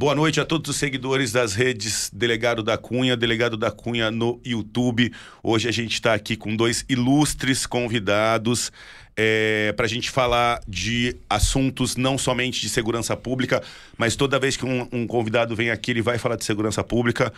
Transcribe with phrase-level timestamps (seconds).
[0.00, 4.40] Boa noite a todos os seguidores das redes Delegado da Cunha, Delegado da Cunha no
[4.42, 5.12] YouTube.
[5.42, 8.72] Hoje a gente está aqui com dois ilustres convidados
[9.14, 13.62] é, para a gente falar de assuntos não somente de segurança pública,
[13.98, 17.30] mas toda vez que um, um convidado vem aqui, ele vai falar de segurança pública.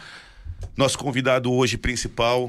[0.76, 2.48] Nosso convidado hoje principal,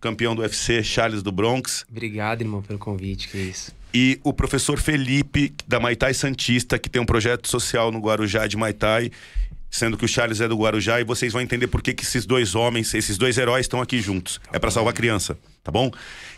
[0.00, 1.84] campeão do UFC, Charles do Bronx.
[1.90, 3.76] Obrigado, irmão, pelo convite, que é isso.
[3.92, 8.56] E o professor Felipe, da Maitai Santista, que tem um projeto social no Guarujá de
[8.56, 9.10] Maitai,
[9.70, 12.24] sendo que o Charles é do Guarujá, e vocês vão entender por que, que esses
[12.24, 14.40] dois homens, esses dois heróis estão aqui juntos.
[14.52, 15.90] É para salvar a criança, tá bom?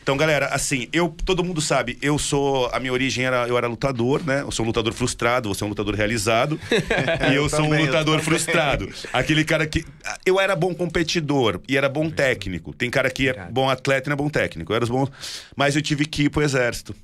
[0.03, 3.67] Então, galera, assim, eu, todo mundo sabe, eu sou, a minha origem era, eu era
[3.67, 4.41] lutador, né?
[4.41, 6.59] Eu sou um lutador frustrado, você é um lutador realizado,
[7.31, 8.89] e eu, eu sou também, um lutador frustrado.
[9.13, 9.85] Aquele cara que,
[10.25, 12.73] eu era bom competidor e era bom técnico.
[12.73, 14.73] Tem cara que é bom atleta e não é bom técnico.
[14.73, 15.07] Eu era bom,
[15.55, 16.95] mas eu tive que ir pro exército.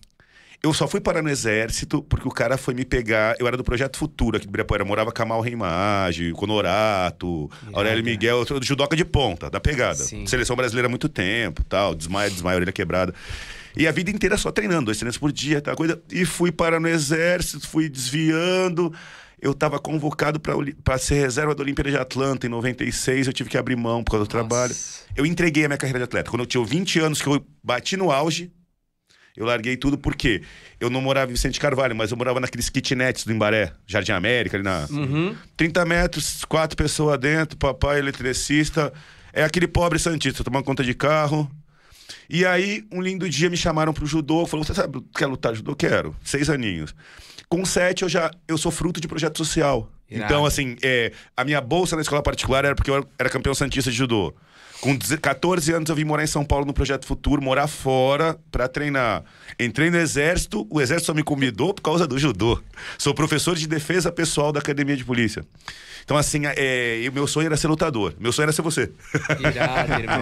[0.63, 3.37] Eu só fui parar no exército porque o cara foi me pegar.
[3.39, 4.83] Eu era do Projeto Futuro aqui de Ibirapuera.
[4.83, 10.03] Eu morava Camal Reimage, Conorato, Aurélio Miguel, do judoca de ponta, da pegada.
[10.03, 10.27] Sim.
[10.27, 13.15] Seleção brasileira há muito tempo, tal, desmaia, desmaia, orelha quebrada.
[13.77, 16.01] E a vida inteira só treinando, dois treinos por dia, tal coisa.
[16.11, 18.93] E fui parar no exército, fui desviando.
[19.41, 23.59] Eu estava convocado para ser reserva da Olimpíada de Atlanta em 96, eu tive que
[23.59, 24.49] abrir mão por causa do Nossa.
[24.49, 24.75] trabalho.
[25.15, 26.31] Eu entreguei a minha carreira de atleta.
[26.31, 28.51] Quando eu tinha 20 anos, que eu bati no auge,
[29.37, 30.43] eu larguei tudo porque
[30.81, 34.57] eu não morava em Vicente Carvalho, mas eu morava naqueles kitnets do Embaré, Jardim América,
[34.57, 34.87] ali na.
[34.91, 35.37] Uhum.
[35.57, 38.93] 30 metros, quatro pessoas dentro, papai eletricista.
[39.33, 41.51] É aquele pobre Santista, tomando conta de carro.
[42.29, 44.47] E aí, um lindo dia, me chamaram pro judô.
[44.47, 45.75] Falou: Você sabe, quer lutar judô?
[45.77, 46.17] Quero.
[46.25, 46.95] Seis aninhos.
[47.49, 49.91] Com sete, eu já eu sou fruto de projeto social.
[50.11, 50.33] Irado.
[50.33, 53.91] Então, assim, é, a minha bolsa na escola particular era porque eu era campeão santista
[53.91, 54.35] de judô.
[54.87, 58.69] Com 14 anos eu vim morar em São Paulo no Projeto Futuro, morar fora para
[58.69, 59.25] treinar.
[59.59, 62.63] Entrei no Exército, o Exército só me convidou por causa do judô.
[62.97, 65.45] Sou professor de defesa pessoal da Academia de Polícia.
[66.05, 68.15] Então, assim, é, meu sonho era ser lutador.
[68.21, 68.93] Meu sonho era ser você.
[69.41, 70.21] Irado, irmão.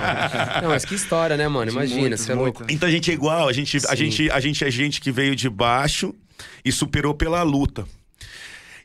[0.63, 1.71] Não, mas que história, né, mano?
[1.71, 2.65] Imagina, você é louco.
[2.67, 5.37] Então a gente é igual, a gente, a, gente, a gente é gente que veio
[5.37, 6.15] de baixo
[6.65, 7.85] e superou pela luta.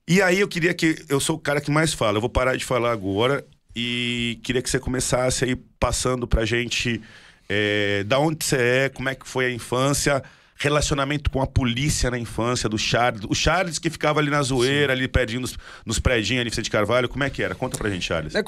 [0.05, 0.97] E aí eu queria que.
[1.07, 4.61] Eu sou o cara que mais fala, eu vou parar de falar agora e queria
[4.61, 7.01] que você começasse aí passando pra gente
[7.47, 10.23] é, da onde você é, como é que foi a infância,
[10.55, 13.23] relacionamento com a polícia na infância do Charles.
[13.29, 14.99] O Charles que ficava ali na zoeira, Sim.
[14.99, 17.55] ali pertinho nos, nos prédios ali, Vicente Carvalho, como é que era?
[17.55, 18.35] Conta pra gente, Charles.
[18.35, 18.43] É,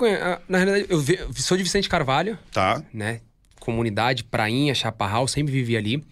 [0.48, 2.38] na realidade, eu sou de Vicente Carvalho.
[2.52, 2.84] Tá.
[2.94, 3.22] Né?
[3.60, 6.04] Comunidade, prainha, chaparral, sempre vivi ali.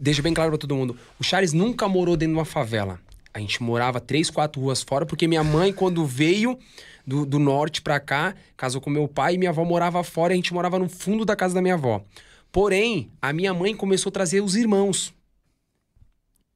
[0.00, 2.98] Deixa bem claro pra todo mundo, o Charles nunca morou dentro de uma favela.
[3.32, 6.58] A gente morava três, quatro ruas fora, porque minha mãe, quando veio
[7.06, 10.36] do, do norte para cá, casou com meu pai e minha avó morava fora a
[10.36, 12.04] gente morava no fundo da casa da minha avó.
[12.50, 15.14] Porém, a minha mãe começou a trazer os irmãos.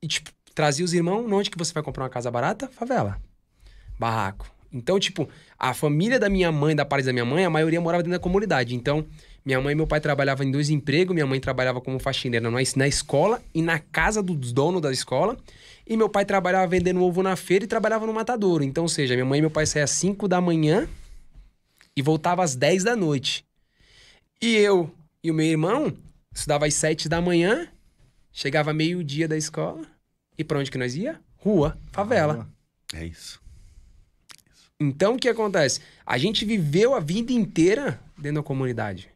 [0.02, 2.68] E, tipo, trazia os irmãos, onde que você vai comprar uma casa barata?
[2.68, 3.20] Favela.
[3.98, 4.50] Barraco.
[4.72, 5.28] Então, tipo,
[5.58, 8.22] a família da minha mãe, da parte da minha mãe, a maioria morava dentro da
[8.22, 8.74] comunidade.
[8.74, 9.04] Então,
[9.44, 11.12] minha mãe e meu pai trabalhavam em dois empregos.
[11.12, 15.36] Minha mãe trabalhava como faxineira na escola e na casa dos donos da escola.
[15.90, 18.62] E meu pai trabalhava vendendo ovo na feira e trabalhava no matadouro.
[18.62, 20.88] Então, ou seja, minha mãe e meu pai saíam às 5 da manhã
[21.96, 23.44] e voltava às 10 da noite.
[24.40, 24.88] E eu
[25.20, 25.92] e o meu irmão
[26.32, 27.66] estudava às 7 da manhã,
[28.30, 29.84] chegava meio-dia da escola.
[30.38, 31.20] E para onde que nós ia?
[31.38, 32.48] Rua, favela.
[32.94, 33.40] É isso.
[34.78, 35.80] Então, o que acontece?
[36.06, 39.10] A gente viveu a vida inteira dentro da comunidade.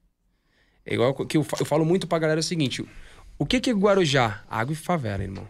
[0.85, 2.85] É igual que eu, eu falo muito pra galera o seguinte:
[3.39, 4.43] o que, que é Guarujá?
[4.51, 5.47] Água e favela, irmão.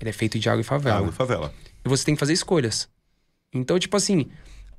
[0.00, 0.96] Ele é feito de água e favela.
[0.96, 1.54] Água e favela.
[1.84, 2.88] E você tem que fazer escolhas.
[3.52, 4.28] Então, tipo assim,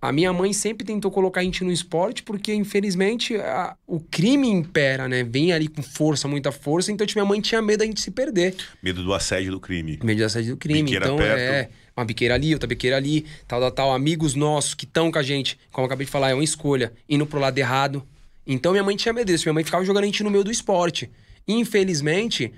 [0.01, 4.47] a minha mãe sempre tentou colocar a gente no esporte porque, infelizmente, a, o crime
[4.47, 5.23] impera, né?
[5.23, 6.91] Vem ali com força, muita força.
[6.91, 8.55] Então, tipo, minha mãe tinha medo da gente se perder.
[8.81, 9.99] Medo do assédio do crime.
[10.03, 10.81] Medo do assédio do crime.
[10.81, 11.39] Biqueira então, perto.
[11.39, 13.93] é uma biqueira ali, outra biqueira ali, tal, tal, tal.
[13.93, 16.91] Amigos nossos que estão com a gente, como eu acabei de falar, é uma escolha.
[17.07, 18.03] Indo pro lado errado.
[18.47, 19.45] Então, minha mãe tinha medo disso.
[19.45, 21.11] Minha mãe ficava jogando a gente no meio do esporte.
[21.47, 22.51] Infelizmente,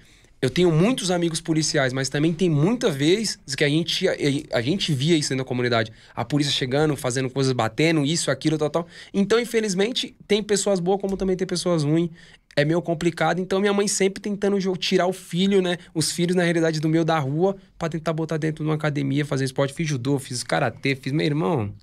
[0.43, 4.05] eu tenho muitos amigos policiais, mas também tem muita vez que a gente,
[4.51, 5.89] a, gente via isso na comunidade.
[6.13, 8.87] A polícia chegando, fazendo coisas, batendo, isso, aquilo, tal, tal.
[9.13, 12.09] Então, infelizmente, tem pessoas boas, como também tem pessoas ruins.
[12.57, 13.39] É meio complicado.
[13.39, 15.77] Então, minha mãe sempre tentando tirar o filho, né?
[15.95, 19.23] Os filhos, na realidade, do meio da rua, para tentar botar dentro de uma academia,
[19.23, 19.73] fazer esporte.
[19.73, 21.73] Fiz judô, fiz karatê, fiz meu irmão.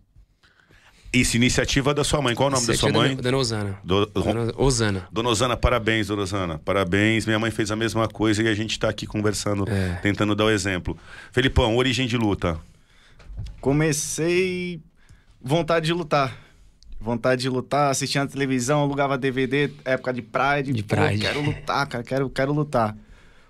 [1.13, 2.37] Isso, iniciativa da sua mãe.
[2.37, 3.17] Qual o nome da sua mãe?
[3.17, 3.79] Dona Osana.
[3.83, 4.07] Do...
[4.07, 5.09] Dona Osana.
[5.11, 6.59] Dona Osana, parabéns, Dona Osana.
[6.59, 7.27] Parabéns.
[7.27, 9.97] Minha mãe fez a mesma coisa e a gente está aqui conversando, é.
[10.03, 10.97] tentando dar o exemplo.
[11.33, 12.61] Felipão, origem de luta.
[13.61, 14.81] Comecei
[15.43, 16.37] vontade de lutar.
[17.01, 20.73] Vontade de lutar, assistia na televisão, alugava DVD, época de Pride.
[20.73, 21.19] De Pride.
[21.19, 22.95] quero lutar, cara, quero, quero lutar.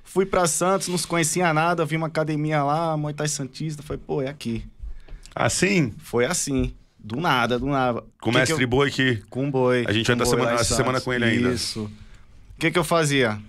[0.04, 4.22] Fui para Santos, não conhecia nada, vi uma academia lá, Muay Thai Santista, falei, pô,
[4.22, 4.64] é aqui.
[5.34, 5.92] Assim?
[5.98, 6.72] Foi assim.
[7.02, 8.02] Do nada, do nada.
[8.20, 8.68] Com o mestre que eu...
[8.68, 9.16] Boi que.
[9.30, 9.84] Com boi.
[9.88, 11.52] A gente vai com estar boi semana- essa semana com ele ainda.
[11.52, 11.84] Isso.
[11.84, 13.40] O que que eu fazia?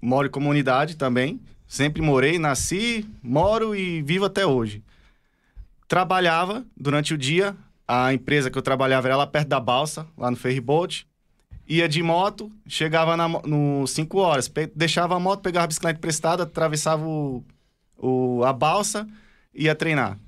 [0.00, 1.40] Moro em comunidade também.
[1.66, 4.82] Sempre morei, nasci, moro e vivo até hoje.
[5.88, 7.56] Trabalhava durante o dia.
[7.86, 11.06] A empresa que eu trabalhava era lá perto da balsa, lá no ferryboat.
[11.66, 16.42] Ia de moto, chegava na, no 5 horas, deixava a moto, pegava a bicicleta emprestada,
[16.42, 17.42] atravessava o,
[17.98, 19.06] o- a balsa
[19.54, 20.18] e ia treinar.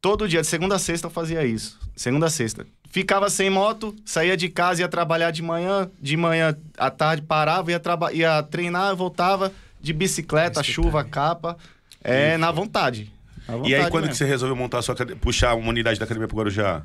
[0.00, 1.78] Todo dia, de segunda a sexta, eu fazia isso.
[1.94, 2.66] Segunda a sexta.
[2.90, 7.70] Ficava sem moto, saía de casa, ia trabalhar de manhã, de manhã à tarde parava,
[7.70, 11.56] ia, traba- ia treinar, voltava de bicicleta, chuva, capa.
[12.02, 13.12] É, na vontade.
[13.46, 14.08] Na E vontade aí, quando mesmo.
[14.12, 16.82] que você resolveu montar a sua puxar uma unidade da academia pro Guarujá?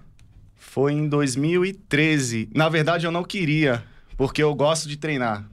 [0.58, 2.50] Foi em 2013.
[2.54, 3.82] Na verdade, eu não queria,
[4.18, 5.46] porque eu gosto de treinar.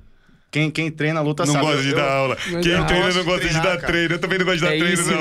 [0.52, 1.64] Quem, quem treina luta Não sabe.
[1.66, 2.36] gosta de Eu- dar aula.
[2.36, 3.86] Quem treina não de gosta de treinar, dar cara.
[3.92, 4.14] treino.
[4.14, 5.20] Eu também não gosto de dar É treino, isso, não.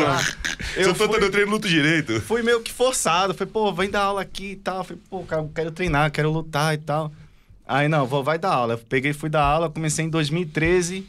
[0.76, 2.20] Eu eu tô dando treino, luto direito.
[2.22, 3.34] fui meio que forçado.
[3.34, 4.84] Falei, pô, vem dar aula aqui e tal.
[4.84, 7.12] Falei, pô, cara, quero treinar, quero lutar e tal.
[7.66, 8.74] Aí, não, vou, vai dar aula.
[8.74, 9.70] Eu peguei fui dar aula.
[9.70, 11.08] Comecei em 2013,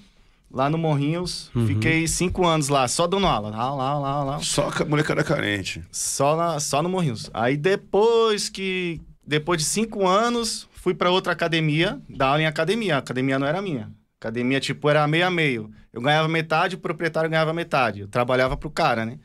[0.49, 1.51] lá no Morrinhos.
[1.67, 3.49] Fiquei cinco anos lá, só dando aula.
[3.57, 4.33] Aula, aula, aula.
[4.35, 4.45] aula.
[4.45, 5.83] Só a molecada carente.
[5.91, 7.29] Só, na, só no Morrinhos.
[7.35, 9.01] Aí depois que...
[9.27, 12.97] Depois de cinco anos, fui pra outra academia, dar aula em academia.
[12.97, 13.91] A academia não era minha.
[14.23, 15.71] Academia, tipo, era meio a meio.
[15.93, 18.01] Eu ganhava metade, o proprietário ganhava metade.
[18.01, 19.19] Eu trabalhava pro cara, né?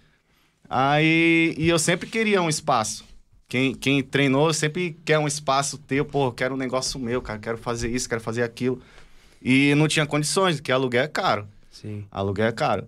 [0.68, 1.54] Aí...
[1.58, 3.06] E eu sempre queria um espaço.
[3.48, 6.04] Quem, quem treinou sempre quer um espaço teu.
[6.04, 7.40] Pô, quero um negócio meu, cara.
[7.40, 8.82] Quero fazer isso, quero fazer aquilo.
[9.42, 11.48] E não tinha condições, porque aluguel é caro.
[11.70, 12.06] Sim.
[12.12, 12.88] Aluguel é caro.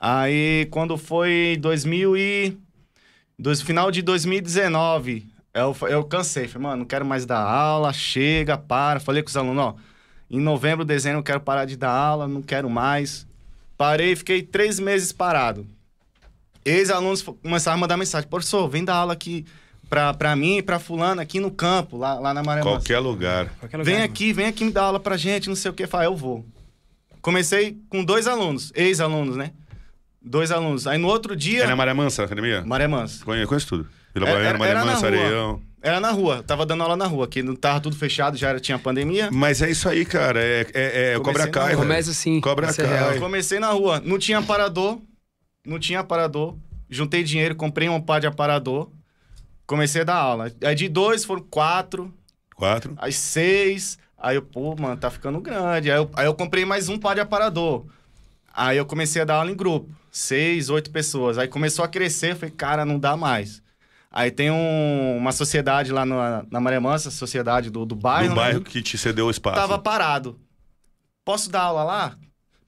[0.00, 2.56] Aí, quando foi 2000 e...
[3.38, 6.48] Dois, final de 2019, eu, eu cansei.
[6.48, 9.00] Falei, mano, não quero mais dar aula, chega, para.
[9.00, 9.76] Falei com os alunos, ó,
[10.32, 13.26] em novembro, dezembro, eu quero parar de dar aula, não quero mais.
[13.76, 15.66] Parei, fiquei três meses parado.
[16.64, 19.44] Ex-alunos começaram a mandar mensagem, professor, vem dar aula aqui
[19.90, 22.76] pra, pra mim e pra fulano aqui no campo, lá, lá na Maré Mansa.
[22.76, 23.48] Qualquer lugar.
[23.58, 24.04] Qualquer lugar, Vem mano.
[24.06, 25.86] aqui, vem aqui me dar aula pra gente, não sei o que.
[25.86, 26.44] Falei, eu vou.
[27.20, 29.50] Comecei com dois alunos, ex-alunos, né?
[30.24, 30.86] Dois alunos.
[30.86, 31.64] Aí no outro dia.
[31.64, 32.62] É na Maré Mansa, a academia?
[32.64, 33.24] Maré Mansa.
[33.24, 33.88] Conheço, conheço tudo.
[34.14, 35.20] Vila Era- Baiana, Maré Mansa, rua.
[35.20, 35.62] Areião.
[35.82, 38.60] Era na rua, tava dando aula na rua, que não tava tudo fechado, já era,
[38.60, 39.30] tinha pandemia.
[39.32, 40.40] Mas é isso aí, cara.
[40.40, 41.74] É, é, é Cobra Kai.
[41.74, 42.40] Começa assim.
[42.40, 42.86] Cobra é Kai.
[42.86, 43.12] real.
[43.14, 45.00] Eu comecei na rua, não tinha aparador,
[45.66, 46.56] não tinha aparador.
[46.88, 48.90] Juntei dinheiro, comprei um par de aparador,
[49.66, 50.52] comecei a dar aula.
[50.62, 52.12] Aí de dois foram quatro,
[52.54, 52.94] Quatro.
[52.98, 53.98] aí seis.
[54.16, 55.90] Aí eu, pô, mano, tá ficando grande.
[55.90, 57.86] Aí eu, aí eu comprei mais um par de aparador.
[58.54, 59.90] Aí eu comecei a dar aula em grupo.
[60.12, 61.38] Seis, oito pessoas.
[61.38, 63.60] Aí começou a crescer, eu falei, cara, não dá mais.
[64.12, 68.30] Aí tem um- uma sociedade lá na, na Maré Mansa, sociedade do, do bairro.
[68.30, 68.42] No né?
[68.42, 69.56] bairro que te cedeu o espaço.
[69.56, 70.38] Tava parado.
[71.24, 72.16] Posso dar aula lá?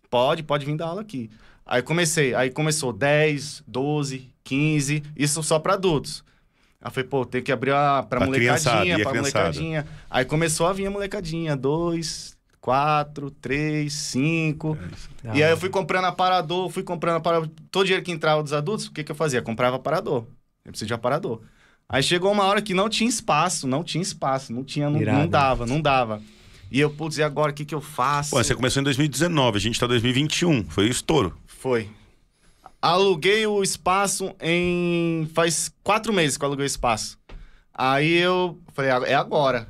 [0.09, 1.31] Pode, pode vir dar aula aqui.
[1.67, 6.25] Aí comecei, aí começou 10, 12, 15, isso só pra adultos.
[6.81, 9.45] Aí falei, pô, tem que abrir a, pra, Pra molecadinha, a pra criançada?
[9.45, 9.87] molecadinha.
[10.09, 14.77] Aí começou a vir a molecadinha, 2, 4, 3, 5.
[15.23, 15.57] Da E aí eu hora.
[15.57, 17.49] fui comprando aparador, fui comprando aparador.
[17.71, 19.41] Todo o dinheiro que entrava dos adultos, o que, que eu fazia?
[19.43, 20.27] Comprava aparador.
[20.65, 21.43] Eu preciso de aparador.
[21.89, 25.19] Aí chegou uma hora que não tinha espaço, não tinha espaço, não tinha, não, Irado.
[25.19, 26.23] não dava, não dava.
[26.71, 28.31] E eu, putz, e agora o que, que eu faço?
[28.31, 30.65] Pô, você começou em 2019, a gente tá em 2021.
[30.71, 31.37] Foi estouro.
[31.47, 31.89] Foi.
[32.81, 35.29] Aluguei o espaço em.
[35.35, 37.19] Faz quatro meses que eu aluguei o espaço.
[37.73, 39.69] Aí eu falei, "Ah, é agora.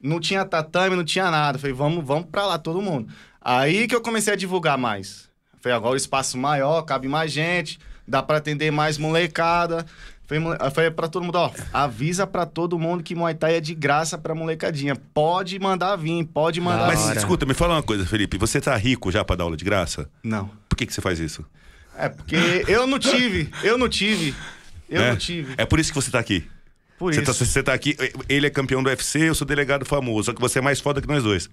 [0.00, 1.58] Não tinha tatame, não tinha nada.
[1.58, 3.10] Falei, vamos, vamos pra lá, todo mundo.
[3.40, 5.30] Aí que eu comecei a divulgar mais.
[5.60, 9.86] Falei, agora o espaço maior, cabe mais gente, dá pra atender mais molecada.
[10.26, 13.60] Falei, aí falei pra todo mundo, ó, avisa pra todo mundo que Muay Thai é
[13.60, 14.96] de graça pra molecadinha.
[14.96, 17.16] Pode mandar vir, pode mandar Da Mas vir.
[17.18, 18.38] escuta, me fala uma coisa, Felipe.
[18.38, 20.08] Você tá rico já pra dar aula de graça?
[20.22, 20.50] Não.
[20.68, 21.44] Por que, que você faz isso?
[21.96, 24.34] É porque eu não tive, eu não tive.
[24.88, 25.10] Eu é?
[25.10, 25.54] não tive.
[25.58, 26.46] É por isso que você tá aqui.
[26.98, 27.32] Por Você isso.
[27.38, 27.96] tá, você tá aqui,
[28.28, 30.26] ele é campeão do UFC, eu sou delegado famoso.
[30.26, 31.50] Só que você é mais foda que nós dois.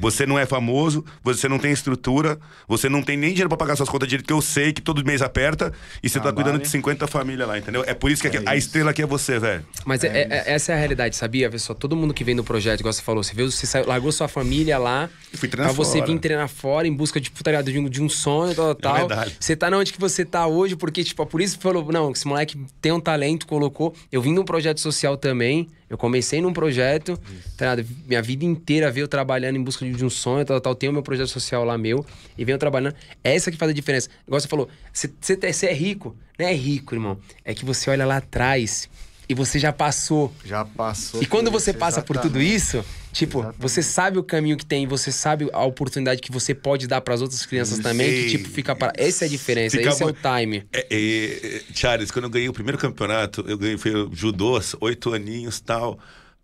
[0.00, 3.74] Você não é famoso, você não tem estrutura, você não tem nem dinheiro pra pagar
[3.76, 6.44] suas contas direito, que eu sei que todo mês aperta, e você tá Trabalho.
[6.44, 7.82] cuidando de 50 famílias lá, entendeu?
[7.86, 8.68] É por isso que aqui- É a isso.
[8.68, 9.64] estrela aqui é você, velho.
[9.84, 11.76] Mas é- é- essa é a realidade, sabia, pessoal?
[11.76, 14.28] Todo mundo que vem no projeto, igual você falou, você viu, você saiu- largou sua
[14.28, 15.08] família lá.
[15.34, 16.12] Fui treinar pra você fora.
[16.12, 18.94] vir treinar fora em busca de, tá ligado, de, um, de um sonho, tal, tal.
[18.96, 19.36] verdade.
[19.40, 22.12] Você tá na onde que você tá hoje, porque, tipo, por isso que falou, não,
[22.12, 23.94] esse moleque tem um talento, colocou.
[24.12, 25.68] Eu vim num projeto social também.
[25.88, 27.18] Eu comecei num projeto,
[27.56, 27.76] tá?
[28.06, 30.74] Minha vida inteira veio trabalhando em busca de, um sonho, tal, tal.
[30.74, 32.04] Tenho meu projeto social lá meu
[32.36, 32.94] e venho trabalhando.
[33.24, 34.08] Essa que faz a diferença.
[34.26, 36.14] Igual você falou, você é rico.
[36.38, 37.18] Não é rico, irmão.
[37.44, 38.88] É que você olha lá atrás
[39.28, 40.32] e você já passou.
[40.44, 41.22] Já passou.
[41.22, 42.56] E quando você isso, passa por tudo exatamente.
[42.56, 43.60] isso, tipo, Exatamente.
[43.60, 47.20] você sabe o caminho que tem, você sabe a oportunidade que você pode dar pras
[47.20, 48.92] outras crianças também, que tipo, fica para.
[48.96, 50.64] Essa é a diferença, fica esse é o time.
[50.72, 55.12] É, é, Charles, quando eu ganhei o primeiro campeonato, eu ganhei, foi o judô, oito
[55.12, 55.98] aninhos tal.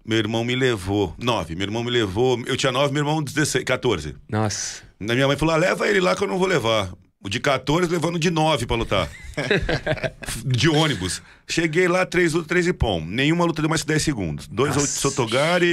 [0.04, 1.14] Meu irmão me levou.
[1.18, 1.54] Nove.
[1.54, 2.38] Meu irmão me levou.
[2.46, 4.14] Eu tinha nove, meu irmão 16, 14.
[4.28, 4.82] Nossa.
[5.00, 6.92] Na minha mãe falou: ah, leva ele lá que eu não vou levar.
[7.24, 9.08] O de 14 levando de 9 pra lutar.
[10.44, 11.22] de ônibus.
[11.48, 13.00] Cheguei lá, três lutas, três e pom.
[13.04, 14.46] Nenhuma luta deu mais que 10 segundos.
[14.46, 14.86] Dois Nossa.
[14.86, 15.64] Sotogari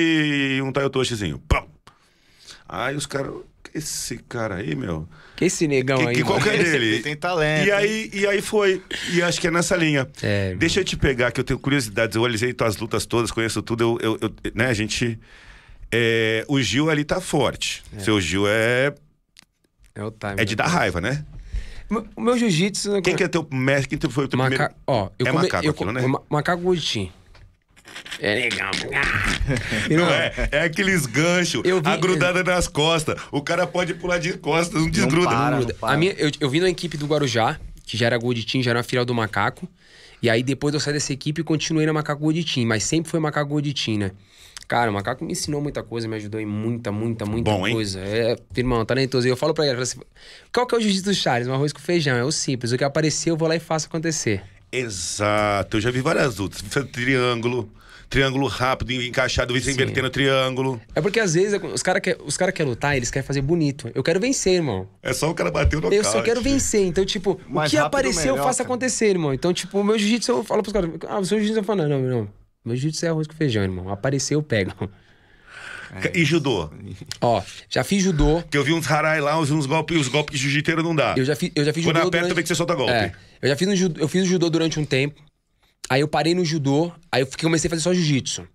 [0.57, 1.39] e um Tayotoshizinho.
[1.47, 1.65] Pam!
[2.67, 3.33] Aí os caras.
[3.73, 5.07] Esse cara aí, meu.
[5.37, 6.15] Que esse negão Que- aí.
[6.15, 6.99] que qual que é dele?
[6.99, 8.81] tem talento, E aí, e aí foi.
[9.13, 10.05] E acho que é nessa linha.
[10.21, 12.15] É, Deixa eu te pegar, que eu tenho curiosidades.
[12.17, 13.97] Eu alisei tuas lutas todas, conheço tudo.
[14.01, 15.17] Eu, eu- eu- né, a gente.
[15.89, 17.81] é, o Gil ali tá forte.
[17.99, 18.93] Seu Gil é,
[19.95, 20.35] É o time.
[20.37, 21.25] é de dar raiva, né?
[22.15, 23.01] O meu jiu-jitsu.
[23.01, 23.97] Quem que é teu mestre?
[23.97, 24.49] Quem foi o teu Maca...
[24.51, 24.75] primeiro?
[24.87, 25.43] Ó, eu É come...
[25.43, 26.01] macaco eu aquilo, né?
[26.07, 27.11] ma- Macaco Goditim.
[28.19, 28.71] É legal.
[29.89, 33.19] Não é, é aqueles ganchos, vi- a grudada nas costas.
[33.31, 35.27] O cara pode pular de costas, não desgruda.
[35.29, 35.55] para.
[35.57, 35.73] Gruda.
[35.73, 35.93] para.
[35.93, 38.71] A minha, eu, eu vim na equipe do Guarujá, que já era Gold Team, já
[38.71, 39.67] era uma filial do Macaco.
[40.21, 43.09] E aí depois eu saí dessa equipe e continuei na Macaco Gold Team, mas sempre
[43.09, 44.11] foi Macaco Gold Team, né?
[44.67, 47.73] Cara, o Macaco me ensinou muita coisa, me ajudou em muita, muita, muita Bom, hein?
[47.73, 47.99] coisa.
[47.99, 49.27] É, irmão, talentoso.
[49.27, 49.99] E eu falo pra ele, assim,
[50.53, 51.47] qual que é o jiu-jitsu do Charles?
[51.49, 52.71] Um arroz com feijão, é o simples.
[52.71, 54.41] O que aparecer, eu vou lá e faço acontecer.
[54.71, 56.61] Exato, eu já vi várias lutas.
[56.91, 57.69] Triângulo,
[58.11, 59.71] triângulo rápido, encaixado, você Sim.
[59.71, 60.79] invertendo triângulo.
[60.93, 63.89] É porque às vezes os caras querem os cara quer lutar, eles querem fazer bonito.
[63.95, 64.87] Eu quero vencer, irmão.
[65.01, 65.95] É só o cara bater o nocaute.
[65.95, 66.85] Eu só quero vencer.
[66.85, 68.67] Então, tipo, o Mais que rápido, aparecer, eu faço cara.
[68.67, 69.33] acontecer, irmão.
[69.33, 71.87] Então, tipo, o meu jiu-jitsu, eu falo pros caras, ah, o seu jiu-jitsu, eu falo,
[71.87, 72.29] não, não, não.
[72.65, 73.89] Meu jiu-jitsu é arroz com feijão, irmão.
[73.89, 74.73] Aparecer, eu pego.
[76.13, 76.69] E judô?
[77.19, 78.43] Ó, já fiz judô.
[78.49, 81.15] Que eu vi uns harai lá, uns, uns golpes, os golpes de jiu-jiteiro não dá.
[81.17, 82.07] Eu já fiz, eu já fiz Quando judô.
[82.07, 82.35] aperta, durante...
[82.35, 82.91] vê que você solta golpe.
[82.91, 85.21] É, eu já fiz, um judô, eu fiz o judô durante um tempo.
[85.89, 86.91] Aí eu parei no judô.
[87.11, 88.47] Aí eu fiquei- comecei a fazer só jiu-jitsu.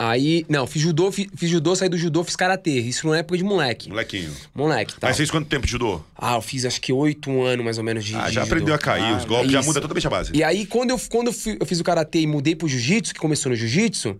[0.00, 2.70] Aí, não, fiz judô, fiz, fiz judô, saí do judô, fiz karatê.
[2.78, 3.88] Isso na época de moleque.
[3.88, 4.30] Molequinho.
[4.54, 5.08] Moleque, tá.
[5.08, 6.00] Mas fez quanto tempo de judô?
[6.16, 8.14] Ah, eu fiz acho que oito anos mais ou menos de.
[8.14, 8.54] Ah, de já judô.
[8.54, 10.30] aprendeu a cair, os golpes, já muda totalmente a base.
[10.32, 13.12] E aí, quando eu, quando eu, fui- eu fiz o karatê e mudei pro jiu-jitsu,
[13.12, 14.16] que começou no jiu-jitsu,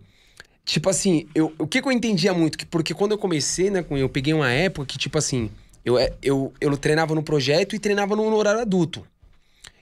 [0.64, 2.58] tipo assim, eu, o que, que eu entendia muito?
[2.58, 5.48] Que, porque quando eu comecei, né, eu peguei uma época que, tipo assim,
[5.84, 9.06] eu, eu, eu treinava no projeto e treinava no, no horário adulto.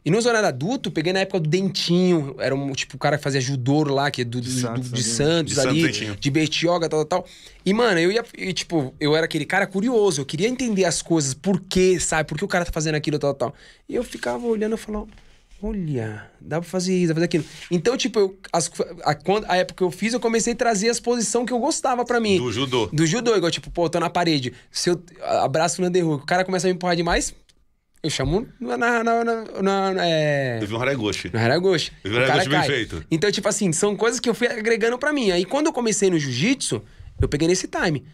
[0.07, 3.25] E no horário adulto, peguei na época do Dentinho, era um tipo o cara que
[3.25, 5.11] fazia judô lá, que é do, do- De Santos do- de ali.
[5.11, 6.17] Santos De Santos, ali, Dentinho.
[6.17, 7.31] de Bertioga, tal, tal, tal.
[7.65, 11.03] E, mano, eu ia, e, tipo, eu era aquele cara curioso, eu queria entender as
[11.03, 12.29] coisas, por quê, sabe?
[12.29, 13.53] Por que o cara tá fazendo aquilo, tal, tal.
[13.89, 15.09] E eu ficava olhando e falava,
[15.63, 17.45] olha, dá pra fazer isso, dá pra fazer aquilo.
[17.71, 18.71] Então, tipo, eu, as-
[19.05, 21.59] a, quando- a época que eu fiz, eu comecei a trazer as posições que eu
[21.59, 22.39] gostava pra mim.
[22.39, 22.87] Do judô.
[22.93, 24.53] Do judô, igual, tipo, pô, eu tô na parede.
[24.71, 27.35] Se eu abraço o Underhook, o cara começa a me empurrar demais,
[28.03, 28.77] eu chamo na.
[28.77, 30.59] na, na, na- na- é...
[30.63, 31.31] Eu vi um haragoshi.
[31.33, 31.93] No Haraguchi.
[32.05, 32.69] No O cara Haraguchi bem cai.
[32.69, 33.05] feito.
[33.11, 35.31] Então, tipo assim, são coisas que eu fui agregando pra mim.
[35.31, 36.83] Aí, quando eu comecei no jiu-jitsu,
[37.21, 38.05] eu peguei nesse time.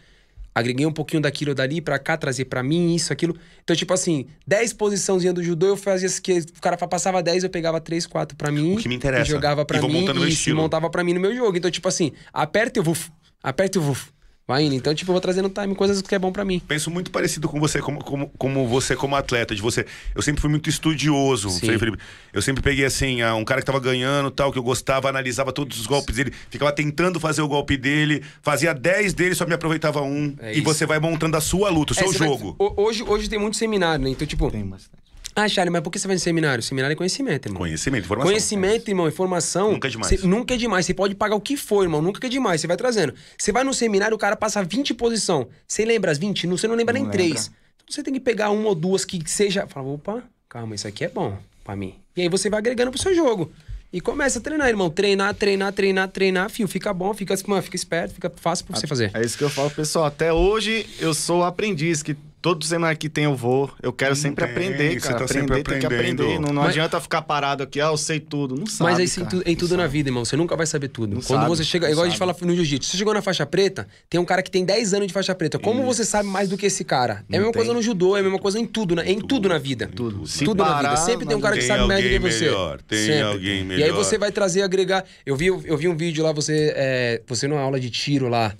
[0.55, 3.35] Agreguei um pouquinho daquilo dali pra cá, trazer pra mim, isso, aquilo.
[3.63, 7.49] Então, tipo assim, 10 posiçãozinhas do judô, eu fazia que o cara passava 10, eu
[7.49, 8.75] pegava 3, 4 pra mim.
[8.75, 9.23] O que me interessa.
[9.23, 10.61] E jogava pra E mim meu e estilo.
[10.61, 11.57] montava pra mim no meu jogo.
[11.57, 12.95] Então, tipo assim, aperta e eu vou.
[13.41, 13.97] Aperta e eu vou.
[14.45, 14.75] Vai indo.
[14.75, 16.59] Então, tipo, eu vou trazendo time, coisas que é bom pra mim.
[16.67, 19.55] Penso muito parecido com você, como, como, como você como atleta.
[19.55, 21.77] De você, eu sempre fui muito estudioso, Sim.
[21.77, 21.97] Felipe.
[22.33, 25.79] Eu sempre peguei assim, um cara que tava ganhando, tal, que eu gostava, analisava todos
[25.79, 30.01] os golpes dele, ficava tentando fazer o golpe dele, fazia 10 dele, só me aproveitava
[30.01, 30.35] um.
[30.39, 30.63] É e isso.
[30.63, 32.55] você vai montando a sua luta, o seu É, vai- jogo.
[32.59, 34.09] ho- hoje, hoje tem muito seminário, né?
[34.11, 35.02] Então, tipo, Tem bastante.
[35.35, 36.63] Ah, Charlie, mas por que você vai no seminário?
[36.63, 37.59] Seminário é conhecimento, irmão.
[37.61, 38.29] Conhecimento, informação.
[38.29, 39.71] Conhecimento, irmão, informação.
[39.71, 40.07] Nunca é demais.
[40.21, 40.85] cê- nunca é demais.
[40.85, 42.01] Você pode pagar o que for, irmão.
[42.01, 42.61] Nunca é demais.
[42.61, 43.13] Você vai trazendo.
[43.37, 45.47] Você vai no seminário, o cara passa 20 posição.
[45.67, 46.47] Você lembra as 20?
[46.47, 47.17] Não, você não lembra Não nem lembra.
[47.17, 47.47] três.
[47.83, 49.65] Então você tem que pegar uma ou duas que seja.
[49.67, 51.95] Fala, opa, calma, isso aqui é bom pra mim.
[52.15, 53.51] E aí você vai agregando pro seu jogo.
[53.91, 54.89] E começa a treinar, irmão.
[54.89, 56.49] Treinar, treinar, treinar, treinar.
[56.49, 59.11] Fio, fica bom, fica, mano, fica esperto, fica fácil pra você fazer.
[59.13, 60.05] É isso que eu falo, pessoal.
[60.05, 63.71] Até hoje eu sou aprendiz, que todo seminário que tem eu vou.
[63.81, 65.17] Eu quero sempre tem, aprender, você cara.
[65.19, 66.23] tá aprender, sempre tem que aprendendo.
[66.23, 66.39] aprender.
[66.41, 68.53] Não, não Mas- adianta ficar parado aqui, ah, eu sei tudo.
[68.55, 68.91] Não sabe.
[68.91, 69.93] Mas é isso em, tu- em tudo Não na sabe.
[69.93, 70.25] vida, irmão.
[70.25, 71.15] Você nunca vai saber tudo.
[71.15, 72.33] Não Quando sabe, você chega, igual a gente sabe.
[72.37, 75.07] fala no jiu-jitsu, você chegou na faixa preta, tem um cara que tem 10 anos
[75.07, 75.57] de faixa preta.
[75.57, 77.23] Como você sabe mais do que esse cara?
[77.31, 77.53] É a mesma tem.
[77.61, 79.03] coisa no judô, é a mesma coisa em tudo, né?
[79.09, 79.89] em tudo na vida.
[79.95, 80.27] Tudo.
[80.27, 81.01] Se tudo na parar, vida.
[81.05, 82.45] Sempre tem um cara que sabe mais do que alguém você.
[82.45, 83.21] melhor, tem Sempre.
[83.21, 83.93] alguém E aí melhor.
[83.93, 85.05] você vai trazer, agregar.
[85.25, 88.53] Eu vi, eu vi um vídeo lá, você, é, você numa aula de tiro lá.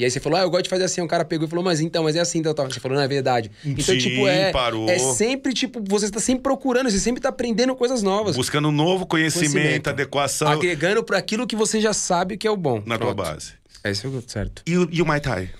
[0.00, 1.02] E aí você falou, ah, eu gosto de fazer assim.
[1.02, 2.54] Um cara pegou e falou, mas então, mas é assim, tal.
[2.54, 3.50] Você falou, não é verdade.
[3.62, 4.50] Então, Sim, tipo, é.
[4.50, 4.88] parou.
[4.88, 8.34] É sempre, tipo, você está sempre procurando, você sempre está aprendendo coisas novas.
[8.34, 9.90] Buscando um novo conhecimento, Conhecimento.
[9.90, 12.76] adequação Agregando para aquilo que você já sabe que é o bom.
[12.86, 13.28] na tua Pronto.
[13.28, 13.52] base.
[13.84, 14.62] Esse é o certo.
[14.66, 15.50] E, o- e o Muay Thai?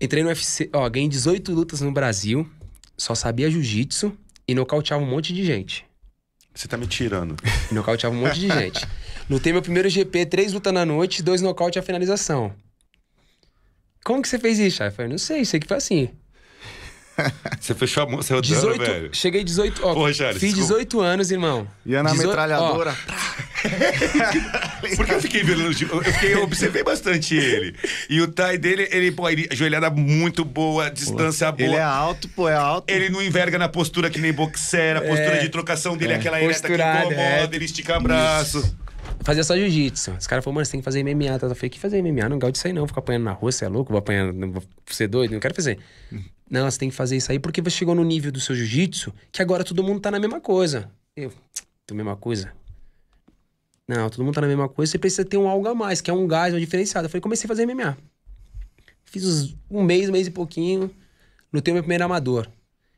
[0.00, 2.48] Entrei no UFC, ó, ganhei 18 lutas no Brasil,
[2.96, 4.16] só sabia jiu-jitsu
[4.48, 5.84] e nocauteava um monte de gente.
[6.54, 7.36] Você tá me tirando.
[7.70, 8.86] E nocauteava um monte de gente.
[9.28, 12.52] Lutei meu primeiro GP, três lutas na noite, dois nocaute e a finalização.
[14.04, 14.88] Como que você fez isso, Chay?
[14.88, 16.10] Eu falei, não sei, sei que foi assim.
[17.60, 19.10] Você fechou a mão, você rodando, 18, velho.
[19.12, 20.74] cheguei 18, ó, Porra, Charles, fiz desculpa.
[20.78, 21.68] 18 anos, irmão.
[21.84, 22.96] Ia na 18 metralhadora.
[24.96, 27.76] Porque eu fiquei vendo, eu, fiquei, eu observei bastante ele.
[28.08, 31.68] E o Tai dele, ele, pô, ele, joelhada muito boa, distância boa.
[31.68, 32.90] Ele é alto, pô, é alto.
[32.90, 35.40] Ele não enverga na postura que nem boxer, a postura É.
[35.40, 37.46] de trocação dele é aquela ereta que incomoda, é.
[37.52, 38.74] ele estica braço.
[39.22, 40.12] Fazia só jiu-jitsu.
[40.12, 41.38] Os caras falaram, mano, você tem que fazer MMA.
[41.38, 41.46] tá?
[41.46, 42.28] Eu falei, que fazer MMA?
[42.28, 42.86] Não gosto disso aí não.
[42.86, 43.90] Ficar apanhando na rua, você é louco?
[43.92, 45.32] Vou apanhar, vou ser doido?
[45.32, 45.78] Não quero fazer.
[46.50, 49.12] Não, você tem que fazer isso aí porque você chegou no nível do seu jiu-jitsu
[49.30, 50.90] que agora todo mundo tá na mesma coisa.
[51.16, 51.32] Eu,
[51.86, 52.52] tô mesma coisa?
[53.86, 54.90] Não, todo mundo tá na mesma coisa.
[54.90, 57.06] Você precisa ter um algo a mais, que é um gás, uma diferenciada.
[57.06, 57.96] Eu falei, comecei a fazer MMA.
[59.04, 60.90] Fiz um mês, um mês e pouquinho.
[61.52, 62.48] Lutei meu primeiro amador.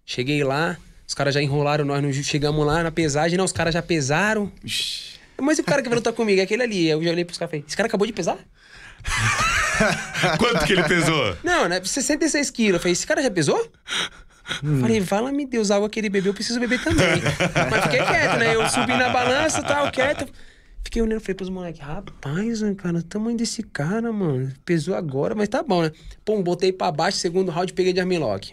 [0.04, 0.76] Cheguei lá,
[1.06, 4.52] os caras já enrolaram nós, no chegamos lá na pesagem, não, os caras já pesaram.
[4.62, 5.21] Ixi.
[5.40, 6.88] Mas o cara que vai lutar comigo é aquele ali.
[6.88, 8.38] Eu já olhei pros caras e falei, esse cara acabou de pesar?
[10.38, 11.36] Quanto que ele pesou?
[11.42, 11.82] Não, né?
[11.82, 12.74] 66 quilos.
[12.74, 13.70] Eu falei, esse cara já pesou?
[14.80, 17.22] Falei, fala-me Deus, a água que ele bebeu, eu preciso beber também.
[17.70, 18.54] Mas fiquei quieto, né?
[18.54, 20.26] Eu subi na balança e tal, quieto.
[20.84, 24.52] Fiquei olhando, falei pros moleques, rapaz, cara, o tamanho desse cara, mano.
[24.64, 25.92] Pesou agora, mas tá bom, né?
[26.24, 28.52] Pum, botei pra baixo, segundo round, peguei de armlock.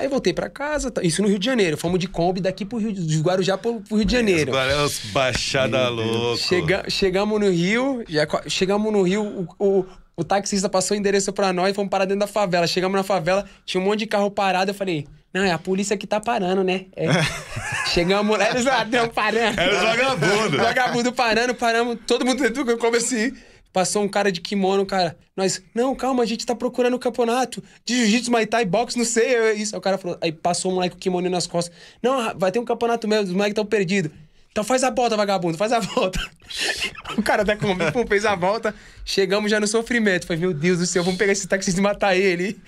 [0.00, 1.76] Aí voltei pra casa, tá- isso no Rio de Janeiro.
[1.76, 4.56] Fomos de Kombi daqui pro Rio, de Guarujá pro, pro Rio de Janeiro.
[4.56, 6.38] É os baixada louco.
[6.38, 9.22] Chega, chegamos no Rio, já, chegamos no Rio,
[9.58, 12.66] o, o, o taxista passou o endereço pra nós e fomos parar dentro da favela.
[12.66, 15.98] Chegamos na favela, tinha um monte de carro parado, eu falei, não, é a polícia
[15.98, 16.86] que tá parando, né?
[16.96, 17.06] É.
[17.92, 19.60] chegamos lá, eles estão parando.
[19.60, 20.60] Era os vagabundos.
[20.60, 23.32] Vagabundo parando, paramos, todo mundo dentro do como assim.
[23.72, 25.16] Passou um cara de kimono, cara.
[25.36, 29.04] Nós, não, calma, a gente tá procurando o campeonato de jiu-jitsu, muay thai, boxe, não
[29.04, 29.74] sei, é isso.
[29.74, 31.74] Aí o cara falou, aí passou um moleque com o kimono nas costas.
[32.02, 34.10] Não, vai ter um campeonato mesmo, os moleques estão perdidos.
[34.50, 36.18] Então faz a volta, vagabundo, faz a volta.
[37.16, 38.74] o cara da Kombi, pum, fez a volta.
[39.04, 40.26] Chegamos já no sofrimento.
[40.26, 42.60] Falei, meu Deus do céu, vamos pegar esse taxista e matar ele.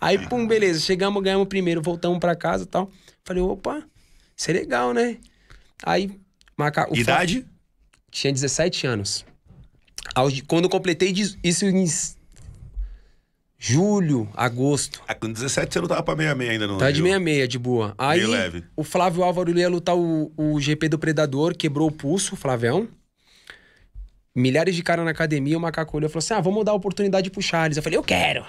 [0.00, 0.80] Aí, pum, beleza.
[0.80, 2.90] Chegamos, ganhamos primeiro, voltamos pra casa e tal.
[3.24, 3.84] Falei, opa,
[4.36, 5.18] isso é legal, né?
[5.84, 6.10] Aí,
[6.56, 7.46] Fla- Idade?
[8.10, 9.24] tinha 17 anos.
[10.46, 11.86] Quando eu completei isso em
[13.58, 15.02] julho, agosto.
[15.06, 16.78] Ah, com 17 você não tava pra 66 ainda, não.
[16.78, 17.10] Tá de Rio.
[17.10, 17.94] 66, de boa.
[17.98, 18.22] Aí
[18.76, 22.88] o Flávio Álvaro ia lutar o, o GP do Predador, quebrou o pulso, o Flavião.
[24.34, 27.30] Milhares de caras na academia, o macaco olhou e falou assim: ah, vamos dar oportunidade
[27.30, 27.76] pro Charles.
[27.76, 28.44] Eu falei, eu quero.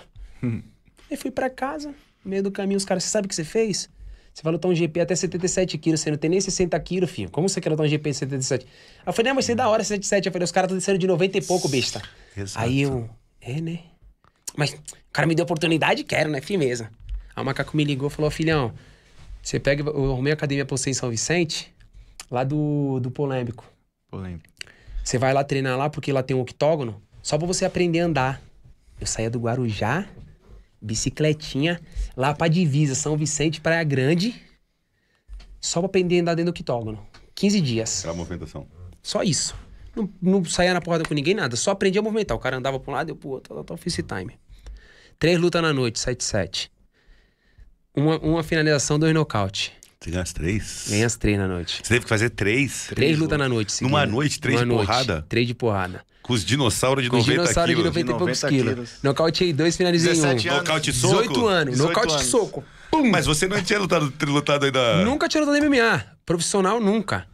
[1.10, 1.90] Aí fui pra casa,
[2.24, 3.90] no meio do caminho, os caras, você sabe o que você fez?
[4.34, 7.30] Você vai lutar um GP até 77 quilos, você não tem nem 60 quilos, filho.
[7.30, 8.66] Como você quer lutar um GP de 77?
[8.66, 10.28] Aí eu falei, não, mas você é da hora, 77.
[10.28, 12.02] Eu falei, os caras estão descendo de 90 e pouco, besta.
[12.36, 12.66] Exato.
[12.66, 13.10] Aí eu,
[13.42, 13.80] é, né?
[14.56, 14.78] Mas o
[15.12, 16.42] cara me deu oportunidade, quero, né?
[16.42, 16.90] Firmeza.
[17.36, 18.74] Aí o macaco me ligou e falou, filhão,
[19.42, 21.74] você pega, eu arrumei a academia pra você em São Vicente,
[22.30, 23.66] lá do, do Polêmico.
[24.10, 24.46] Polêmico.
[25.04, 28.06] Você vai lá treinar lá porque lá tem um octógono, só pra você aprender a
[28.06, 28.42] andar.
[29.00, 30.06] Eu saía do Guarujá,
[30.82, 31.80] bicicletinha,
[32.16, 34.36] lá pra divisa, São Vicente, Praia Grande,
[35.60, 37.06] só pra aprender a andar dentro do octógono.
[37.36, 38.00] 15 dias.
[38.00, 38.68] Aquela movimentação.
[39.02, 39.56] Só isso.
[39.96, 41.56] Não, não saía na porrada com ninguém, nada.
[41.56, 42.36] Só aprendia a movimentar.
[42.36, 44.38] O cara andava pra um lado, eu pro outro, tal, tal, face time.
[45.18, 46.70] Três lutas na noite, 7-7.
[47.96, 49.74] Uma, uma finalização, dois nocaute.
[50.02, 50.86] Você ganha as três?
[50.90, 51.82] Ganhei as três na noite.
[51.84, 52.88] Você teve que fazer três?
[52.88, 53.84] Três, lutas na noite.
[53.84, 54.12] Numa seguida.
[54.16, 55.26] noite, três Numa de porrada?
[55.28, 56.06] Três de porrada.
[56.24, 57.96] Com os dinossauros de Com os 90 dinossauros de quilos.
[57.96, 58.74] 90 e poucos 90 quilos.
[58.74, 59.04] quilos.
[59.04, 60.52] Nocauteei dois, finalizei 17 um.
[60.52, 60.64] anos.
[60.64, 61.18] Nocaute soco?
[61.22, 61.74] 18 anos.
[61.74, 62.28] 18 Nocaute de anos.
[62.28, 62.64] soco.
[62.90, 63.10] Pum!
[63.12, 65.04] Mas você não tinha lutado, lutado ainda...
[65.04, 66.06] Nunca tinha lutado MMA.
[66.26, 67.28] Profissional, nunca.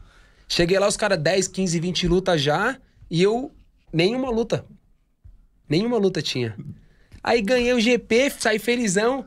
[0.48, 2.78] Cheguei lá, os caras 10, 15, 20 lutas já.
[3.12, 3.52] E eu,
[3.94, 4.66] nenhuma luta.
[5.70, 6.56] Nenhuma luta tinha.
[7.24, 9.26] Aí ganhei o GP, saí felizão.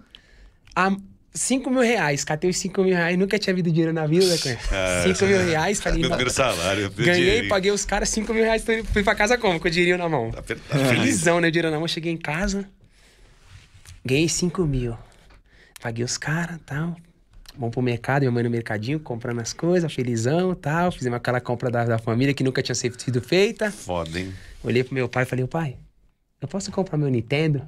[0.74, 0.90] A
[1.38, 2.24] 5 mil reais.
[2.24, 3.16] Catei os 5 mil reais.
[3.18, 4.58] Nunca tinha visto dinheiro na vida, né, cara?
[4.70, 5.80] Ah, 5 mil reais.
[5.80, 6.92] Falei, Meu primeiro salário.
[6.96, 8.64] meu ganhei, paguei os caras 5 mil reais.
[8.92, 9.58] Fui pra casa como?
[9.60, 10.30] Com o dinheirinho na mão.
[10.30, 10.88] Tá tá feliz.
[10.88, 11.48] Felizão, né?
[11.48, 11.88] O dinheiro na mão.
[11.88, 12.68] Cheguei em casa.
[14.04, 14.96] Ganhei 5 mil.
[15.80, 16.96] Paguei os caras e tal.
[17.56, 20.92] Vamos pro mercado, minha mãe no mercadinho, comprando as coisas, felizão e tal.
[20.92, 23.70] Fizemos aquela compra da, da família que nunca tinha sido feita.
[23.72, 24.32] Foda, hein?
[24.62, 25.76] Olhei pro meu pai e falei, pai,
[26.40, 27.62] eu posso comprar meu Nintendo?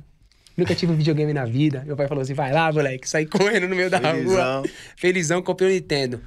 [0.61, 1.83] Nunca tive um videogame na vida.
[1.87, 3.09] Meu pai falou assim, vai lá, moleque.
[3.09, 4.61] Saí correndo no meio da Felizão.
[4.61, 4.71] rua.
[4.95, 6.21] Felizão, comprei o Nintendo.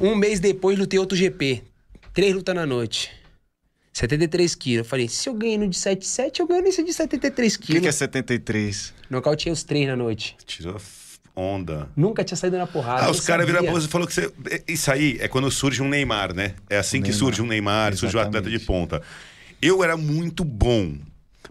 [0.00, 1.62] Um mês depois, lutei outro GP.
[2.12, 3.12] Três lutas na noite.
[3.92, 4.78] 73 quilos.
[4.78, 7.66] Eu falei, se eu ganhei no de 77, eu ganho nesse de 73 O que,
[7.66, 7.94] que é quilos.
[7.94, 8.94] 73?
[9.08, 10.36] Nocauteei os três na noite.
[10.44, 10.80] Tirou
[11.36, 11.88] onda.
[11.94, 13.04] Nunca tinha saído na porrada.
[13.06, 14.32] Ah, os caras viram você e falou que você.
[14.66, 16.54] Isso aí é quando surge um Neymar, né?
[16.68, 17.18] É assim que Neymar.
[17.18, 18.66] surge um Neymar, surge o atleta de Exatamente.
[18.66, 19.02] ponta.
[19.62, 20.94] Eu era muito bom.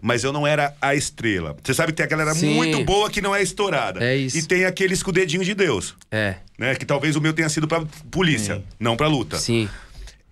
[0.00, 1.56] Mas eu não era a estrela.
[1.62, 2.54] Você sabe que tem a galera Sim.
[2.54, 4.02] muito boa que não é estourada.
[4.04, 4.38] É isso.
[4.38, 5.94] E tem aqueles com o dedinho de Deus.
[6.10, 6.74] É, Né?
[6.74, 8.64] Que talvez o meu tenha sido pra polícia, Sim.
[8.78, 9.38] não pra luta.
[9.38, 9.68] sim.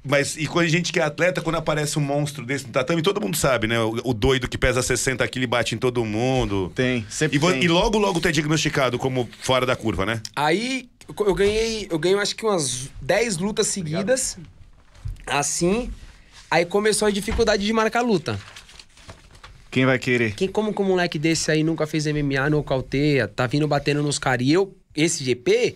[0.07, 3.00] Mas e quando a gente que é atleta, quando aparece um monstro desse no tatame,
[3.00, 3.81] todo mundo sabe, né?
[3.81, 6.70] O, o doido que pesa 60 quilos e bate em todo mundo.
[6.74, 7.64] Tem, sempre E, tem.
[7.64, 10.20] e logo, logo tu é diagnosticado como fora da curva, né?
[10.37, 10.90] Aí
[11.27, 14.37] eu ganhei, eu ganhei acho que umas 10 lutas seguidas.
[15.27, 15.90] Assim.
[16.50, 18.38] Aí começou a dificuldade de marcar luta.
[19.74, 20.37] Quem vai querer?
[20.37, 24.20] Quem, como que um moleque desse aí nunca fez MMA, nocauteia, tá vindo batendo nos
[24.20, 24.46] caras?
[24.46, 25.74] E eu, esse GP,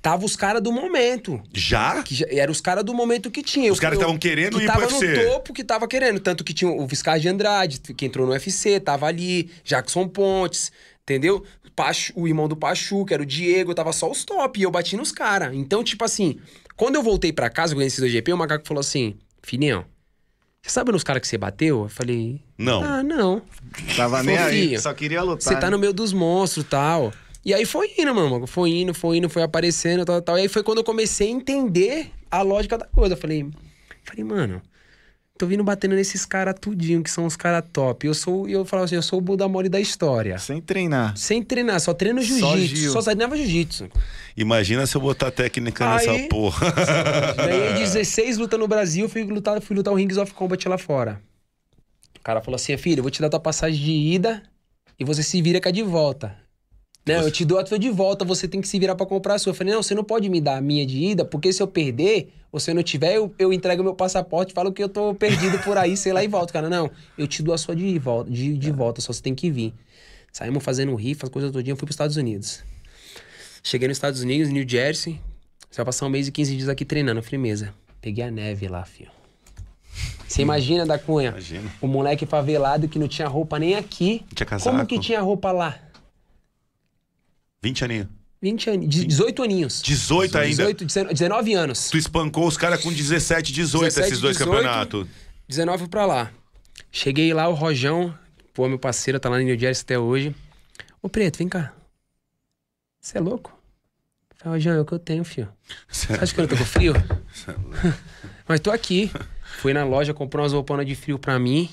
[0.00, 1.42] tava os caras do momento.
[1.52, 2.00] Já?
[2.04, 3.72] Que já, era os caras do momento que tinha.
[3.72, 5.04] Os caras estavam querendo que ir pro tava UFC.
[5.04, 6.20] no topo que tava querendo.
[6.20, 9.50] Tanto que tinha o Viscar de Andrade, que entrou no UFC, tava ali.
[9.64, 10.70] Jackson Pontes,
[11.02, 11.44] entendeu?
[11.74, 14.60] Pachu, o irmão do Pachu, que era o Diego, tava só os top.
[14.60, 15.52] E eu bati nos caras.
[15.56, 16.38] Então, tipo assim,
[16.76, 19.84] quando eu voltei pra casa, eu ganhei esse 2GP, o macaco falou assim: Filhinho,
[20.62, 21.84] você sabe nos caras que você bateu?
[21.84, 22.82] Eu falei: Não.
[22.82, 23.42] Ah, não.
[23.96, 25.40] Tava nem aí, só queria lutar.
[25.42, 27.12] Você tá no meio dos monstros e tal.
[27.44, 28.46] E aí foi indo, mano.
[28.46, 30.38] Foi indo, foi indo, foi aparecendo, tal, tal.
[30.38, 33.14] E aí foi quando eu comecei a entender a lógica da coisa.
[33.14, 33.48] Eu falei,
[34.04, 34.60] falei, mano,
[35.40, 38.06] tô vindo batendo nesses caras tudinho, que são os caras top.
[38.06, 40.38] Eu sou, eu falava assim, eu sou o Buda Mole da história.
[40.38, 41.16] Sem treinar.
[41.16, 42.26] Sem treinar, só treino Só
[42.58, 42.76] jiu-jitsu.
[42.76, 42.92] Gil.
[42.92, 43.88] Só, treinava jiu-jitsu.
[44.36, 46.66] Imagina se eu botar técnica Aí- nessa porra.
[47.36, 51.22] Ganhei 16 lutas no Brasil, fui lutar, fui lutar o Rings of Combat lá fora.
[52.18, 54.42] O cara falou assim, filho, eu vou te dar tua passagem de ida
[54.98, 56.36] e você se vira com a de volta.
[57.06, 59.34] Não, eu te dou a tua de volta, você tem que se virar pra comprar
[59.34, 59.50] a sua.
[59.50, 61.66] Eu falei, não, você não pode me dar a minha de ida, porque se eu
[61.66, 65.14] perder, ou se eu não tiver, eu, eu entrego meu passaporte, falo que eu tô
[65.14, 66.52] perdido por aí, sei lá, e volto.
[66.52, 69.34] Cara, não, eu te dou a sua de volta, de, de volta só você tem
[69.34, 69.74] que vir.
[70.32, 72.62] Saímos fazendo rifa, as coisas todinha, fui pros Estados Unidos.
[73.62, 75.20] Cheguei nos Estados Unidos, New Jersey,
[75.70, 77.72] você vai passar um mês e 15 dias aqui treinando, firmeza.
[78.00, 79.10] Peguei a neve lá, filho.
[80.26, 81.30] Você imagina, da Cunha?
[81.30, 81.70] Imagina.
[81.80, 84.24] O moleque favelado que não tinha roupa nem aqui.
[84.34, 84.76] Tinha casaco.
[84.76, 85.78] Como que tinha roupa lá?
[87.62, 88.08] 20 aninhos.
[88.42, 88.88] 20 anos.
[88.88, 89.82] 18 aninhos.
[89.82, 90.72] 18 ainda.
[90.72, 91.90] 18, 19 19 anos.
[91.90, 94.50] Tu espancou os caras com 17, 18 17, esses dois 18.
[94.50, 95.06] campeonatos.
[95.46, 96.32] 19 pra lá.
[96.90, 98.16] Cheguei lá, o Rojão,
[98.54, 100.34] pô, meu parceiro, tá lá em New Jersey até hoje.
[101.02, 101.72] Ô, Preto, vem cá.
[103.00, 103.52] Você é louco?
[104.36, 105.48] Falei, Rojão, é o que eu tenho, filho.
[105.86, 106.94] Você acha que eu não tô com frio?
[108.48, 109.10] Mas tô aqui.
[109.58, 111.68] Fui na loja, comprou umas rouponas de frio pra mim.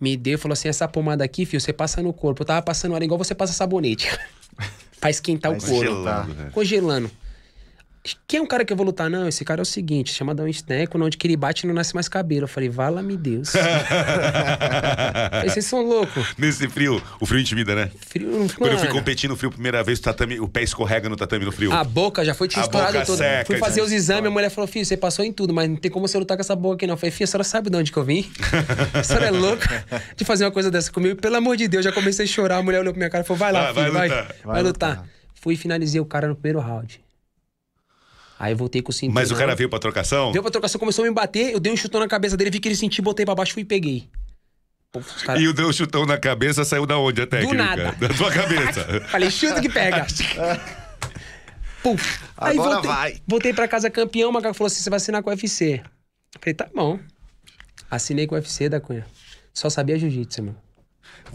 [0.00, 2.42] Me deu, falou assim: essa pomada aqui, filho, você passa no corpo.
[2.42, 4.08] Eu tava passando ela igual você passa sabonete.
[5.04, 5.88] pra esquentar o Vai couro.
[5.88, 6.50] Gelando, velho.
[6.50, 7.10] Congelando.
[8.28, 9.08] Quem é um cara que eu vou lutar?
[9.08, 11.94] Não, esse cara é o seguinte, chama Down Steco, onde que ele bate não nasce
[11.94, 12.44] mais cabelo.
[12.44, 13.52] Eu falei, vala-me Deus.
[15.44, 16.34] Vocês são loucos.
[16.36, 17.90] Nesse frio, o frio intimida, né?
[18.06, 18.98] Frio, Quando eu fui mano.
[19.00, 21.72] competir no frio a primeira vez, o, tatame, o pé escorrega no tatame no frio.
[21.72, 23.18] A boca já foi A estourada boca toda.
[23.18, 25.76] seca, Fui fazer os exames, a mulher falou, filho, você passou em tudo, mas não
[25.76, 26.94] tem como você lutar com essa boca aqui não.
[26.94, 28.30] Eu falei, filho, a senhora sabe de onde que eu vim?
[28.92, 29.84] A senhora é louca
[30.16, 31.20] de fazer uma coisa dessa comigo?
[31.20, 32.58] Pelo amor de Deus, já comecei a chorar.
[32.58, 34.24] A mulher olhou pra minha cara e falou, vai lá, Ah, vai filho, vai, lutar.
[34.26, 34.90] vai, Vai lutar.
[34.98, 35.08] lutar.
[35.40, 37.03] Fui e finalizei o cara no primeiro round.
[38.38, 39.14] Aí eu voltei com o cinturão.
[39.14, 40.32] Mas o cara veio pra trocação?
[40.32, 42.60] Deu pra trocação, começou a me bater, eu dei um chutão na cabeça dele, vi
[42.60, 44.08] que ele sentiu, botei pra baixo, fui e peguei.
[44.92, 47.54] Pô, os caras- E o deu chutão na cabeça, saiu da onde a técnica?
[47.54, 47.92] nada.
[47.92, 49.02] Da tua cabeça.
[49.10, 50.06] Falei, chuta que pega.
[51.82, 51.96] Pum.
[52.36, 53.16] Aí Agora voltei, vai.
[53.26, 55.82] voltei pra casa campeão, o macaco falou assim: você vai assinar com o UFC.
[56.40, 56.98] Falei, tá bom.
[57.90, 59.04] Assinei com o UFC da Cunha.
[59.52, 60.56] Só sabia jiu-jitsu, irmão.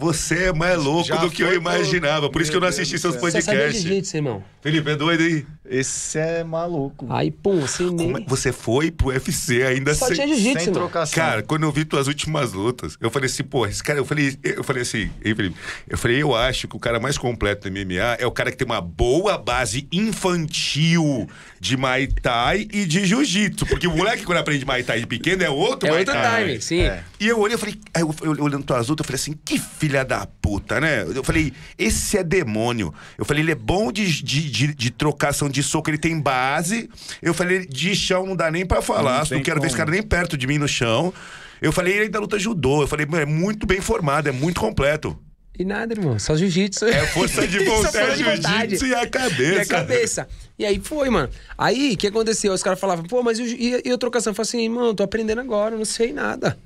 [0.00, 2.30] Você é mais louco Já do que eu imaginava.
[2.30, 3.20] Por isso que eu não assisti seus céu.
[3.20, 3.82] Só sabia podcasts.
[3.82, 4.44] jiu-jitsu, irmão.
[4.62, 5.46] Felipe, é doido aí?
[5.68, 7.06] Esse é maluco.
[7.10, 8.06] Aí, pum, assinei.
[8.06, 11.14] Como é- Você foi pro UFC ainda Só sem- tinha jiu-jitsu, Sem trocação.
[11.14, 14.36] Cara, quando eu vi tuas últimas lutas, eu falei assim, pô, esse cara, eu falei,
[14.42, 15.56] eu falei assim, ei, Felipe,
[15.88, 18.56] eu falei, eu acho que o cara mais completo do MMA é o cara que
[18.56, 21.28] tem uma boa base infantil
[21.60, 23.66] de Muay Thai e de Jiu-Jitsu.
[23.66, 26.44] Porque o moleque, quando aprende Muay Thai de pequeno, é outro É Muay outro Thai.
[26.46, 26.80] time, sim.
[26.80, 27.04] É.
[27.20, 29.58] E eu olhei, eu falei, aí eu, eu olhando tuas lutas, eu falei assim, que
[29.58, 31.02] filha da puta, né?
[31.14, 32.94] Eu falei, esse é demônio.
[33.18, 36.88] Eu falei, ele é bom de, de, de, de trocação de soco, ele tem base.
[37.20, 39.86] Eu falei, de chão não dá nem pra falar, Não não, quero ver esse como.
[39.86, 41.12] cara nem perto de mim no chão.
[41.60, 42.80] Eu falei, ele ainda luta judô.
[42.82, 45.14] Eu falei, mano, é muito bem formado, é muito completo.
[45.58, 46.18] E nada, irmão.
[46.18, 46.86] Só jiu-jitsu.
[46.86, 49.54] É força de vontade, jiu-jitsu e a cabeça.
[49.54, 50.28] E a cabeça.
[50.58, 51.28] E aí foi, mano.
[51.58, 52.52] Aí, o que aconteceu?
[52.52, 54.30] Os caras falavam, pô, mas e, o- e, e a trocação?
[54.30, 56.56] Eu falei assim, mano, tô aprendendo agora, não sei nada.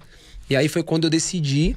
[0.48, 1.74] E aí foi quando eu decidi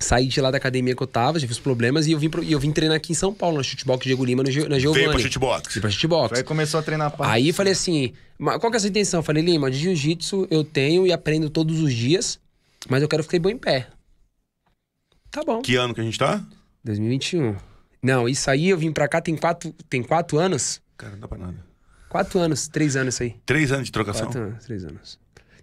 [0.00, 2.42] sair de lá da academia que eu tava, já fiz problemas, e eu vim, pro-
[2.42, 5.04] e eu vim treinar aqui em São Paulo, na Chutebox Diego Lima, no, na Giovanni.
[5.04, 5.74] Veio pra chutebox.
[5.74, 6.38] Vim pra Chutebox.
[6.38, 7.30] Aí começou a treinar parte.
[7.32, 9.20] Aí falei assim, "Mas qual que é a sua intenção?
[9.20, 12.38] Eu falei, Lima, de jiu-jitsu eu tenho e aprendo todos os dias,
[12.88, 13.86] mas eu quero ficar bom em pé.
[15.32, 15.62] Tá bom.
[15.62, 16.44] Que ano que a gente tá?
[16.84, 17.56] 2021.
[18.02, 20.82] Não, isso aí eu vim pra cá tem quatro, tem quatro anos.
[20.96, 21.64] Cara, não dá pra nada.
[22.08, 23.36] Quatro anos, três anos isso aí.
[23.46, 24.26] Três anos de trocação.
[24.26, 25.18] Quatro anos, três anos.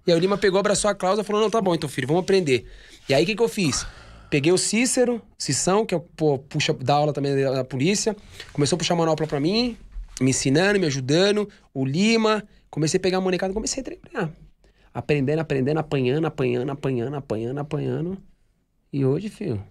[0.08, 2.08] E aí o Lima pegou, abraçou a cláusula e falou: não, tá bom, então, filho,
[2.08, 2.65] vamos aprender.
[3.08, 3.86] E aí o que, que eu fiz?
[4.32, 8.15] Peguei o Cícero, Cissão, que é o pô, puxa, dá aula também da, da polícia.
[8.51, 9.77] Começou a puxar manopla pra mim,
[10.19, 11.47] me ensinando, me ajudando.
[11.73, 12.43] O Lima.
[12.71, 14.32] Comecei a pegar a molecada, comecei a treinar.
[14.93, 18.17] Aprendendo, aprendendo, apanhando, apanhando, apanhando, apanhando, apanhando.
[18.91, 19.63] E hoje, filho,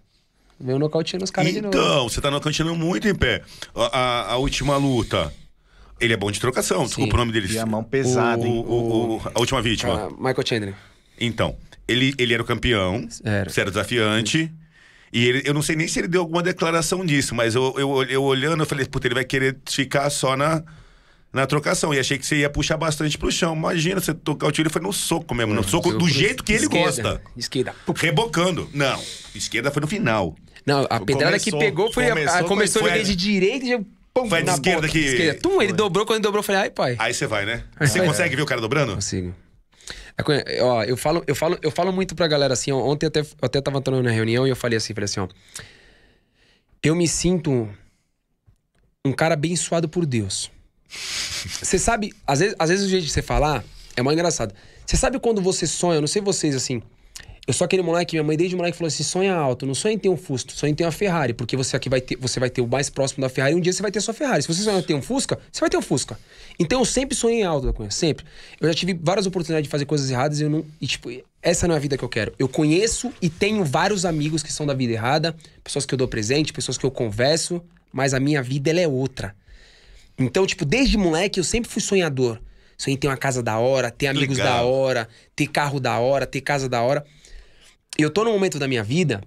[0.61, 1.77] veio nocauteando os caras de novo.
[1.77, 3.43] Então, você tá nocauteando muito em pé.
[3.75, 5.33] A, a- a última luta.
[6.01, 7.53] Ele é bom de trocação, desculpa o nome dele.
[7.53, 8.65] E a mão pesada, O- hein?
[8.67, 10.07] o- o- a última vítima.
[10.07, 10.75] Ah, Michael Chandler.
[11.21, 11.57] Então,
[11.89, 13.51] ele, ele era o campeão, Era.
[13.51, 14.53] você era o desafiante.
[15.13, 18.03] E ele, eu não sei nem se ele deu alguma declaração disso, mas eu, eu,
[18.05, 20.63] eu olhando, eu falei, puta, ele vai querer ficar só na,
[21.33, 21.93] na trocação.
[21.95, 23.55] E achei que você ia puxar bastante pro chão.
[23.55, 26.53] Imagina, você tocar o tiro, ele foi no soco mesmo, no soco do jeito que
[26.53, 27.23] ele Esquerda, gosta.
[27.37, 27.75] Esquerda.
[27.97, 28.69] Rebocando.
[28.73, 29.01] Não,
[29.35, 30.35] esquerda foi no final.
[30.67, 32.07] Não, a pedrada que pegou foi.
[32.07, 33.81] a- começou a, com- começou foi a- de direita e já.
[34.13, 35.41] Pum, Foi a de esquerda boca, que- Esquerda.
[35.41, 36.97] Tum, ele dobrou, quando ele dobrou, eu falei, ai, pai.
[36.99, 37.63] Aí você vai, né?
[37.81, 38.95] Você consegue ver o cara dobrando?
[38.95, 39.33] Consigo.
[40.17, 43.21] É Ó, eu falo, eu falo, eu falo muito pra galera assim, ó, ontem até,
[43.21, 45.29] eu até tava entrando na reunião e eu falei assim, falei assim, ó.
[46.83, 47.69] Eu me sinto
[49.05, 50.51] um cara abençoado por Deus.
[50.89, 53.65] Você sabe, às vezes, às vezes o jeito de você falar
[53.97, 54.55] é mais engraçado.
[54.87, 56.83] Você sabe quando você sonha, não sei vocês assim.
[57.49, 59.99] Eu sou aquele moleque, minha mãe desde moleque falou assim: sonha alto, não sonha em
[59.99, 62.51] ter um Fusca, sonha em ter uma Ferrari, porque você aqui vai ter, você vai
[62.51, 64.43] ter o mais próximo da Ferrari e um dia você vai ter a sua Ferrari.
[64.43, 66.19] Se você sonhar em ter um Fusca, você vai ter um Fusca.
[66.59, 68.27] Então eu sempre sonhei alto da Cunha, sempre.
[68.61, 70.63] Eu já tive várias oportunidades de fazer coisas erradas e eu não.
[70.79, 71.11] E tipo,
[71.43, 72.35] essa não é a vida que eu quero.
[72.39, 76.07] Eu conheço e tenho vários amigos que são da vida errada, pessoas que eu dou
[76.07, 79.35] presente, pessoas que eu converso, mas a minha vida ela é outra.
[80.19, 82.41] Então, tipo, desde moleque eu sempre fui sonhador.
[82.77, 84.59] Sonhei em ter uma casa da hora, ter amigos Legal.
[84.59, 87.05] da hora, ter carro da hora, ter casa da hora.
[87.99, 89.21] Eu tô num momento da minha vida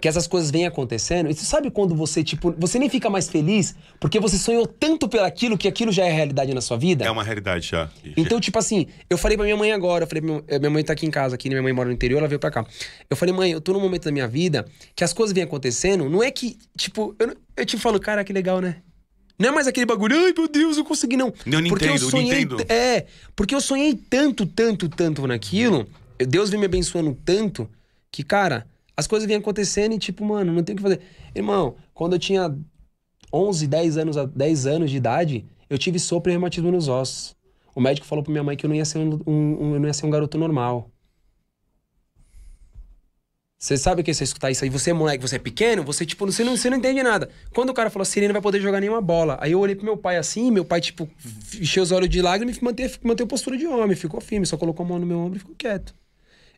[0.00, 1.30] que essas coisas vêm acontecendo.
[1.30, 5.08] E você sabe quando você, tipo, você nem fica mais feliz porque você sonhou tanto
[5.08, 7.06] pelaquilo que aquilo já é realidade na sua vida?
[7.06, 7.90] É uma realidade já.
[8.16, 10.84] Então, tipo assim, eu falei pra minha mãe agora, eu falei, minha, eh, minha mãe
[10.84, 12.66] tá aqui em casa, aqui, minha mãe mora no interior, ela veio pra cá.
[13.08, 16.08] Eu falei, mãe, eu tô num momento da minha vida que as coisas vêm acontecendo,
[16.08, 18.82] não é que, tipo, eu, eu te falo, cara, que legal, né?
[19.38, 21.32] Não é mais aquele bagulho, ai meu Deus, eu consegui, não.
[21.46, 22.38] Não, porque eu Nintendo, sonhei.
[22.44, 22.64] Nintendo.
[22.68, 25.86] É, porque eu sonhei tanto, tanto, tanto naquilo,
[26.18, 27.68] Deus vem me abençoando tanto,
[28.10, 31.00] que, cara, as coisas vêm acontecendo e, tipo, mano, não tem o que fazer.
[31.34, 32.52] Irmão, quando eu tinha
[33.32, 37.36] 11, 10 anos, 10 anos de idade, eu tive sopro e reumatismo nos ossos.
[37.74, 39.30] O médico falou pra minha mãe que eu não ia ser um, um-
[39.62, 40.90] um- eu não ia ser um garoto normal.
[43.60, 44.70] Você sabe o que é você escutar isso aí?
[44.70, 47.28] Você é moleque, você é pequeno, você, tipo, você não, você não entende nada.
[47.52, 49.36] Quando o cara falou assim, ele não vai poder jogar nenhuma bola.
[49.40, 51.08] Aí eu olhei pro meu pai assim, meu pai, tipo,
[51.60, 54.86] encheu os olhos de lágrimas e manteve, manteve postura de homem, ficou firme, só colocou
[54.86, 55.92] a mão no meu ombro e ficou quieto.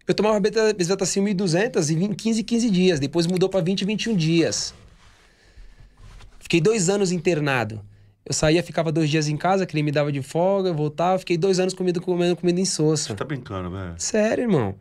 [0.07, 3.01] Eu tomava beta- Bezetacil 1.200 e em 15, 15 dias.
[3.01, 4.75] Depois mudou pra 20, 21 dias.
[6.39, 7.81] Fiquei dois anos internado.
[8.27, 11.19] Eu saía, ficava dois dias em casa, que ele me dava de folga, eu voltava.
[11.19, 13.09] Fiquei dois anos comendo, comendo comida insossa.
[13.09, 13.95] Você tá brincando, velho.
[13.97, 14.75] Sério, irmão.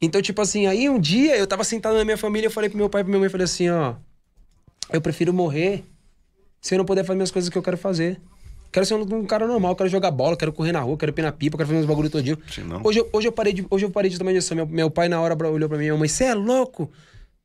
[0.00, 2.78] Então, tipo assim, aí um dia eu tava sentado na minha família, eu falei pro
[2.78, 3.94] meu pai e pra minha mãe, falei assim, ó,
[4.92, 5.84] eu prefiro morrer
[6.60, 8.20] se eu não puder fazer minhas coisas que eu quero fazer.
[8.72, 11.32] Quero ser um, um cara normal, quero jogar bola, quero correr na rua, quero pinar
[11.32, 12.36] pipa, quero fazer meus bagulho todinho.
[12.52, 12.64] Sim.
[12.84, 14.54] Hoje, eu- hoje eu parei de, hoje eu parei de tomar injeção.
[14.54, 16.82] Meu, meu pai na hora olhou pra mim, minha mãe, você é louco?
[16.82, 16.88] Eu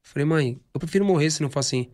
[0.01, 1.87] falei, mãe, eu prefiro morrer se não for assim.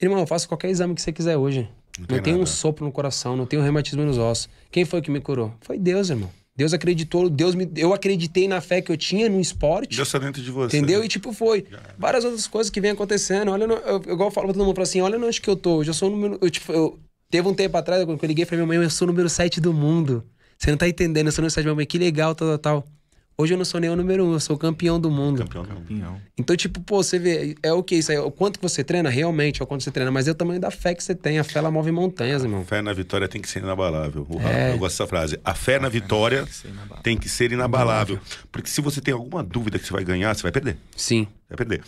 [0.00, 1.62] Irmão, eu faço qualquer exame que você quiser hoje.
[1.98, 4.48] Não Não, tem tenho um sopro no coração, não tenho reumatismo nos ossos.
[4.70, 5.52] Quem foi que me curou?
[5.60, 6.30] Foi Deus, irmão.
[6.56, 9.96] Deus acreditou, Deus me, eu acreditei na fé que eu tinha no esporte.
[9.96, 10.76] Deus tá dentro de você.
[10.76, 11.02] Entendeu?
[11.04, 11.66] E tipo, foi.
[11.98, 13.50] Várias outras coisas que vêm acontecendo.
[13.50, 15.56] Olha, no- eu, igual eu falo pra todo mundo, falo assim, olha onde que eu
[15.56, 15.80] tô.
[15.80, 16.38] Eu já sou o número.
[16.40, 19.06] Eu, tipo, eu, teve um tempo atrás, quando eu liguei pra minha mãe, eu sou
[19.06, 20.24] o número 7 do mundo.
[20.56, 22.56] Você não tá entendendo, eu sou o número 7 da minha mãe, que legal, tal,
[22.58, 22.93] tal, tal.
[23.36, 25.38] Hoje eu não sou nem o número 1, eu sou o campeão do mundo.
[25.38, 25.86] Campeão do mundo.
[25.86, 26.20] Pinhão.
[26.38, 28.18] Então, tipo, pô, você vê, é o que isso aí?
[28.18, 29.10] O quanto que você treina?
[29.10, 30.08] Realmente, é o quanto você treina.
[30.12, 31.40] Mas é o tamanho da fé que você tem.
[31.40, 32.64] A fé, ela move montanhas, irmão.
[32.64, 34.24] Fé na vitória tem que ser inabalável.
[34.40, 34.72] É.
[34.72, 35.40] Eu gosto dessa frase.
[35.44, 37.02] A fé na vitória ser inabalável.
[37.02, 38.20] tem que ser inabalável.
[38.52, 40.76] Porque se você tem alguma dúvida que você vai ganhar, você vai perder.
[40.96, 41.26] Sim.
[41.48, 41.82] Vai perder.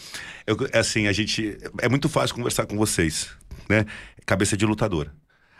[0.44, 1.56] Eu, assim, a gente.
[1.80, 3.28] É muito fácil conversar com vocês,
[3.70, 3.86] né?
[4.26, 5.12] Cabeça de lutador.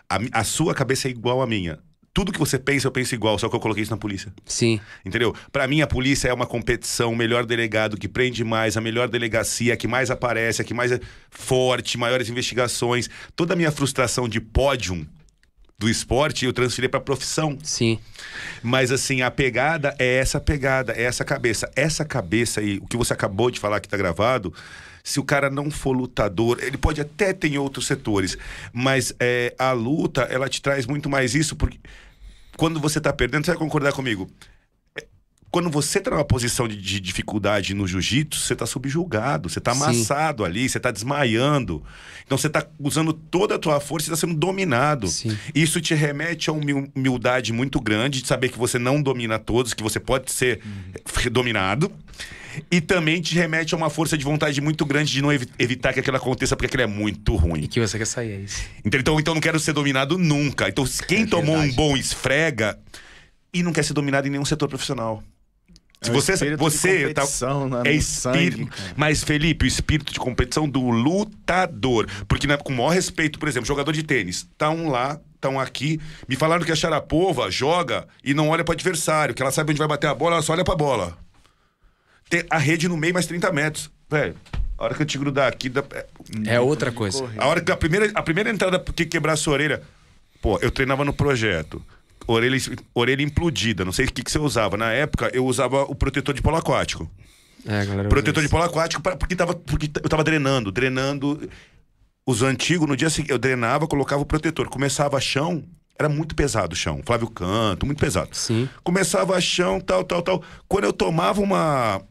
[0.09, 1.79] A, a sua cabeça é igual à minha.
[2.17, 4.33] Tudo que você pensa, eu penso igual, só que eu coloquei isso na polícia.
[4.47, 4.81] Sim.
[5.05, 5.37] Entendeu?
[5.53, 9.07] Pra mim, a polícia é uma competição, o melhor delegado que prende mais, a melhor
[9.07, 10.99] delegacia, a que mais aparece, a que mais é
[11.29, 13.11] forte, maiores investigações.
[13.37, 15.07] Toda a minha frustração de pódio
[15.79, 17.59] do esporte eu transferi pra profissão.
[17.63, 17.99] Sim.
[18.63, 21.71] Mas assim, a pegada é essa pegada, é essa cabeça.
[21.77, 24.55] Essa cabeça aí, o que você acabou de falar que tá gravado,
[25.05, 28.37] se o cara não for lutador, ele pode até ter em outros setores,
[28.73, 31.79] mas é, a luta, ela te traz muito mais isso, porque
[32.57, 34.29] quando você tá perdendo, você vai concordar comigo.
[34.99, 35.05] É,
[35.51, 39.75] Quando você tá numa posição de, de dificuldade no jiu-jitsu, você tá subjugado, você tá
[39.75, 39.83] Sim.
[39.83, 41.83] amassado ali, você tá desmaiando.
[42.25, 45.07] Então você tá usando toda a tua força e tá sendo dominado.
[45.09, 45.37] Sim.
[45.55, 49.39] Isso te remete a uma humil- humildade muito grande de saber que você não domina
[49.39, 51.31] todos, que você pode ser Uhum.
[51.33, 51.91] dominado.
[52.71, 55.93] E também te remete a uma força de vontade muito grande de não evi- evitar
[55.93, 57.67] que aquilo aconteça, porque aquilo é muito E ruim.
[57.67, 58.63] que você quer sair, é isso.
[58.85, 60.69] Então, então eu não quero ser dominado nunca.
[60.69, 62.79] Então, quem tomou um bom esfrega
[63.53, 65.23] e não quer ser dominado em nenhum setor profissional.
[66.03, 70.13] Se É o você, você tá, competição, né, é espírito, sangue, mas Felipe, o espírito
[70.13, 74.47] de competição do lutador, porque né, com o maior respeito, por exemplo, jogador de tênis,
[74.59, 78.63] tá um lá, tá um aqui, me falaram que a Sharapova joga e não olha
[78.63, 81.17] pro adversário, que ela sabe onde vai bater a bola, ela só olha pra bola.
[82.29, 84.35] Tem a rede no meio mais 30 metros, velho.
[84.79, 86.07] A hora que eu te grudar aqui, dá- é-
[86.57, 87.19] É outra coisa.
[87.21, 87.41] correr.
[87.41, 89.83] a hora que a primeira, a primeira entrada que quebrar a sua orelha.
[90.43, 91.83] Pô, eu treinava no projeto.
[92.27, 92.59] Orelha,
[92.95, 93.85] orelha implodida.
[93.85, 94.77] Não sei o que, que você usava.
[94.77, 97.09] Na época, eu usava o protetor de polo aquático.
[97.65, 98.09] É, galera.
[98.09, 100.71] Protetor de polo aquático pra- porque, tava, porque eu tava drenando.
[100.73, 101.49] Drenando.
[102.27, 104.69] Os antigos, no dia seguinte, eu drenava, colocava o protetor.
[104.69, 105.63] Começava chão,
[105.99, 107.01] era muito pesado o chão.
[107.07, 108.29] Flávio Canto, muito pesado.
[108.33, 108.69] Sim.
[108.83, 110.43] Começava chão, tal, tal, tal.
[110.69, 112.03] Quando eu tomava uma,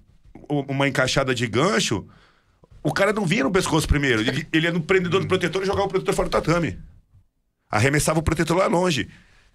[0.49, 2.07] uma encaixada de gancho,
[2.83, 4.21] o cara não vinha no pescoço primeiro.
[4.21, 6.77] Ele, ele ia no prendedor do protetor e jogava o protetor fora do tatame.
[7.69, 9.09] Arremessava o protetor lá longe.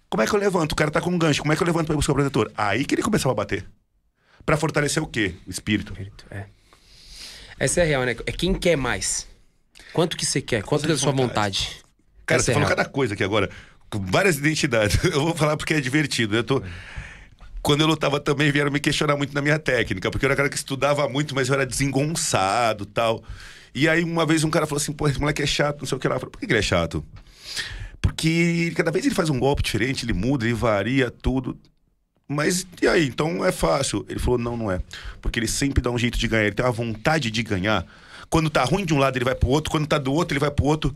[0.09, 0.73] Como é que eu levanto?
[0.73, 1.41] O cara tá com um gancho.
[1.41, 2.51] Como é que eu levanto pra buscar o protetor?
[2.57, 3.65] Aí que ele começava a bater.
[4.45, 5.35] Pra fortalecer o quê?
[5.47, 5.95] O espírito.
[6.29, 6.45] É.
[7.57, 8.15] Essa é a real, né?
[8.25, 9.27] É quem quer mais.
[9.93, 10.63] Quanto que você quer?
[10.63, 11.77] Quanto é a sua vontade?
[12.25, 12.77] Cara, Essa você é falou real.
[12.77, 13.49] cada coisa aqui agora.
[13.89, 15.01] Com várias identidades.
[15.05, 16.35] Eu vou falar porque é divertido.
[16.35, 16.61] Eu tô.
[17.61, 20.49] Quando eu lutava também vieram me questionar muito na minha técnica, porque eu era cara
[20.49, 23.23] que estudava muito, mas eu era desengonçado tal.
[23.73, 25.97] E aí uma vez um cara falou assim, pô, esse moleque é chato, não sei
[25.97, 26.15] o que lá.
[26.15, 27.03] Eu falei, por que ele é chato?
[28.01, 31.57] Porque cada vez ele faz um golpe diferente, ele muda, ele varia tudo.
[32.27, 33.07] Mas e aí?
[33.07, 34.05] Então é fácil.
[34.09, 34.81] Ele falou, não, não é.
[35.21, 37.85] Porque ele sempre dá um jeito de ganhar, ele tem uma vontade de ganhar.
[38.29, 40.39] Quando tá ruim de um lado, ele vai pro outro, quando tá do outro, ele
[40.39, 40.95] vai pro outro.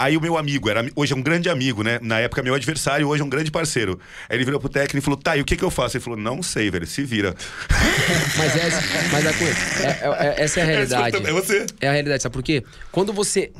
[0.00, 1.98] Aí o meu amigo, era, hoje é um grande amigo, né?
[2.00, 4.00] Na época meu adversário, hoje é um grande parceiro.
[4.30, 5.96] Aí ele virou pro técnico e falou: tá, e o que que eu faço?
[5.98, 7.34] Ele falou: não sei, velho, se vira.
[8.38, 8.82] Mas, essa,
[9.12, 11.16] mas a coisa, é- é- é- essa é a realidade.
[11.16, 11.66] É você.
[11.80, 12.64] É a realidade, sabe por quê?
[12.90, 13.52] Quando você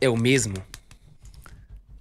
[0.00, 0.54] é o mesmo,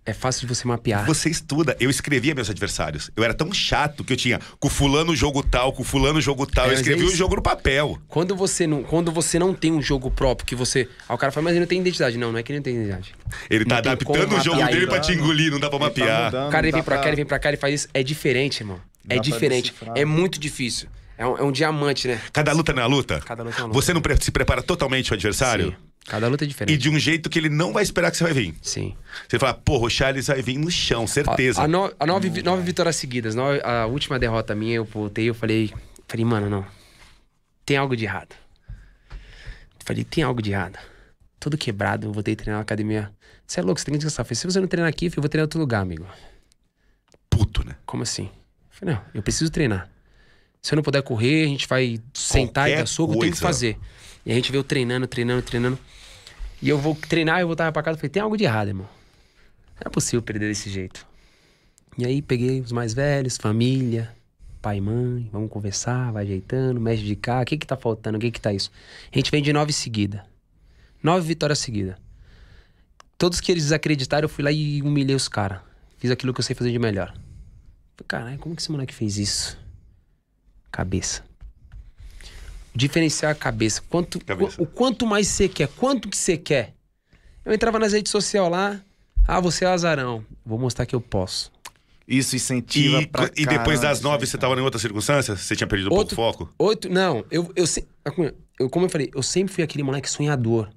[0.06, 1.06] é fácil de você mapear.
[1.06, 1.76] Você estuda.
[1.80, 3.10] Eu escrevia meus adversários.
[3.16, 6.66] Eu era tão chato que eu tinha com fulano jogo tal, com fulano jogo tal.
[6.66, 7.98] É, eu escrevia é o jogo no papel.
[8.08, 11.32] Quando você não, quando você não tem um jogo próprio que você, aí o cara
[11.32, 12.18] fala, mas ele não tem identidade.
[12.18, 13.14] Não, não é que ele não tem identidade.
[13.50, 15.90] Ele tá Não tem adaptando o jogo dele pra te engolir, não dá pra Ele
[15.90, 16.26] tá mapear.
[16.26, 17.88] mudando, O cara ele vem pra cá, ele vem pra cá, ele faz isso.
[17.94, 18.80] É diferente, irmão.
[19.10, 19.74] É Dá diferente.
[19.96, 20.88] É muito difícil.
[21.18, 22.20] É um, é um diamante, né?
[22.32, 23.22] Cada luta não é luta?
[23.24, 23.80] Cada luta é uma luta.
[23.82, 25.68] Você não pre- se prepara totalmente o adversário?
[25.68, 25.76] Sim.
[26.06, 26.78] Cada luta é E diferente.
[26.78, 28.54] de um jeito que ele não vai esperar que você vai vir.
[28.62, 28.96] Sim.
[29.28, 31.62] Você fala, porra, o Charles vai vir no chão, A, certeza.
[31.62, 33.36] a no- a nove, vi- nove vitórias seguidas.
[33.36, 35.72] no- a última derrota minha, eu voltei eu falei,
[36.08, 36.66] falei, mano, não.
[37.66, 38.36] Tem algo de errado.
[39.86, 40.78] Falei, tem algo de errado.
[41.40, 43.12] Todo quebrado, eu voltei a treinar na academia.
[43.46, 44.26] Você é louco, você tem que descansar.
[44.26, 46.06] Falei, se você não treinar aqui, eu vou treinar em outro lugar, amigo.
[47.30, 47.76] Puto, né?
[47.86, 48.30] Como assim?
[48.70, 49.90] Falei, não, eu preciso treinar.
[50.62, 53.38] Se eu não puder correr, a gente vai sentar e Qualquer dar soco, tem que
[53.38, 53.78] fazer.
[54.26, 55.80] E a gente veio treinando, treinando, treinando.
[56.62, 58.88] E eu vou treinar, eu voltava pra casa e falei, tem algo de errado, irmão.
[59.76, 61.06] Não é possível perder desse jeito.
[61.98, 64.14] E aí peguei os mais velhos, família,
[64.62, 68.18] pai e mãe, vamos conversar, vai ajeitando, mexe de cá, o que que tá faltando,
[68.18, 68.72] o que que tá isso?
[69.12, 70.26] A gente vem de nove seguida.
[71.04, 71.98] Nove vitórias seguidas.
[73.18, 75.60] Todos que eles desacreditaram, eu fui lá e humilhei os caras.
[75.98, 77.14] Fiz aquilo que eu sei fazer de melhor.
[78.08, 79.58] Caralho, como que esse moleque fez isso?
[80.72, 81.24] Cabeça.
[82.76, 83.82] Diferenciar a cabeça.
[83.90, 84.62] Quanto, Cabeça.
[84.62, 86.74] O quanto mais você quer, quanto que você quer.
[87.46, 88.82] Eu entrava nas redes sociais lá.
[89.28, 90.26] Ah, você é azarão.
[90.46, 91.52] Vou mostrar que eu posso.
[92.08, 94.50] Isso incentiva E, pra e depois das nove, você cara.
[94.50, 95.36] tava em outra circunstância?
[95.38, 96.54] Você tinha perdido um pouco Outro- o foco?
[96.60, 97.64] Oito, não, eu, eu,
[98.04, 100.70] Acunha, eu, como eu falei, eu sempre fui aquele moleque sonhador.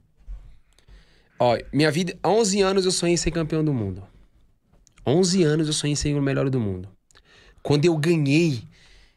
[1.38, 4.02] Ó, minha vida, há 11 anos eu sonhei em ser campeão do mundo.
[5.04, 6.88] 11 anos eu sonhei em ser o melhor do mundo.
[7.62, 8.62] Quando eu ganhei,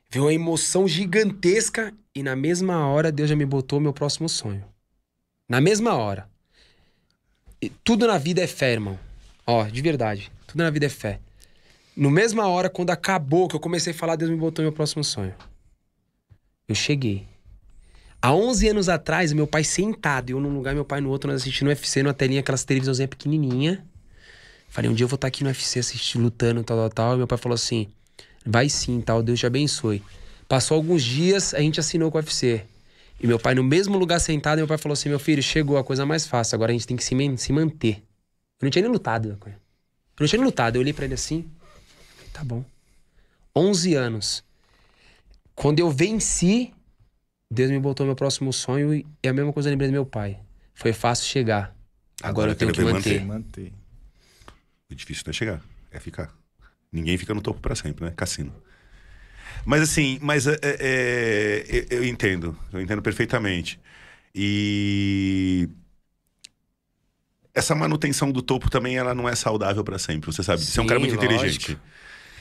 [0.10, 4.62] veio uma emoção gigantesca e na mesma hora Deus já me botou meu próximo sonho.
[5.48, 6.28] Na mesma hora.
[7.62, 9.00] E tudo na vida é fé, irmão.
[9.48, 10.30] Ó, de verdade.
[10.46, 11.22] Tudo na vida é fé.
[11.96, 15.02] No mesma hora, quando acabou, que eu comecei a falar, Deus me botou meu próximo
[15.02, 15.34] sonho.
[16.68, 17.26] Eu cheguei.
[18.22, 21.42] Há 11 anos atrás, meu pai sentado, eu num lugar, meu pai no outro, nós
[21.42, 23.82] assistindo UFC numa telinha, aquelas televisãozinha pequenininha.
[24.68, 27.14] Falei, um dia eu vou estar aqui no UFC assistindo, lutando, tal, tal, tal.
[27.16, 27.88] E meu pai falou assim,
[28.46, 30.04] vai sim, tal, Deus te abençoe.
[30.50, 32.66] Passou alguns dias, a gente assinou com o UFC.
[33.22, 35.84] E meu pai no mesmo lugar sentado, meu pai falou assim, meu filho, chegou a
[35.84, 37.98] coisa mais fácil, agora a gente tem que se, se manter.
[38.60, 39.38] Eu não tinha nem lutado, eu
[40.20, 40.76] não tinha nem lutado.
[40.76, 41.48] Eu olhei pra ele assim,
[42.34, 42.66] tá bom.
[43.56, 44.44] 11 anos.
[45.54, 46.74] Quando eu venci,
[47.52, 50.06] Deus me botou meu próximo sonho e é a mesma coisa eu lembrei do meu
[50.06, 50.40] pai.
[50.74, 51.76] Foi fácil chegar.
[52.24, 53.24] Agora, Agora eu tenho que manter.
[53.24, 53.72] Manter.
[54.90, 56.34] O difícil não é chegar, é ficar.
[56.92, 58.14] Ninguém fica no topo pra sempre, né?
[58.16, 58.52] Cassino.
[59.66, 63.80] Mas assim, mas é, é, eu entendo, eu entendo perfeitamente.
[64.34, 65.70] E
[67.54, 70.64] essa manutenção do topo também ela não é saudável pra sempre, você sabe.
[70.64, 71.36] Você é um cara Sim, muito lógico.
[71.36, 71.78] inteligente.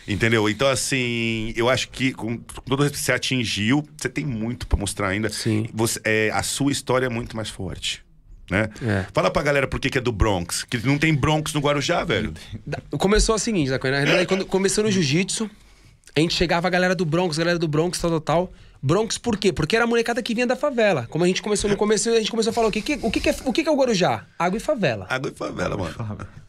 [0.06, 0.48] Entendeu?
[0.48, 5.08] Então, assim, eu acho que com todo respeito, você atingiu, você tem muito pra mostrar
[5.08, 5.28] ainda.
[5.28, 5.68] Sim.
[5.74, 8.02] Você, é, a sua história é muito mais forte.
[8.50, 8.70] Né?
[8.82, 9.04] É.
[9.12, 10.64] Fala pra galera por que, que é do Bronx.
[10.64, 12.32] Que não tem Bronx no Guarujá, velho.
[12.92, 15.50] Começou o seguinte, da na realidade, quando começou no jiu-jitsu,
[16.18, 18.52] a gente chegava a galera do Bronx, galera do Bronx, tal, tal, tal.
[18.82, 19.52] Bronx por quê?
[19.52, 21.06] Porque era a molecada que vinha da favela.
[21.10, 23.10] Como a gente começou no começo, a gente começou a falar o que, que- o
[23.10, 24.26] que, que é, o que, que é o Guarujá?
[24.38, 25.06] Água e favela.
[25.08, 25.94] Água e favela, mano.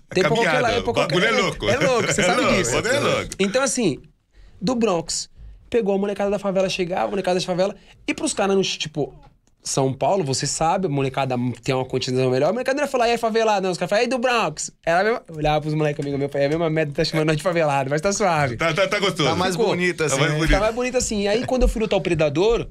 [0.10, 0.62] Tem pra qualquer Caminhada.
[0.62, 1.70] lado, é pra O bagulho qualquer- é louco.
[1.70, 2.72] É louco, você É sabe louco, disso.
[2.72, 3.30] o bagulho é louco.
[3.40, 4.00] Então, assim,
[4.62, 5.30] do Bronx,
[5.70, 7.76] pegou a molecada da favela, chegava, a molecada da favela,
[8.08, 9.14] e pros caras, no, tipo,
[9.62, 13.08] São Paulo, você sabe, a molecada tem uma quantidade melhor, a molecada não ia falar,
[13.08, 14.72] e aí, favelado, não, os caras falavam, e aí, do Bronx?
[14.86, 17.04] Era a mesma, eu olhava pros moleques amigos meus, falei, é a mesma merda, tá
[17.04, 18.56] chamando nós de favelado, mas tá suave.
[18.58, 19.30] Tá, tá, tá gostoso.
[19.30, 19.68] Tá mais Ficou.
[19.70, 20.16] bonito assim.
[20.16, 20.38] Tá mais né?
[20.38, 20.52] bonito.
[20.52, 21.22] Tá mais bonito assim.
[21.24, 22.70] E aí, quando eu fui lutar o Predador,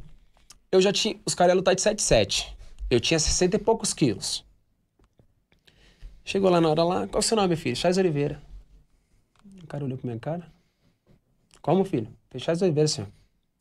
[0.72, 1.16] eu já tinha.
[1.24, 2.47] Os caras iam lutar de 7,7.
[2.91, 4.45] Eu tinha 60 e poucos quilos.
[6.24, 7.76] Chegou lá na hora lá, qual é o seu nome, filho?
[7.76, 8.41] Chaz Oliveira.
[9.62, 10.47] O cara olhou pra minha cara.
[11.61, 12.09] Como, filho?
[12.36, 13.09] Chaz Oliveira, senhor.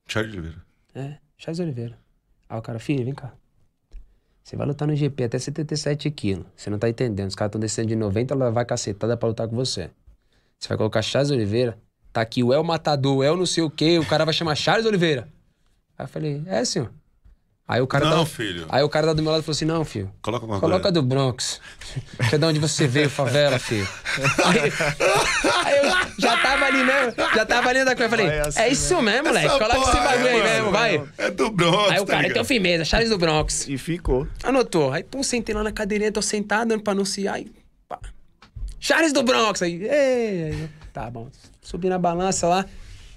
[0.07, 0.65] Charles Oliveira.
[0.95, 1.97] É, Chaz Oliveira.
[2.49, 3.31] Aí o cara, filho, vem cá.
[4.43, 6.45] Você vai lutar no GP até 77 quilos.
[6.55, 7.27] Você não tá entendendo.
[7.27, 9.89] Os caras estão descendo de 90, ela vai cacetada pra lutar com você.
[10.57, 11.77] Você vai colocar Charles Oliveira.
[12.13, 13.99] Tá aqui o El Matador, o El não sei o quê.
[13.99, 15.27] O cara vai chamar Charles Oliveira.
[15.97, 16.89] Aí eu falei, é, senhor.
[17.67, 18.65] Aí o cara Não, da- filho.
[18.69, 20.09] Aí o cara lá do meu lado falou assim: não, filho.
[20.21, 20.93] Coloca alguma Coloca coisa.
[20.93, 21.59] do Bronx.
[22.29, 23.85] Que é de onde você veio, favela, filho.
[24.45, 24.71] Aí,
[25.65, 25.83] aí eu
[26.17, 26.36] já
[26.67, 28.05] ali mesmo, já tava ali da coisa.
[28.05, 29.45] Eu falei, Vai assim é isso mesmo, moleque.
[29.47, 30.49] Essa Coloca esse bagulho é, aí mano.
[30.53, 31.03] mesmo, vai.
[31.17, 31.91] É do Bronx.
[31.91, 32.31] Aí o tá cara, ligado?
[32.31, 33.67] então firmeza, Charles do Bronx.
[33.67, 34.27] E ficou.
[34.43, 34.91] Anotou.
[34.93, 37.35] Aí, pum, sentei lá na cadeirinha, tô sentado pra anunciar.
[37.35, 37.51] Aí,
[37.87, 37.99] pá.
[38.79, 39.61] Charles do Bronx.
[39.61, 41.29] Aí, ei, aí, tá bom.
[41.61, 42.65] Subi na balança lá,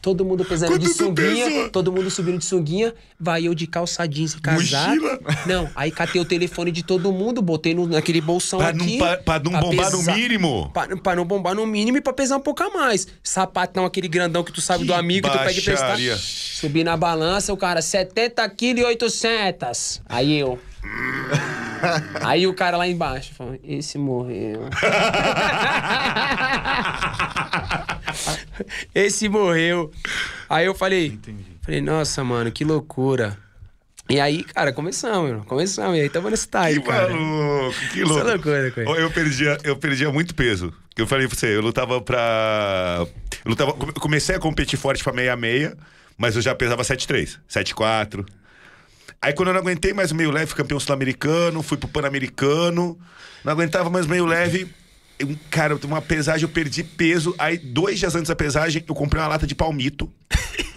[0.02, 1.70] todo mundo pesando Quanto de sunguinha, pesou?
[1.70, 2.94] todo mundo subindo de sunguinha.
[3.18, 4.94] Vai eu de calça jeans e casaco.
[5.02, 5.20] Mochila?
[5.46, 8.98] Não, aí catei o telefone de todo mundo, botei no, naquele bolsão Pra não, aqui.
[8.98, 10.70] pra, pra não bombar no pesar- mínimo.
[10.72, 13.06] Pra, pra não bombar no mínimo e pra pesar um pouco a mais.
[13.22, 15.86] Sapatão, aquele grandão que tu sabe Que do amigo que tu pede prestar.
[15.88, 16.16] baixaria.
[16.16, 20.00] Subi na balança, o cara, 70 quilos e 800.
[20.08, 20.58] Aí eu.
[22.22, 24.68] Aí o cara lá embaixo falou, esse morreu.
[28.94, 29.90] esse morreu.
[30.48, 31.18] Aí eu falei,
[31.62, 33.36] falei, nossa, mano, que loucura.
[34.08, 35.96] E aí, cara, começamos, irmão, começamos.
[35.96, 37.08] E aí tamo nesse time, Que cara.
[37.14, 38.28] maluco, que Isso louco.
[38.28, 38.90] é loucura, coisa.
[38.90, 40.72] Eu perdia, eu perdia muito peso.
[40.96, 43.06] Eu falei pra você, eu lutava pra.
[43.44, 45.74] Eu lutava, come- comecei a competir forte pra 66,
[46.18, 48.26] mas eu já pesava 7,3, 7,4.
[49.22, 52.98] Aí quando eu não aguentei mais o meio leve, fui campeão sul-americano, fui pro Pan-Americano,
[53.44, 54.66] não aguentava mais o meio leve.
[55.18, 57.34] Eu, cara, eu tenho uma pesagem, eu perdi peso.
[57.38, 60.10] Aí, dois dias antes da pesagem, eu comprei uma lata de palmito.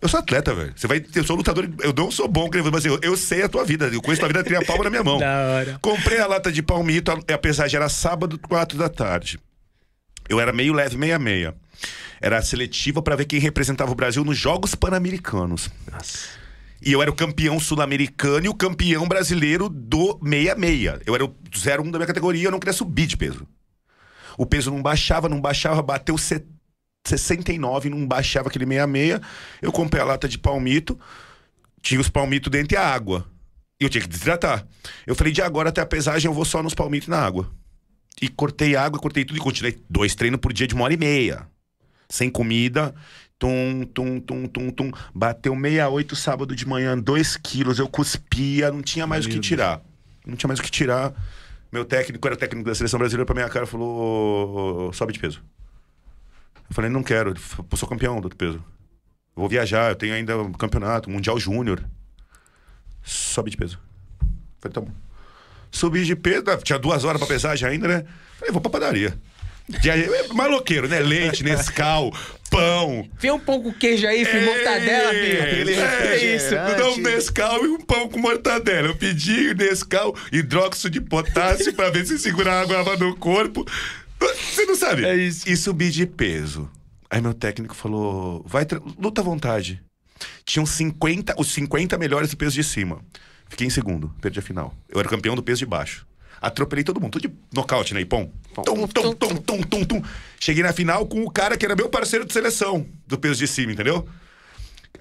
[0.00, 0.70] Eu sou atleta, velho.
[0.76, 1.02] Você vai.
[1.14, 1.66] Eu sou lutador.
[1.80, 3.86] Eu não sou bom, mas eu, eu sei a tua vida.
[3.86, 5.16] Eu conheço a tua vida, tem a palma na minha mão.
[5.24, 5.78] Da hora.
[5.80, 9.38] Comprei a lata de palmito, a, a pesagem era sábado, quatro da tarde.
[10.28, 11.54] Eu era meio leve, meia meia.
[12.20, 15.70] Era a seletiva pra ver quem representava o Brasil nos Jogos Pan-Americanos.
[16.82, 21.00] E eu era o campeão sul-americano e o campeão brasileiro do meia-meia.
[21.06, 23.46] Eu era o 01 da minha categoria, eu não queria subir de peso.
[24.36, 26.44] O peso não baixava, não baixava, bateu se-
[27.06, 29.20] 69, não baixava aquele meia-meia.
[29.62, 30.98] Eu comprei a lata de palmito,
[31.80, 33.26] tinha os palmitos dentro e a água.
[33.80, 34.66] E eu tinha que desidratar.
[35.06, 37.50] Eu falei, de agora até a pesagem eu vou só nos palmitos e na água.
[38.20, 40.96] E cortei água, cortei tudo e continuei dois treinos por dia de uma hora e
[40.96, 41.46] meia.
[42.08, 42.94] Sem comida.
[43.38, 44.90] Tum, tum, tum, tum, tum.
[45.14, 47.78] Bateu 68 sábado de manhã, 2 quilos.
[47.78, 49.80] Eu cuspia, não tinha mais o que tirar.
[50.26, 51.12] Não tinha mais o que tirar.
[51.72, 55.12] Meu técnico era o técnico da seleção brasileira pra minha cara falou: "Ô, ô, sobe
[55.12, 55.42] de peso.
[56.68, 57.34] Eu falei, não quero,
[57.68, 58.56] "Pô, sou campeão do peso.
[59.36, 61.84] Eu vou viajar, eu tenho ainda um campeonato, Mundial Júnior.
[63.02, 63.78] Sobe de peso.
[64.22, 64.28] Eu
[64.60, 64.90] falei, tá bom.
[65.70, 68.04] Subi de peso, ah, tinha duas horas pra pesagem ainda, né?
[68.38, 69.18] Falei, vou pra padaria.
[69.68, 71.00] E é maloqueiro, né?
[71.00, 72.12] Leite, Nescau,
[72.50, 73.08] pão.
[73.18, 75.70] Vê um pouco queijo aí, filho, mortadela, filho.
[75.70, 78.88] É, é isso, dá um Nescau e um pão com mortadela.
[78.88, 83.64] Eu pedi Nescau, hidróxido de potássio pra ver se segurava a água no corpo.
[84.18, 85.04] Você não sabe?
[85.04, 85.48] É isso.
[85.48, 86.70] E subi de peso.
[87.10, 88.66] Aí meu técnico falou: vai,
[88.98, 89.82] luta à vontade.
[90.44, 93.00] Tinham 50, os 50 melhores do peso de cima.
[93.48, 94.74] Fiquei em segundo, perdi a final.
[94.88, 96.06] Eu era campeão do peso de baixo.
[96.44, 98.02] Atropelei todo mundo, tudo de nocaute, né?
[98.02, 98.30] E pom.
[98.66, 100.02] Tum, tum, tum, tum, tum, tum.
[100.38, 103.48] Cheguei na final com o cara que era meu parceiro de seleção do peso de
[103.48, 104.06] cima, entendeu?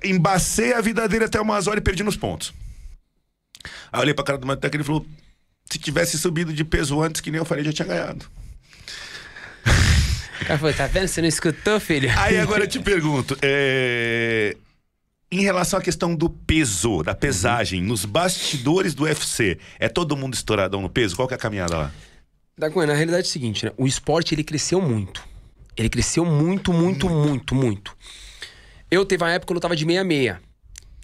[0.01, 2.53] Embacei a vida dele até umas horas e perdi nos pontos.
[3.91, 5.05] Aí eu olhei pra cara do meu técnico e ele falou:
[5.69, 8.25] se tivesse subido de peso antes, que nem eu falei, já tinha ganhado.
[10.41, 11.09] O cara falou, tá vendo?
[11.09, 12.09] Você não escutou, filho?
[12.17, 14.55] Aí agora eu te pergunto, é,
[15.33, 20.33] em relação à questão do peso, da pesagem, nos bastidores do UFC, é todo mundo
[20.33, 21.15] estouradão no peso?
[21.15, 21.91] Qual que é a caminhada lá?
[22.57, 23.71] Na realidade é o seguinte, né?
[23.77, 25.23] O esporte, ele cresceu muito.
[25.75, 27.97] Ele cresceu muito, muito, muito, muito.
[28.91, 30.37] Eu teve uma época que eu lutava de 66.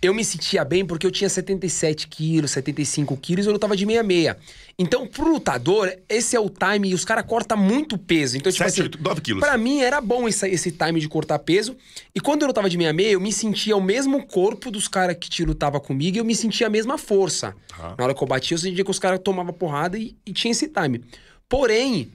[0.02, 4.36] Eu me sentia bem porque eu tinha 77 quilos, 75 quilos, eu lutava de 66.
[4.78, 8.38] Então, pro lutador, esse é o time e os caras cortam muito peso.
[8.38, 9.42] Então, tipo 7, assim, 8, 9 quilos.
[9.42, 11.76] Pra mim era bom esse, esse time de cortar peso.
[12.16, 15.30] E quando eu lutava de 66, eu me sentia o mesmo corpo dos caras que
[15.30, 17.54] te lutava comigo e eu me sentia a mesma força.
[17.68, 17.96] Tá.
[17.98, 20.52] Na hora que eu batia, eu sentia que os caras tomavam porrada e, e tinha
[20.52, 21.04] esse time.
[21.50, 22.10] Porém,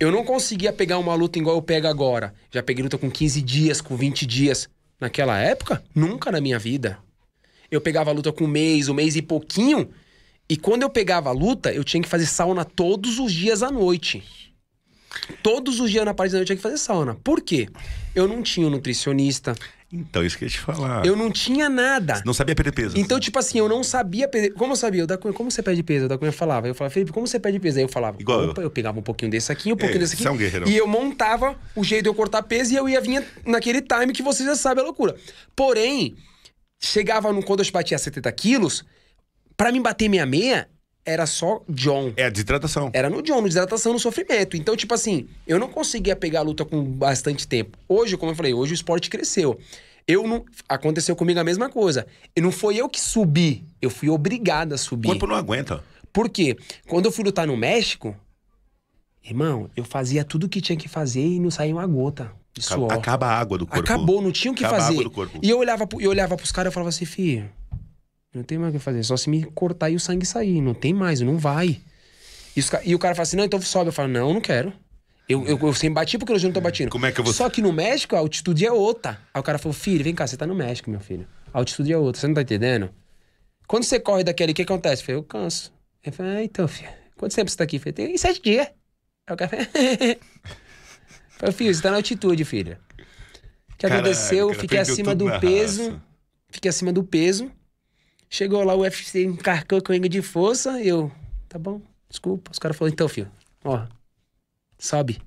[0.00, 2.32] eu não conseguia pegar uma luta igual eu pego agora.
[2.50, 4.70] Já peguei luta com 15 dias, com 20 dias.
[5.00, 6.98] Naquela época, nunca na minha vida.
[7.70, 9.90] Eu pegava a luta com um mês, um mês e pouquinho.
[10.48, 13.70] E quando eu pegava a luta, eu tinha que fazer sauna todos os dias à
[13.70, 14.24] noite.
[15.42, 17.14] Todos os dias na parte da noite eu tinha que fazer sauna.
[17.14, 17.68] Por quê?
[18.14, 19.54] Eu não tinha um nutricionista,
[19.90, 21.06] Então, isso que eu ia te falar.
[21.06, 22.22] eu não tinha nada.
[22.26, 22.98] Não sabia perder peso.
[22.98, 24.50] Então, tipo assim, eu não sabia perder.
[24.50, 25.04] Como eu sabia?
[25.04, 26.04] O da Cunha, como você perde peso?
[26.04, 26.68] O da Cunha falava.
[26.68, 27.78] Eu falava, Felipe, como você perde peso?
[27.78, 28.50] Aí eu falava, Igual eu.
[28.50, 30.22] opa, eu pegava um pouquinho desse aqui, um pouquinho É, desse aqui.
[30.22, 30.68] você é um guerreirão.
[30.68, 34.12] E eu montava o jeito de eu cortar peso e eu ia vir naquele time
[34.12, 35.16] que você já sabe a loucura.
[35.56, 36.14] Porém,
[36.78, 38.84] chegava no, quando eu batia 70 quilos,
[39.56, 40.68] pra mim bater minha meia,
[41.08, 42.12] era só John.
[42.16, 42.90] É a desidratação.
[42.92, 44.56] Era no John, no desidratação, no sofrimento.
[44.56, 47.78] Então, tipo assim, eu não conseguia pegar a luta com bastante tempo.
[47.88, 49.58] Hoje, como eu falei, hoje o esporte cresceu.
[50.06, 50.44] Eu não.
[50.68, 52.06] Aconteceu comigo a mesma coisa.
[52.36, 55.08] E não foi eu que subi, eu fui obrigado a O subir.
[55.08, 55.82] corpo não aguenta.
[56.12, 56.56] Por quê?
[56.86, 58.14] Quando eu fui lutar no México,
[59.24, 62.62] irmão, eu fazia tudo o que tinha que fazer e não saía uma gota de
[62.62, 62.92] suor.
[62.92, 63.80] acaba a água do corpo.
[63.84, 64.94] Acabou, não tinha o que Acaba a fazer.
[64.94, 65.38] água do corpo.
[65.42, 67.48] E eu olhava, eu olhava pros caras e falava assim, filho,
[68.34, 70.60] não tem mais o que fazer, só se me cortar e o sangue sair.
[70.60, 71.80] Não tem mais, não vai.
[72.56, 73.88] E, os e o cara fala assim, não, então sobe.
[73.88, 74.72] Eu falo, não, não quero.
[75.28, 76.90] Eu, eu, eu sempre bati porque hoje eu não tô batendo.
[76.90, 79.20] Como é que eu vou- Só que no México a altitude é outra.
[79.32, 81.26] Aí o cara falou, filho, vem cá, você tá no México, meu filho.
[81.52, 82.90] A altitude é outra, você não tá entendendo?
[83.66, 85.02] Quando você corre daquele, o que acontece?
[85.02, 85.72] Eu falei, eu canso.
[86.02, 87.76] Ele falou, ah, então, filho, quanto tempo você tá aqui?
[87.76, 88.66] Eu falei, tem sete dias.
[89.26, 90.18] Aí o cara falou, eu
[91.38, 92.78] falei, filho, você tá na altitude, filho.
[92.94, 92.96] O
[93.76, 94.54] que Caraca, aconteceu?
[94.54, 95.90] Fiquei acima do peso.
[95.90, 96.02] raça.
[96.50, 97.50] Fiquei acima do peso.
[98.30, 100.80] Chegou lá o UFC, encarcou com de força.
[100.82, 101.10] Eu,
[101.48, 102.50] tá bom, desculpa.
[102.50, 103.30] Os caras falaram, então, filho,
[103.64, 103.86] ó,
[104.78, 105.18] sobe.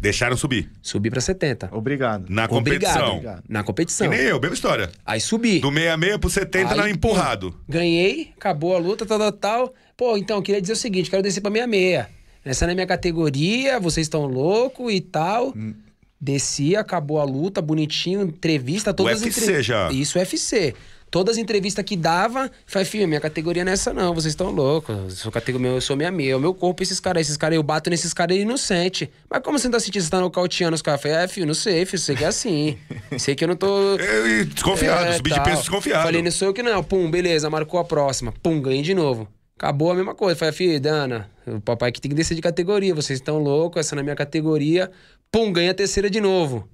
[0.00, 0.70] Deixaram subir.
[0.80, 1.70] Subi pra 70.
[1.72, 2.26] Obrigado.
[2.30, 3.14] Na competição.
[3.14, 3.42] Obrigado.
[3.48, 4.08] Na Que competição.
[4.08, 4.92] nem eu, mesma história.
[5.04, 5.58] Aí subi.
[5.58, 7.60] Do 66 pro 70 Aí, na pô, empurrado.
[7.68, 9.74] Ganhei, acabou a luta, tal, tal, tal.
[9.96, 12.08] Pô, então, eu queria dizer o seguinte, quero descer pra minha meia.
[12.44, 15.48] Essa não é minha categoria, vocês estão loucos e tal.
[15.56, 15.74] Hum.
[16.20, 19.66] Desci, acabou a luta, bonitinho, entrevista, todas as UFC entrevistas.
[19.66, 19.90] já.
[19.92, 20.74] Isso, UFC.
[21.10, 24.50] Todas as entrevistas que dava, falei, filho, minha categoria não é essa não, vocês estão
[24.50, 24.94] loucos.
[24.96, 27.56] Eu sou, categoria, eu sou minha meia, é o meu corpo, esses caras, esses caras,
[27.56, 29.10] eu bato nesses caras e não sente.
[29.30, 31.00] Mas como você não tá sentindo, você tá nocauteando os caras?
[31.04, 32.78] Eu falei, é, filho, não sei, filho, sei que é assim.
[33.18, 33.94] sei que eu não tô...
[33.94, 36.02] E desconfiado, É, subi de peso desconfiado.
[36.02, 36.82] Falei, não sou eu que não.
[36.84, 38.32] Pum, beleza, marcou a próxima.
[38.42, 39.28] Pum, ganhei de novo.
[39.56, 40.36] Acabou a mesma coisa.
[40.38, 42.94] Falei, filho, Dana, o papai aqui tem que descer de categoria.
[42.94, 44.90] Vocês estão loucos, essa não é minha categoria.
[45.32, 46.68] Pum, ganhei a terceira de novo.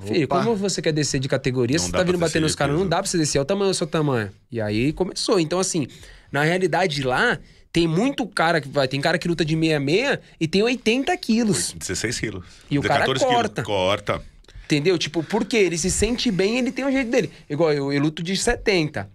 [0.00, 1.78] Filho, como você quer descer de categoria?
[1.78, 3.38] Não Você tá vindo bater nos caras, não dá pra você descer.
[3.38, 4.30] É o tamanho do seu tamanho.
[4.50, 5.40] E aí começou.
[5.40, 5.86] Então, assim,
[6.30, 7.38] na realidade lá,
[7.72, 8.86] tem muito cara que vai.
[8.88, 11.72] Tem cara que luta de 66 e tem 80 quilos.
[11.78, 12.44] 16 quilos.
[12.70, 13.34] E o cara 14 quilos.
[13.36, 13.62] corta.
[13.62, 14.22] Corta.
[14.64, 14.98] Entendeu?
[14.98, 17.30] Tipo, porque ele se sente bem, ele tem o jeito dele.
[17.48, 19.08] Igual eu, eu luto de 70.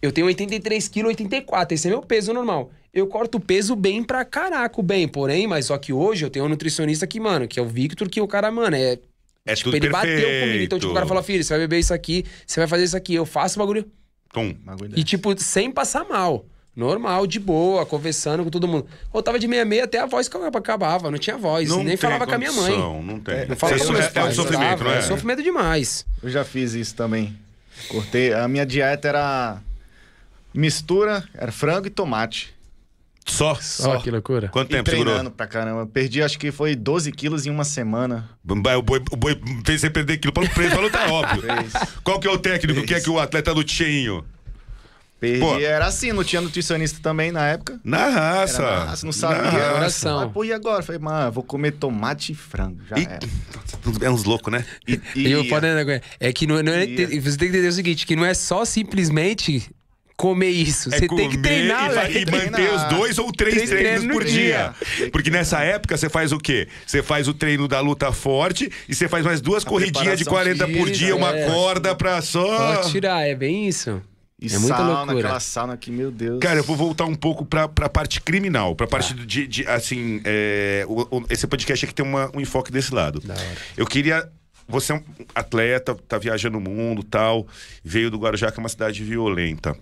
[0.00, 1.74] Eu tenho 83 quilos, 84.
[1.74, 2.70] Esse é meu peso normal.
[2.94, 5.08] Eu corto o peso bem pra caraca, bem.
[5.08, 8.08] Porém, mas só que hoje eu tenho um nutricionista que, mano, que é o Victor,
[8.08, 8.98] que o cara, mano, é.
[9.46, 10.46] É tipo, tudo ele bateu perfeito.
[10.46, 10.64] comigo.
[10.64, 12.96] Então, tipo, o cara fala, filho, você vai beber isso aqui, você vai fazer isso
[12.96, 13.14] aqui.
[13.14, 13.86] Eu faço o bagulho.
[14.32, 14.54] Tum.
[14.64, 16.44] Bagulho E, tipo, sem passar mal.
[16.74, 18.86] Normal, de boa, conversando com todo mundo.
[19.14, 21.70] Eu tava de meia-meia até a voz que acabava, não tinha voz.
[21.70, 22.72] Não nem falava com a minha mãe.
[22.72, 23.46] condição, Não tem.
[23.46, 24.84] Não falava é, com meus é, é um sofrimento, sabe?
[24.84, 24.98] não é?
[24.98, 26.04] É sofrimento demais.
[26.22, 27.34] Eu já fiz isso também.
[27.88, 28.34] Cortei.
[28.34, 29.62] A minha dieta era
[30.52, 32.54] mistura, era frango e tomate.
[33.26, 33.58] Só.
[33.84, 34.48] Ó, que loucura.
[34.48, 35.12] Quanto E tempo segurou?
[35.14, 35.84] treinando pra caramba.
[35.86, 38.30] Perdi, acho que foi 12 quilos em uma semana.
[38.48, 41.42] O boi, o boi fez você perder aquilo para preso, pra lutar, óbvio.
[41.42, 41.72] Fez.
[42.04, 42.80] Qual que é o técnico?
[42.80, 44.24] O que é que o atleta lute cheinho?
[45.18, 45.40] Perdi.
[45.40, 45.58] Pô.
[45.58, 47.80] Era assim, não tinha nutricionista também na época.
[47.82, 48.62] Na raça.
[48.62, 49.42] Era na raça, não sabia.
[49.42, 49.72] Na raça.
[49.72, 50.20] Coração.
[50.24, 50.82] Mas, pô, e agora?
[50.82, 52.80] Falei, mano, vou comer tomate e frango.
[52.88, 53.18] Já E, era.
[54.02, 54.64] é uns loucos, né?
[54.86, 57.72] E, E o foda né, é que não, não é, você tem que entender o
[57.72, 59.68] seguinte, que não é só simplesmente
[60.16, 60.88] comer isso.
[60.94, 62.18] É você tem que treinar, e, velho.
[62.18, 62.74] e manter treinar.
[62.90, 64.74] os dois ou três, Três treinos treinos por dia.
[64.96, 65.10] dia.
[65.10, 66.68] Porque nessa época você faz o quê?
[66.86, 70.56] Você faz o treino da luta forte e você faz mais duas corridinhas de preparação
[70.66, 71.46] 40 por dia, uma é.
[71.46, 72.76] corda pra só.
[72.76, 74.00] Pode tirar, é bem isso.
[74.40, 75.18] E é muita sauna, loucura.
[75.20, 76.40] aquela sauna que, meu Deus.
[76.40, 80.20] Cara, eu vou voltar um pouco pra, pra parte criminal, pra parte de, de, assim,
[80.26, 83.22] é, o- o- esse podcast aqui tem uma- um enfoque desse lado.
[83.78, 84.28] Eu queria,
[84.68, 85.02] você é um
[85.34, 87.46] atleta, tá viajando o mundo tal,
[87.82, 89.74] veio do Guarujá, que é uma cidade violenta.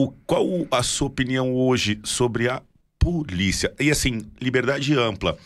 [0.00, 2.62] O, qual a sua opinião hoje sobre a
[3.00, 3.74] polícia?
[3.80, 5.36] E assim, liberdade ampla.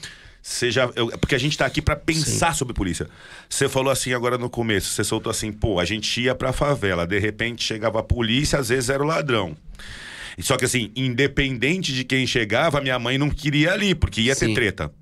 [0.68, 3.09] Já, eu- porque a gente tá aqui pra pensar sobre polícia.
[3.48, 7.07] Você falou assim agora no começo, você soltou assim, pô, a gente ia pra favela,
[7.07, 9.57] de repente chegava a polícia, às vezes era o ladrão.
[10.40, 14.48] Só que assim, independente de quem chegava, minha mãe não queria ali, porque ia ter
[14.48, 14.55] Sim.
[14.55, 14.92] treta.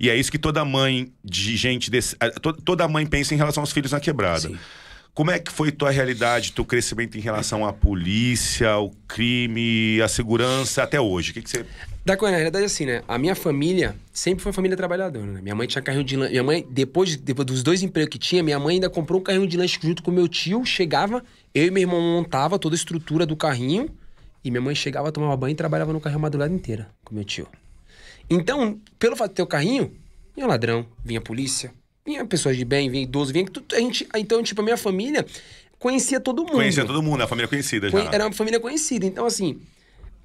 [0.00, 3.36] E é isso que toda mãe de gente desse, a- to- toda mãe pensa em
[3.36, 4.40] relação aos filhos na quebrada.
[4.48, 4.58] Sim.
[5.18, 10.06] Como é que foi tua realidade, teu crescimento em relação à polícia, ao crime, à
[10.06, 11.32] segurança até hoje?
[11.32, 11.66] O que, que você
[12.04, 13.02] Da na realidade, assim, né?
[13.08, 15.40] A minha família sempre foi família trabalhadora, né?
[15.42, 16.30] Minha mãe tinha carrinho de lanche.
[16.30, 19.22] Minha mãe, depois, de- depois dos dois empregos que tinha, minha mãe ainda comprou um
[19.24, 20.64] carrinho de lanche junto com meu tio.
[20.64, 23.90] Chegava, eu e meu irmão montava toda a estrutura do carrinho.
[24.44, 27.24] E minha mãe chegava, tomava banho e trabalhava no carrinho a madrugada inteira com meu
[27.24, 27.48] tio.
[28.30, 29.90] Então, pelo fato de ter o carrinho,
[30.36, 31.72] vinha ladrão, vinha polícia,
[32.08, 33.46] vinha pessoas de bem, vinha idoso, vinha.
[33.72, 35.24] A gente, então, tipo, a minha família
[35.78, 36.52] conhecia todo mundo.
[36.52, 37.98] conhecia todo mundo, a família conhecida já?
[38.12, 39.04] Era uma família conhecida.
[39.06, 39.60] Então, assim,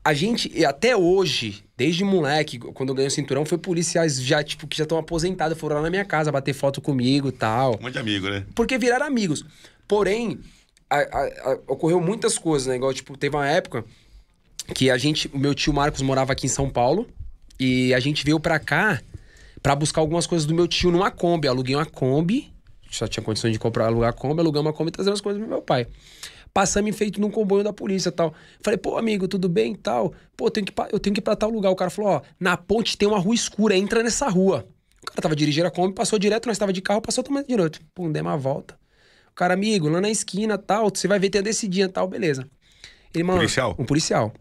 [0.03, 4.65] a gente, até hoje, desde moleque, quando eu ganhei o cinturão, foi policiais já, tipo,
[4.65, 7.77] que já estão aposentados, foram lá na minha casa bater foto comigo e tal.
[7.77, 8.45] Um monte de amigo, né?
[8.55, 9.45] Porque viraram amigos.
[9.87, 10.39] Porém,
[10.89, 12.75] a- a- a- ocorreu muitas coisas, né?
[12.77, 13.83] Igual, tipo, teve uma época
[14.73, 17.07] que a gente, o meu tio Marcos morava aqui em São Paulo
[17.59, 19.01] e a gente veio pra cá
[19.63, 21.47] pra buscar algumas coisas do meu tio numa Kombi.
[21.47, 22.53] Eu aluguei uma Kombi,
[22.91, 25.41] só tinha condições de comprar, alugar a Kombi, alugar uma Kombi e trazer as coisas
[25.41, 25.87] do meu pai.
[26.53, 28.31] Passamos em feito num comboio da polícia e tal.
[28.61, 30.13] Falei, pô, amigo, tudo bem e tal?
[30.37, 31.71] Pô, eu tenho, que, ir pra- eu tenho que ir pra tal lugar.
[31.71, 34.67] O cara falou, ó, na ponte tem uma rua escura, entra nessa rua.
[35.01, 37.79] O cara tava dirigindo a Kombi, passou direto, nós tava de carro, passou tomando direito.
[37.95, 38.77] Pum, dei uma volta.
[39.31, 42.47] O cara, amigo, lá na esquina tal, você vai ver, tem a descidinha tal, beleza.
[43.15, 43.75] Ele, mano, Policial?
[43.79, 44.31] Um policial.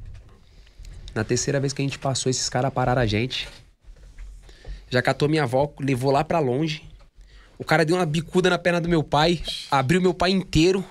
[1.14, 3.48] Na terceira vez que a gente passou, esses caras pararam a gente.
[4.92, 6.82] Já catou minha avó, levou lá pra longe.
[7.58, 9.40] O cara deu uma bicuda na perna do meu pai,
[9.70, 10.84] abriu meu pai inteiro.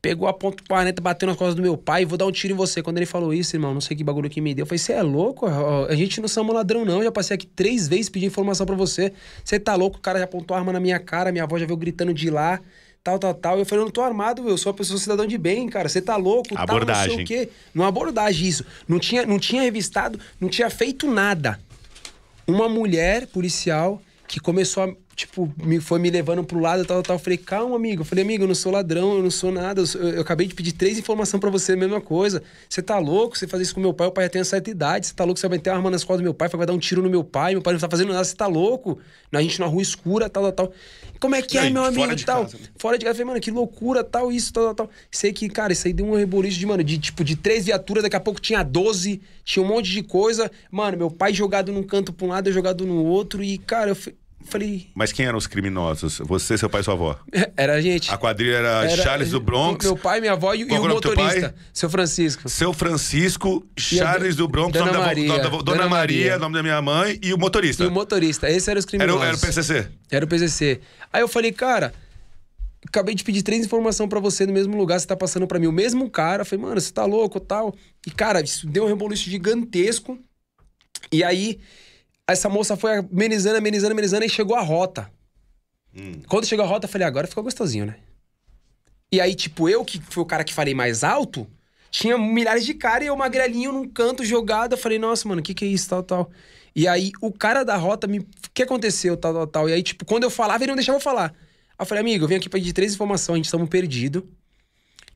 [0.00, 2.56] Pegou a ponta 40, bateu nas costas do meu pai, vou dar um tiro em
[2.56, 2.82] você.
[2.82, 4.62] Quando ele falou isso, irmão, não sei que bagulho que me deu.
[4.62, 5.44] Eu falei, você é louco?
[5.46, 6.98] A gente não somos ladrão, não.
[6.98, 9.12] Eu já passei aqui três vezes pedindo informação pra você.
[9.44, 9.98] Você tá louco?
[9.98, 12.30] O cara já apontou a arma na minha cara, minha avó já veio gritando de
[12.30, 12.58] lá,
[13.04, 13.58] tal, tal, tal.
[13.58, 15.90] Eu falei, eu não tô armado, eu sou uma pessoa cidadão de bem, cara.
[15.90, 16.54] Você tá louco?
[16.54, 17.22] tal, não sei Abordagem.
[17.22, 17.50] o quê.
[17.74, 18.64] Numa abordagem, isso.
[18.86, 21.58] Não tinha, não tinha revistado, não tinha feito nada
[22.48, 24.88] uma mulher policial que começou a,
[25.18, 27.16] tipo, me, foi me levando pro lado e tal, tal.
[27.16, 28.02] Eu falei, calma, amigo.
[28.02, 29.82] Eu falei, amigo, eu não sou ladrão, eu não sou nada.
[29.82, 32.40] Eu, eu- acabei de pedir três informações pra você, a mesma coisa.
[32.68, 33.36] Você tá louco?
[33.36, 35.08] Você fazer isso com meu pai, o pai já tem uma certa idade.
[35.08, 35.40] Você tá louco?
[35.40, 37.10] Você vai meter uma arma nas costas do meu pai, vai dar um tiro no
[37.10, 38.98] meu pai, meu pai não tá fazendo nada, você tá louco?
[39.32, 40.72] A gente na rua escura, tal, tal, tal.
[41.18, 42.42] Como é que é, aí, meu amigo fora e tal?
[42.44, 42.64] casa, né?
[42.78, 44.90] Fora de casa, eu falei, mano, que loucura, tal, isso, tal, tal, tal.
[45.10, 48.04] Sei que, cara, isso aí deu um reboliço de, mano, de tipo, de três viaturas,
[48.04, 50.48] daqui a pouco tinha 12, tinha um monte de coisa.
[50.70, 53.42] Mano, meu pai jogado num canto pra um lado, eu jogado no outro.
[53.42, 54.14] E, cara, eu f-
[54.48, 54.88] falei.
[54.94, 56.18] Mas quem eram os criminosos?
[56.18, 57.18] Você, seu pai e sua avó?
[57.56, 58.10] Era a gente.
[58.12, 60.88] A quadrilha era, Era- Charles do Bronx, Meu pai, minha avó e, e o é
[60.88, 62.48] motorista, seu Francisco.
[62.48, 65.28] seu Francisco, Charles do- Bronx, Dona nome da, avó- Maria.
[65.28, 66.38] nome da avó- Dona, Dona Maria, Maria.
[66.38, 67.84] nome da minha mãe, e o motorista.
[67.84, 68.48] E o motorista.
[68.50, 69.22] Esses eram os era, criminosos.
[69.22, 69.88] o- era o PCC.
[70.10, 70.80] Era o PCC.
[71.12, 71.92] Aí eu falei, cara,
[72.86, 75.66] acabei de pedir três informações pra você no mesmo lugar, você tá passando pra mim.
[75.66, 77.74] O mesmo cara, eu falei, mano, você tá louco tal.
[78.06, 80.18] E, cara, isso deu um reboliço gigantesco.
[81.12, 81.58] E aí,
[82.28, 85.10] essa moça foi amenizando, amenizando, amenizando, e chegou a rota.
[86.28, 87.96] Quando chegou a rota, eu falei, agora ficou gostosinho, né?
[89.10, 91.50] E aí, tipo, eu que fui o cara que falei mais alto,
[91.90, 94.72] tinha milhares de caras e eu magrelinho num canto jogado.
[94.72, 96.30] Eu falei, nossa, mano, o que que é isso, tal, tal.
[96.76, 98.18] E aí, o cara da rota me...
[98.18, 99.68] O que aconteceu, tal, tal, tal.
[99.68, 101.32] E aí, tipo, quando eu falava, ele não deixava eu falar.
[101.32, 104.22] Aí eu falei, amigo, eu vim aqui pra pedir três informações, a gente estamos perdidos.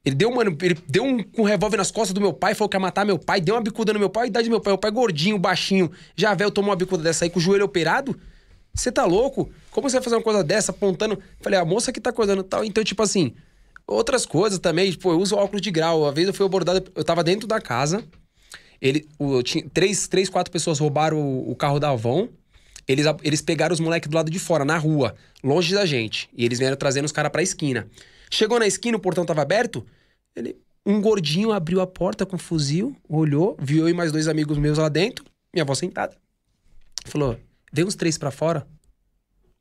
[0.04, 2.76] Ele deu, mano, ele deu um, um revólver nas costas do meu pai, falou que
[2.76, 4.78] ia matar meu pai, deu uma bicuda no meu pai, idade do meu pai, meu
[4.78, 8.18] pai gordinho, baixinho, já velho, tomou uma bicuda dessa aí com o joelho operado.
[8.74, 9.50] Você tá louco?
[9.70, 11.18] Como você vai fazer uma coisa dessa apontando?
[11.40, 12.64] Falei, a moça que tá coisando tal.
[12.64, 13.34] Então, tipo assim,
[13.86, 16.02] outras coisas também, tipo, eu uso óculos de grau.
[16.02, 18.02] Uma vez eu fui abordado, eu tava dentro da casa,
[18.80, 22.28] ele, o, tinha, três, três, quatro pessoas roubaram o, o carro da Avon.
[22.88, 26.28] Eles, eles pegaram os moleques do lado de fora, na rua, longe da gente.
[26.36, 27.88] E eles vieram trazendo os caras pra esquina.
[28.32, 29.84] Chegou na esquina, o portão tava aberto.
[30.34, 30.56] Ele,
[30.86, 34.56] um gordinho abriu a porta com um fuzil, olhou, viu eu e mais dois amigos
[34.56, 35.22] meus lá dentro,
[35.52, 36.16] minha avó sentada.
[37.04, 37.38] Falou:
[37.70, 38.66] vem uns três pra fora.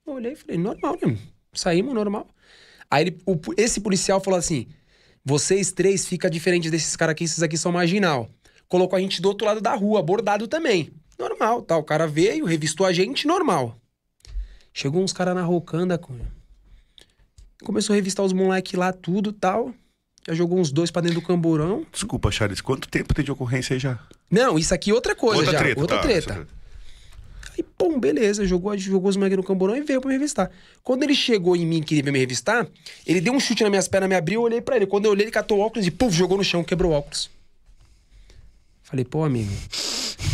[0.08, 1.18] Eu olhei e falei: normal, né?
[1.54, 2.28] Saímos normal.
[2.90, 4.68] Aí ele- o- esse policial falou assim:
[5.24, 8.30] vocês três fica diferente desses caras aqui, esses aqui são marginal.
[8.70, 10.94] Colocou a gente do outro lado da rua, abordado também.
[11.20, 11.76] Normal, tá?
[11.78, 13.78] O cara veio, revistou a gente, normal.
[14.74, 16.32] Chegou uns caras na rocanda, Cunha.
[17.64, 19.74] Começou a revistar os moleques lá, tudo tal.
[20.28, 21.86] Já jogou uns dois pra dentro do camburão.
[21.92, 24.00] Desculpa, Charles, quanto tempo tem de ocorrência aí já?
[24.30, 25.60] Não, isso aqui é outra coisa outra já.
[25.60, 26.34] treta, outra tá, treta.
[26.34, 26.48] essa
[27.58, 30.50] Aí, pum, beleza, jogou, jogou os moleques no camburão e veio pra me revistar.
[30.84, 32.68] Quando ele chegou em mim e queria me revistar,
[33.06, 34.86] ele deu um chute nas minhas pernas, me abriu, eu olhei pra ele.
[34.86, 37.30] Quando eu olhei, ele catou o óculos e, puf, jogou no chão, quebrou o óculos.
[38.84, 39.52] Falei, pô, amigo,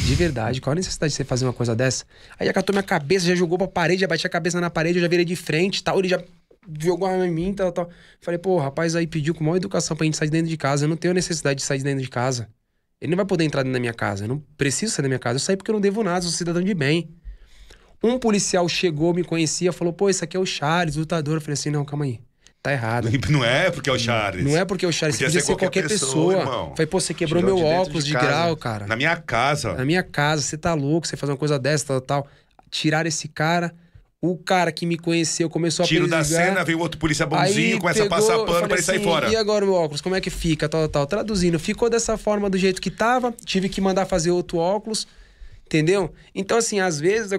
[0.05, 2.05] De verdade, qual a necessidade de você fazer uma coisa dessa?
[2.39, 4.97] Aí já catou minha cabeça, já jogou pra parede, já bati a cabeça na parede,
[4.99, 5.99] eu já virei de frente tal.
[5.99, 6.21] Ele já
[6.79, 7.89] jogou a arma em mim tal, tal.
[8.21, 10.57] Falei, pô, o rapaz aí pediu com maior educação pra gente sair de dentro de
[10.57, 10.85] casa.
[10.85, 12.49] Eu não tenho necessidade de sair de dentro de casa.
[12.99, 14.25] Ele não vai poder entrar dentro da minha casa.
[14.25, 15.35] Eu não preciso sair da minha casa.
[15.35, 17.09] Eu saí porque eu não devo nada, sou cidadão de bem.
[18.03, 21.35] Um policial chegou, me conhecia, falou, pô, esse aqui é o Charles, lutador.
[21.35, 22.19] Eu falei assim, não, calma aí.
[22.61, 23.09] Tá errado.
[23.29, 24.43] Não é porque é o Charles.
[24.43, 26.35] Não é porque é o Charles, Podia podia ser ser qualquer, qualquer pessoa.
[26.35, 26.69] pessoa, irmão.
[26.75, 28.85] Falei, pô, você quebrou Tirou meu de óculos de de, grau, cara.
[28.87, 29.73] Na minha casa.
[29.73, 32.27] Na minha casa, você tá louco, você fazer uma coisa dessa, tal, tal.
[32.69, 33.73] Tiraram esse cara.
[34.19, 37.79] O cara que me conheceu começou a Tiro da cena, veio outro polícia bonzinho, Aí
[37.79, 39.29] começa pegou, a passar pano pra ele sair assim, fora.
[39.29, 40.67] E agora o óculos, como é que fica?
[40.67, 41.07] Tal, tal, tal.
[41.07, 45.05] Traduzindo, ficou dessa forma do jeito que tava, tive que mandar fazer outro óculos,
[45.67, 46.11] entendeu?
[46.33, 47.31] Então, assim, às vezes,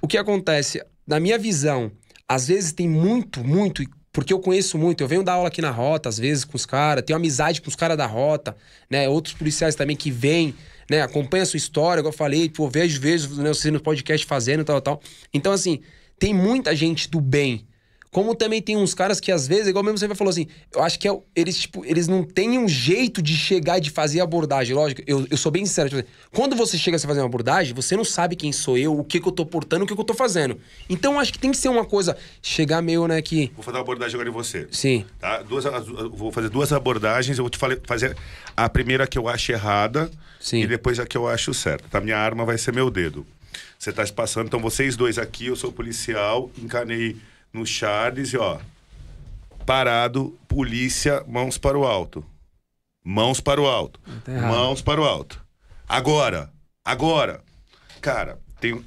[0.00, 1.90] o que acontece, na minha visão,
[2.28, 5.70] às vezes tem muito, muito, porque eu conheço muito, eu venho dar aula aqui na
[5.70, 8.56] rota, às vezes, com os caras, tenho amizade com os caras da rota,
[8.88, 9.08] né?
[9.08, 10.54] Outros policiais também que vêm,
[10.88, 11.02] né?
[11.02, 14.62] Acompanha a sua história, igual eu falei, pô, vejo, vejo né, você no podcast fazendo,
[14.62, 15.00] tal, tal.
[15.34, 15.80] Então, assim,
[16.22, 17.66] tem muita gente do bem.
[18.12, 20.96] Como também tem uns caras que às vezes, igual mesmo você falou assim, eu acho
[20.96, 24.22] que é, eles, tipo, eles não têm um jeito de chegar e de fazer a
[24.22, 24.72] abordagem.
[24.72, 25.88] Lógico, eu, eu sou bem sincero.
[25.88, 28.96] tipo assim, quando você chega a fazer uma abordagem, você não sabe quem sou eu,
[28.96, 30.60] o que, que eu tô portando, o que, que eu tô fazendo.
[30.88, 33.50] Então eu acho que tem que ser uma coisa, chegar meio, né, que.
[33.56, 34.68] Vou fazer uma abordagem agora em você.
[34.70, 35.04] Sim.
[35.18, 35.42] Tá?
[35.42, 35.64] Duas,
[36.12, 37.36] vou fazer duas abordagens.
[37.36, 38.16] Eu vou te fazer
[38.56, 40.08] a primeira que eu acho errada
[40.38, 40.60] Sim.
[40.60, 41.88] e depois a que eu acho certa.
[41.90, 42.00] Tá?
[42.00, 43.26] Minha arma vai ser meu dedo.
[43.82, 44.46] Você tá se passando.
[44.46, 47.16] Então, vocês dois aqui, eu sou policial, encanei
[47.52, 48.60] no Charles e ó.
[49.66, 52.24] Parado, polícia, mãos para o alto.
[53.04, 53.98] Mãos para o alto.
[54.28, 55.44] Mãos para o alto.
[55.88, 56.48] Agora,
[56.84, 57.42] agora.
[58.00, 58.84] Cara, tem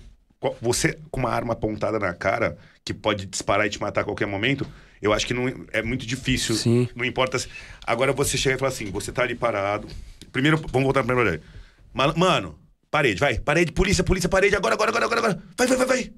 [0.61, 4.27] você com uma arma apontada na cara que pode disparar e te matar a qualquer
[4.27, 4.65] momento,
[5.01, 6.55] eu acho que não é muito difícil.
[6.55, 6.87] Sim.
[6.95, 7.37] Não importa.
[7.37, 7.49] se-
[7.85, 9.89] Agora você chega e fala assim, você tá ali parado.
[10.31, 11.45] Primeiro, vamos voltar pra primeira abordagem.
[11.93, 12.57] Ma- Mano,
[12.95, 13.37] parede, vai.
[13.37, 15.43] Parede, polícia, polícia, parede, agora, agora, agora, agora, agora.
[15.57, 16.13] Vai, vai, vai, vai.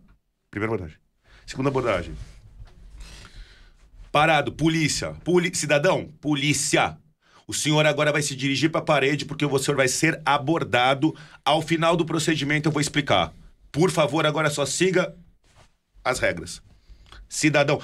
[0.51, 0.97] Primeira abordagem.
[1.43, 2.15] Segunda abordagem.
[4.11, 5.15] Parado, polícia.
[5.23, 5.55] Poli...
[5.55, 6.95] Cidadão, polícia.
[7.47, 11.15] O senhor agora vai se dirigir para a parede porque o senhor vai ser abordado.
[11.43, 13.33] Ao final do procedimento eu vou explicar.
[13.71, 15.15] Por favor, agora só siga
[16.03, 16.61] as regras.
[17.27, 17.81] Cidadão.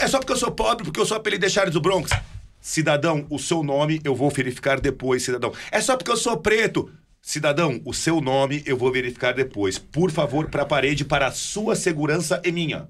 [0.00, 2.10] É só porque eu sou pobre, porque eu sou apelido de Charles do Bronx.
[2.58, 5.52] Cidadão, o seu nome eu vou verificar depois, cidadão.
[5.70, 6.90] É só porque eu sou preto.
[7.26, 9.78] Cidadão, o seu nome eu vou verificar depois.
[9.78, 12.86] Por favor, para a parede, para a sua segurança e minha.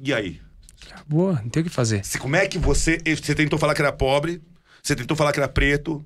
[0.00, 0.40] E aí?
[0.90, 2.04] Acabou, não tem o que fazer.
[2.04, 2.98] Se- Como é que você.
[3.06, 4.42] Você tentou falar que era pobre,
[4.82, 6.04] você tentou falar que era preto,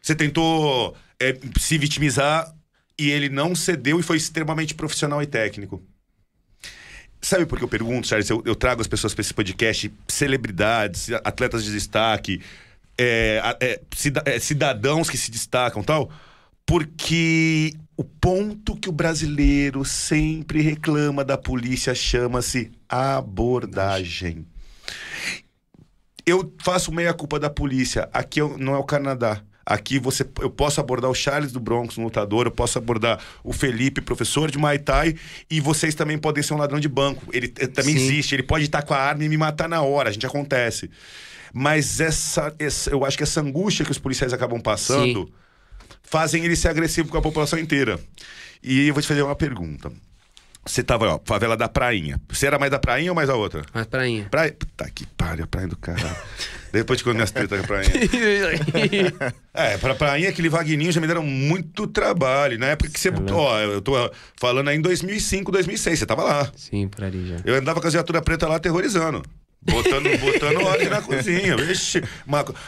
[0.00, 2.50] você tentou é, se vitimizar
[2.98, 5.82] e ele não cedeu e foi extremamente profissional e técnico.
[7.20, 8.30] Sabe por que eu pergunto, Charles?
[8.30, 12.40] Eu, eu trago as pessoas para esse podcast, celebridades, atletas de destaque,
[12.98, 13.80] é, é,
[14.26, 16.10] é, cidadãos que se destacam tal,
[16.66, 24.44] porque o ponto que o brasileiro sempre reclama da polícia chama-se abordagem.
[26.26, 28.08] Eu faço meia culpa da polícia.
[28.12, 29.40] Aqui eu- não é o Canadá.
[29.64, 33.52] Aqui você, eu posso abordar o Charles do Bronx, um lutador, eu posso abordar o
[33.52, 35.14] Felipe, professor de Muay Thai,
[35.50, 37.22] e vocês também podem ser um ladrão de banco.
[37.34, 38.02] Ele eh, também Sim.
[38.02, 40.90] existe, ele pode estar com a arma e me matar na hora, a gente acontece.
[41.52, 45.30] Mas essa, essa- eu acho que essa angústia que os policiais acabam passando
[46.02, 47.98] fazem ele ser agressivo com a população inteira.
[48.62, 49.90] E eu vou te fazer uma pergunta.
[50.66, 52.20] Você tava, ó, favela da Prainha.
[52.28, 53.62] Você era mais da Prainha ou mais da outra?
[53.72, 54.26] Mas prainha.
[54.30, 54.52] Praia.
[54.52, 56.14] Puta que pariu, praia do caralho.
[56.70, 57.90] Depois de quando minhas tretas com a prainha.
[59.54, 62.58] É, pra prainha, aquele Vagninho já me deram muito trabalho.
[62.58, 63.10] Na época que você.
[63.30, 63.92] Ó, eu tô
[64.38, 66.52] falando aí em 2005, 2006, você tava lá.
[66.54, 67.36] Sim, por ali já.
[67.44, 69.22] Eu andava com a viatura preta lá aterrorizando.
[69.62, 71.56] Botando, botando ordem na cozinha.
[71.56, 72.02] Vixe.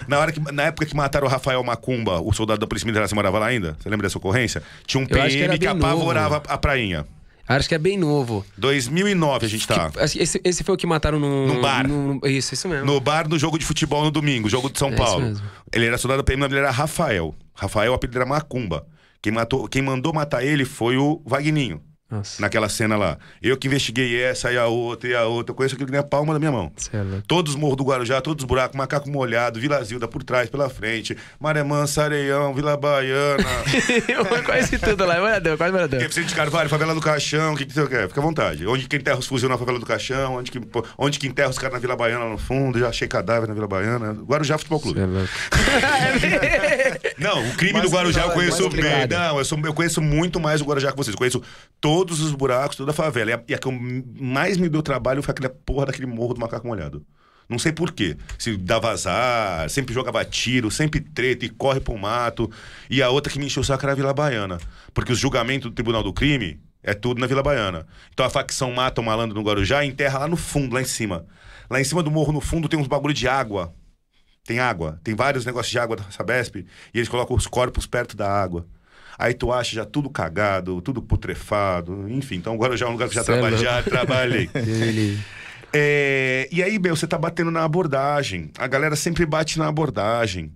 [0.09, 3.09] Na, hora que, na época que mataram o Rafael Macumba, o soldado da Polícia Militar,
[3.09, 3.77] você morava lá ainda?
[3.81, 4.63] Você lembra dessa ocorrência?
[4.87, 5.87] Tinha um acho que PM que, bem novo.
[5.87, 7.07] apavorava a prainha.
[7.49, 8.45] Acho que é bem novo.
[8.59, 9.91] 2009 a gente tá.
[9.91, 11.47] Que Esse, esse foi o que mataram no...
[11.49, 11.87] No bar.
[11.89, 12.87] no- isso, isso mesmo.
[12.87, 15.25] No bar do jogo de futebol no domingo, jogo de São É isso Paulo.
[15.27, 15.47] mesmo.
[15.73, 17.35] Ele era soldado da PM, dele era Rafael.
[17.55, 18.87] Rafael, o apelido era Macumba.
[19.21, 21.81] Quem, matou, quem mandou matar ele foi o Vagninho,
[22.11, 23.17] Nossa, naquela cena lá.
[23.43, 25.53] Eu que investiguei essa e a outra e a outra.
[25.53, 26.73] Eu conheço aquilo que nem a palma da minha mão.
[26.93, 27.01] é.
[27.27, 30.69] Todos os morros do Guarujá, todos os buracos, macaco molhado, Vila Zilda por trás, pela
[30.69, 33.45] frente, Maremã, Sareião, Vila Baiana,
[34.09, 36.01] Eu conheci tudo lá, morador, quase morador.
[36.01, 38.09] Vicente de Carvalho, Favela do Caixão, o que, que você quer?
[38.09, 38.67] Fica à vontade.
[38.67, 40.61] Onde que enterra os fuzil na Favela do Caixão, onde que,
[40.99, 43.55] onde que enterra os caras na Vila Baiana lá no fundo, já achei cadáver na
[43.55, 44.13] Vila Baiana.
[44.13, 45.01] Guarujá Futebol Clube.
[45.01, 45.07] É.
[47.19, 49.07] Não, o crime do Guarujá eu conheço bem.
[49.09, 51.15] Não, eu, sou, eu conheço muito mais o Guarujá que vocês.
[51.15, 51.43] Eu conheço
[51.81, 53.31] todos os buracos, toda a favela.
[53.31, 53.69] E a, e a que
[54.21, 57.05] mais me deu trabalho foi aquela porra daquele morro do macaco molhado.
[57.49, 58.17] Não sei por quê.
[58.39, 62.49] Se dá vazar, sempre jogava tiro, sempre treta e corre pro mato.
[62.89, 64.59] E a outra que me encheu o saco era a Vila Baiana.
[64.95, 67.87] Porque os julgamentos do Tribunal do Crime é tudo na Vila Baiana.
[68.13, 70.85] Então a facção mata o malandro no Guarujá e enterra lá no fundo, lá em
[70.85, 71.27] cima.
[71.69, 73.75] Lá em cima do morro, no fundo, tem uns bagulho de água.
[74.45, 75.01] Tem água.
[75.03, 76.57] Tem vários negócios de água da Sabesp.
[76.57, 78.65] E eles colocam os corpos perto da água.
[79.21, 82.37] Aí tu acha já tudo cagado, tudo putrefado, enfim.
[82.37, 84.49] Então agora já é um lugar que já, é traba- já trabalhei.
[85.73, 88.51] É, e aí, meu, você tá batendo na abordagem.
[88.59, 90.51] A galera sempre bate na abordagem.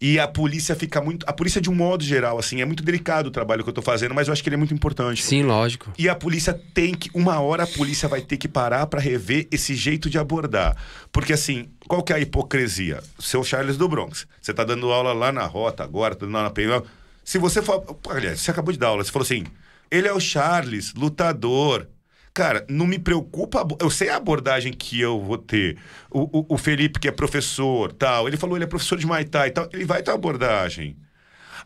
[0.00, 1.26] E a polícia fica muito.
[1.28, 3.82] A polícia, de um modo geral, assim, é muito delicado o trabalho que eu tô
[3.82, 5.22] fazendo, mas eu acho que ele é muito importante.
[5.24, 5.92] Sim, lógico.
[5.98, 7.10] E a polícia tem que.
[7.12, 10.76] Uma hora a polícia vai ter que parar pra rever esse jeito de abordar.
[11.12, 13.00] Porque, assim, qual que é a hipocrisia?
[13.18, 14.26] Seu Charles do Bronx.
[14.40, 16.80] Você tá dando aula lá na rota agora, tá dando aula na PM.
[17.28, 17.80] Se você for.
[17.82, 19.44] Pô, Aliás, você acabou de dar aula, você falou assim:
[19.90, 21.86] ele é o Charles, lutador.
[22.32, 23.66] Cara, não me preocupa.
[23.80, 25.76] Eu sei a abordagem que eu vou ter.
[26.10, 28.26] O, o- o Felipe, que é professor, tal.
[28.28, 29.68] Ele falou, ele é professor de Muay Thai, tal.
[29.74, 30.96] Ele vai ter abordagem.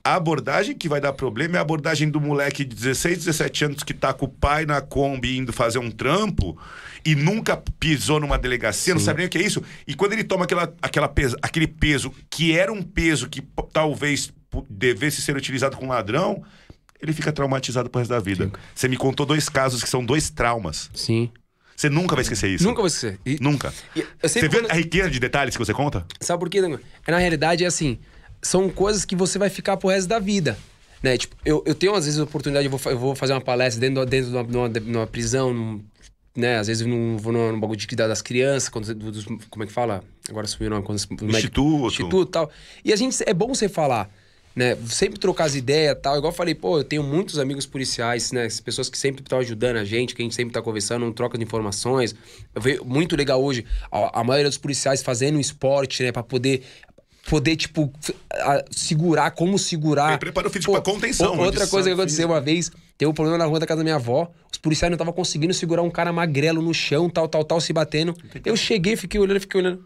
[0.05, 3.83] A abordagem que vai dar problema é a abordagem do moleque de 16, 17 anos
[3.85, 6.59] que tá com o pai na Kombi indo fazer um trampo
[7.07, 9.63] e nunca pisou numa delegacia, não sabe nem o que é isso.
[9.87, 13.41] E quando ele toma aquela, aquela pesa- aquele peso, que era um peso que
[13.73, 14.33] talvez
[14.68, 16.42] devesse ser utilizado com um ladrão,
[17.00, 18.50] ele fica traumatizado pro resto da vida.
[18.74, 20.90] Você me contou dois casos que são dois traumas.
[20.94, 21.30] Sim.
[21.76, 22.64] Você nunca vai esquecer isso.
[22.64, 23.18] Nunca vou esquecer.
[23.26, 23.72] E- Nunca.
[23.96, 26.07] e Você vê quando- a riqueza de detalhes que você conta?
[26.20, 26.78] Sabe por quê, Dango?
[27.07, 27.98] É, Na realidade, é assim,
[28.40, 30.57] são coisas que você vai ficar pro resto da vida.
[31.03, 31.16] Né?
[31.18, 33.80] Tipo, eu, eu tenho, às vezes, a oportunidade, eu vou, eu vou fazer uma palestra
[33.80, 35.84] dentro, dentro de, uma, de uma- de uma prisão, num-
[36.36, 36.59] né?
[36.59, 39.64] Às vezes eu não vou num, num bagulho de cuidar das crianças, quando, dos- como
[39.64, 40.05] é que fala?
[40.28, 40.86] Agora sumiu o nome.
[40.86, 41.86] Quando, no médico- Instituto.
[41.88, 42.50] Instituto e tal.
[42.84, 44.09] E a gente, é bom você falar,
[44.55, 44.76] né?
[44.86, 46.16] Sempre trocar as ideias tal.
[46.16, 48.48] Igual eu falei, pô, eu tenho muitos amigos policiais, né?
[48.64, 51.38] Pessoas que sempre estão ajudando a gente, que a gente sempre tá conversando, um troca
[51.38, 52.14] de informações.
[52.55, 56.12] Eu vejo muito legal hoje a, a maioria dos policiais fazendo esporte, né?
[56.12, 56.62] Pra poder.
[57.30, 57.92] Poder, tipo,
[58.72, 60.18] segurar, como segurar.
[60.18, 62.03] Prepara o físico pra contenção, né, Outra coisa que desafio.
[62.03, 64.28] aconteceu uma vez, teve um problema na rua da casa da minha avó.
[64.50, 67.72] Os policiais não estavam conseguindo segurar um cara magrelo no chão, tal, tal, tal, se
[67.72, 68.12] batendo.
[68.44, 69.84] Eu cheguei, fiquei olhando, fiquei olhando.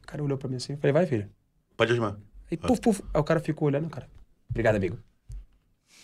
[0.00, 1.28] O cara olhou pra mim assim, falei, vai, filho.
[1.76, 2.16] Pode ajudar.
[2.50, 3.02] Aí, puf, puf.
[3.14, 4.08] Aí o cara ficou olhando, o cara.
[4.48, 4.98] Obrigado, amigo.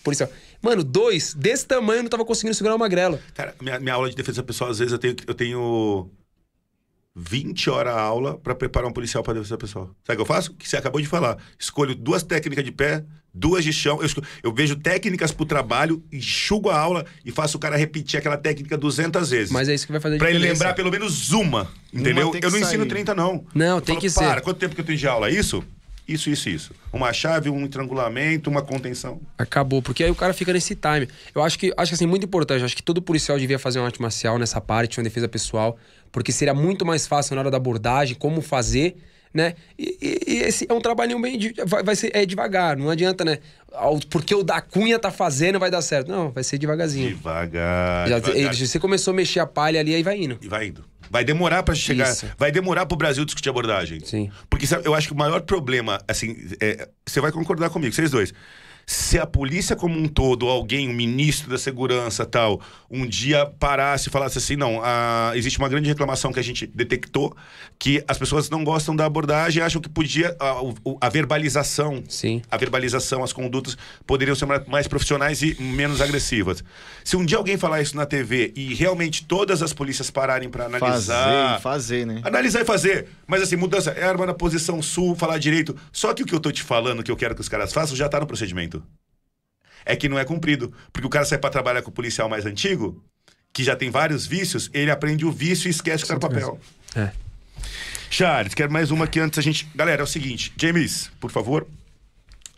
[0.04, 0.30] Policial.
[0.62, 3.18] Mano, dois desse tamanho não tava conseguindo segurar o magrelo.
[3.34, 6.08] Cara, minha, minha aula de defesa pessoal, às vezes eu tenho, eu tenho
[7.14, 9.86] 20 horas a aula pra preparar um policial pra defesa pessoal.
[10.04, 10.52] Sabe o que eu faço?
[10.52, 11.38] O que você acabou de falar.
[11.58, 14.00] Escolho duas técnicas de pé, duas de chão.
[14.00, 14.08] Eu,
[14.44, 18.76] eu vejo técnicas pro trabalho, enxugo a aula e faço o cara repetir aquela técnica
[18.78, 19.50] 200 vezes.
[19.50, 22.30] Mas é isso que vai fazer a Pra ele lembrar pelo menos uma, entendeu?
[22.30, 22.88] que Eu não ensino sair.
[22.88, 23.44] 30, não.
[23.54, 24.20] Não, Eu tem falo, que ser.
[24.20, 25.28] Para, quanto tempo que eu tenho de aula?
[25.30, 25.64] Isso?
[26.08, 26.72] Isso, isso, isso.
[26.92, 29.20] Uma chave, um estrangulamento, uma contenção.
[29.36, 31.08] Acabou, porque aí o cara fica nesse time.
[31.34, 32.64] Eu acho que, acho que assim, muito importante.
[32.64, 35.76] Acho que todo policial devia fazer uma arte marcial nessa parte, uma defesa pessoal,
[36.12, 38.96] porque seria muito mais fácil na hora da abordagem, como fazer,
[39.34, 39.54] né?
[39.78, 41.36] E, e- e esse é um trabalhinho bem.
[41.38, 43.38] de- vai, vai ser é devagar, não adianta, né?
[44.08, 46.08] Porque o da Cunha tá fazendo, vai dar certo.
[46.08, 47.08] Não, vai ser devagarzinho.
[47.08, 48.08] Devagar.
[48.08, 48.54] Já, devagar.
[48.54, 50.38] você começou a mexer a palha ali, aí vai indo.
[50.40, 50.84] E vai indo.
[51.10, 52.10] Vai demorar pra chegar.
[52.10, 52.26] Isso.
[52.38, 54.00] Vai demorar pro Brasil discutir abordagem.
[54.00, 54.30] Sim.
[54.48, 58.10] Porque sabe, eu acho que o maior problema, assim, é, você vai concordar comigo, vocês
[58.10, 58.32] dois.
[58.88, 64.08] Se a polícia como um todo, alguém, um ministro da segurança tal, um dia parasse
[64.08, 67.36] e falasse assim, não, ah, existe uma grande reclamação que a gente detectou,
[67.80, 72.40] que as pessoas não gostam da abordagem, acham que podia, a, o- a verbalização, Sim.
[72.48, 73.76] a verbalização, as condutas
[74.06, 76.62] poderiam ser ma- mais profissionais e menos agressivas.
[77.02, 80.66] Se um dia alguém falar isso na TV e realmente todas as polícias pararem pra
[80.66, 81.54] analisar...
[81.54, 82.20] Fazer, fazer, né?
[82.22, 83.08] Analisar e fazer.
[83.26, 83.90] Mas assim, mudança.
[83.90, 85.74] É arma na posição sul, falar direito.
[85.90, 87.96] Só que o que eu tô te falando, que eu quero que os caras façam,
[87.96, 88.75] já tá no procedimento.
[89.84, 90.72] É que não é cumprido.
[90.92, 93.04] Porque o cara sai pra trabalhar com o policial mais antigo,
[93.52, 96.20] que já tem vários vícios, ele aprende o vício e esquece o que tá no
[96.20, 96.60] papel.
[96.94, 97.12] É.
[98.10, 99.68] Charles, quero mais uma aqui antes a gente.
[99.74, 101.66] Galera, é o seguinte, James, por favor.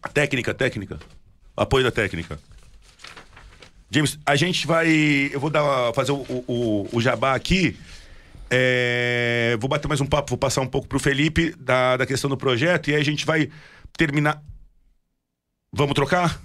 [0.03, 0.99] A técnica, técnica.
[1.57, 2.39] Apoio da técnica.
[3.91, 4.89] James, a gente vai.
[5.33, 7.77] Eu vou dar, fazer o, o, o- o jabá aqui.
[8.51, 12.31] É, vou bater mais um papo, vou passar um pouco pro Felipe da, da questão
[12.31, 13.51] do projeto e aí a gente vai
[13.97, 14.43] terminar.
[15.73, 16.41] Vamos trocar?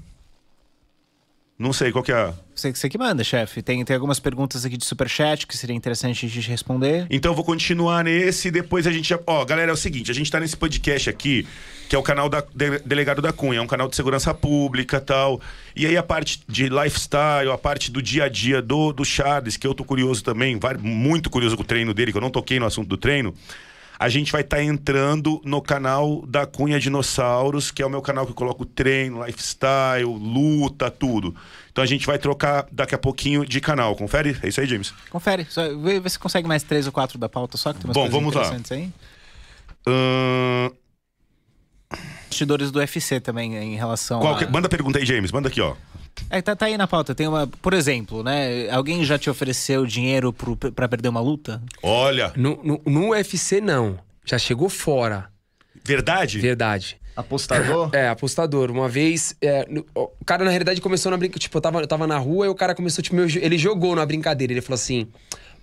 [1.57, 2.33] Não sei, qual que é a.
[2.53, 3.61] Você, você que manda, chefe.
[3.61, 7.05] Tem, tem algumas perguntas aqui de superchat que seria interessante a gente responder.
[7.09, 9.19] Então eu vou continuar nesse, depois a gente já.
[9.25, 11.47] Ó, galera, é o seguinte: a gente tá nesse podcast aqui,
[11.87, 14.99] que é o canal da de- Delegado da Cunha, é um canal de segurança pública
[14.99, 15.39] tal.
[15.75, 19.55] E aí a parte de lifestyle, a parte do dia a dia do, do Charles,
[19.55, 22.31] que eu tô curioso também, vai- muito curioso com o treino dele, que eu não
[22.31, 23.33] toquei no assunto do treino.
[23.99, 28.25] A gente vai estar entrando no canal da Cunha Dinossauros, que é o meu canal
[28.25, 31.35] que eu coloco treino, lifestyle, luta, tudo.
[31.71, 33.95] Então a gente vai trocar daqui a pouquinho de canal.
[33.95, 34.37] Confere?
[34.43, 34.93] É isso aí, James?
[35.09, 35.45] Confere.
[35.49, 37.95] Só, vê, vê se consegue mais três ou quatro da pauta só, que tem umas
[37.95, 38.51] Bom, vamos lá.
[38.71, 38.91] aí.
[42.27, 44.37] Bastidores do UFC também, em relação qual a...
[44.39, 45.31] que- Manda a pergunta aí, James.
[45.31, 45.75] Manda aqui, ó.
[46.29, 47.13] É, tá, tá aí na pauta.
[47.13, 47.45] Tem uma...
[47.47, 48.69] Por exemplo, né?
[48.69, 51.61] Alguém já te ofereceu dinheiro pro, pra perder uma luta?
[51.81, 53.99] Olha, No, no, no UFC, não.
[54.25, 55.29] Já chegou fora.
[55.83, 56.39] verdade?
[56.39, 56.97] Verdade.
[57.15, 57.89] Apostador?
[57.93, 58.71] É, apostador.
[58.71, 61.39] Uma vez, é, no- o cara na realidade começou na brincadeira.
[61.41, 63.95] Tipo, eu tava, eu tava na rua e o cara começou, tipo, meu, ele jogou
[63.95, 64.51] na brincadeira.
[64.53, 65.07] Ele falou assim: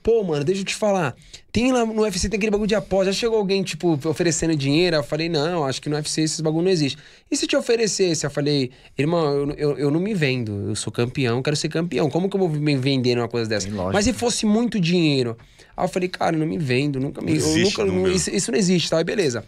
[0.03, 1.15] Pô, mano, deixa eu te falar.
[1.53, 3.13] Tem lá no UFC, tem aquele bagulho de aposta.
[3.13, 4.97] Já chegou alguém, tipo, oferecendo dinheiro?
[4.97, 6.97] Eu falei: Não, acho que no UFC esses bagulho não existe.
[7.31, 8.25] E se te oferecesse?
[8.25, 10.69] Eu falei: Irmão, eu, eu, eu não me vendo.
[10.71, 12.09] Eu sou campeão, quero ser campeão.
[12.09, 13.69] Como que eu vou me vender numa coisa dessa?
[13.69, 13.93] Lógico.
[13.93, 15.37] Mas se fosse muito dinheiro.
[15.77, 16.99] Aí eu falei: Cara, não me vendo.
[16.99, 17.35] Nunca me.
[17.39, 19.05] Não nunca, não- isso, isso não existe, tá?
[19.05, 19.45] Beleza.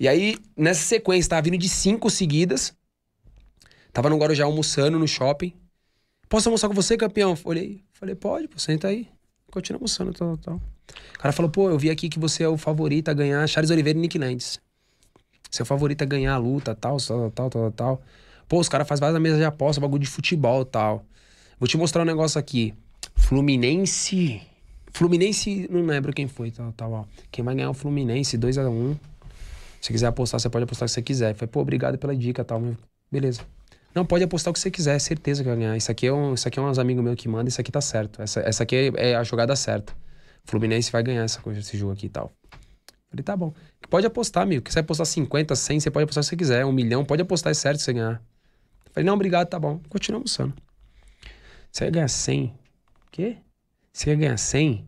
[0.00, 2.74] E aí, nessa sequência, tava vindo de cinco seguidas.
[3.92, 5.52] Tava no Guarujá almoçando no shopping.
[6.28, 7.38] Posso almoçar com você, campeão?
[7.44, 9.08] Olhei, falei, pode, pô, senta aí.
[9.50, 10.56] Continua almoçando, tal, tal.
[11.14, 13.70] O cara falou, pô, eu vi aqui que você é o favorito a ganhar Charles
[13.70, 14.18] Oliveira e Nick
[15.58, 18.02] é o favorito a ganhar a luta, tal, tal, tal, tal, tal.
[18.48, 21.04] Pô, os caras fazem várias mesas de aposta, bagulho de futebol tal.
[21.58, 22.74] Vou te mostrar um negócio aqui.
[23.14, 24.42] Fluminense.
[24.92, 27.04] Fluminense, não lembro quem foi, tal, tal, ó.
[27.30, 28.96] Quem vai ganhar é o Fluminense, 2x1.
[29.80, 31.34] Se quiser apostar, você pode apostar o que você quiser.
[31.34, 32.62] Falei, pô, obrigado pela dica tal.
[33.10, 33.42] Beleza.
[33.96, 35.74] Não, pode apostar o que você quiser, certeza que vai ganhar.
[35.74, 37.80] Isso aqui é um, isso aqui é uns amigos meus que mandam, isso aqui tá
[37.80, 38.20] certo.
[38.20, 39.94] Essa, essa aqui é, é a jogada certa.
[40.44, 42.30] Fluminense vai ganhar essa coisa, esse jogo aqui e tal.
[43.08, 43.54] Falei, tá bom.
[43.88, 44.62] Pode apostar, amigo.
[44.62, 46.66] Quiser apostar 50, 100, você pode apostar se você quiser.
[46.66, 48.22] Um milhão, pode apostar, é certo você ganhar.
[48.92, 49.80] Falei, não, obrigado, tá bom.
[49.88, 50.52] Continua almoçando.
[51.72, 52.54] Você vai ganhar 100.
[53.10, 53.38] Quê?
[53.94, 54.86] Você quer ganhar 100?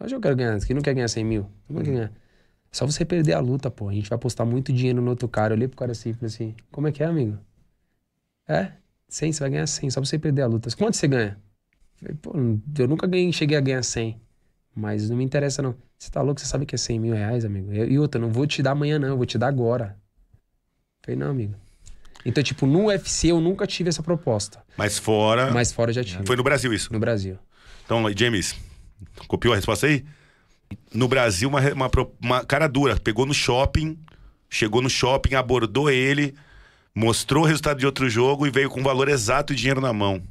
[0.00, 0.58] Hoje eu quero ganhar.
[0.58, 1.46] Quem não quer ganhar 100 mil?
[1.68, 2.12] Não quer ganhar.
[2.72, 3.90] Só você perder a luta, pô.
[3.90, 5.52] A gente vai apostar muito dinheiro no outro cara.
[5.52, 7.38] Eu olhei pro cara assim e falei assim: Como é que é, amigo?
[8.48, 8.72] É?
[9.08, 9.90] 100, você vai ganhar 100.
[9.90, 10.68] Só você perder a luta.
[10.76, 11.38] Quanto você ganha?
[11.96, 12.32] Falei, pô,
[12.78, 14.20] eu nunca ganhei, cheguei a ganhar 100.
[14.74, 15.74] Mas não me interessa, não.
[15.96, 16.40] Você tá louco?
[16.40, 17.72] Você sabe que é 100 mil reais, amigo?
[17.72, 19.08] Eu- E outra, eu não vou te dar amanhã, não.
[19.08, 19.96] Eu vou te dar agora.
[21.04, 21.54] Falei, não, amigo.
[22.26, 24.62] Então, tipo, no UFC eu nunca tive essa proposta.
[24.76, 25.50] Mas fora.
[25.52, 26.26] Mas fora eu já tive.
[26.26, 26.92] Foi no Brasil isso.
[26.92, 27.38] No Brasil.
[27.84, 28.56] Então, James,
[29.28, 30.04] copiou a resposta aí?
[30.92, 31.90] No Brasil, uma, uma,
[32.20, 32.98] uma cara dura.
[32.98, 33.98] Pegou no shopping,
[34.48, 36.34] chegou no shopping, abordou ele,
[36.94, 39.92] mostrou o resultado de outro jogo e veio com o valor exato e dinheiro na
[39.92, 40.22] mão.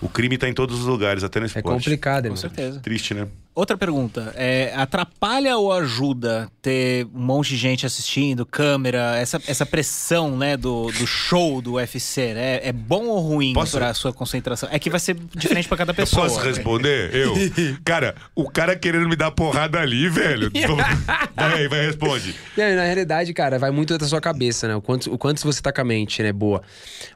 [0.00, 1.66] O crime tá em todos os lugares, até no É esporte.
[1.84, 2.36] complicado, Com irmão.
[2.36, 2.80] certeza.
[2.80, 3.28] Triste, né?
[3.54, 4.32] Outra pergunta.
[4.34, 10.56] É, atrapalha ou ajuda ter um monte de gente assistindo, câmera, essa, essa pressão, né,
[10.56, 12.60] do, do show do UFC, né?
[12.66, 14.68] É bom ou ruim Posso- pra sua concentração?
[14.72, 16.26] É que vai ser diferente pra cada Eu pessoa.
[16.28, 17.14] posso responder?
[17.14, 17.34] Eu?
[17.84, 20.50] Cara, o cara querendo me dar porrada ali, velho.
[21.36, 22.34] Vai aí, vai, responde.
[22.56, 24.76] Aí, na realidade, cara, vai muito da sua cabeça, né?
[24.76, 26.32] O quanto, o quanto você tá com a mente, né?
[26.32, 26.62] Boa.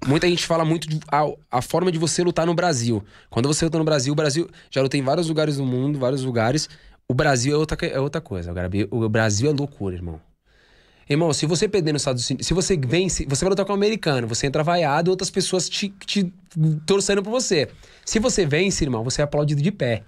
[0.07, 3.05] Muita gente fala muito de, a, a forma de você lutar no Brasil.
[3.31, 6.23] Quando você luta no Brasil, o Brasil já lutei em vários lugares do mundo, vários
[6.27, 6.69] lugares.
[7.09, 8.51] O Brasil é outra, é outra coisa.
[8.51, 10.21] O Brasil- O é loucura, irmão.
[11.09, 13.77] Irmão, se você perder nos Estados Unidos, se você vence, você vai lutar com um
[13.77, 16.33] americano, você entra vaiado, outras pessoas te, te
[16.85, 17.69] torcendo por você.
[18.05, 20.03] Se você vence, irmão, você é aplaudido de pé.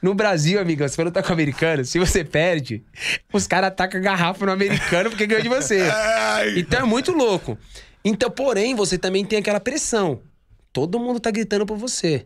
[0.00, 2.84] No Brasil, amigo, você vai lutar com o americano, se você perde,
[3.32, 5.80] os caras atacam a garrafa no americano porque ganhou de você.
[6.56, 7.58] Então é muito louco.
[8.04, 10.20] Então, porém, você também tem aquela pressão.
[10.72, 12.24] Todo mundo tá gritando por você.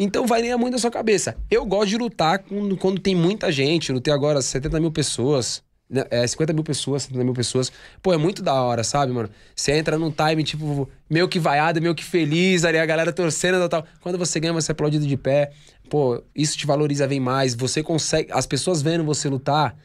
[0.00, 1.36] Então varia muito da sua cabeça.
[1.50, 3.90] Eu gosto de lutar quando, quando tem muita gente.
[3.90, 5.60] Eu lutei agora 70 mil pessoas.
[5.90, 7.72] né, É, 50 mil pessoas, 70 mil pessoas.
[8.00, 9.28] Pô, é muito da hora, sabe, mano?
[9.56, 13.62] Você entra num time, tipo, meio que vaiado, meio que feliz, ali a galera torcendo
[13.64, 13.84] e tal.
[14.00, 15.50] Quando você ganha, você é aplaudido de pé.
[15.90, 17.54] Pô, isso te valoriza bem mais.
[17.54, 18.30] Você consegue.
[18.32, 19.76] As pessoas vendo você lutar.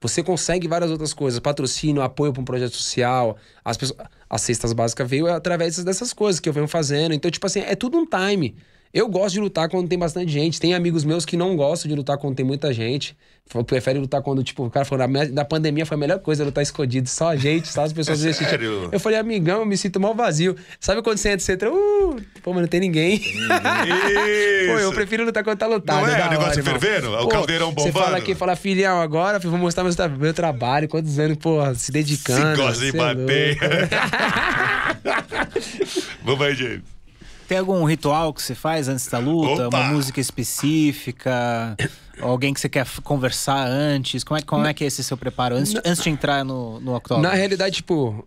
[0.00, 3.36] Você consegue várias outras coisas, patrocínio, apoio para um projeto social.
[3.64, 3.98] As, pessoas,
[4.30, 7.12] as cestas básicas veio através dessas coisas que eu venho fazendo.
[7.14, 8.54] Então, tipo assim, é tudo um time.
[8.92, 10.60] Eu gosto de lutar quando tem bastante gente.
[10.60, 13.16] Tem amigos meus que não gostam de lutar quando tem muita gente.
[13.66, 17.08] Prefere lutar quando, tipo, o cara falou, na pandemia foi a melhor coisa lutar escondido.
[17.08, 18.48] Só a gente, só as pessoas assistindo.
[18.48, 18.88] Sério?
[18.92, 20.54] Eu falei, amigão, eu me sinto mal vazio.
[20.78, 23.18] Sabe quando você entra, você entra, uh, pô, mas não tem ninguém.
[24.66, 26.06] Pô, eu prefiro lutar quando tá lotado.
[26.06, 26.18] Não é?
[26.18, 26.80] da O negócio hora, irmão.
[26.80, 27.14] fervendo?
[27.14, 28.04] O Pô, caldeirão Você bombando?
[28.04, 32.56] fala aqui, fala, filhão, agora vou mostrar meu, meu trabalho, quantos anos, pô, se dedicando.
[32.56, 33.58] Se gosta de é bater.
[36.22, 36.97] Vamos aí, James.
[37.48, 39.68] Tem algum ritual que você faz antes da luta?
[39.68, 39.78] Opa!
[39.78, 41.74] Uma música específica?
[42.20, 44.22] Alguém que você quer conversar antes?
[44.22, 45.56] Como é, como é que é esse seu preparo?
[45.56, 47.26] Antes, antes de entrar no, no octógono?
[47.26, 48.26] Na realidade, tipo,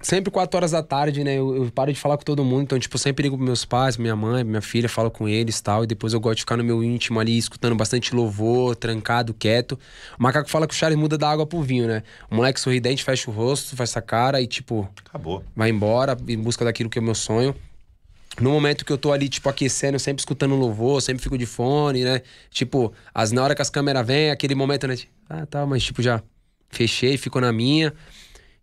[0.00, 1.34] sempre 4 horas da tarde, né?
[1.34, 2.62] Eu, eu paro de falar com todo mundo.
[2.62, 5.58] Então, tipo, eu sempre ligo pros meus pais, minha mãe, minha filha, falo com eles
[5.58, 5.84] e tal.
[5.84, 9.78] E depois eu gosto de ficar no meu íntimo ali, escutando bastante louvor, trancado, quieto.
[10.18, 12.02] O macaco fala que o Charles muda da água pro vinho, né?
[12.30, 15.44] O moleque sorridente fecha o rosto, faz essa cara e, tipo, Acabou.
[15.54, 17.54] vai embora em busca daquilo que é o meu sonho.
[18.40, 22.04] No momento que eu tô ali, tipo, aquecendo, sempre escutando louvor, sempre fico de fone,
[22.04, 22.22] né?
[22.50, 24.96] Tipo, as, na hora que as câmeras vêm, aquele momento, né?
[24.96, 26.22] tipo, Ah, tá, mas tipo, já
[26.70, 27.92] fechei, fico na minha.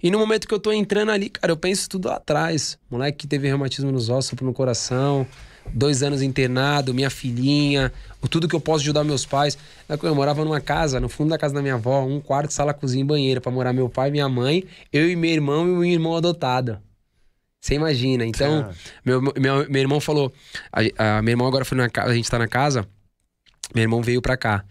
[0.02, 2.78] E no momento que eu tô entrando ali, cara, eu penso tudo lá atrás.
[2.90, 5.26] Moleque que teve reumatismo nos ossos, no coração,
[5.74, 7.92] dois anos internado, minha filhinha,
[8.30, 9.58] tudo que eu posso ajudar meus pais.
[10.04, 13.04] Eu morava numa casa, no fundo da casa da minha avó, um quarto, sala, cozinha
[13.04, 16.16] e banheiro, pra morar meu pai, minha mãe, eu e meu irmão e meu irmão
[16.16, 16.80] adotado.
[17.66, 18.24] Você imagina.
[18.24, 18.76] Então, Cara.
[19.04, 20.32] meu, meu, meu irmão falou.
[20.72, 22.88] A, a- meu irmão agora foi na casa, a gente tá na casa.
[23.74, 24.64] Meu irmão veio pra cá.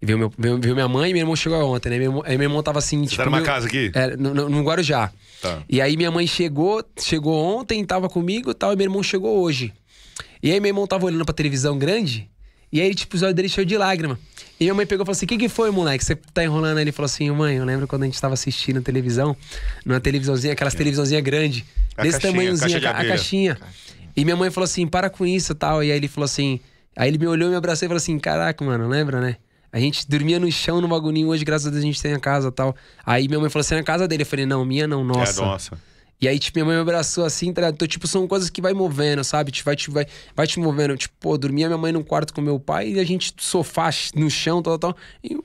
[0.00, 1.98] E Viu, meu, viu, minha mãe e meu irmão chegou ontem, né?
[1.98, 3.06] Meu irmão, aí meu irmão tava assim.
[3.06, 3.92] Você tá numa meu- casa aqui?
[3.94, 5.12] É, no, no, no Guarujá.
[5.40, 5.62] Tá.
[5.68, 9.38] E aí minha mãe chegou, chegou ontem, tava comigo e tal, e meu irmão chegou
[9.40, 9.72] hoje.
[10.42, 12.28] E aí meu irmão tava olhando pra televisão grande,
[12.72, 14.18] e aí, tipo, os olhos dele cheios de lágrima.
[14.58, 16.04] E minha mãe pegou e falou assim: o que, que foi, moleque?
[16.04, 16.82] Você tá enrolando aí?
[16.82, 19.36] Ele falou assim: mãe, eu lembro quando a gente tava assistindo televisão,
[19.86, 21.62] numa televisãozinha, aquelas televisãozinhas grandes,
[21.96, 23.58] A desse caixinha, tamanhozinho, caixa a, a caixinha.
[24.16, 25.82] E minha mãe falou assim: para com isso e tal.
[25.84, 26.60] E aí ele falou assim:
[26.96, 29.36] aí ele me olhou, me abraçou e falou assim: caraca, mano, lembra, né?
[29.72, 32.18] A gente dormia no chão no bagulhinho, hoje, graças a Deus, a gente tem a
[32.20, 32.76] casa e tal.
[33.06, 34.22] Aí minha mãe falou assim: na casa dele.
[34.22, 35.42] Eu falei: não, minha não, nossa.
[35.42, 35.78] É, nossa.
[36.20, 37.68] E aí, tipo, minha mãe me abraçou assim, tá?
[37.68, 39.50] Então, tipo, são coisas que vai movendo, sabe?
[39.50, 40.96] Tipo, vai, te- vai, vai te movendo.
[40.96, 44.30] Tipo, pô, dormia minha mãe num quarto com meu pai e a gente sofá no
[44.30, 44.96] chão, tal, tal.
[45.24, 45.36] E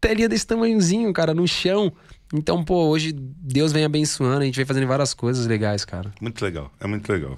[0.00, 1.92] telinha desse tamanhozinho, cara, no chão.
[2.32, 6.12] Então, pô, hoje Deus vem abençoando, a gente vem fazendo várias coisas legais, cara.
[6.20, 6.70] Muito legal.
[6.80, 7.36] É muito legal.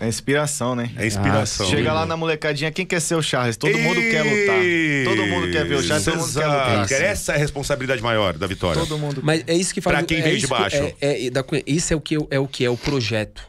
[0.00, 0.92] É inspiração, né?
[0.96, 1.66] É inspiração.
[1.66, 3.56] Ah, Chega lá na molecadinha, quem quer ser o Charles?
[3.56, 4.60] Todo mundo quer lutar.
[5.04, 6.92] Todo mundo quer ver o Charles, todo mundo quer lutar.
[7.02, 8.80] Essa é a responsabilidade maior da vitória.
[8.80, 9.96] Todo mundo Mas é isso que faz.
[9.96, 10.76] Pra quem é veio de baixo.
[10.76, 13.42] É, é- é isso é o que é o que é o projeto.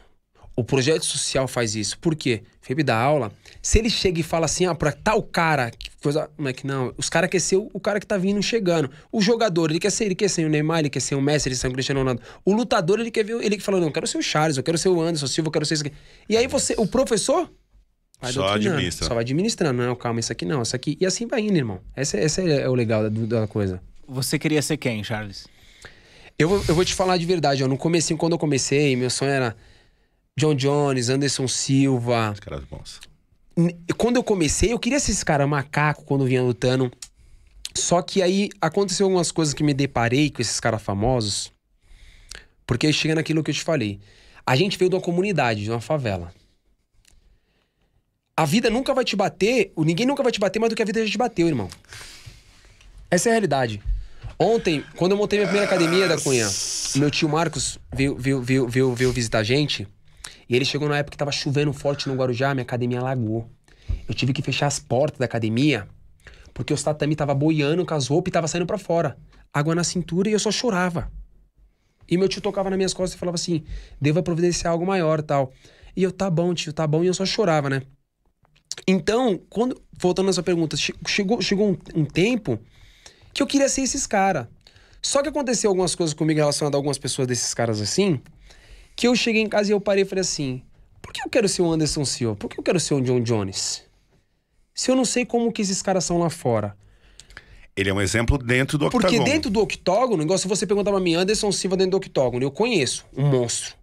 [0.56, 1.96] O projeto social faz isso.
[2.00, 2.42] Por quê?
[2.60, 3.30] Felipe dá aula.
[3.62, 6.30] Se ele chega e fala assim, ah, pra tal cara, que coisa.
[6.38, 6.94] Não é que não.
[6.96, 8.90] Os caras querem ser o, o cara que tá vindo chegando.
[9.12, 11.48] O jogador, ele quer ser, ele quer ser o Neymar, ele quer ser o Messi,
[11.48, 12.22] ele quer ser o Cristiano Ronaldo.
[12.44, 13.42] O lutador, ele quer ver.
[13.44, 15.48] Ele que fala, não, eu quero ser o Charles, eu quero ser o Anderson Silva,
[15.48, 15.94] eu quero ser isso aqui.
[16.28, 17.50] E aí você, o professor.
[18.20, 19.06] Vai Só doutrinando, administra.
[19.08, 19.82] Só vai administrando.
[19.82, 20.96] Não, calma, isso aqui não, isso aqui.
[21.00, 21.80] E assim vai indo, irmão.
[21.96, 23.80] Esse, é- esse é o legal da, da coisa.
[24.06, 25.46] Você queria ser quem, Charles?
[26.38, 27.68] Eu vou, eu vou te falar de verdade, ó.
[27.68, 29.56] No comecinho, quando eu comecei, meu sonho era
[30.38, 32.30] John Jones, Anderson Silva.
[32.32, 33.00] Os caras bons.
[33.96, 36.90] Quando eu comecei, eu queria ser esse cara macaco quando vinha lutando.
[37.74, 41.52] Só que aí aconteceu algumas coisas que me deparei com esses caras famosos.
[42.66, 44.00] Porque chega naquilo que eu te falei.
[44.46, 46.32] A gente veio de uma comunidade, de uma favela.
[48.36, 50.86] A vida nunca vai te bater, ninguém nunca vai te bater mais do que a
[50.86, 51.68] vida já te bateu, irmão.
[53.10, 53.82] Essa é a realidade.
[54.38, 56.48] Ontem, quando eu montei minha primeira academia da Cunha,
[56.96, 59.86] meu tio Marcos veio, veio, veio, veio, veio visitar a gente.
[60.50, 63.48] E ele chegou na época que tava chovendo forte no Guarujá, minha academia alagou.
[64.08, 65.86] Eu tive que fechar as portas da academia,
[66.52, 69.16] porque os tatami tava boiando com as roupas e tava saindo pra fora.
[69.54, 71.08] Água na cintura e eu só chorava.
[72.08, 73.62] E meu tio tocava nas minhas costas e falava assim:
[74.00, 75.52] deva providenciar algo maior tal.
[75.96, 77.04] E eu, tá bom, tio, tá bom.
[77.04, 77.82] E eu só chorava, né?
[78.86, 79.80] Então, quando.
[79.96, 82.58] Voltando na sua pergunta, che- chegou, chegou um, um tempo
[83.34, 84.46] que eu queria ser esses caras.
[85.02, 88.20] Só que aconteceu algumas coisas comigo relacionadas a algumas pessoas desses caras assim,
[89.00, 90.62] que eu cheguei em casa e eu parei e falei assim:
[91.00, 92.36] por que eu quero ser o Anderson Silva?
[92.36, 93.82] Por que eu quero ser o John Jones?
[94.74, 96.76] Se eu não sei como que esses caras são lá fora.
[97.74, 99.24] Ele é um exemplo dentro do Porque octagon.
[99.24, 102.50] dentro do octógono, igual se você perguntar pra mim, Anderson Silva dentro do octógono, eu
[102.50, 103.74] conheço, um monstro.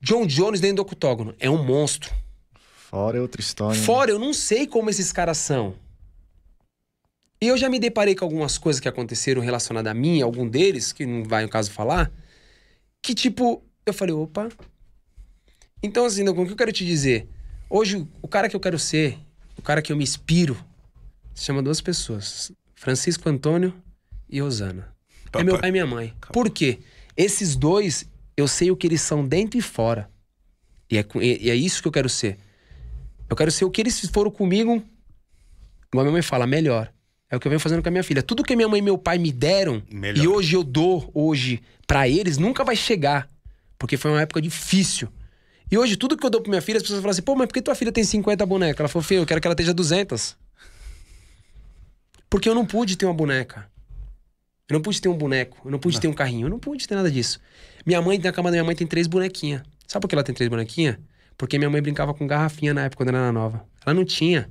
[0.00, 2.14] John Jones dentro do octógono, é um monstro.
[2.88, 3.80] Fora é outra história.
[3.80, 5.74] Fora, eu não sei como esses caras são.
[7.42, 10.92] E eu já me deparei com algumas coisas que aconteceram relacionadas a mim, algum deles,
[10.92, 12.12] que não vai no caso falar,
[13.02, 14.48] que tipo, eu falei, opa.
[15.82, 17.28] Então, assim, Douglas, o que eu quero te dizer?
[17.68, 19.18] Hoje, o cara que eu quero ser,
[19.56, 20.56] o cara que eu me inspiro,
[21.34, 23.72] se chama duas pessoas: Francisco Antônio
[24.28, 24.88] e Rosana.
[25.32, 26.12] É meu pai e minha mãe.
[26.32, 26.80] Por quê?
[27.16, 28.04] Esses dois,
[28.36, 30.10] eu sei o que eles são dentro e fora.
[30.90, 32.36] E é, com- e- é isso que eu quero ser.
[33.28, 34.82] Eu quero ser o que eles foram comigo,
[35.88, 36.92] igual a minha mãe fala, melhor.
[37.30, 38.24] É o que eu venho fazendo com a minha filha.
[38.24, 40.24] Tudo que minha mãe e meu pai me deram, Melhor.
[40.24, 43.30] e hoje eu dou, hoje, pra eles, nunca vai chegar.
[43.80, 45.08] Porque foi uma época difícil.
[45.70, 47.46] E hoje, tudo que eu dou pra minha filha, as pessoas falam assim, pô, mas
[47.46, 48.78] por que tua filha tem 50 bonecas?
[48.78, 50.36] Ela falou, filho, eu quero que ela esteja 200.
[52.28, 53.70] Porque eu não pude ter uma boneca.
[54.68, 55.56] Eu não pude ter um boneco.
[55.64, 56.46] Eu não pude ter um carrinho.
[56.46, 57.40] Eu não pude ter nada disso.
[57.86, 59.62] Minha mãe, na cama da minha mãe, tem três bonequinhas.
[59.88, 60.98] Sabe por que ela tem três bonequinhas?
[61.38, 63.66] Porque minha mãe brincava com garrafinha na época quando ela era nova.
[63.86, 64.50] Ela não tinha.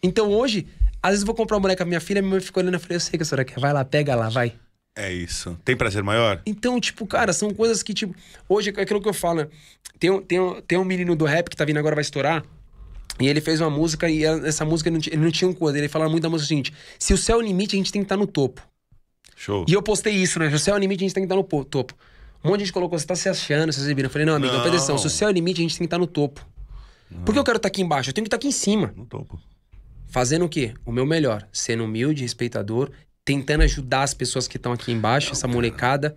[0.00, 0.68] Então hoje,
[1.02, 2.78] às vezes eu vou comprar uma boneca pra minha filha, minha mãe fica olhando e
[2.78, 3.58] falei, eu sei que a senhora quer.
[3.58, 4.54] Vai lá, pega lá, vai.
[4.96, 5.58] É isso.
[5.64, 6.40] Tem prazer maior?
[6.46, 8.14] Então, tipo, cara, são coisas que, tipo,
[8.48, 9.48] hoje é aquilo que eu falo, né?
[10.00, 12.42] Tem, um- tem, tem um menino do rap que tá vindo agora, vai estourar.
[13.20, 15.52] E ele fez uma música e essa música ele não, tinha- ele não tinha um
[15.52, 15.78] coisa.
[15.78, 18.00] Ele falava muito da música seguinte: se o céu é o limite, a gente tem
[18.02, 18.60] que estar no topo.
[19.36, 19.64] Show.
[19.68, 20.48] E eu postei isso, né?
[20.48, 21.94] Se o céu é o limite, a gente tem que estar no po- topo.
[22.42, 24.02] Um monte de gente colocou, você tá se achando, vocês viram.
[24.04, 24.60] Eu falei, não, amigo, Não.
[24.60, 24.98] presta atenção.
[24.98, 26.46] Se o céu é o limite, a gente tem que estar no topo.
[27.24, 28.10] Por que eu quero estar aqui embaixo?
[28.10, 28.92] Eu tenho que estar aqui em cima.
[28.96, 29.38] No topo.
[30.08, 30.72] Fazendo o quê?
[30.84, 31.46] O meu melhor.
[31.52, 32.90] Sendo humilde, respeitador,
[33.26, 36.16] tentando ajudar as pessoas que estão aqui embaixo, essa molecada.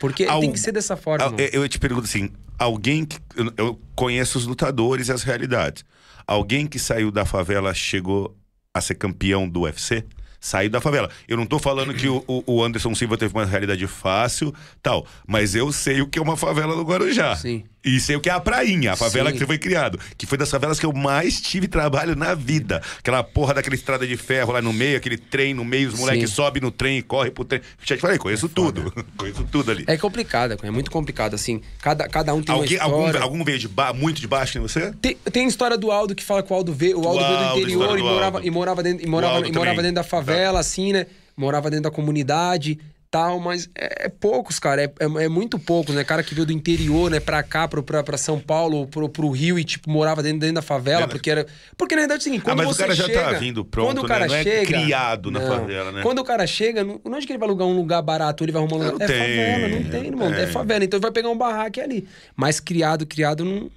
[0.00, 1.24] Porque Al- tem que ser dessa forma.
[1.26, 1.40] Irmão.
[1.52, 3.18] eu- te pergunto assim: alguém que.
[3.58, 5.84] Eu, conheço os lutadores e as realidades.
[6.26, 8.34] Alguém que saiu da favela chegou
[8.72, 10.04] a ser campeão do UFC?
[10.40, 11.10] Saiu da favela.
[11.26, 15.04] Eu não tô falando que o, o- o Anderson Silva teve uma realidade fácil, tal.
[15.26, 17.34] Mas eu sei o que é uma favela no Guarujá.
[17.34, 17.64] Sim.
[17.84, 19.34] E sei o que é a prainha, a favela Sim.
[19.34, 19.98] que você foi criado.
[20.16, 22.82] Que foi das favelas que eu mais tive trabalho na vida.
[22.98, 26.30] Aquela porra daquela estrada de ferro lá no meio, aquele trem no meio, os moleques
[26.30, 27.60] sobem no trem e correm pro trem.
[27.84, 28.92] Já te falei, conheço tudo.
[29.16, 29.84] conheço tudo ali.
[29.86, 31.62] É complicado, é muito complicado, assim.
[31.80, 33.22] Cada, cada um tem Alguém, uma algum, história.
[33.22, 34.92] algum veio de ba muito de baixo em você?
[35.00, 37.38] Tem, tem a história do Aldo que fala que o Aldo veio, o Aldo veio
[37.38, 40.92] do interior e morava, e morava dentro, e morava, e morava dentro da favela, assim,
[40.92, 41.06] né?
[41.36, 42.78] Morava dentro da comunidade,
[43.10, 44.82] tal, mas é, é poucos, cara.
[44.82, 46.04] É, é, é muito poucos, né?
[46.04, 49.30] Cara que veio do interior, né, pra cá, pro, pra, pra São Paulo, pro, pro
[49.30, 51.46] Rio e, tipo, morava dentro, dentro da favela, É, porque era.
[51.76, 53.32] Porque na verdade é o seguinte, Ah, quando mas o você cara já chega, tá
[53.38, 54.08] vindo pronto, quando o né?
[54.08, 55.46] cara Não é chega, criado na Não.
[55.46, 56.02] favela, né?
[56.02, 58.44] Quando o cara chega, não, onde que ele vai alugar um lugar barato?
[58.44, 58.98] Ele vai arrumar um lugar.
[58.98, 60.34] Não é tem, favela, não tem, irmão.
[60.34, 60.46] É é.
[60.46, 60.84] favela.
[60.84, 62.06] Então ele vai pegar um barraco ali.
[62.36, 63.70] Mas criado, criado não.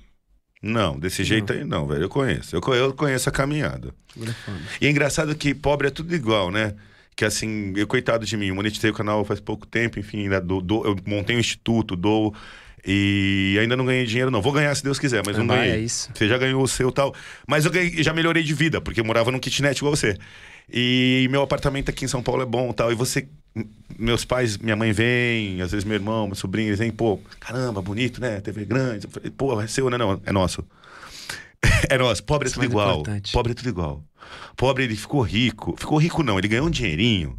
[0.61, 2.03] Não, desse jeito aí não, velho.
[2.03, 2.55] Eu conheço.
[2.55, 3.93] Eu, eu conheço a caminhada.
[4.79, 6.75] E é engraçado que pobre é tudo igual, né?
[7.21, 10.41] Que assim, eu, coitado de mim, eu monetizei o canal faz pouco tempo, enfim, ainda
[10.41, 12.33] dou, dou- eu montei um instituto, dou.
[12.83, 14.41] E ainda não ganhei dinheiro, não.
[14.41, 15.73] Vou ganhar se Deus quiser, mas não Vai, ganhei.
[15.75, 16.09] é isso.
[16.15, 17.13] Você já ganhou o seu tal.
[17.47, 20.17] Mas eu ganhei- já melhorei de vida, porque eu morava num kitnet igual você.
[20.67, 22.91] E meu apartamento aqui em São Paulo é bom tal.
[22.91, 23.27] E você.
[23.99, 27.83] Meus pais, minha mãe vem, às vezes meu irmão, meu sobrinho, eles vêm, pô, caramba,
[27.83, 28.41] bonito, né?
[28.41, 29.05] TV grande.
[29.05, 29.97] Eu falei, pô, é seu, né?
[29.99, 30.65] Não, é nosso.
[31.89, 32.23] É nosso.
[32.23, 32.99] Pobre é tudo é muito igual.
[32.99, 33.31] importante.
[33.31, 34.03] Pobre é tudo igual.
[34.55, 35.75] Pobre, ele ficou rico.
[35.77, 36.37] Ficou rico, não.
[36.37, 37.37] Ele ganhou um dinheirinho.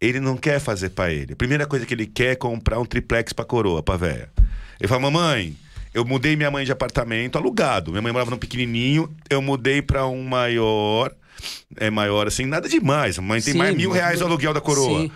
[0.00, 1.32] Ele não quer fazer pra ele.
[1.32, 4.30] A primeira coisa que ele quer é comprar um triplex pra coroa, pra véia.
[4.78, 5.56] Ele fala, mamãe,
[5.92, 7.90] eu mudei minha mãe de apartamento alugado.
[7.90, 11.12] Minha mãe morava num pequenininho, eu mudei pra um maior.
[11.76, 13.18] É maior assim, nada demais.
[13.18, 15.02] A mãe tem Sim, mais mil reais o aluguel da coroa.
[15.02, 15.10] Sim.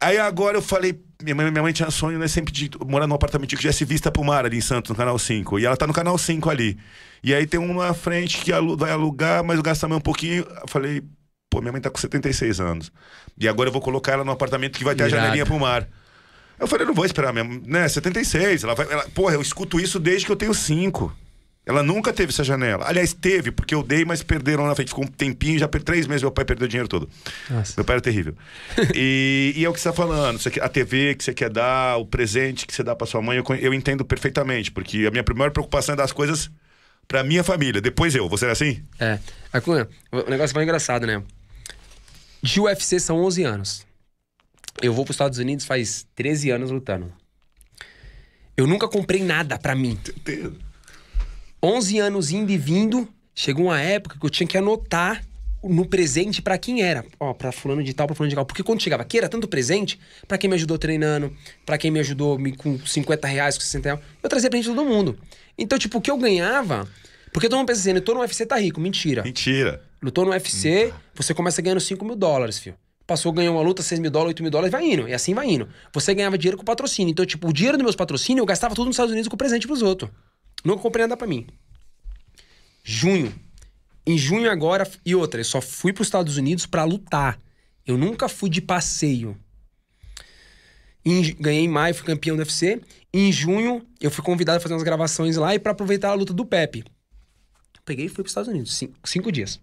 [0.00, 3.14] Aí agora eu falei, minha mãe, minha mãe tinha sonho, né, sempre de morar num
[3.14, 5.58] apartamento que tivesse vista pro mar ali em Santos, no canal 5.
[5.60, 6.76] E ela tá no canal 5 ali.
[7.22, 10.44] E aí tem um na frente que vai alugar, mas gasta também um pouquinho.
[10.60, 11.02] Eu falei,
[11.48, 12.90] pô, minha mãe tá com 76 anos.
[13.38, 15.86] E agora eu vou colocar ela num apartamento que vai ter a janelinha pro mar.
[16.58, 17.88] Eu falei, não vou esperar mesmo, né?
[17.88, 18.64] 76.
[18.64, 18.90] Ela vai.
[18.90, 21.16] Ela, porra, eu escuto isso desde que eu tenho 5.
[21.64, 22.84] Ela nunca teve essa janela.
[22.88, 24.88] Aliás, teve, porque eu dei, mas perderam lá na frente.
[24.88, 27.08] Ficou um tempinho, já per três meses meu pai perdeu o dinheiro todo.
[27.48, 27.74] Nossa.
[27.76, 28.34] Meu pai era terrível.
[28.96, 30.40] e, e é o que você tá falando.
[30.40, 33.22] Você quer- a TV que você quer dar, o presente que você dá pra sua
[33.22, 34.72] mãe, eu, eu entendo perfeitamente.
[34.72, 36.50] Porque a minha primeira preocupação é dar as coisas
[37.06, 37.80] pra minha família.
[37.80, 38.28] Depois eu.
[38.28, 38.82] Você é assim?
[38.98, 39.18] É.
[39.52, 41.22] Aí, Cunha, o negócio foi engraçado, né?
[42.42, 43.86] De UFC são 11 anos.
[44.80, 47.12] Eu vou pros Estados Unidos faz 13 anos lutando.
[48.56, 49.98] Eu nunca comprei nada pra mim.
[51.62, 55.24] 11 anos indo e vindo, chegou uma época que eu tinha que anotar
[55.62, 57.04] no presente pra quem era.
[57.20, 58.44] Ó, pra fulano de tal, pra fulano de tal.
[58.46, 61.34] Porque quando chegava aqui era tanto presente pra quem me ajudou treinando,
[61.64, 64.00] pra quem me ajudou me- com 50 reais, com 60 reais.
[64.22, 65.18] Eu trazia presente todo mundo.
[65.56, 66.88] Então, tipo, o que eu ganhava...
[67.32, 68.78] Porque todo mundo pensa assim, eu tô no UFC, tá rico.
[68.78, 69.22] Mentira.
[69.22, 69.82] Mentira.
[70.02, 72.76] Lutou no UFC, você começa ganhando 5 mil dólares, filho.
[73.06, 75.08] Passou, ganhou uma luta, 6 mil dólares, 8 mil dólares, vai indo.
[75.08, 75.66] E assim vai indo.
[75.94, 77.10] Você ganhava dinheiro com patrocínio.
[77.10, 79.66] Então, tipo, o dinheiro dos meus patrocínios eu gastava tudo nos Estados Unidos com presente
[79.66, 80.10] pros outros.
[80.64, 81.46] Nunca comprei nada pra mim.
[82.84, 83.32] Junho.
[84.06, 87.38] Em junho agora, e outra, eu só fui pros Estados Unidos pra lutar.
[87.86, 89.36] Eu nunca fui de passeio.
[91.04, 92.80] Em ganhei em maio, fui campeão do UFC.
[93.12, 96.32] Em junho, eu fui convidado a fazer umas gravações lá e pra aproveitar a luta
[96.32, 96.84] do Pepe.
[97.84, 99.60] Peguei e fui pros Estados Unidos, cinco, cinco dias.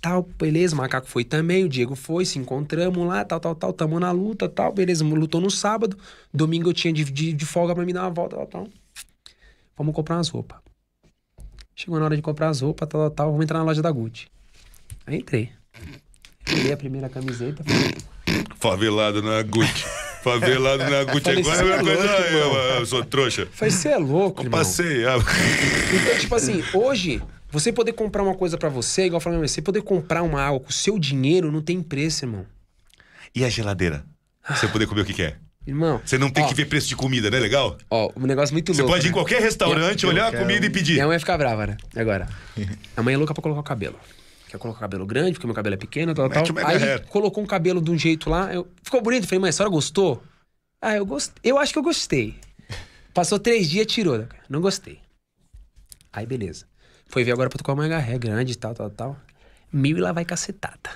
[0.00, 3.72] Tal, beleza, o Macaco foi também, o Diego foi, se encontramos lá, tal, tal, tal,
[3.72, 5.96] tamo na luta, tal, beleza, lutou no sábado,
[6.32, 8.68] domingo eu tinha de, de, de folga pra me dar uma volta, tal, tal.
[9.74, 10.63] Vamos comprar umas roupas.
[11.74, 13.90] Chegou na hora de comprar as roupas, tal, tal, tal, vamos entrar na loja da
[13.90, 14.28] Gucci.
[15.06, 15.50] Aí entrei.
[16.44, 17.94] Peguei a primeira camiseta, falei,
[18.56, 19.84] Favelado na Gucci.
[20.22, 21.42] Favelado na Gucci.
[21.42, 22.02] Falei, Agora "Cê é é uma coisa.
[22.06, 23.46] eu, irmão." eu sou trouxa.
[23.52, 24.58] falei, você é louco, Eu irmão.
[24.60, 25.04] passei.
[25.06, 25.16] ah.
[25.94, 29.60] Então, tipo assim, hoje, você poder comprar uma coisa pra você, igual eu falei, você
[29.60, 32.46] poder comprar uma água com o seu dinheiro não tem preço, irmão.
[33.34, 34.04] E a geladeira?
[34.48, 35.40] Você poder comer o que quer.
[35.66, 36.00] Irmão.
[36.04, 37.38] Você não tem ó, que ver preço de comida, né?
[37.38, 37.78] Legal?
[37.90, 38.94] Ó, um negócio muito Você louco.
[38.94, 39.14] pode ir em né?
[39.14, 40.94] qualquer restaurante, Eu olhar a comida e pedir.
[40.94, 41.76] Minha mãe fica brava, né?
[41.96, 42.28] Agora.
[42.96, 43.98] A mãe é louca pra colocar o cabelo.
[44.48, 46.66] Quer colocar o cabelo grande, porque meu cabelo é pequeno, tal, Mete tal.
[46.66, 47.06] Aí hair.
[47.06, 49.26] colocou um cabelo de um jeito lá, eu Ficou bonito?
[49.26, 50.22] Falei, mãe, a senhora gostou?
[50.80, 51.34] Ah, eu gostei.
[51.42, 52.36] Eu acho que eu gostei.
[53.14, 54.18] Passou três dias, tirou.
[54.18, 54.42] né, cara?
[54.48, 55.00] Não gostei.
[56.12, 56.66] Aí, beleza.
[57.06, 59.16] Foi ver agora pra tocar uma HRé grande e tal, tal, tal.
[59.72, 60.90] Mil e lá vai cacetada.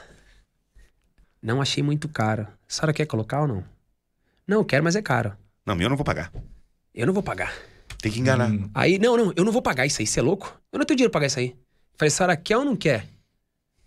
[1.43, 2.43] Não achei muito caro.
[2.43, 3.65] A senhora quer colocar ou não?
[4.49, 5.37] Não, quero, mas é caro.
[5.66, 6.33] Não, meu eu não vou pagar.
[6.95, 7.55] Eu não vou pagar.
[8.01, 8.51] Tem que enganar.
[8.73, 10.59] Aí, não, não, eu não vou pagar isso aí, você é louco?
[10.73, 11.55] Eu não tenho dinheiro pra pagar isso aí.
[11.97, 13.07] Falei, Sara, quer ou não quer?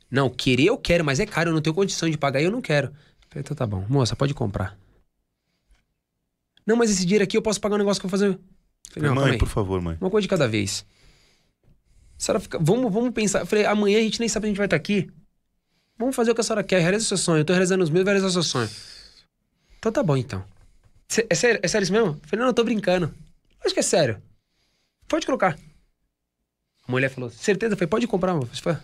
[0.10, 2.52] Não, querer eu quero, mas é caro, eu não tenho condição de pagar e eu
[2.52, 2.90] não quero.
[3.30, 4.78] Falei, então tá bom, moça, pode comprar.
[6.68, 8.38] Não, mas esse dinheiro aqui eu posso pagar um negócio que eu vou fazer.
[8.92, 9.98] Falei, não, mãe, por favor, mãe.
[10.00, 10.86] Uma coisa de cada vez.
[11.64, 13.40] A senhora fica, vamos, vamos pensar.
[13.40, 15.10] Eu falei, amanhã a gente nem sabe se a gente vai estar aqui.
[15.98, 17.40] Vamos fazer o que a senhora quer, realiza o seu sonho.
[17.40, 18.70] Eu tô realizando os meus, vai realizar o seu sonho.
[19.80, 20.44] Então tá bom, então.
[21.30, 22.10] É sério, é sério isso mesmo?
[22.10, 23.14] Eu falei, não, eu tô brincando.
[23.64, 24.22] Acho que é sério.
[25.08, 25.58] Pode colocar.
[26.88, 27.74] A mulher falou, certeza?
[27.74, 28.34] Eu falei, pode comprar.
[28.34, 28.80] Eu falei,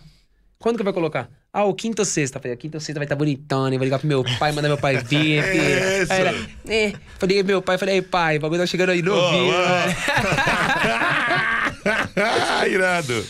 [0.58, 1.30] Quando que vai colocar?
[1.52, 2.36] Ah, o quinta ou sexta.
[2.38, 3.74] Eu falei, a quinta ou sexta vai estar bonitona.
[3.74, 5.42] Eu vou ligar pro meu pai, mandar meu pai vir.
[5.42, 6.02] filho.
[6.02, 6.12] Isso.
[6.12, 6.92] Aí ela, é.
[7.18, 9.54] Falei, meu pai, falei, aí, pai, o bagulho tá chegando aí novinho.
[12.70, 13.24] Irado.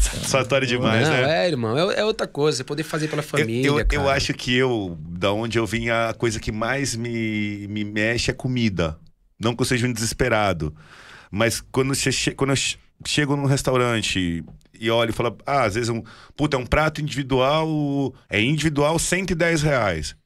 [0.10, 1.44] Satisfatório demais, não, né?
[1.46, 2.58] é, irmão, é, é outra coisa.
[2.58, 4.12] Você poder fazer pela Eu, família, eu, eu cara.
[4.12, 8.34] acho que eu, da onde eu vim, a coisa que mais me, me mexe é
[8.34, 8.98] comida.
[9.38, 10.74] Não que eu seja um desesperado.
[11.30, 14.44] Mas quando, você quando eu che- chego num restaurante
[14.78, 16.02] e olho e falo, ah, às vezes um.
[16.36, 18.14] Puta, é um prato individual.
[18.28, 20.16] É individual 110 reais.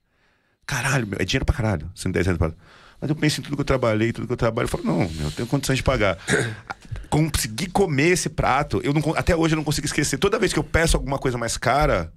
[0.66, 1.90] Caralho, meu, é dinheiro pra caralho.
[1.94, 2.38] 110 reais.
[2.38, 2.52] pra-
[3.00, 4.64] Mas eu penso em tudo que eu trabalhei, tudo que eu trabalho.
[4.66, 6.16] Eu falo, não, meu, eu tenho condições de pagar.
[7.10, 10.18] Conseguir comer esse prato, eu não, até hoje eu não consigo esquecer.
[10.18, 12.12] Toda vez que eu peço alguma coisa mais cara,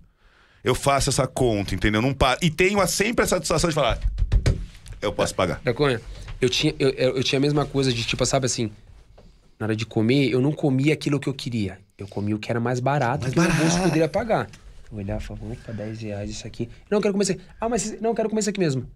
[0.64, 2.02] eu faço essa conta, entendeu?
[2.02, 2.38] Não pa...
[2.42, 4.00] E tenho a- sempre a satisfação de falar,
[5.02, 5.62] eu posso pagar.
[5.64, 6.02] Da Cunha,
[6.42, 8.72] eu tinha, eu, eu eu tinha a mesma coisa de, tipo, sabe assim,
[9.60, 11.80] na hora de comer, eu não comia aquilo que eu queria.
[11.98, 13.84] Eu comia o que era mais barato, Mais que o meu bolso barato.
[13.90, 14.50] poderia pagar.
[14.92, 16.70] Eu olhava e falava, opa, 10 reais isso aqui.
[16.90, 17.42] Não, eu quero comer isso aqui.
[17.62, 18.90] Ah, mas não, eu quero comer isso aqui mesmo.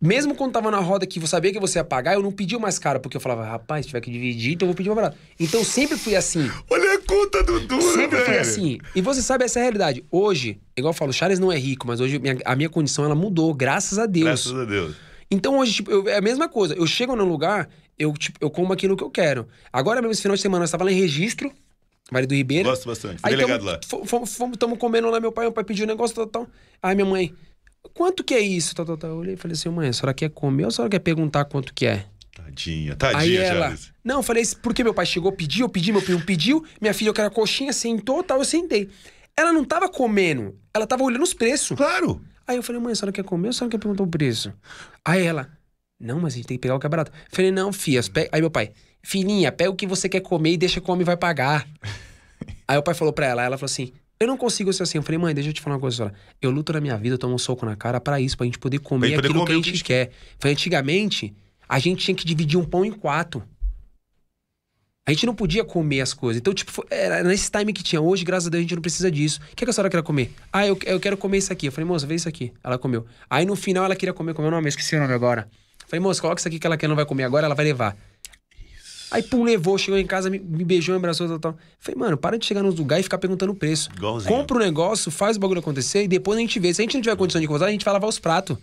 [0.00, 2.56] Mesmo quando tava na roda que eu sabia que você ia pagar, eu não pedia
[2.56, 4.88] o mais caro, porque eu falava, rapaz, se tiver que dividir, então eu vou pedir
[4.88, 5.18] mais barato.
[5.38, 6.50] Então eu sempre fui assim.
[6.70, 8.24] Olha a conta do Dura, Sempre velho.
[8.24, 8.78] foi assim.
[8.96, 10.02] E você sabe, essa é a realidade.
[10.10, 13.04] Hoje, igual eu falo, o Charles não é rico, mas hoje minha- a minha condição
[13.04, 14.24] ela mudou, graças a Deus.
[14.24, 14.96] Graças a Deus.
[15.30, 16.74] Então hoje, tipo, eu- é a mesma coisa.
[16.74, 17.68] Eu chego num lugar,
[17.98, 19.46] eu, tipo, eu como aquilo que eu quero.
[19.70, 21.52] Agora mesmo, esse final de semana, eu estava lá em registro,
[22.12, 22.68] Vale do Ribeiro.
[22.68, 23.20] Gosto bastante.
[23.20, 23.78] Fui Aí delegado lá.
[23.80, 26.46] Estamos comendo lá, meu pai, meu pai pediu um negócio, tal, tal.
[26.82, 27.32] Aí minha mãe,
[27.94, 28.74] quanto que é isso?
[28.74, 29.10] Tal, tal, tal.
[29.10, 31.44] Eu olhei e falei assim, mãe, a senhora quer comer ou a senhora quer perguntar
[31.44, 32.06] quanto que é?
[32.34, 33.60] Tadinha, tadinha, Aí ela.
[33.66, 33.92] Charles.
[34.04, 37.08] Não, eu falei, porque meu pai chegou, pediu, eu pedi, meu primo pediu, minha filha
[37.10, 38.88] eu quero a coxinha, sentou tal, eu sentei.
[39.36, 41.76] Ela não tava comendo, ela tava olhando os preços.
[41.76, 42.20] Claro.
[42.46, 44.52] Aí eu falei, mãe, a senhora quer comer ou a senhora quer perguntar o preço?
[45.04, 45.48] Aí ela,
[45.98, 47.12] não, mas a gente tem que pegar o que é barato.
[47.12, 50.52] Eu falei, não, filha, pe- aí meu pai, filhinha, pega o que você quer comer
[50.52, 51.66] e deixa que o homem vai pagar.
[52.66, 54.98] aí o pai falou pra ela, ela falou assim, eu não consigo ser assim.
[54.98, 56.14] Eu falei, mãe, deixa eu te falar uma coisa, senhora.
[56.42, 58.58] Eu luto na minha vida, eu tomo um soco na cara pra isso, pra gente
[58.58, 60.10] poder comer gente poder aquilo comer que a gente quer.
[60.38, 61.34] Falei, antigamente,
[61.68, 63.42] a gente tinha que dividir um pão em quatro.
[65.08, 66.38] A gente não podia comer as coisas.
[66.38, 68.82] Então, tipo, foi- era nesse time que tinha hoje, graças a Deus, a gente não
[68.82, 69.40] precisa disso.
[69.52, 70.32] O que, que a senhora quer comer?
[70.52, 71.66] Ah, eu, eu quero comer isso aqui.
[71.66, 72.52] Eu falei, moça, vê isso aqui.
[72.62, 73.06] Ela comeu.
[73.28, 75.48] Aí no final ela queria comer, comeu o nome, esqueci o nome agora.
[75.80, 77.64] Eu falei, moça, coloca isso aqui que ela quer, não vai comer agora, ela vai
[77.64, 77.96] levar.
[79.10, 81.52] Aí, pum, levou, chegou em casa, me, me beijou, me abraçou, tal, tal.
[81.52, 83.90] Eu Falei, mano, para de chegar nos lugares e ficar perguntando o preço.
[83.96, 84.32] Igualzinho.
[84.34, 86.72] Compra o negócio, faz o bagulho acontecer e depois a gente vê.
[86.72, 88.56] Se a gente não tiver condição de coisar, a gente vai lavar os pratos.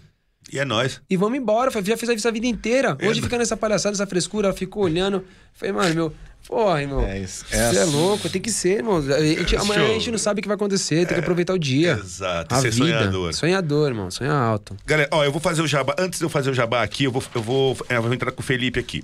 [0.52, 1.02] E é nóis.
[1.10, 1.70] E vamos embora.
[1.72, 2.98] Falei, já fiz isso a vida inteira.
[3.02, 5.24] Hoje É, fica nessa palhaçada, essa frescura, ela ficou olhando.
[5.54, 6.14] Falei, mano, meu.
[6.48, 7.02] Porra, irmão.
[7.04, 7.44] É isso.
[7.50, 7.92] Você É é, assim.
[7.92, 8.98] louco, tem que ser, irmão.
[9.00, 9.94] A gente, amanhã a Show.
[9.96, 12.00] gente não sabe o que vai acontecer, tem que aproveitar o dia.
[12.02, 12.86] Exato, A ser vida.
[12.86, 13.34] sonhador.
[13.34, 14.10] Sonhador, irmão.
[14.10, 14.78] Sonha alto.
[14.86, 15.94] Galera, ó, eu vou fazer o jabá.
[16.00, 18.32] Antes de eu fazer o jabá aqui, eu vou, eu vou, é, eu vou entrar
[18.32, 19.04] com o Felipe aqui.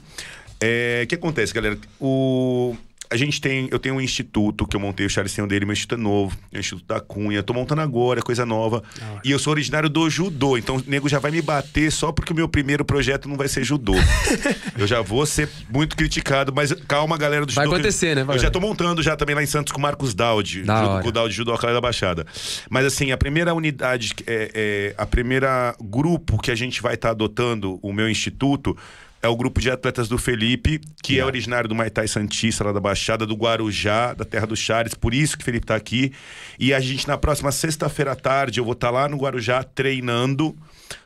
[0.65, 1.77] É, O que acontece, galera?
[1.99, 2.75] O,
[3.11, 5.65] a gente tem, eu tenho um instituto que eu montei, o Charles tem um dele,
[5.65, 7.43] meu instituto é novo, é o Instituto da Cunha.
[7.43, 8.81] Tô montando agora, coisa nova.
[9.23, 12.33] E eu sou originário do judô, então o nego já vai me bater só porque
[12.33, 13.93] o meu primeiro projeto não vai ser judô.
[14.79, 17.75] eu já vou ser muito criticado, mas calma, galera do Vai judô.
[17.75, 18.41] que- acontecer, né, Eu Wagner?
[18.43, 21.11] já tô montando já também lá em Santos com o Marcos Daudi, Da com o
[21.11, 22.25] Daudi Judô Academia da Baixada.
[22.69, 27.11] Mas assim, a primeira unidade, é, é, a primeira grupo que a gente vai estar
[27.11, 28.75] adotando, o meu instituto,
[29.23, 32.81] é o grupo de atletas do Felipe, que é originário do Maitai Santista, lá da
[32.81, 36.11] Baixada, do Guarujá, da terra do Chares, por isso que o Felipe tá aqui.
[36.59, 40.53] E a gente, na próxima sexta-feira à tarde, eu vou estar lá no Guarujá treinando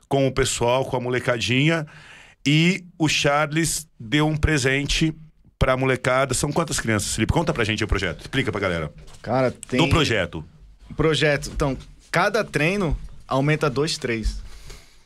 [0.10, 1.86] com o pessoal, com a molecadinha.
[2.44, 5.14] E o Charles deu um presente
[5.60, 6.34] pra molecada.
[6.34, 7.32] São quantas crianças, Felipe?
[7.32, 8.22] Conta pra gente o projeto.
[8.22, 8.92] Explica pra galera.
[9.22, 9.80] Cara, tem.
[9.80, 10.44] Do projeto.
[10.96, 11.52] Projeto.
[11.54, 11.78] Então,
[12.10, 14.42] cada treino aumenta dois, três.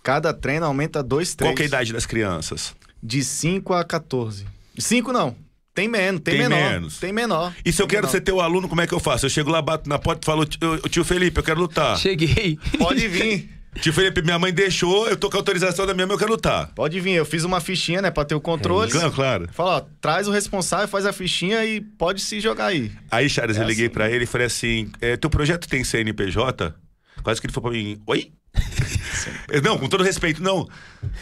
[0.01, 1.49] Cada treino aumenta dois, três.
[1.49, 2.73] Qual que é a idade das crianças?
[3.01, 4.45] De 5 a 14.
[4.77, 5.35] 5 não.
[5.73, 6.69] Tem menos, tem, Tem menor.
[6.71, 6.99] menos.
[6.99, 7.53] Tem menor.
[7.63, 8.11] E se eu quero menor.
[8.11, 9.25] ser teu aluno, como é que eu faço?
[9.25, 11.97] Eu chego lá, bato na porta e falo, tio, tio Felipe, eu quero lutar.
[11.97, 12.59] Cheguei.
[12.77, 13.49] Pode vir.
[13.81, 16.31] Tio Felipe, minha mãe deixou, eu tô com a autorização da minha mãe, eu quero
[16.31, 16.67] lutar.
[16.75, 18.91] Pode vir, eu fiz uma fichinha, né, pra ter o controle.
[18.91, 19.49] Claro, claro.
[19.53, 22.91] Fala, ó, traz o responsável, faz a fichinha e pode se jogar aí.
[23.09, 23.93] Aí, Charles, eu É liguei assim.
[23.93, 26.75] pra ele e falei assim: é, teu projeto tem CNPJ?
[27.23, 28.33] Quase que ele falou pra mim: oi?
[29.49, 30.67] Eu, não, com todo respeito, não.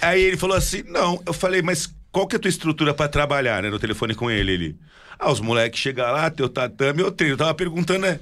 [0.02, 1.22] Aí ele falou assim: não.
[1.26, 3.70] Eu falei, mas qual que é a tua estrutura pra trabalhar, né?
[3.70, 4.52] No telefone com ele.
[4.52, 4.76] Ele.
[5.18, 7.34] Ah, os moleques chegam lá, teu tatame, eu treino.
[7.34, 8.20] Eu tava perguntando, né?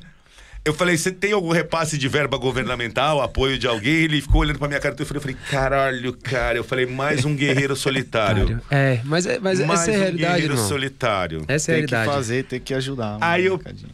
[0.65, 3.93] Eu falei, você tem algum repasse de verba governamental, apoio de alguém?
[4.03, 5.17] Ele ficou olhando pra minha cara telefone.
[5.17, 6.57] Eu falei, caralho, cara.
[6.57, 8.59] Eu falei, mais um guerreiro solitário.
[8.69, 10.67] É, mas, é- mas mais essa é a um realidade, guerreiro irmão.
[10.67, 11.45] solitário.
[11.47, 12.17] Essa é a tem que realidade.
[12.17, 13.17] fazer, tem que ajudar.
[13.21, 13.91] Aí eu- molecadinha.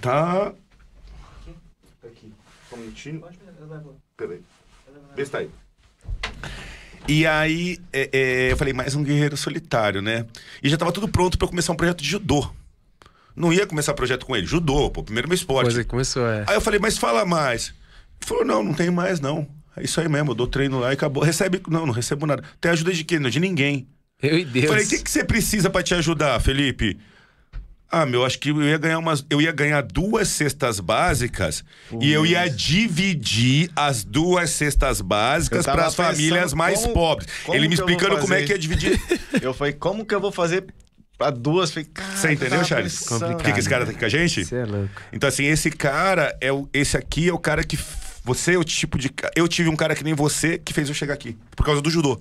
[0.00, 0.46] Tá.
[0.48, 0.54] Aqui.
[0.54, 0.54] Só
[2.76, 3.24] um minutinho.
[4.16, 4.40] Peraí.
[5.14, 5.50] Vê se tá aí.
[7.08, 10.26] E aí, é, é, eu falei, mais um guerreiro solitário, né?
[10.62, 12.50] E já tava tudo pronto pra eu começar um projeto de judô.
[13.34, 14.46] Não ia começar projeto com ele.
[14.46, 15.66] Judô, pô, primeiro meu esporte.
[15.66, 16.44] Coisa que começou, é.
[16.48, 17.68] Aí eu falei, mas fala mais.
[17.68, 19.46] Ele falou, não, não tem mais, não.
[19.76, 21.22] É isso aí mesmo, eu dou treino lá e acabou.
[21.22, 21.60] Recebe.
[21.68, 22.42] Não, não recebo nada.
[22.60, 23.18] Tem ajuda de quê?
[23.18, 23.86] Não, de ninguém.
[24.22, 24.66] Eu e Deus.
[24.66, 26.98] Falei, o que, que você precisa pra te ajudar, Felipe?
[27.90, 29.24] Ah, meu, acho que eu ia ganhar umas.
[29.30, 31.64] Eu ia ganhar duas cestas básicas
[32.00, 37.28] e eu ia dividir as duas cestas básicas para as famílias mais como- pobres.
[37.44, 39.00] como Ele me explicando como é que ia dividir.
[39.40, 40.64] Eu falei, como que eu vou fazer
[41.16, 41.70] pra duas?
[41.70, 42.98] Falei, Você entendeu, Charles?
[43.00, 43.36] Complicado.
[43.36, 44.44] Por que, que esse cara tá aqui com a gente?
[44.44, 44.90] Você é louco.
[45.12, 46.68] Então, assim, esse cara é o.
[46.72, 47.78] Esse aqui é o cara que.
[48.24, 49.10] Você é o tipo de.
[49.36, 51.36] Eu tive um cara que nem você que fez eu chegar aqui.
[51.54, 52.20] Por causa do judô.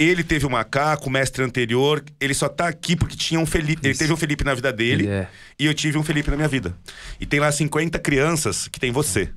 [0.00, 2.02] Ele teve o macaco, o mestre anterior.
[2.18, 3.86] Ele só tá aqui porque tinha um Felipe.
[3.86, 5.04] Ele teve um Felipe na vida dele.
[5.04, 5.28] Ele é.
[5.58, 6.74] E eu tive um Felipe na minha vida.
[7.20, 9.30] E tem lá 50 crianças que tem você.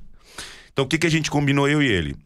[0.72, 2.16] Então o que, que a gente combinou, eu e ele?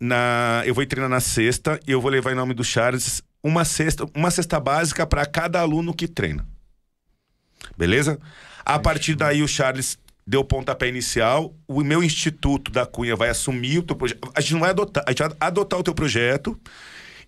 [0.00, 3.64] Na, eu vou treinar na sexta e eu vou levar em nome do Charles uma
[3.64, 6.46] cesta, uma cesta básica para cada aluno que treina.
[7.76, 8.18] Beleza?
[8.64, 11.54] A partir daí o Charles deu o pontapé inicial.
[11.68, 14.32] O meu instituto da Cunha vai assumir o teu projeto.
[14.34, 16.58] A gente não vai adotar, a gente vai adotar o teu projeto.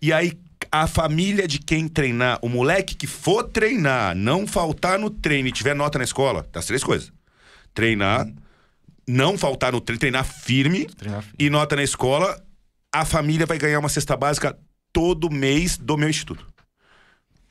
[0.01, 0.33] E aí
[0.71, 5.53] a família de quem treinar, o moleque que for treinar, não faltar no treino e
[5.53, 7.13] tiver nota na escola, das três coisas.
[7.73, 8.27] Treinar,
[9.07, 11.37] não faltar no treino, treinar firme Treinar firme.
[11.39, 12.43] e nota na escola,
[12.93, 14.57] a família vai ganhar uma cesta básica
[14.93, 16.47] todo mês do meu instituto.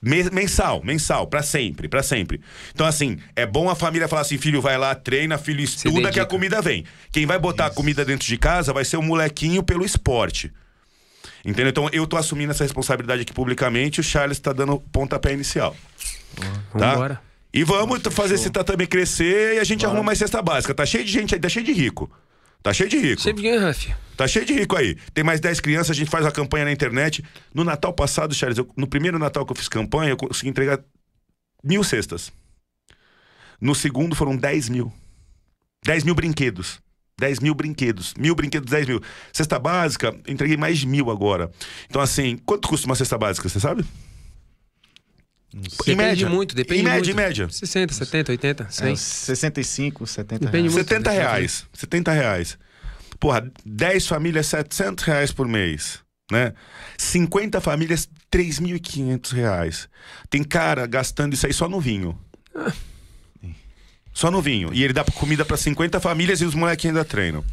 [0.01, 2.41] Me- Mensal, mensal, pra sempre, pra sempre.
[2.73, 6.19] Então, assim, é bom a família falar assim: filho, vai lá, treina, filho, estuda, que
[6.19, 6.83] a comida vem.
[7.11, 10.51] Quem vai botar a comida dentro de casa vai ser o molequinho pelo esporte.
[11.45, 11.69] Entendeu?
[11.69, 15.75] Então, eu tô assumindo essa responsabilidade aqui publicamente, o Charles tá dando pontapé inicial.
[16.77, 16.91] Tá?
[16.93, 17.21] Vambora.
[17.53, 20.73] E vamos fazer esse tatame crescer e a gente arruma mais cesta básica.
[20.73, 22.09] Tá cheio de gente aí, tá cheio de rico.
[22.63, 23.21] Tá cheio de rico.
[23.21, 23.93] Sempre ganha, Ruff.
[24.17, 24.95] Tá cheio de rico aí.
[25.13, 27.23] Tem mais 10 crianças, a gente faz uma campanha na internet.
[27.53, 30.79] No Natal passado, Charles, eu- no primeiro Natal que eu fiz campanha, eu consegui entregar
[31.63, 32.31] mil cestas.
[33.61, 34.91] No segundo foram 10 mil.
[35.85, 36.79] 10 mil brinquedos.
[37.19, 38.13] 10 mil brinquedos.
[38.17, 39.01] Mil brinquedos, 10 mil.
[39.31, 41.51] Cesta básica, entreguei mais de mil agora.
[41.89, 43.85] Então, assim, quanto custa uma cesta básica, você sabe?
[45.85, 47.11] Depende muito, depende Em média, muito.
[47.11, 47.49] em média.
[47.49, 48.87] 60, 70, 80, 100.
[48.87, 50.73] É, uns 65, 70 Depende reais.
[50.73, 50.87] muito.
[50.89, 51.17] 70 né?
[51.17, 51.65] reais.
[51.73, 52.57] 70 reais.
[53.19, 55.99] Porra, 10 famílias, 700 reais por mês.
[56.31, 56.53] Né?
[56.97, 59.87] 50 famílias, 3.500 reais.
[60.29, 62.17] Tem cara gastando isso aí só no vinho.
[64.13, 64.69] Só no vinho.
[64.73, 67.43] E ele dá comida para 50 famílias e os moleques ainda treinam.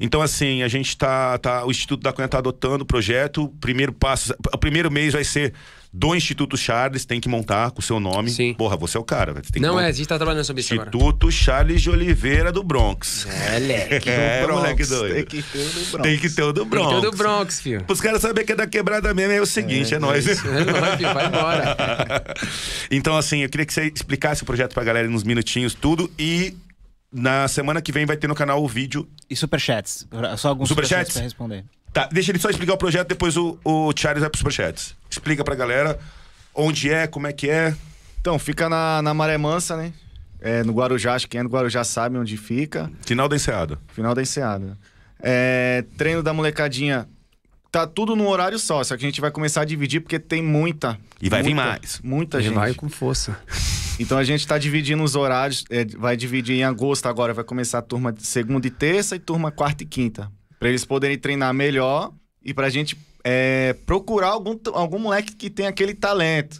[0.00, 1.64] Então, assim, a gente tá, tá.
[1.66, 3.44] O Instituto da Cunha tá adotando o projeto.
[3.44, 4.34] O primeiro passo.
[4.52, 5.52] O primeiro mês vai ser
[5.92, 8.30] do Instituto Charles, tem que montar com o seu nome.
[8.30, 8.54] Sim.
[8.54, 9.32] Porra, você é o cara.
[9.32, 9.44] velho.
[9.44, 9.86] Você tem que Não montar.
[9.86, 10.88] é, a gente tá trabalhando sobre isso agora.
[10.88, 13.26] Instituto Charles de Oliveira do Bronx.
[13.26, 14.08] É, leque.
[14.10, 15.14] É, Bronx, moleque doido.
[15.14, 16.02] Tem que ter o do Bronx.
[16.02, 16.90] Tem que ter o do Tem Bronx.
[16.94, 17.84] todo o Bronx, filho.
[17.88, 20.26] Os caras saberem que é da quebrada mesmo, é o seguinte, é, nóis.
[20.26, 20.34] É
[20.64, 21.76] nóis, filho, vai embora.
[22.90, 26.10] então, assim, eu queria que você explicasse o projeto pra galera em uns minutinhos, tudo.
[26.18, 26.54] E
[27.12, 29.08] na semana que vem vai ter no canal o vídeo.
[29.28, 30.06] E superchats?
[30.38, 31.12] Só alguns Superchats?
[31.12, 31.64] superchats pra responder.
[31.92, 34.94] Tá, deixa ele só explicar o projeto, depois o, o Charles vai pro Superchats.
[35.10, 35.98] Explica pra galera
[36.54, 37.74] onde é, como é que é.
[38.20, 39.92] Então, fica na, na Maré Mansa, né?
[40.40, 42.90] É, no Guarujá, acho que quem é do Guarujá sabe onde fica.
[43.04, 43.78] Final da enseada.
[43.92, 44.78] Final da enseada.
[45.22, 47.08] É, treino da molecadinha.
[47.70, 50.42] Tá tudo num horário só, só que a gente vai começar a dividir porque tem
[50.42, 50.98] muita.
[51.20, 52.00] E vai vir muita, mais.
[52.02, 52.54] Muita Ele gente.
[52.54, 53.38] vai com força.
[53.98, 55.64] Então a gente tá dividindo os horários.
[55.70, 59.18] é, vai dividir em agosto agora, vai começar a turma de segunda e terça e
[59.18, 60.32] turma quarta e quinta.
[60.60, 62.12] Pra eles poderem treinar melhor
[62.44, 66.56] e pra gente é, procurar algum, algum moleque que tem aquele talento.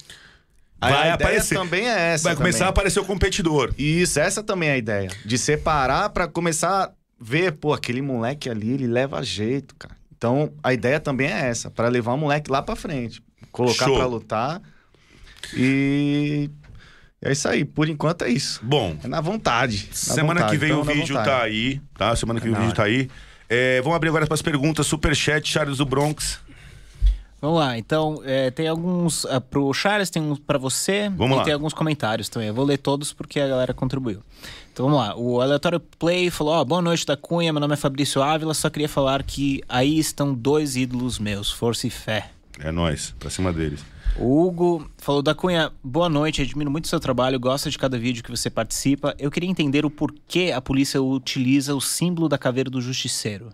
[0.81, 1.55] Vai a ideia aparecer.
[1.55, 2.25] também é essa.
[2.25, 2.71] vai começar a também.
[2.71, 3.75] aparecer o competidor.
[3.77, 5.11] Isso, essa também é a ideia.
[5.27, 6.91] De separar pra começar a
[7.21, 9.95] ver, pô, aquele moleque ali, ele leva jeito, cara.
[10.17, 13.23] Então, a ideia também é essa, pra levar o moleque lá pra frente.
[13.53, 14.63] Colocar pra lutar.
[15.55, 16.51] E.
[17.23, 18.61] É isso aí, por enquanto é isso.
[18.63, 19.89] Bom, É na vontade.
[19.91, 22.17] na semana vontade, que vem então, o vídeo tá aí, tá?
[22.17, 23.11] Semana que vem o Na vídeo tá aí.
[23.53, 24.87] É, vamos abrir agora para as perguntas.
[24.87, 26.39] Superchat, Charles do Bronx.
[27.41, 31.39] Vamos lá, então, é, tem alguns ah, pro Charles, tem um pra você Vamos e
[31.39, 31.45] lá.
[31.45, 32.49] tem alguns comentários também.
[32.49, 34.23] Eu vou ler todos porque a galera contribuiu.
[34.71, 37.77] Então vamos lá, o Aleatório Play falou, ó, boa noite da Cunha, meu nome é
[37.79, 42.31] Fabrício Ávila, só queria falar que aí estão dois ídolos meus, força e fé.
[42.59, 43.83] É nós, pra cima deles.
[44.17, 47.99] O Hugo falou da Cunha, boa noite, admiro muito o seu trabalho, gosto de cada
[47.99, 49.15] vídeo que você participa.
[49.19, 53.51] Eu queria entender o porquê a polícia utiliza o símbolo da caveira do justiceiro.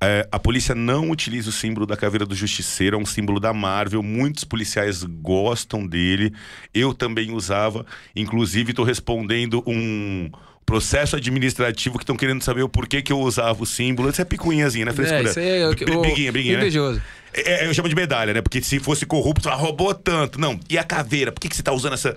[0.00, 3.52] É, a polícia não utiliza o símbolo da caveira do justiceiro, é um símbolo da
[3.52, 4.02] Marvel.
[4.02, 6.32] Muitos policiais gostam dele.
[6.74, 7.84] Eu também usava.
[8.14, 10.30] Inclusive, estou respondendo um
[10.66, 14.10] processo administrativo que estão querendo saber o porquê que eu usava o símbolo.
[14.10, 14.90] Isso é picuinhazinha, né?
[14.90, 15.30] É, Frescura.
[15.30, 16.60] isso aí é o que- o- Briguinha, briguinha, né?
[16.62, 17.00] invejoso.
[17.32, 18.40] É, eu chamo de medalha, né?
[18.42, 20.40] Porque se fosse corrupto, ah, roubou tanto.
[20.40, 21.30] Não, e a caveira?
[21.30, 22.16] Por que, que você tá usando essa.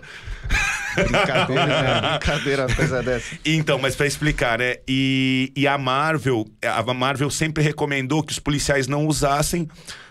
[0.96, 2.02] Brincadeira, né?
[2.20, 3.36] Brincadeira, uma coisa dessa.
[3.46, 4.78] Então, mas pra explicar, né?
[4.88, 9.68] E, e a Marvel, a Marvel sempre recomendou que os policiais não usassem,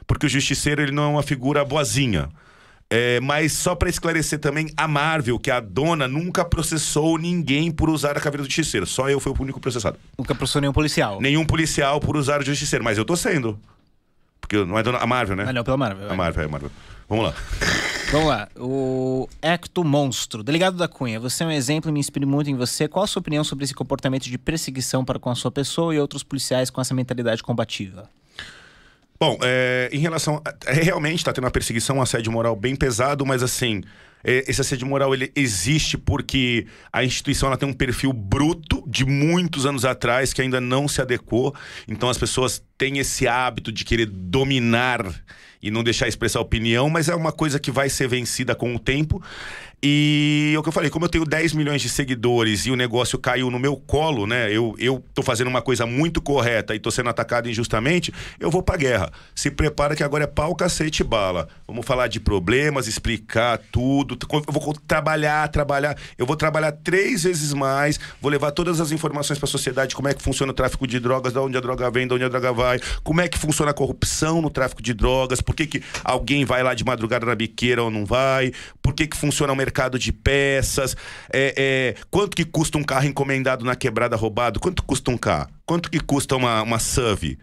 [0.07, 2.29] porque o justiceiro ele não é uma figura boazinha.
[2.91, 7.71] É, mas só pra esclarecer também, a Marvel, que é a dona, nunca processou ninguém
[7.71, 8.87] por usar a caveira do justiceiro.
[8.87, 9.99] Só eu fui o único processado.
[10.17, 11.21] Nunca processou nenhum policial.
[11.21, 13.59] Nenhum policial por usar o justiceiro, mas eu tô sendo.
[14.41, 15.45] Porque não é dona, a Marvel, né?
[15.47, 16.11] Ah, não, pela Marvel.
[16.11, 16.71] A Marvel, é a Marvel.
[17.09, 17.35] Vamos lá.
[18.11, 18.49] Vamos lá.
[18.57, 20.43] O Ecto Monstro.
[20.43, 22.89] Delegado da Cunha, você é um exemplo e me inspiro muito em você.
[22.89, 26.01] Qual a sua opinião sobre esse comportamento de perseguição para com a sua pessoa e
[26.01, 28.09] outros policiais com essa mentalidade combativa?
[29.21, 30.41] Bom, é, em relação.
[30.45, 33.83] A, é, realmente está tendo uma perseguição, um assédio moral bem pesado, mas assim.
[34.25, 39.05] é, esse assédio moral ele existe porque a instituição ela tem um perfil bruto de
[39.05, 41.55] muitos anos atrás que ainda não se adequou.
[41.87, 45.05] Então as pessoas têm esse hábito de querer dominar
[45.61, 48.79] e não deixar expressar opinião, mas é uma coisa que vai ser vencida com o
[48.79, 49.21] tempo.
[49.81, 52.75] E é o que eu falei, como eu tenho 10 milhões de seguidores e o
[52.75, 54.51] negócio caiu no meu colo, né?
[54.51, 58.61] Eu, eu tô fazendo uma coisa muito correta e tô sendo atacado injustamente, eu vou
[58.61, 59.13] pra guerra.
[59.37, 61.47] Se prepara que agora é pau, cacete e bala.
[61.65, 64.19] Vamos falar de problemas, explicar tudo.
[64.49, 65.97] Eu vou trabalhar, trabalhar.
[66.19, 70.15] Eu vou trabalhar três vezes mais, vou levar todas as informações pra sociedade, como é
[70.15, 72.53] que funciona o tráfico de drogas, de onde a droga vem, de onde a droga
[72.53, 72.68] vai,
[73.03, 76.63] como é que funciona a corrupção no tráfico de drogas, por que, que alguém vai
[76.63, 80.13] lá de madrugada na biqueira ou não vai, por que, que funciona o mercado de
[80.13, 80.97] peças,
[81.33, 85.49] é, é, quanto que custa um carro encomendado na quebrada roubado, quanto custa um carro,
[85.65, 87.39] quanto que custa uma, uma SUV,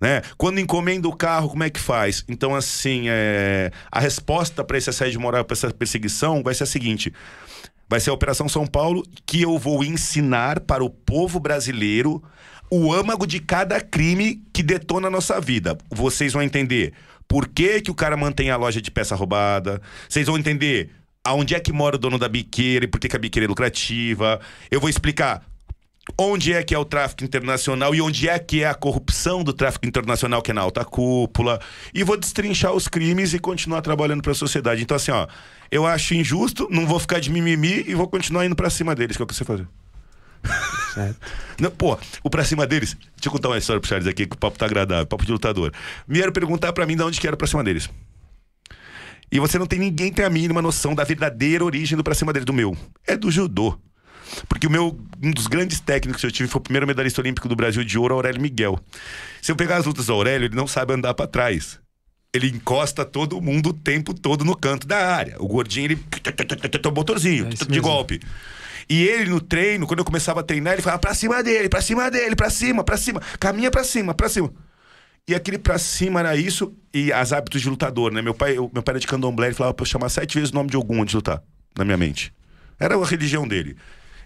[0.00, 0.22] né?
[0.38, 2.24] Quando encomenda o carro, como é que faz?
[2.26, 6.66] Então, assim, é, a resposta para esse assédio moral, para essa perseguição, vai ser a
[6.66, 7.12] seguinte:
[7.88, 12.22] vai ser a Operação São Paulo, que eu vou ensinar para o povo brasileiro
[12.70, 15.76] o âmago de cada crime que detona a nossa vida.
[15.90, 16.92] Vocês vão entender
[17.26, 20.90] por que, que o cara mantém a loja de peça roubada, vocês vão entender
[21.24, 23.48] aonde é que mora o dono da biqueira e por que, que a biqueira é
[23.48, 24.40] lucrativa.
[24.70, 25.42] Eu vou explicar
[26.18, 29.52] onde é que é o tráfico internacional e onde é que é a corrupção do
[29.52, 31.60] tráfico internacional que é na alta cúpula
[31.94, 34.82] e vou destrinchar os crimes e continuar trabalhando para a sociedade.
[34.82, 35.26] Então assim, ó,
[35.70, 39.16] eu acho injusto, não vou ficar de mimimi e vou continuar indo para cima deles,
[39.16, 39.68] que é o que você fazer.
[41.60, 42.94] Não, pô, o pra cima deles.
[42.94, 45.32] Deixa eu contar uma história pro Charles aqui, que o papo tá agradável, papo de
[45.32, 45.72] lutador.
[46.06, 47.88] Vieram perguntar pra mim de onde que era o pra cima deles.
[49.32, 52.32] E você não tem ninguém tem a mínima noção da verdadeira origem do pra cima
[52.32, 52.76] deles, do meu.
[53.06, 53.78] É do judô.
[54.48, 57.48] Porque o meu, um dos grandes técnicos que eu tive foi o primeiro medalhista olímpico
[57.48, 58.78] do Brasil de ouro, Aurélio Miguel.
[59.40, 61.78] Se eu pegar as lutas do Aurélio, ele não sabe andar pra trás.
[62.32, 65.36] Ele encosta todo mundo o tempo todo no canto da área.
[65.40, 65.98] O gordinho, ele.
[66.94, 68.20] motorzinho, É de golpe.
[68.90, 71.80] E ele no treino, quando eu começava a treinar, ele falava pra cima dele, pra
[71.80, 73.20] cima dele, pra cima, pra cima.
[73.38, 74.52] Caminha pra cima, pra cima.
[75.28, 78.20] E aquele pra cima era isso e as hábitos de lutador, né?
[78.20, 80.50] Meu pai, eu- meu pai era de candomblé, ele falava pra eu chamar sete vezes
[80.50, 81.40] o nome de algum antes de lutar,
[81.78, 82.34] na minha mente.
[82.80, 83.76] Era a religião dele.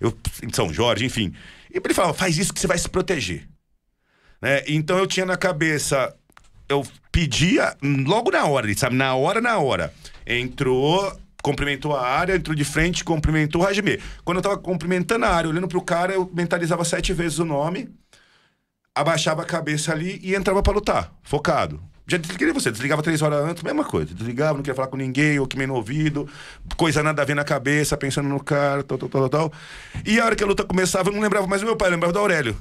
[0.01, 1.35] Eu, em São Jorge, enfim.
[1.70, 3.47] E ele falava, faz isso que você vai se proteger.
[4.41, 4.62] Né?
[4.66, 6.15] Então eu tinha na cabeça,
[6.70, 8.97] eu pedia logo na hora, sabe?
[8.97, 9.93] Na hora, na hora.
[10.27, 11.15] Entrou,
[11.45, 14.01] cumprimentou a área, entrou de frente, cumprimentou o Hajime.
[14.25, 17.91] Quando eu tava cumprimentando a área, olhando pro cara, eu mentalizava sete vezes o nome,
[18.95, 21.83] abaixava a cabeça ali e entrava pra lutar, focado.
[22.07, 24.15] Já desliguei você, desligava três horas antes, mesma coisa.
[24.15, 26.27] Desligava, não queria falar com ninguém, ou que meio no ouvido,
[26.79, 29.53] coisa nada a ver na cabeça, pensando no cara, tal, tal, tal, tal.
[30.07, 31.93] E a hora que a luta começava, eu não lembrava mais do meu pai, eu
[31.93, 32.57] lembrava do Aurélio.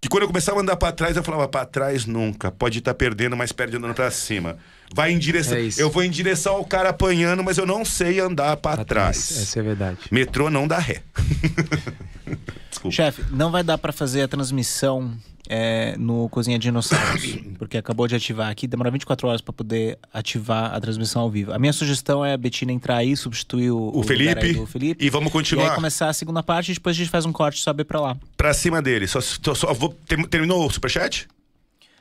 [0.00, 2.52] Que quando eu começava a andar pra trás, eu falava, pra trás nunca.
[2.52, 4.56] Pode estar perdendo, mas perde andando pra cima.
[4.94, 5.56] Vai em direção.
[5.56, 8.84] É eu vou em direção ao cara apanhando, mas eu não sei andar pra, Pra
[8.84, 9.16] trás.
[9.42, 9.98] Essa é a verdade.
[10.10, 11.02] Metrô não dá ré.
[12.70, 12.94] Desculpa.
[12.94, 15.12] Chefe, não vai dar pra fazer a transmissão
[15.48, 17.36] é, no Cozinha Dinossauros.
[17.58, 21.52] porque acabou de ativar aqui, demora 24 horas pra poder ativar a transmissão ao vivo.
[21.52, 24.52] A minha sugestão é a Betina entrar aí, substituir o, O lugar Felipe.
[24.52, 25.04] do Felipe.
[25.04, 27.58] E vamos E continuar começar a segunda parte e depois a gente faz um corte
[27.58, 28.16] e sobe pra lá.
[28.36, 29.06] pra cima dele.
[29.08, 31.26] Só, só, só vou, ter- terminou o superchat?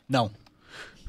[0.07, 0.29] Não.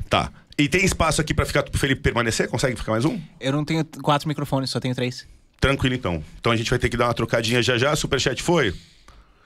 [0.08, 0.30] Tá.
[0.56, 2.48] E tem espaço aqui pra ficar pro Felipe permanecer?
[2.48, 3.20] Consegue ficar mais um?
[3.40, 5.26] Eu não tenho quatro microfones, só tenho três.
[5.60, 6.22] Tranquilo então.
[6.40, 7.94] Então a gente vai ter que dar uma trocadinha já já.
[7.94, 8.74] Superchat foi?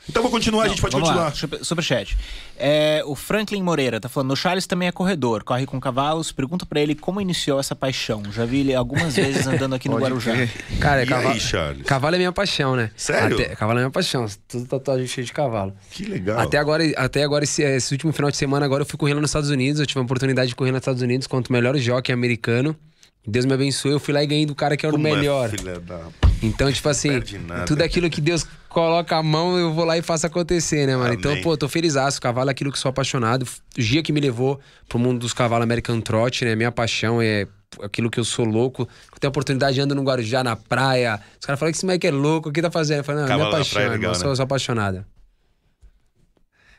[0.08, 1.14] Então vou continuar, a gente pode continuar.
[1.26, 2.18] Lá, superchat.
[2.58, 6.32] É, o Franklin Moreira tá falando: o Charles também é corredor, corre com cavalos.
[6.32, 8.22] Pergunta pra ele como iniciou essa paixão.
[8.32, 10.32] Já vi ele algumas vezes andando aqui no Guarujá.
[10.80, 11.86] Cara, E cavalo, aí, Charles?
[11.86, 12.90] cavalo é minha paixão, né?
[12.96, 13.36] Sério?
[13.40, 14.26] Até- cavalo é minha paixão.
[14.48, 15.72] Tudo tatuagem cheio de cavalo.
[15.90, 16.40] Que legal.
[16.40, 19.30] Até agora, até agora esse, esse último final de semana, agora eu fui correndo nos
[19.30, 19.80] Estados Unidos.
[19.80, 22.76] Eu tive a oportunidade de correr nos Estados Unidos contra o melhor jockey americano.
[23.24, 25.14] Deus me abençoe, eu fui lá e ganhei do cara que era o Como é,
[25.14, 25.48] melhor.
[25.48, 26.08] filha da-
[26.42, 27.22] Então, tipo assim,
[27.68, 31.14] tudo aquilo que Deus coloca a mão, eu vou lá e faço acontecer, né, mano?
[31.14, 31.42] Então, Amém.
[31.42, 31.94] pô, tô feliz.
[31.94, 33.42] O cavalo é aquilo que sou apaixonado.
[33.42, 34.58] O dia que me levou
[34.88, 36.56] pro mundo dos cavalos American Trot, né?
[36.56, 37.46] Minha paixão é
[37.82, 38.82] aquilo que eu sou louco.
[39.12, 41.20] Eu tenho a oportunidade de andar no Guarujá, na praia.
[41.38, 42.98] Os caras falam que esse moleque é louco, o que tá fazendo?
[42.98, 44.36] Eu falo, não, é minha Cavalo na paixão, praia é irmão, legal, eu sou, né?
[44.36, 45.06] sou apaixonada.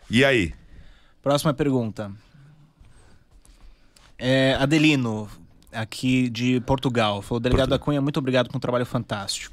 [0.10, 0.54] E aí?
[1.22, 2.12] Próxima pergunta.
[4.18, 5.30] É, Adelino,
[5.72, 7.22] aqui de Portugal.
[7.22, 9.53] Falou, delegado da Cunha, muito obrigado por um trabalho fantástico.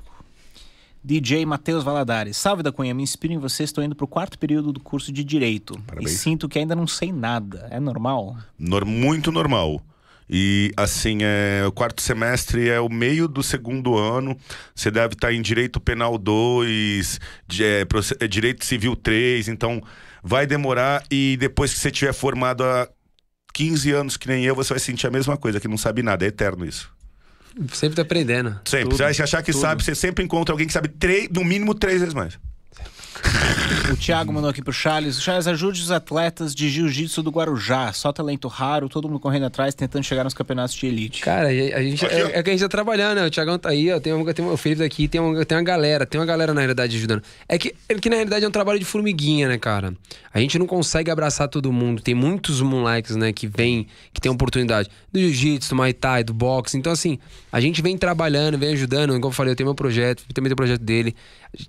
[1.03, 2.37] DJ Matheus Valadares.
[2.37, 3.63] Salve da Cunha, me inspiro em você.
[3.65, 5.79] Estou indo pro quarto período do curso de Direito.
[5.87, 6.13] Parabéns.
[6.13, 7.67] E sinto que ainda não sei nada.
[7.71, 8.37] É normal?
[8.59, 9.81] Nor- muito normal.
[10.33, 14.37] E assim, é, o quarto semestre é o meio do segundo ano.
[14.75, 17.19] Você deve estar em Direito Penal 2,
[17.49, 17.87] de- é,
[18.21, 19.83] é, Direito Civil 3, então
[20.23, 22.89] vai demorar e depois que você tiver formado há
[23.53, 26.25] 15 anos, que nem eu, você vai sentir a mesma coisa, que não sabe nada,
[26.25, 26.93] é eterno isso.
[27.73, 28.61] Sempre tô aprendendo.
[28.65, 28.91] Sempre.
[28.91, 29.61] Tudo, você achar que tudo.
[29.61, 32.39] sabe, você sempre encontra alguém que sabe três, no mínimo três vezes mais.
[33.93, 35.21] O Thiago mandou aqui pro Charles.
[35.23, 37.93] Charles, ajude os atletas de jiu-jitsu do Guarujá.
[37.93, 41.23] Só talento raro, todo mundo correndo atrás, tentando chegar nos campeonatos de elite.
[41.23, 43.27] Cara, a gente, Aqui, é, é que a gente tá trabalhando, né?
[43.27, 45.57] O Thiagão tá aí, ó, tem, um, tem um- o Felipe daqui, tem, um, tem
[45.59, 47.23] uma galera, tem uma galera na realidade ajudando.
[47.49, 49.95] É que, é que na realidade é um trabalho de formiguinha, né, cara?
[50.33, 52.03] A gente não consegue abraçar todo mundo.
[52.03, 54.89] Tem muitos moleques, né, que vêm, que tem oportunidade.
[55.13, 56.77] Do jiu-jitsu, do muay thai, do boxe.
[56.77, 57.19] Então, assim,
[57.51, 59.13] a gente vem trabalhando, vem ajudando.
[59.15, 61.15] Como eu falei, eu tenho meu projeto, também tem o projeto dele.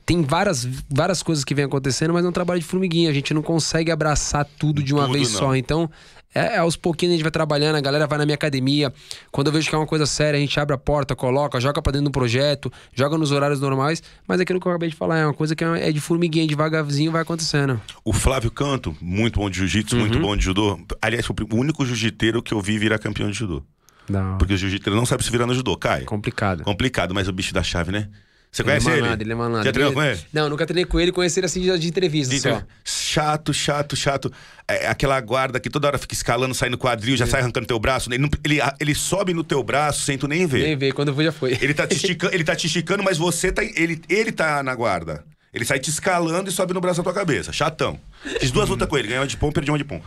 [0.06, 3.10] Tem várias, várias coisas que vem acontecendo, mas é um trabalho de formiguinha.
[3.10, 5.40] A gente não consegue abraçar tudo de uma Tudo vez não.
[5.40, 5.56] só.
[5.56, 5.90] Então,
[6.34, 8.94] é, é aos pouquinhos a gente vai trabalhando, a galera vai na minha academia.
[9.32, 11.82] Quando eu vejo que é uma coisa séria, a gente abre a porta, coloca, joga
[11.82, 14.02] pra dentro do projeto, joga nos horários normais.
[14.28, 16.48] Mas aquilo que eu acabei de falar é uma coisa que é é de formiguinha,
[16.48, 17.82] devagarzinho vai acontecendo.
[18.06, 20.22] O Flávio Canto, muito bom de jiu-jitsu, muito Uhum.
[20.22, 20.80] bom de judô.
[21.02, 23.62] Aliás, foi o único jiu-jiteiro que eu vi virar campeão de judô.
[24.10, 24.38] Não.
[24.38, 26.04] Porque o jiu-jiteiro não sabe se virar no judô, cai.
[26.04, 26.64] Complicado.
[26.64, 28.08] Complicado, mas o bicho da chave, né?
[28.52, 29.02] Você Ele é conhece ele?
[29.02, 29.64] malandro, ele é malandro.
[29.64, 30.20] Já treinou Ele- com ele?
[30.34, 32.62] Não, nunca treinei com ele, conheci ele assim de, de entrevista De- só.
[32.84, 34.32] Chato, chato, chato.
[34.68, 37.80] É, aquela guarda que toda hora fica escalando, sai no quadril, já sai arrancando teu
[37.80, 38.10] braço.
[38.10, 40.64] Ele, não- ele, ele sobe no teu braço sem tu nem ver.
[40.64, 41.58] Nem ver, quando eu fui já foi.
[41.62, 43.64] Ele tá, te esticando, ele tá te esticando, mas você tá.
[43.64, 45.24] Ele, ele tá na guarda.
[45.54, 47.54] Ele sai te escalando e sobe no braço da tua cabeça.
[47.54, 47.98] Chatão.
[48.40, 50.02] Fiz duas lutas com ele, ganhei uma de pão, perdi uma de pão.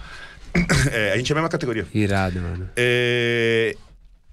[0.93, 1.87] É, a gente é a mesma categoria.
[1.95, 2.69] Irado, mano.
[2.77, 3.75] É.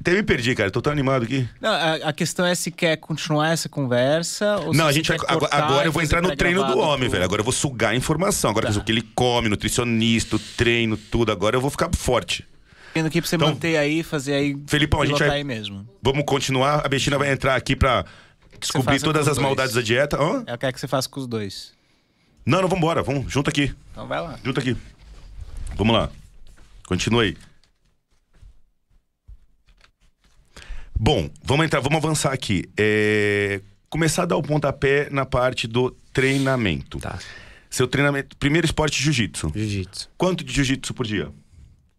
[0.02, 0.72] Até me perdi, cara.
[0.72, 1.48] Tô tão animado aqui.
[1.62, 5.08] Não, a, a questão é se quer continuar essa conversa ou Não, se a gente
[5.10, 5.18] vai.
[5.18, 7.24] Agora, cortar agora eu vou entrar no treino do homem, pro- velho.
[7.24, 8.50] Agora eu vou sugar a informação.
[8.50, 8.80] Agora Tá.
[8.80, 11.32] o que ele come, nutricionista, treino, tudo.
[11.32, 12.44] Agora eu vou ficar forte.
[12.96, 14.58] Tendo pra você Então- manter aí, fazer aí.
[14.68, 15.88] Felipão, a gente vai- aí mesmo.
[16.02, 16.84] Vamos continuar.
[16.86, 18.04] A Betina vai entrar aqui pra
[18.60, 20.18] descobrir todas as maldades da dieta.
[20.22, 20.44] Hã?
[20.48, 21.74] Eu quero que você faça com os dois.
[22.44, 23.04] Não, não, vambora.
[23.04, 23.72] Vamos, junta aqui.
[23.92, 24.40] Então vai lá.
[24.44, 24.76] Junta aqui.
[25.76, 26.10] Vamos lá.
[26.88, 27.38] Continua aí.
[31.04, 32.66] Bom, vamos entrar, vamos avançar aqui.
[32.78, 33.60] É,
[33.90, 37.00] Começar a dar o pontapé na parte do treinamento.
[37.00, 37.18] Tá.
[37.72, 38.38] Seu treinamento.
[38.38, 39.52] Primeiro esporte jiu-jitsu.
[39.56, 40.10] Jiu-jitsu.
[40.16, 41.32] Quanto de jiu-jitsu por dia?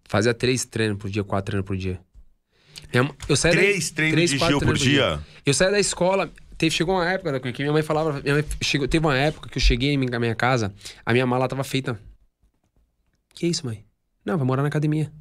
[0.08, 2.00] Fazia três treinos por dia, quatro treinos por dia.
[3.28, 5.20] Eu saía da- Três treinos três, de Gil por treinos dia?
[5.44, 8.20] Eu saí da escola, teve, chegou uma época né, que minha mãe falava.
[8.22, 10.72] Minha mãe chegou, teve uma época que eu cheguei em minha- na minha casa,
[11.04, 11.98] a minha mala tava feita.
[13.34, 13.84] Que isso, mãe?
[14.24, 15.12] Não, vai morar na academia.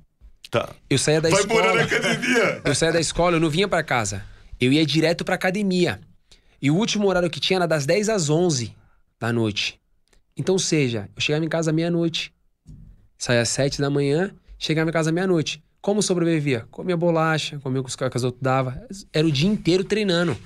[0.50, 0.70] Tá.
[0.90, 1.62] Eu saía da Vai escola.
[1.62, 2.62] morar na academia!
[2.66, 4.24] Eu saía da escola, eu não vinha pra casa.
[4.60, 6.00] Eu ia direto pra academia.
[6.62, 8.76] E o último horário que tinha era das 10 às 11
[9.20, 9.80] da noite.
[10.38, 12.34] Então, ou seja, eu chegava em casa meia-noite.
[13.18, 15.64] Saía às 7 da manhã, chegava em casa meia-noite.
[15.82, 16.66] Como sobrevivia?
[16.70, 18.74] Comia bolacha, comia com os caras que outros davam.
[19.12, 20.38] Era o dia inteiro treinando.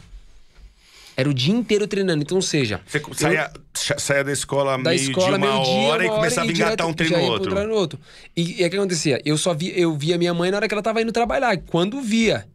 [1.17, 2.23] Era o dia inteiro treinando.
[2.23, 6.03] Então, ou seja, Você saia, saia da escola da meio escola, de uma meio-dia, hora
[6.03, 7.67] e uma começava a e engatar um treino no outro.
[7.67, 7.99] no outro.
[8.35, 9.21] E, e o que acontecia?
[9.23, 12.01] Eu só vi, eu via minha mãe na hora que ela tava indo trabalhar, quando
[12.01, 12.45] via.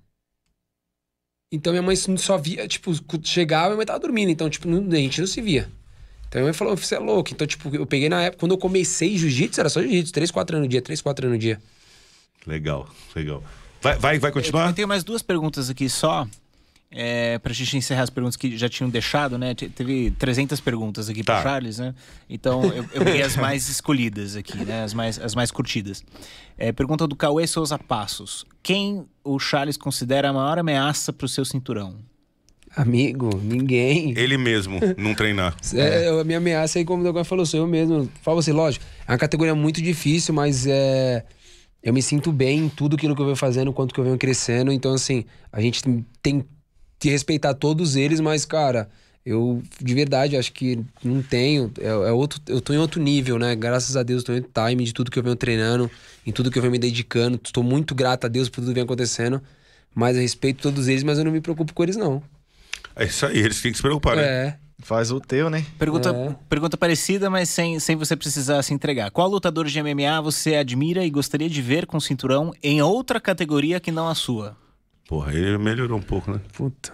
[1.53, 2.93] Então minha mãe só via, tipo,
[3.25, 5.69] chegava e minha mãe tava dormindo, então, tipo, a gente não se via.
[6.29, 7.31] Então ele falou, você é louco.
[7.33, 10.57] Então, tipo, eu peguei na época, quando eu comecei jiu-jitsu, era só jiu-jitsu, 3, 4
[10.57, 11.61] anos no dia, 3, 4 anos no dia.
[12.47, 13.43] Legal, legal.
[13.83, 14.69] Vai, vai, vai continuar?
[14.69, 16.29] Eu tenho mais duas perguntas aqui só.
[16.93, 19.55] É, pra gente encerrar as perguntas que já tinham deixado, né?
[19.55, 21.35] Te- Teve 300 perguntas aqui Tá.
[21.35, 21.95] pro Charles, né?
[22.29, 24.83] Então eu, eu peguei as mais escolhidas aqui, né?
[24.83, 26.03] As mais, as mais curtidas.
[26.59, 28.45] É, pergunta do Cauê Souza Passos.
[28.61, 31.95] Quem o Charles considera a maior ameaça pro seu cinturão?
[32.77, 34.13] Amigo, ninguém.
[34.17, 35.57] Ele mesmo não treinar.
[35.75, 38.11] É, a minha ameaça aí, como o Douglas falou, sou eu mesmo.
[38.23, 41.25] Fala você, lógico, é uma categoria muito difícil, mas é,
[41.85, 44.19] eu me sinto bem em tudo aquilo que eu venho fazendo, quanto que eu venho
[44.19, 44.73] crescendo.
[44.73, 45.83] Então, assim, a gente
[46.21, 46.45] tem-
[47.01, 48.89] que respeitar todos eles, mas, cara,
[49.27, 51.73] eu de verdade acho que não tenho.
[51.81, 53.57] É, é outro, eu tô em outro nível, né?
[53.57, 55.91] Graças a Deus, eu tô em outro time de tudo que eu venho treinando,
[56.27, 57.41] em tudo que eu venho me dedicando.
[57.43, 59.43] Estou muito grato a Deus por tudo que vem acontecendo.
[59.95, 62.23] Mas eu respeito todos eles, mas eu não me preocupo com eles, não.
[62.95, 64.23] É isso aí, eles têm que se preocupar, né?
[64.23, 64.57] É.
[64.83, 65.65] Faz o teu, né?
[65.79, 66.37] Pergunta, É.
[66.49, 69.11] pergunta parecida, mas sem, sem você precisar se entregar.
[69.11, 73.79] Qual lutador de MMA você admira e gostaria de ver com cinturão em outra categoria
[73.81, 74.57] que não a sua?
[75.11, 76.41] Porra, ele melhorou um pouco, né?
[76.53, 76.93] Puta.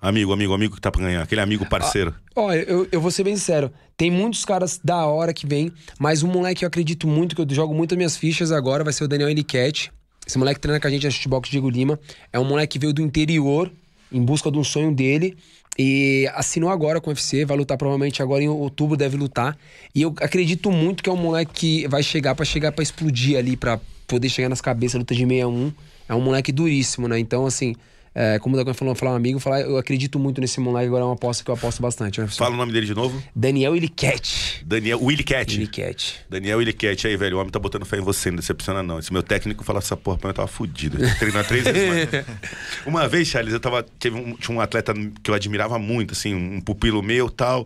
[0.00, 1.22] Amigo, amigo, amigo que tá pra ganhar.
[1.22, 2.12] Aquele amigo parceiro.
[2.34, 3.70] Olha, eu, eu vou ser bem sincero.
[3.96, 7.40] Tem muitos caras da hora que vem, mas um moleque que eu acredito muito, que
[7.40, 9.92] eu jogo muito as minhas fichas agora, vai ser o Daniel Eliquete.
[10.26, 11.96] Esse moleque treina com a gente na Shootbox Diego Lima.
[12.32, 13.70] É um moleque que veio do interior,
[14.10, 15.38] em busca de um sonho dele.
[15.78, 19.56] E assinou agora com o UFC, vai lutar provavelmente agora em outubro, deve lutar.
[19.94, 23.38] E eu acredito muito que é um moleque que vai chegar pra chegar para explodir
[23.38, 23.78] ali, pra
[24.10, 25.72] poder chegar nas cabeças, luta de 61.
[26.08, 27.18] É um moleque duríssimo, né?
[27.18, 27.74] Então, assim,
[28.12, 31.02] é, como o Dagon falou, falar um amigo, falar, eu acredito muito nesse moleque, agora
[31.02, 32.20] é uma aposta que eu aposto bastante.
[32.20, 32.26] né?
[32.26, 33.22] Fala o nome dele de novo.
[33.34, 34.64] Daniel Iliquete.
[34.66, 35.54] Daniel Cat.
[35.54, 36.16] Iliquete.
[36.28, 37.36] Daniel Cat aí, velho.
[37.36, 38.98] O homem tá botando fé em você, não decepciona não.
[38.98, 40.98] Esse meu técnico fala essa porra eu tava fudido.
[41.18, 42.26] Treinar três vezes mais.
[42.84, 43.84] Uma vez, Charles, eu tava.
[43.84, 44.92] Teve um, tinha um atleta
[45.22, 47.64] que eu admirava muito, assim, um pupilo meu tal.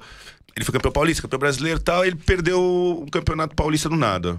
[0.54, 2.04] Ele foi campeão paulista, campeão brasileiro tal.
[2.04, 4.38] Ele perdeu um campeonato paulista do nada.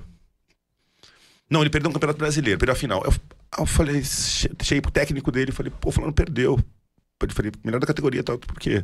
[1.50, 3.04] Não, ele perdeu um campeonato brasileiro, perdeu a final.
[3.06, 3.14] Eu,
[3.60, 6.60] eu falei, che- cheguei pro técnico dele, falei, pô, fulano perdeu.
[7.22, 8.84] Eu falei, melhor da categoria, tal, por quê?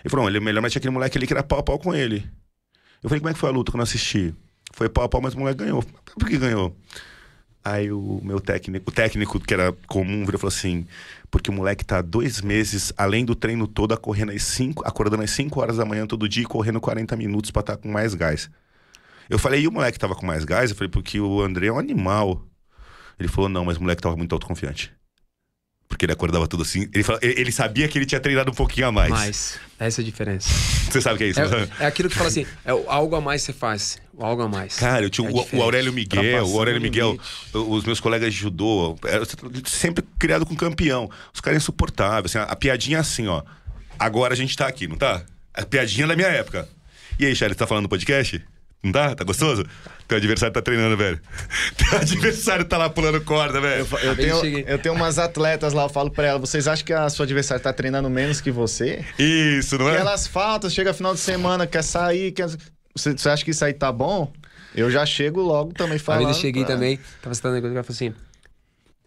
[0.00, 1.62] Ele falou, não, ele é melhor, mas tinha aquele moleque ali que era pau a
[1.62, 2.28] pau com ele.
[3.02, 4.34] Eu falei, como é que foi a luta quando eu assisti?
[4.72, 5.82] Foi pau a pau, mas o moleque ganhou.
[6.18, 6.76] Por que ganhou?
[7.64, 10.84] Aí o meu técnico, o técnico que era comum, virou e falou assim:
[11.30, 13.96] porque o moleque tá dois meses, além do treino todo,
[14.40, 17.76] cinco, acordando às 5 horas da manhã todo dia e correndo 40 minutos pra estar
[17.76, 18.50] com mais gás.
[19.30, 20.70] Eu falei, e o moleque tava com mais gás?
[20.70, 22.44] Eu falei, porque o André é um animal.
[23.18, 24.92] Ele falou, não, mas o moleque tava muito autoconfiante.
[25.88, 26.88] Porque ele acordava tudo assim.
[26.94, 29.10] Ele, falou- ele- sabia que ele tinha treinado um pouquinho a mais.
[29.10, 30.48] Mas, essa é a diferença.
[30.90, 31.40] Você sabe o que é isso?
[31.40, 31.68] né?
[31.80, 33.98] É, é aquilo que fala assim, é o algo a mais você faz.
[34.14, 34.76] O algo a mais.
[34.76, 35.62] Cara, eu tinha É o- o.
[35.62, 37.18] Aurélio Miguel, o Aurélio Miguel,
[37.52, 39.22] os meus colegas de judô, era
[39.66, 41.10] sempre criado com campeão.
[41.32, 43.42] Os caras insuportáveis, assim, a, a piadinha é assim, ó.
[43.98, 45.22] Agora a gente tá aqui, não tá?
[45.54, 46.66] A piadinha da minha época.
[47.18, 48.42] E aí, Charles, tá falando no podcast?
[48.82, 49.14] Não tá?
[49.14, 49.64] Tá gostoso?
[50.08, 51.20] Teu adversário tá treinando, velho.
[51.78, 53.86] Teu adversário tá lá pulando corda, velho.
[54.02, 56.92] Eu Aí tenho, eu tenho umas atletas lá, eu falo pra elas, vocês acham que
[56.92, 59.04] a sua adversária tá treinando menos que você?
[59.18, 59.98] Isso, não E é?
[60.00, 62.48] elas faltam, chega final de semana, quer sair, quer...
[62.94, 64.32] Você, você acha que isso aí tá bom?
[64.74, 66.24] Eu já chego logo também Uma falando.
[66.24, 68.14] vez eu cheguei pra- também, tava citando negócio, o cara falou assim: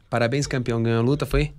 [0.10, 1.52] Parabéns, campeão, ganhou a luta, foi?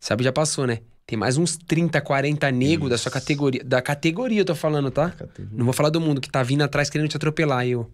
[0.00, 0.80] Sabe, já passou, né?
[1.06, 3.62] Tem mais uns 30, 40 negros da sua categoria.
[3.62, 5.10] Da categoria, eu tô falando, tá?
[5.10, 5.48] Categoria.
[5.52, 7.66] Não vou falar do mundo que tá vindo atrás querendo te atropelar.
[7.66, 7.90] Eu.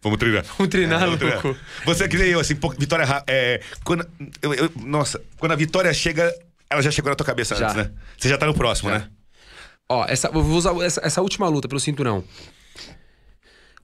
[0.00, 0.44] Vamos treinar.
[0.44, 1.44] Vamos treinar, Vamos treinar.
[1.44, 1.58] louco.
[1.84, 4.06] Você é que nem eu, assim, vitória é, quando,
[4.40, 6.32] eu- eu- Nossa, quando a vitória chega,
[6.70, 7.66] ela já chegou na tua cabeça Já.
[7.66, 7.92] antes, né?
[8.18, 8.98] Você já tá no próximo, Já.
[9.00, 9.08] né?
[9.88, 12.24] Ó, essa, eu vou usar essa, essa última luta pelo cinturão.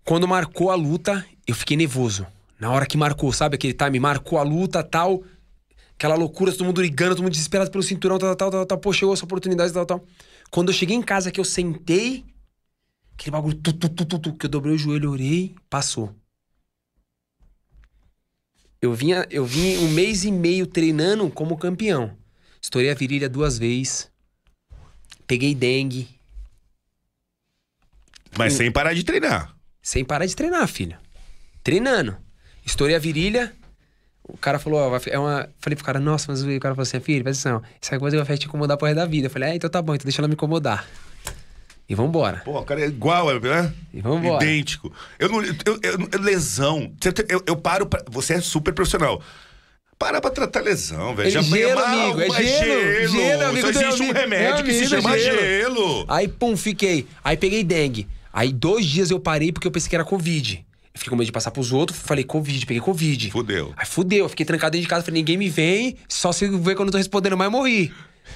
[0.05, 2.27] Quando marcou a luta, eu fiquei nervoso.
[2.59, 3.57] Na hora que marcou, sabe?
[3.57, 5.23] Aquele time, marcou a luta, tal.
[5.99, 8.79] Aquela loucura, todo mundo ligando, todo mundo desesperado pelo cinturão, tal, tal, tal, tal.
[8.79, 10.07] Pô, chegou essa oportunidade, tal, tal.
[10.49, 12.25] Quando eu cheguei em casa, que eu sentei,
[13.15, 16.15] aquele bagulho, tu, tu, tu, tu, tu, que eu dobrei o joelho, orei, passou.
[18.81, 22.17] Eu vinha, eu vim um mês e meio treinando como campeão.
[22.63, 24.09] Estourei a virilha duas vezes.
[25.27, 26.09] Peguei dengue.
[28.37, 29.53] Mas sem parar de treinar.
[29.83, 30.97] Sem parar de treinar, filho.
[31.65, 32.17] Treinando.
[32.65, 33.53] Estourei a virilha.
[34.29, 35.49] O cara falou, ó, é uma.
[35.59, 37.71] Falei pro cara, nossa, mas o cara falou assim, filho, presta atenção.
[37.83, 39.27] Essa coisa vai te incomodar pro resto da vida.
[39.27, 40.87] Eu falei, ah, então tá bom, então deixa ela me incomodar.
[41.89, 42.43] E vambora.
[42.45, 43.73] Pô, o cara é igual, né?
[43.95, 44.45] E vambora.
[44.45, 44.93] Idêntico.
[45.19, 45.43] Eu não.
[45.43, 46.93] Eu, eu- eu- lesão.
[47.31, 48.05] Eu, eu paro pra.
[48.11, 49.23] Você é super profissional.
[49.99, 51.27] Para pra tratar lesão, velho.
[51.29, 53.09] É Já gelo, amigo, é mas gelo.
[53.09, 55.39] Gelo, amigo Só existe um remédio É que se chama gelo.
[55.41, 56.05] gelo.
[56.07, 57.07] Aí, pum, fiquei.
[57.25, 58.07] Aí peguei dengue.
[58.33, 60.65] Aí dois dias eu parei porque eu pensei que era Covid.
[60.99, 63.31] Fiquei com medo de passar pros outros, falei Covid, peguei Covid.
[63.31, 63.73] Fudeu.
[63.77, 66.75] Aí fudeu, eu fiquei trancado dentro de casa, falei, ninguém me vem, só se ver
[66.75, 67.93] quando eu tô respondendo, mas eu morri.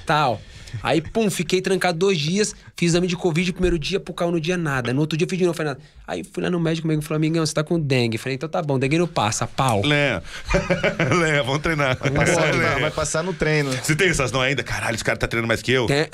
[0.07, 0.41] Tal.
[0.83, 4.41] Aí, pum, fiquei trancado dois dias, fiz exame de Covid primeiro dia, pro carro no
[4.41, 4.91] dia nada.
[4.93, 5.85] No outro dia fiz de novo, falei nada.
[6.07, 8.17] Aí fui lá no médico comigo e falou, amigão, você tá com dengue.
[8.17, 9.83] Falei, então tá bom, dengue não passa, pau.
[9.85, 10.23] Léa.
[11.21, 11.97] Léa, vamos treinar.
[11.97, 12.79] Passar- Léa.
[12.79, 13.71] vai passar no treino.
[13.71, 14.63] Você tem essas não ainda?
[14.63, 15.87] Caralho, esse cara tá treinando mais que eu.
[15.87, 16.09] Tem-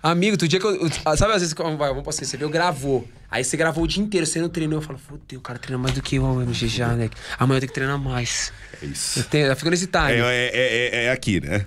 [0.00, 0.88] amigo, tu dia que eu.
[1.16, 3.06] Sabe, às vezes, como vai, vamos você, você viu, gravou.
[3.30, 4.78] Aí você gravou o dia inteiro, você não treinou.
[4.78, 7.10] Eu falo, fudeu, o cara treina mais do que eu, MG já, né?
[7.38, 8.52] Amanhã eu tenho que treinar mais.
[8.82, 9.18] É isso.
[9.20, 10.12] Eu, tenho, eu fico nesse time.
[10.12, 11.66] É, É, é, é- é aqui, né?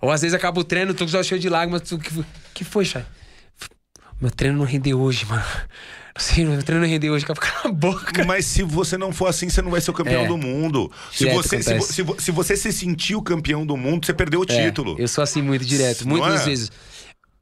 [0.00, 1.82] Ou às vezes acaba o treino, tô só cheio de lágrimas.
[1.82, 2.24] Tu, que, foi-
[2.54, 3.04] que foi, Chay?
[4.20, 5.44] Meu treino não rendeu hoje, mano.
[6.16, 8.24] Sei, meu treino não rendeu hoje, fica na boca.
[8.24, 10.26] Mas se você não for assim, você não vai ser o campeão É.
[10.28, 10.90] do mundo.
[11.12, 14.40] Se Direto você, se, se se você se sentir o campeão do mundo, você perdeu
[14.40, 14.94] o É, título.
[14.98, 16.44] eu sou assim muito direto, muitas é?
[16.44, 16.70] vezes.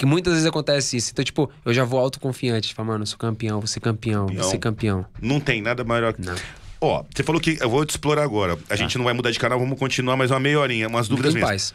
[0.03, 1.13] Que muitas vezes acontece isso.
[1.13, 2.75] Então, tipo, eu já vou autoconfiante.
[2.75, 5.07] Falo, mano, eu sou campeão, vou ser campeão, vou ser campeão.
[5.21, 6.21] Não tem nada maior que.
[6.21, 6.35] Não.
[6.81, 8.59] Ó, você falou que eu vou te explorar agora.
[8.69, 11.35] A gente não vai mudar de canal, vamos continuar mais uma meia horinha, umas dúvidas
[11.35, 11.47] mesmo.
[11.49, 11.73] paz.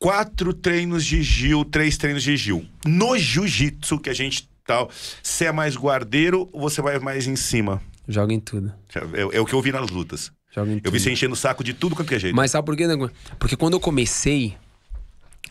[0.00, 2.66] Quatro treinos de Gil, três treinos de Gil.
[2.84, 4.90] No jiu-jitsu que a gente tal,
[5.22, 7.80] você é mais guardeiro ou você vai mais em cima?
[8.08, 8.72] Joga em tudo.
[9.12, 10.32] É, é o que eu vi nas lutas.
[10.52, 10.92] Joga em Eu tudo.
[10.92, 12.34] vi você enchendo o saco de tudo quanto que é jeito.
[12.34, 13.08] Mas sabe por quê, Nego?
[13.38, 14.56] Porque quando eu comecei,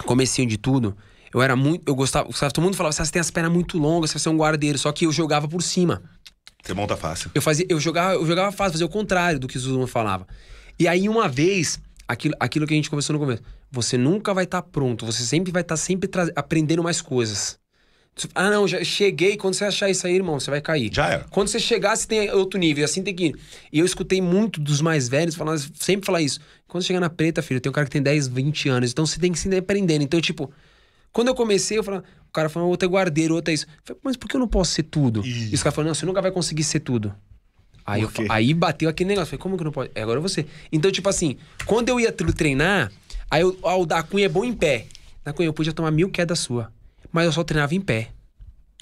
[0.05, 0.97] comecinho de tudo,
[1.34, 1.84] eu era muito.
[1.88, 2.30] Eu gostava.
[2.31, 4.77] Todo mundo falava, "Ah, você tem as pernas muito longas, você vai ser um guardeiro.
[4.77, 6.01] Só que eu jogava por cima.
[6.64, 7.30] Você monta fácil.
[7.35, 10.26] Eu fazia, eu jogava, eu jogava fácil, fazia o contrário do que o Zuma falava.
[10.80, 14.45] E aí, uma vez, aquilo, aquilo que a gente conversou no começo, você nunca vai
[14.45, 17.60] estar pronto, você sempre vai estar sempre tra- aprendendo mais coisas.
[18.35, 19.35] Ah, não, já cheguei.
[19.35, 20.89] Quando você achar isso aí, irmão, você vai cair.
[20.93, 21.26] Já era.
[21.31, 23.35] Quando você chegar, você tem outro nível, e assim tem que ir.
[23.72, 26.39] E eu escutei muito dos mais velhos falar, sempre falar isso.
[26.68, 29.19] Quando chegar na preta, filho, tem um cara que tem 10, 20 anos, então você
[29.19, 30.03] tem que se aprendendo.
[30.03, 30.51] Então, tipo,
[31.14, 33.65] quando eu comecei, eu falava, o cara falou, outro é guardeiro, outro é isso.
[33.65, 35.26] Eu falei, mas por que eu não posso ser tudo?
[35.26, 37.14] E os caras falaram, não, você nunca vai conseguir ser tudo.
[37.85, 39.26] Aí, eu, aí bateu aquele negócio.
[39.35, 39.91] Eu Falei, como que eu não pode?
[39.94, 40.45] É, agora você.
[40.72, 42.91] Então, tipo assim, quando eu ia tre- treinar,
[43.30, 44.85] aí eu, ah, o da Cunha é bom em pé.
[45.23, 46.72] Da Cunha, eu podia tomar mil quedas sua.
[47.11, 48.10] Mas eu só treinava em pé.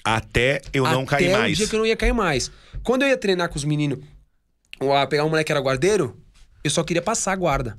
[0.04, 1.56] Até eu não Até cair o mais.
[1.56, 2.50] dia que eu não ia cair mais.
[2.82, 3.98] Quando eu ia treinar com os meninos,
[4.80, 6.16] ou a pegar um moleque que era guardeiro,
[6.64, 7.78] eu só queria passar a guarda.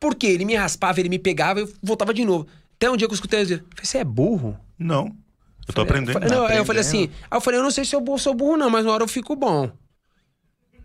[0.00, 2.46] Porque ele me raspava, ele me pegava, eu voltava de novo.
[2.84, 4.58] Até um dia que eu escutei dizer, falei, você é burro?
[4.78, 5.16] Não.
[5.66, 6.22] Eu tô aprendendo.
[6.22, 8.34] Eu, não, aí eu falei assim, aí eu falei, eu não sei se eu sou
[8.34, 9.70] burro não, mas na hora eu fico bom.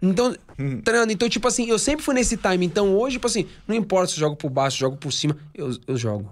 [0.01, 0.80] Então, Hum.
[0.80, 2.65] treinando, então, tipo assim, eu sempre fui nesse time.
[2.65, 5.11] Então, hoje, tipo assim, não importa se eu jogo por baixo, se eu jogo por
[5.11, 6.31] cima, eu, eu jogo.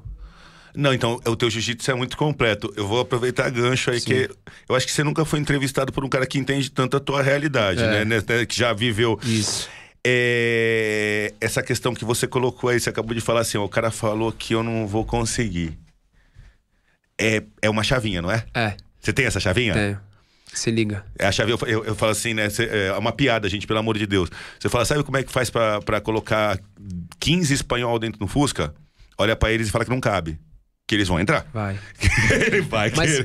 [0.74, 2.72] Não, então o teu jiu-jitsu é muito completo.
[2.78, 4.30] Eu vou aproveitar gancho aí, que
[4.70, 7.22] eu acho que você nunca foi entrevistado por um cara que entende tanto a tua
[7.22, 8.06] realidade, É.
[8.06, 8.22] né?
[8.26, 8.46] né?
[8.46, 9.20] Que já viveu.
[9.24, 9.68] Isso.
[10.10, 13.92] É, Essa questão que você colocou aí, você acabou de falar assim, ó, o cara
[13.92, 15.78] falou que eu não vou conseguir.
[17.20, 18.46] É, é uma chavinha, não é?
[18.54, 19.74] É, Você tem essa chavinha?
[19.74, 19.98] tem.
[20.54, 21.06] Se liga.
[21.20, 22.50] É a chave, eu, eu, eu falo assim, né?
[22.50, 24.30] cê- é uma piada, gente, pelo amor de Deus.
[24.60, 26.58] Você fala, sabe como é que faz pra, pra colocar
[27.20, 28.74] 15 espanhol dentro do Fusca?
[29.18, 30.40] Olha pra eles e fala que não cabe.
[30.88, 31.46] Que eles vão entrar.
[31.54, 31.78] Vai.
[32.48, 33.20] Ele vai Mas-.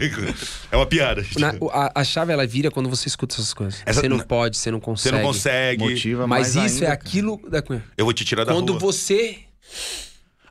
[0.70, 1.22] É uma piada.
[1.22, 1.38] gente.
[1.38, 3.80] Na- a, a chave, ela vira quando você escuta essas coisas.
[3.86, 5.16] Essa- você não na- pode, você não Você consegue.
[5.16, 5.84] não consegue.
[5.84, 7.08] Motiva Mas mais isso é ainda, cara.
[7.08, 7.62] aquilo da.
[7.96, 8.80] Eu vou te tirar da Quando rua.
[8.80, 9.38] você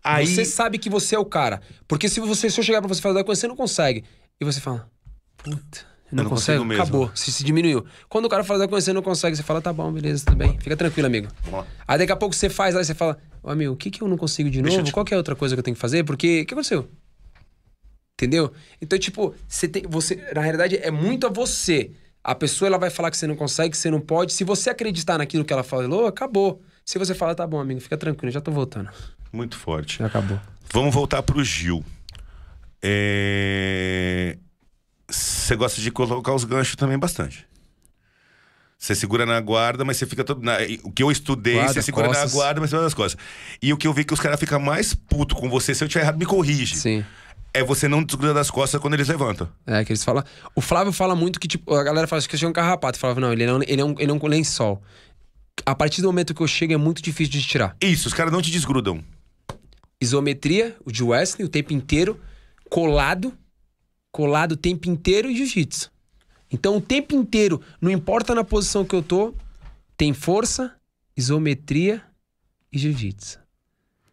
[0.04, 1.62] Aí, Você sabe que você é o cara.
[1.88, 4.04] Porque se você se eu chegar pra você falar da coisa, você não consegue.
[4.40, 4.90] E você fala,
[5.38, 6.82] puta, eu não, não mesmo.
[6.82, 7.86] acabou, se, se diminuiu.
[8.10, 10.38] Quando o cara fala da coisa, você não consegue, você fala, tá bom, beleza, tudo
[10.38, 10.58] bem.
[10.60, 11.28] Fica tranquilo, amigo.
[11.44, 11.68] Vamos lá.
[11.88, 14.08] Aí daqui a pouco você faz, aí você fala, ô amigo, o que que eu
[14.08, 14.82] não consigo de novo?
[14.82, 16.04] te- Qual que é a outra coisa que eu tenho que fazer?
[16.04, 16.90] Porque, o que aconteceu?
[18.22, 18.54] Entendeu?
[18.80, 21.90] Então, tipo, você tem, você, na realidade, é muito a você.
[22.24, 24.32] A pessoa, ela vai falar que você não consegue, que você não pode.
[24.32, 26.62] Se você acreditar naquilo que ela falou, acabou.
[26.86, 28.92] Se você falar, tá bom, amigo, fica tranquilo, já tô voltando.
[29.34, 29.98] Muito forte.
[29.98, 30.40] Já acabou.
[30.72, 31.84] Vamos voltar pro Gil.
[32.84, 34.38] É,
[35.10, 37.46] Você gosta de colocar os ganchos também bastante.
[38.78, 40.42] Você segura na guarda, mas você fica todo.
[40.42, 42.32] na- O que eu estudei, Guarda, você segura costas.
[42.32, 43.24] na guarda, mas você vai nas costas.
[43.62, 45.88] E o que eu vi que os caras ficam mais puto com você, se eu
[45.88, 46.78] tiver errado, me corrige.
[46.78, 47.06] Sim.
[47.54, 49.50] É você não desgrudar das costas quando eles levantam.
[49.66, 50.24] É, que eles falam.
[50.56, 52.98] O Flávio fala muito que, tipo, a galera fala que você é um carrapato.
[52.98, 54.82] Falava, não, ele um, ele, é um, ele é um lençol.
[55.66, 57.76] A partir do momento que eu chego, é muito difícil de tirar.
[57.82, 59.04] Isso, os caras não te desgrudam.
[60.00, 62.20] Isometria, o de Wesley, o tempo inteiro,
[62.70, 63.34] colado,
[64.12, 65.92] colado o tempo inteiro e jiu-jitsu.
[66.50, 69.34] Então, o tempo inteiro, não importa na posição que eu tô,
[69.96, 70.74] tem força,
[71.16, 72.02] isometria
[72.72, 73.41] e jiu-jitsu.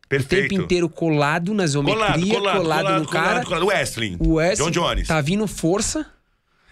[0.08, 0.48] O Perfeito.
[0.48, 3.44] tempo inteiro colado na isometria, colado, no cara.
[3.44, 3.66] colado.
[3.66, 4.16] Wesley.
[4.18, 5.06] O Wesley John Jones.
[5.06, 6.06] tá vindo força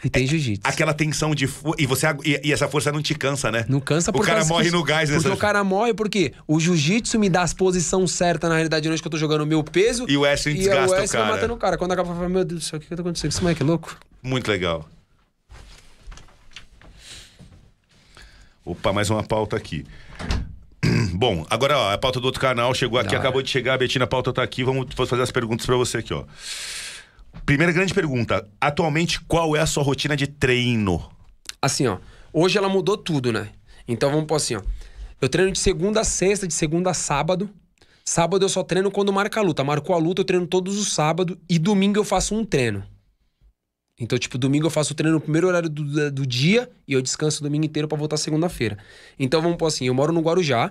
[0.02, 0.62] e tem jiu-jitsu.
[0.64, 1.44] Aquela tensão de.
[1.76, 3.66] E, você, e, e essa força não te cansa, né?
[3.68, 6.58] Não cansa O por cara morre no gás Porque nessa- o cara morre porque o
[6.58, 9.62] jiu-jitsu me dá as posição certa na realidade onde que eu tô jogando o meu
[9.62, 10.06] peso.
[10.08, 11.24] E o Wesley e desgasta o Wesley cara.
[11.24, 11.76] vai matando o cara.
[11.76, 13.32] Quando acaba, eu falo, meu Deus do céu, o que que tá acontecendo?
[13.32, 13.98] Esse moleque é louco?
[14.22, 14.88] Muito legal.
[18.64, 19.84] Opa, mais uma pauta aqui.
[21.14, 23.20] Bom, agora ó, a pauta do outro canal chegou aqui, Da hora.
[23.20, 25.98] acabou de chegar, a Betina, a pauta tá aqui, vamos fazer as perguntas pra você
[25.98, 26.24] aqui, ó.
[27.44, 28.46] Primeira grande pergunta.
[28.60, 31.10] Atualmente, qual é a sua rotina de treino?
[31.60, 31.98] Assim, ó.
[32.32, 33.50] Hoje ela mudou tudo, né?
[33.86, 34.62] Então vamos pôr assim, ó.
[35.20, 37.48] Eu treino de segunda a sexta, de segunda a sábado.
[38.04, 39.64] Sábado eu só treino quando marca a luta.
[39.64, 41.36] Marcou a luta, eu treino todos os sábados.
[41.48, 42.84] E domingo eu faço um treino.
[43.98, 47.00] Então, tipo, domingo eu faço o treino no primeiro horário do, do dia e eu
[47.00, 48.76] descanso o domingo inteiro pra voltar segunda-feira.
[49.18, 50.70] Então vamos pôr assim, eu moro no Guarujá.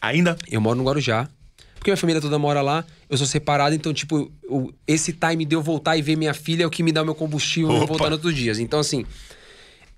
[0.00, 0.36] Ainda?
[0.50, 1.28] Eu moro no Guarujá.
[1.76, 5.54] Porque minha família toda mora lá, eu sou separado, então, tipo, o- esse time de
[5.54, 7.76] eu voltar e ver minha filha é o que me dá o meu combustível eu
[7.76, 7.86] Opa.
[7.86, 8.58] voltar nos outros dias.
[8.58, 9.04] Então, assim,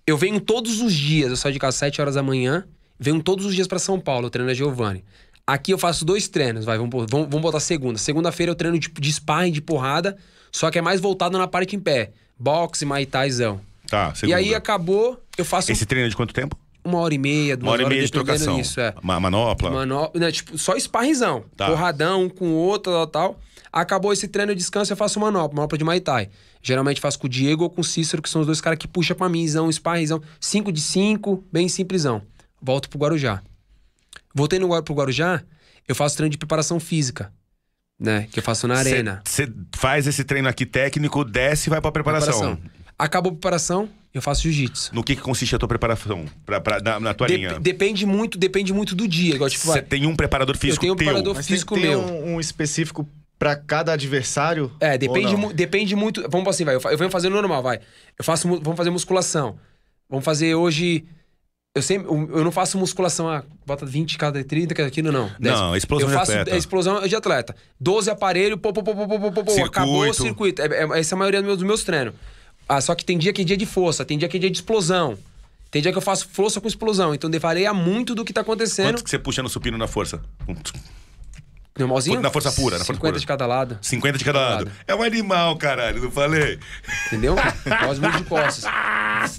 [0.06, 2.64] eu venho todos os dias, eu saio de casa às 7 horas da manhã,
[2.98, 5.04] venho todos os dias pra São Paulo, eu treino na Giovanni.
[5.46, 7.98] Aqui eu faço dois treinos, vai, vamos, vamos, vamos botar segunda.
[7.98, 10.16] Segunda-feira eu treino tipo, de sparring, de porrada,
[10.52, 12.10] só que é mais voltado na parte em pé.
[12.38, 13.60] Boxe, Muay Thaizão.
[13.86, 14.36] Tá, E segunda.
[14.38, 16.56] aí acabou, eu faço Esse treino é de quanto tempo?
[16.84, 18.56] Uma hora e meia, duas Uma hora e horas, meia de trocação.
[18.56, 18.94] disso, é.
[19.02, 19.70] Ma- manopla.
[19.70, 21.44] Mano, né, tipo, só sparringzão.
[21.56, 21.66] Tá.
[21.66, 23.40] Porradão, um com o outro, tal, tal.
[23.72, 26.28] Acabou esse treino, eu descanso, eu faço manopla, manopla de Muay Thai.
[26.62, 28.88] Geralmente faço com o Diego ou com o Cícero, que são os dois caras que
[28.88, 30.20] puxam pra mim, zão, sparringzão.
[30.40, 32.22] 5 de 5, bem simplesão.
[32.60, 33.40] Volto pro Guarujá.
[34.34, 35.42] Voltei no, pro Guarujá,
[35.88, 37.32] eu faço treino de preparação física,
[37.98, 38.26] né?
[38.30, 39.22] Que eu faço na arena.
[39.24, 42.58] Você faz esse treino aqui técnico, desce e vai pra preparação.
[43.00, 44.94] Acabou a preparação, eu faço jiu-jitsu.
[44.94, 47.60] No que, que, consiste a tua preparação pra, pra na, na, tua Dep linha?
[47.60, 49.32] Depende muito, depende muito do dia.
[49.32, 51.44] Tipo, Você tem um preparador físico eu tenho um preparador teu.
[51.44, 52.02] físico tem, meu.
[52.02, 53.08] Tem um, um específico
[53.38, 54.70] para cada adversário?
[54.80, 56.22] É, depende, mu depende muito.
[56.28, 56.74] Vamos assim, vai.
[56.74, 57.80] Eu, eu venho fazendo normal, vai.
[58.18, 59.56] Eu faço, vamos fazer musculação.
[60.08, 61.04] Vamos fazer hoje.
[61.72, 65.30] Eu, sempre, eu não faço musculação, ah, bota 20 cada 30 cada aquilo não.
[65.38, 65.54] 10.
[65.54, 66.56] Não, explosão eu de faço, atleta.
[66.56, 67.54] explosão de atleta.
[67.78, 70.60] 12 aparelhos, pô, pô, pô, pô, pô, pô, pô, acabou o circuito.
[70.60, 72.14] É, é, essa é a maioria dos meus, dos meus treinos.
[72.72, 74.48] Ah, só que tem dia que é dia de força, tem dia que é dia
[74.50, 75.18] de explosão.
[75.72, 77.12] Tem dia que eu faço força com explosão.
[77.12, 78.86] Então varia muito do que tá acontecendo.
[78.86, 80.20] Quantos que você puxa no supino na força?
[81.78, 82.20] Normalzinho?
[82.20, 83.20] Na força pura, na força 50 pura.
[83.20, 83.78] de cada lado.
[83.80, 84.64] 50 de cada lado.
[84.66, 84.72] lado.
[84.86, 86.58] É um animal, caralho, não falei?
[87.06, 87.34] Entendeu?
[87.86, 88.70] Cosmos de costas.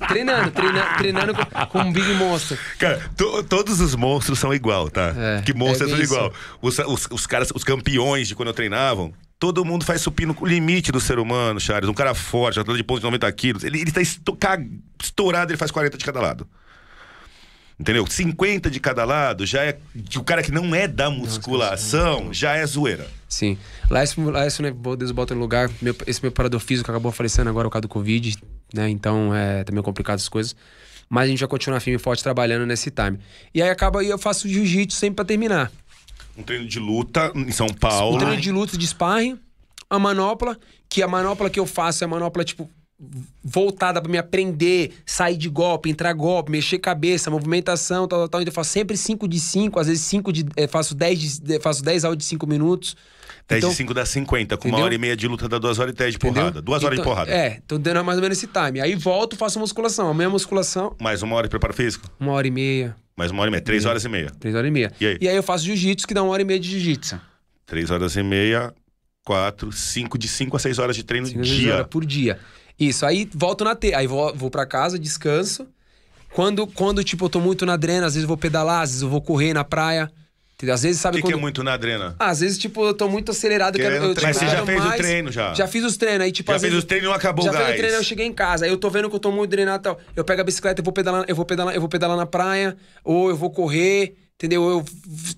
[0.07, 2.57] Treinando, treina, treinando com, com um Big Monster.
[2.79, 5.13] Cara, to- todos os monstros são igual, tá?
[5.15, 6.33] É, que monstros é são igual.
[6.61, 10.45] Os, os, os caras, os campeões de quando eu treinavam, todo mundo faz supino com
[10.45, 11.89] o limite do ser humano, Charles.
[11.89, 13.63] Um cara forte, atleta de ponto de 90 quilos.
[13.63, 16.47] Ele, ele tá estourado, ele faz 40 de cada lado.
[17.80, 18.05] Entendeu?
[18.05, 19.80] 50 de cada lado já é.
[20.15, 23.07] O cara que não é da musculação já é zoeira.
[23.27, 23.57] Sim.
[23.89, 25.72] Lá esse, lá esse né, Deus bota no lugar.
[25.81, 28.38] Meu- esse meu parador físico acabou falecendo agora por causa do Covid,
[28.72, 28.91] né?
[28.91, 30.55] Então é tá meio complicado as coisas.
[31.09, 33.18] Mas a gente vai continuar firme e forte trabalhando nesse time.
[33.55, 35.72] E aí acaba aí eu faço jiu-jitsu sempre pra terminar.
[36.37, 38.17] Um treino de luta em São Um Paulo.
[38.17, 39.37] treino de luta de sparring,
[39.89, 40.57] a manopla,
[40.89, 42.69] que a manopla que eu faço é a manopla, tipo,
[43.43, 48.41] voltada pra me aprender, sair de golpe, entrar golpe, mexer cabeça, movimentação, tal, tal, tal.
[48.41, 50.45] Então eu faço sempre 5 de 5, às vezes 5 de.
[50.55, 52.95] eh, faço 10 de, eh, faço 10 áudios de 5 minutos.
[53.47, 54.85] 10 Então- de 5 dá 50, com uma Entendeu?
[54.85, 56.33] hora e meia de luta dá 2 horas e 10 de Entendeu?
[56.43, 56.61] porrada.
[56.61, 57.31] 2 horas Então, de porrada.
[57.31, 58.79] É, tô dando mais ou menos esse time.
[58.79, 60.07] Aí volto, faço musculação.
[60.09, 62.07] Amanhã musculação, Mais uma hora de preparo físico?
[62.19, 63.61] uma hora e meia, Mais uma hora e meia.
[63.61, 64.31] 3 horas e meia.
[64.39, 64.91] três horas e meia.
[64.99, 65.35] E aí?
[65.35, 67.22] eu faço jiu-jitsu, que dá uma hora e meia de jiu-jitsu.
[67.68, 68.73] 3 horas e meia,
[69.23, 71.73] 4, 5, de 5 a 6 horas de treino Cinco, seis dia.
[71.76, 72.39] horas por dia.
[72.80, 73.93] Isso, aí volto na T.
[73.93, 75.68] Aí vou, vou pra casa, descanso.
[76.34, 79.03] Quando, quando, tipo, eu tô muito na drena, às vezes eu vou pedalar, às vezes
[79.03, 80.11] eu vou correr na praia.
[80.61, 80.75] Entendeu?
[80.75, 81.39] Às vezes, O sabe que, que quando...
[81.39, 82.15] é muito na adrena?
[82.19, 83.77] Ah, às vezes, tipo, eu tô muito acelerado.
[83.79, 85.01] Quero, eu, tipo, Mas você já fez o mais.
[85.01, 85.53] treino já?
[85.55, 86.21] Já fiz os treinos.
[86.21, 87.73] Aí, tipo, Já às fez vezes- os treinos e não acabou Já o fiz gás.
[87.73, 88.65] o treino, eu cheguei em casa.
[88.65, 89.99] Aí eu tô vendo que eu tô muito drenado e tal.
[90.15, 92.77] Eu pego a bicicleta, eu vou pedalar, eu vou pedalar, eu vou pedalar na praia,
[93.03, 94.61] ou eu vou correr, entendeu?
[94.69, 94.85] Eu,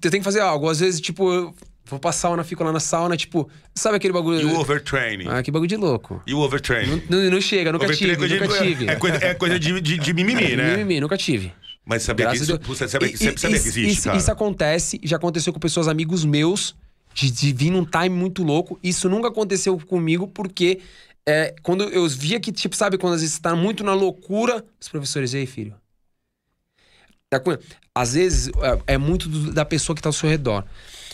[0.04, 0.70] eu tenho que fazer algo.
[0.70, 1.54] Às vezes, tipo, eu
[1.86, 4.42] vou pra sauna, fico lá na sauna, tipo, sabe aquele bagulho.
[4.42, 5.28] E o overtraining?
[5.30, 6.22] Ah, que bagulho de louco.
[6.28, 7.02] E o overtraining?
[7.10, 8.86] Não, não chega, nunca tive, é nunca coisa de- tive.
[8.92, 10.72] É coisa, é coisa de, de, de mimimi, né?
[10.78, 11.54] Mimimi, nunca tive.
[11.86, 14.18] Mas sabia que isso, você sabia, que- E- sabia que existe, isso, cara.
[14.18, 16.76] isso acontece, já aconteceu com pessoas, amigos meus,
[17.14, 18.80] de, de vir num time muito louco.
[18.82, 20.80] Isso nunca aconteceu comigo, porque
[21.26, 24.64] é, quando eu via que, tipo, sabe, quando às vezes você tá muito na loucura,
[24.80, 25.76] os professores, ei, filho.
[27.30, 27.58] Tá com-
[27.96, 28.48] Às vezes
[28.88, 30.66] é, é muito do- da pessoa que tá ao seu redor.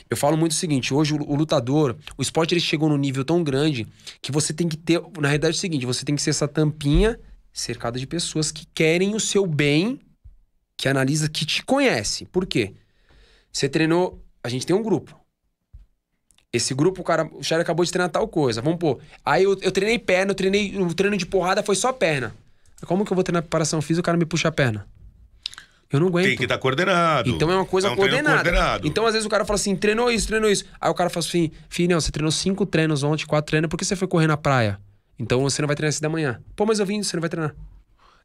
[0.09, 3.23] Eu falo muito o seguinte: hoje o, o lutador, o esporte ele chegou num nível
[3.25, 3.87] tão grande
[4.21, 5.01] que você tem que ter.
[5.19, 7.19] Na realidade é o seguinte: você tem que ser essa tampinha
[7.53, 9.99] cercada de pessoas que querem o seu bem,
[10.79, 12.25] que analisa, que te conhece.
[12.25, 12.71] Por quê?
[13.51, 14.23] Você treinou.
[14.41, 15.13] A gente tem um grupo.
[16.53, 18.61] Esse grupo, o cara, o Charlie acabou de treinar tal coisa.
[18.61, 18.97] Vamos pôr.
[19.25, 20.77] Aí eu, eu treinei perna, eu treinei.
[20.77, 22.33] O treino de porrada foi só perna.
[22.85, 24.87] Como que eu vou treinar preparação física e o cara me puxa a perna?
[25.91, 26.27] Eu não aguento.
[26.27, 27.29] Tem que estar coordenado.
[27.29, 28.87] Então é uma coisa um treino coordenada.
[28.87, 30.63] Então, às vezes, o cara fala assim: treinou isso, treinou isso.
[30.79, 33.83] Aí o cara fala assim: filho, você treinou cinco treinos ontem, quatro treinos, por que
[33.83, 34.79] você foi correr na praia?
[35.19, 36.39] Então você não vai treinar esse da manhã.
[36.55, 37.53] Pô, mas eu vim, você não vai treinar.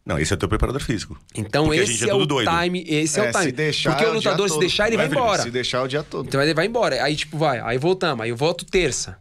[0.06, 1.18] Não, esse é o teu preparador físico.
[1.34, 2.50] Então Porque a esse gente é é, tudo o doido.
[2.62, 3.44] time, esse é, o É, time.
[3.44, 5.42] se deixar Porque o é o lutador, se deixar, ele vai, embora.
[5.42, 6.26] Se deixar o dia todo.
[6.28, 7.02] Então ele vai embora.
[7.02, 7.58] Aí, tipo, vai.
[7.60, 8.22] Aí voltamos.
[8.22, 9.18] Aí eu volto terça.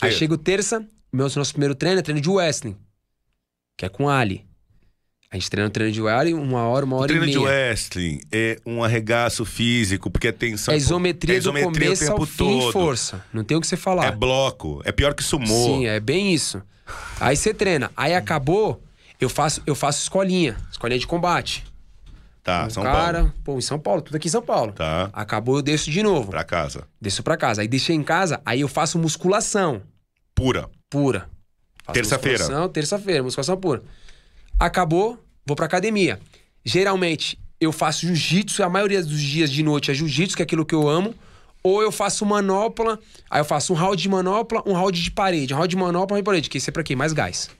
[0.00, 0.18] Aí Terça.
[0.18, 2.76] chego terça, meu, nosso primeiro treino é treino de wrestling,
[3.76, 4.46] que é com Ali.
[5.32, 7.38] A gente treina no treino de Ali uma hora, uma O hora treino e de
[7.38, 7.48] meia.
[7.48, 10.72] wrestling é um arregaço físico, porque é tensão.
[10.72, 12.72] É isometria, é isometria do começo o tempo ao fim todo.
[12.72, 13.24] força.
[13.32, 14.06] Não tem o que você falar.
[14.06, 14.80] É bloco.
[14.84, 15.46] É pior que sumô.
[15.66, 16.62] Sim, é bem isso.
[17.20, 17.92] Aí você treina.
[17.96, 18.82] Aí acabou,
[19.20, 20.56] eu faço, eu faço escolinha.
[20.70, 21.64] Escolinha de combate.
[22.42, 23.34] Tá, Um São cara, Paulo.
[23.44, 24.72] pô, em São Paulo, tudo aqui em São Paulo.
[24.72, 25.10] Tá.
[25.12, 26.30] Acabou, eu desço de novo.
[26.30, 26.86] Pra casa.
[27.00, 27.60] Desço pra casa.
[27.62, 29.82] Aí deixei em casa, aí eu faço musculação
[30.34, 30.68] Pura.
[30.88, 31.28] pura.
[31.92, 32.38] Terça-feira.
[32.38, 33.82] musculação, Terça-feira, musculação pura.
[34.58, 36.18] Acabou, vou pra academia.
[36.64, 40.64] Geralmente, eu faço jiu-jitsu, a maioria dos dias de noite é jiu-jitsu, que é aquilo
[40.64, 41.14] que eu amo.
[41.62, 42.98] Ou eu faço manopla,
[43.28, 45.52] aí eu faço um round de manopla, um round de parede.
[45.52, 46.48] Um round de manopla, um round de parede.
[46.48, 46.96] Que isso é pra quê?
[46.96, 47.50] Mais gás.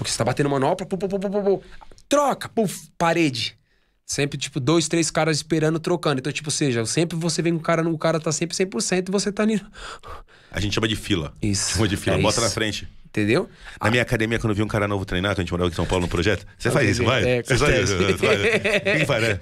[0.00, 1.62] Porque você tá batendo manopla, pu, pu, pu, pu, pu, pu.
[2.08, 3.54] troca, puf, parede.
[4.06, 6.20] Sempre, tipo, dois, três caras esperando, trocando.
[6.20, 9.12] Então, tipo, seja, sempre você vem com o cara, o cara tá sempre 100% e
[9.12, 9.60] você tá ali.
[10.50, 11.34] A gente chama de fila.
[11.42, 11.74] Isso.
[11.74, 12.16] Chama de fila.
[12.16, 12.40] É Bota isso.
[12.40, 12.88] na frente.
[13.04, 13.46] Entendeu?
[13.78, 15.74] Na minha academia, quando eu vi um cara novo treinar, que a gente morava aqui
[15.74, 17.22] em São Paulo no projeto, você faz isso, vai?
[17.28, 18.40] É, Você faz isso, você faz.
[18.96, 19.40] Quem faz, né?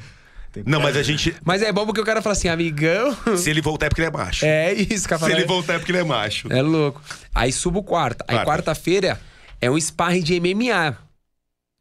[0.66, 1.36] Não, mas a gente.
[1.44, 3.16] Mas é bom porque o cara fala assim, amigão.
[3.36, 4.44] Se ele voltar é porque ele é macho.
[4.44, 5.24] É isso, cara.
[5.24, 6.52] Se ele voltar é porque ele é macho.
[6.52, 7.00] É louco.
[7.32, 8.24] Aí subo quarta.
[8.26, 8.50] Aí Quarta.
[8.50, 9.20] quarta-feira
[9.60, 10.96] é um sparring de MMA,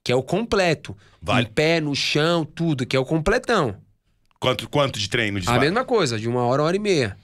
[0.04, 0.95] que é o completo.
[1.22, 1.45] Vale.
[1.45, 3.78] Em pé, no chão, tudo, que é o completão.
[4.40, 7.18] Quanto, quanto de treino de A mesma coisa, de uma hora, uma hora e meia.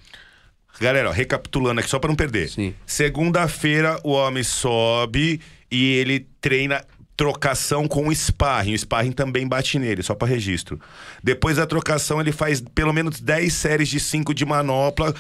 [0.80, 2.52] Galera, ó, recapitulando aqui só pra não perder.
[2.86, 5.40] Segunda-feira o homem sobe
[5.70, 6.84] e ele treina
[7.16, 8.74] trocação com o sparring.
[8.74, 10.80] O sparring também bate nele, só pra registro.
[11.24, 15.14] Depois da trocação ele faz pelo menos 10 séries de 5 de manopla.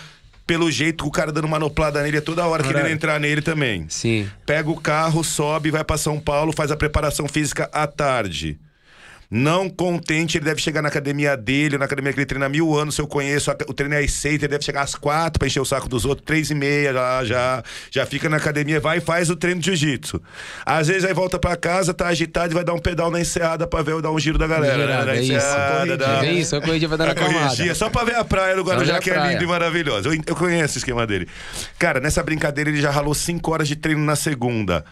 [0.45, 3.86] Pelo jeito, o cara dando manoplada nele é toda hora querendo entrar nele também.
[3.88, 4.30] Sim.
[4.45, 8.60] Pega o carro, sobe, vai pra São Paulo, faz a preparação física à tarde.
[9.36, 12.78] Não contente, ele deve chegar na academia dele, na academia que ele treina há mil
[12.78, 15.48] anos, se eu conheço, o treino é às seis, ele deve chegar às quatro pra
[15.48, 19.00] encher o saco dos outros, três e meia, já, já, já fica na academia, vai
[19.00, 20.22] e faz o treino de jiu-jitsu.
[20.64, 23.66] Às vezes aí volta pra casa, tá agitado e vai dar um pedal na enseada
[23.66, 24.78] pra ver, dar um giro da galera.
[24.78, 24.84] né?
[24.84, 25.98] Girada, Na é isso.
[25.98, 27.76] dá- É isso, corrida vai dar na a corridinha, camada.
[27.76, 30.10] só pra ver a praia do Guarujá, que é lindo e maravilhoso.
[30.10, 31.28] Eu, eu conheço o esquema dele.
[31.80, 34.86] Cara, nessa brincadeira ele já ralou 5 horas de treino na segunda.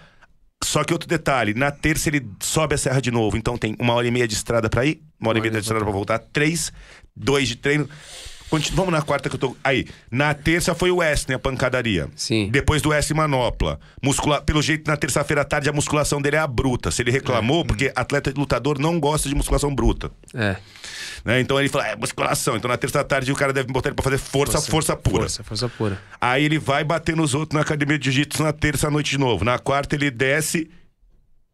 [0.72, 3.36] Só que outro detalhe, na terça ele sobe a serra de novo.
[3.36, 5.58] Então tem uma hora e meia de estrada pra ir, uma hora e meia de
[5.58, 6.72] estrada pra voltar, três,
[7.14, 7.90] dois de treino.
[8.52, 9.56] Continu- Vamos na quarta que eu tô.
[9.64, 12.08] Aí, na terça foi o Weston, a pancadaria.
[12.16, 12.50] Sim.
[12.52, 13.80] Depois do Weston, manopla.
[14.04, 14.42] Muscula...
[14.42, 16.92] Pelo jeito, na terça-feira à tarde, a musculação dele é a bruta.
[16.92, 20.12] Se ele reclamou, porque atleta lutador não gosta de musculação bruta.
[20.36, 20.58] É.
[21.24, 21.40] Né?
[21.40, 22.58] Então ele fala, é musculação.
[22.58, 25.22] Então na terça tarde o cara deve botar ele pra fazer força, força, pura.
[25.22, 26.02] Força, força pura.
[26.20, 29.18] Aí ele vai bater nos outros na academia de jiu-jitsu na terça à noite de
[29.18, 29.46] novo.
[29.46, 30.70] Na quarta ele desce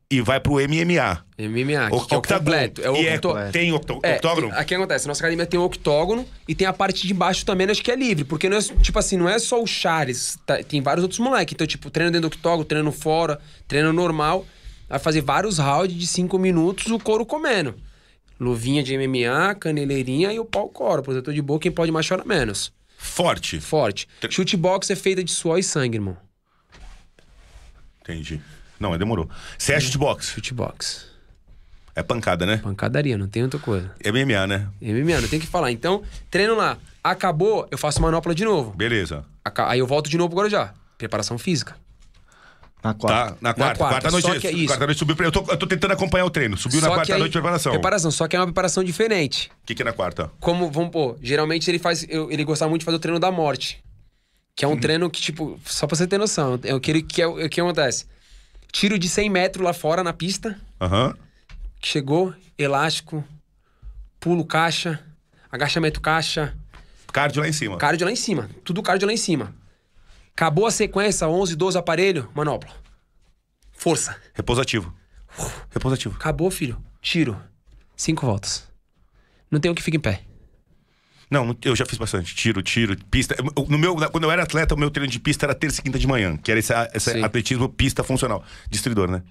[0.10, 1.24] e vai pro MMA.
[1.38, 2.82] MMA, O- que é o completo.
[2.82, 4.50] É o E octo- tem octo- É, octógono?
[4.54, 7.84] Aqui acontece, nossa academia tem o octógono e tem a parte de baixo também, acho
[7.84, 8.24] que é livre.
[8.24, 11.54] Porque não é, tipo assim, não é só o Charles, tá- tem vários outros moleques.
[11.54, 14.46] Então, tipo, treino dentro do octógono, treino fora, treino normal.
[14.90, 17.76] Vai fazer vários rounds de 5 minutos, o couro comendo.
[18.40, 21.04] Luvinha de MMA, caneleirinha e o pau coro.
[21.04, 22.72] Protetor de boca, quem pode mais chora menos.
[22.98, 23.60] Forte.
[23.60, 24.08] Forte.
[24.30, 26.16] Chute box é feita de suor e sangue, irmão.
[28.02, 28.40] Entendi.
[28.80, 29.30] Não, mas demorou.
[29.58, 30.30] Você é shootbox?
[30.30, 31.08] Chute box.
[31.96, 32.58] É pancada, né?
[32.58, 33.92] Pancadaria, não tem outra coisa.
[34.04, 34.68] É MMA, né?
[34.82, 35.72] MMA, não tem o que falar.
[35.72, 36.78] Então, treino lá.
[37.04, 38.72] Acabou, eu faço manopla de novo.
[38.76, 39.26] Beleza.
[39.44, 40.74] Aca- Aí eu volto de novo pro Guarujá.
[40.98, 41.76] Preparação física.
[42.84, 43.32] Na quarta.
[43.32, 43.78] Tá, na quarta.
[43.80, 44.26] quarta, quarta noite.
[44.28, 44.68] só que é isso.
[44.68, 45.16] Quarta noite subiu.
[45.16, 46.56] pra- Eu tô, eu tô tentando acompanhar o treino.
[46.56, 47.72] Subiu na Só que quarta aí- noite de preparação.
[47.72, 49.50] Preparação, só que é uma preparação diferente.
[49.64, 50.30] O que, que é na quarta?
[50.40, 52.06] Como, vamos pôr, geralmente ele faz.
[52.08, 53.84] eu- ele gostava muito de fazer o treino da morte.
[54.56, 57.02] Que é um treino que, tipo, só pra você ter noção, é o que, ele,
[57.04, 58.06] que, é, o que acontece.
[58.72, 61.16] Tiro de 100 metros lá fora na pista, Aham.
[61.80, 63.24] que chegou, elástico,
[64.20, 65.04] pulo caixa,
[65.52, 66.56] agachamento caixa,
[67.12, 67.78] Cardio lá em cima.
[67.78, 68.50] cardio lá em cima.
[68.64, 69.56] Tudo cardio lá em cima.
[70.34, 72.70] Acabou a sequência, 11, 12 aparelho, manopla.
[73.72, 74.16] Força.
[74.34, 74.94] Repousativo.
[75.72, 76.16] Repousativo.
[76.16, 76.80] Acabou, filho.
[77.02, 77.40] Tiro.
[77.96, 78.68] Cinco voltas.
[79.50, 80.22] Não tem um que fica em pé.
[81.30, 82.34] Não, eu já fiz bastante.
[82.34, 83.36] Tiro, tiro, pista.
[83.38, 85.84] Eu- No meu, quando eu era atleta, o meu treino de pista era terça e
[85.84, 88.44] quinta de manhã, que era esse, esse atletismo pista funcional.
[88.70, 89.22] Destruidor, né?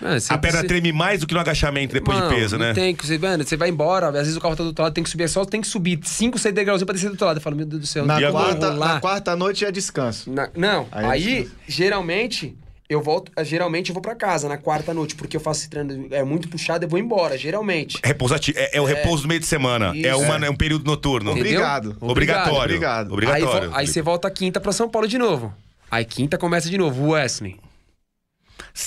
[0.00, 2.58] Mano, você- a perna você- treme mais do que no agachamento depois Mano, de peso,
[2.58, 2.74] não né?
[2.74, 4.92] Tem que, você, mano, você vai embora, às vezes o carro tá do outro lado,
[4.92, 7.26] tem que subir, é só tem que subir 5, 6 degrauzinhos pra descer do outro
[7.26, 7.38] lado.
[7.38, 10.30] Eu falo, meu Deus do céu, Na, quarta, na quarta noite é descanso.
[10.30, 12.56] Na- não, Aí aí, é geralmente
[12.88, 16.08] eu volto, geralmente eu vou pra casa na quarta noite, porque eu faço esse treino,
[16.10, 18.00] é muito puxado, eu vou embora, geralmente.
[18.02, 18.58] Repousativo.
[18.58, 19.92] É, é o repouso do meio de semana.
[20.02, 21.32] É, uma, é um período noturno.
[21.32, 21.52] Entendeu?
[21.60, 21.96] Obrigado.
[22.00, 22.58] Obrigatório.
[22.62, 23.06] Obrigado.
[23.08, 23.70] Aí, Obrigatório.
[23.70, 25.54] vo- aí você volta quinta pra São Paulo de novo.
[25.90, 27.56] Aí quinta começa de novo, o Wesley.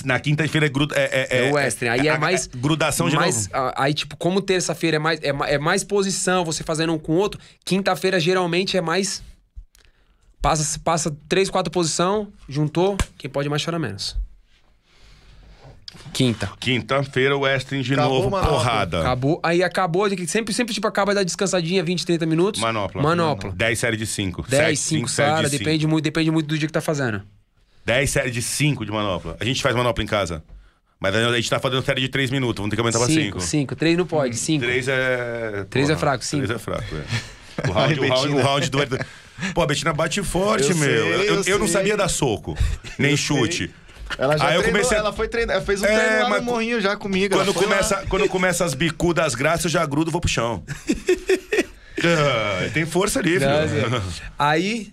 [0.05, 1.89] Na quinta-feira é, gruda, é, é, É o Western.
[1.99, 2.47] Aí é a- mais.
[2.47, 3.65] Grudação de mais, novo.
[3.67, 6.99] a- Aí, tipo, como terça-feira é mais, é, ma- é mais posição, você fazendo um
[6.99, 9.21] com o outro, quinta-feira geralmente é mais
[10.41, 14.17] Passa, passa três, quatro posição, juntou, quem pode mais chora menos.
[16.13, 16.49] Quinta.
[16.59, 18.53] Quinta-feira, o Western de Acabou, novo, Manopla.
[18.57, 18.99] porrada.
[19.01, 19.39] Acabou.
[19.43, 22.61] Aí acabou, de que sempre, sempre tipo, acaba da descansadinha, 20, 30 minutos.
[22.61, 23.01] Manopla.
[23.01, 23.51] Manopla.
[23.51, 24.45] 10 série de 5.
[24.47, 27.21] 10, 5, cara, depende muito, depende muito do dia que tá fazendo.
[27.85, 29.35] 10 série de 5 de manopla.
[29.39, 30.43] A gente faz manopla em casa.
[30.99, 33.39] Mas a gente tá fazendo série de 3 minutos, vamos ter que aumentar pra 5.
[33.39, 33.75] 5, 5.
[33.75, 34.63] 3 não pode, 5.
[34.63, 35.65] 3 é.
[35.69, 36.45] Três é fraco, cinco.
[36.45, 37.41] 3 é fraco, é.
[37.67, 38.77] O round, o round, o round do.
[39.53, 40.87] Pô, a Betina bate forte, Eu meu.
[40.87, 40.97] sei,
[41.29, 41.73] eu, eu eu não sei.
[41.73, 42.57] sabia dar soco,
[42.97, 43.71] nem chute.
[44.17, 46.23] Ela já Aí eu treinou, comecei a- ela foi treinar, ela fez um É, treino
[46.23, 47.33] lá mas no morrinho já comigo.
[47.35, 48.03] Quando começa, lá.
[48.09, 50.63] quando começa as bicudas das graças, eu já grudo e vou pro chão.
[52.03, 54.01] Ah, tem força ali, filho.
[54.39, 54.91] Aí,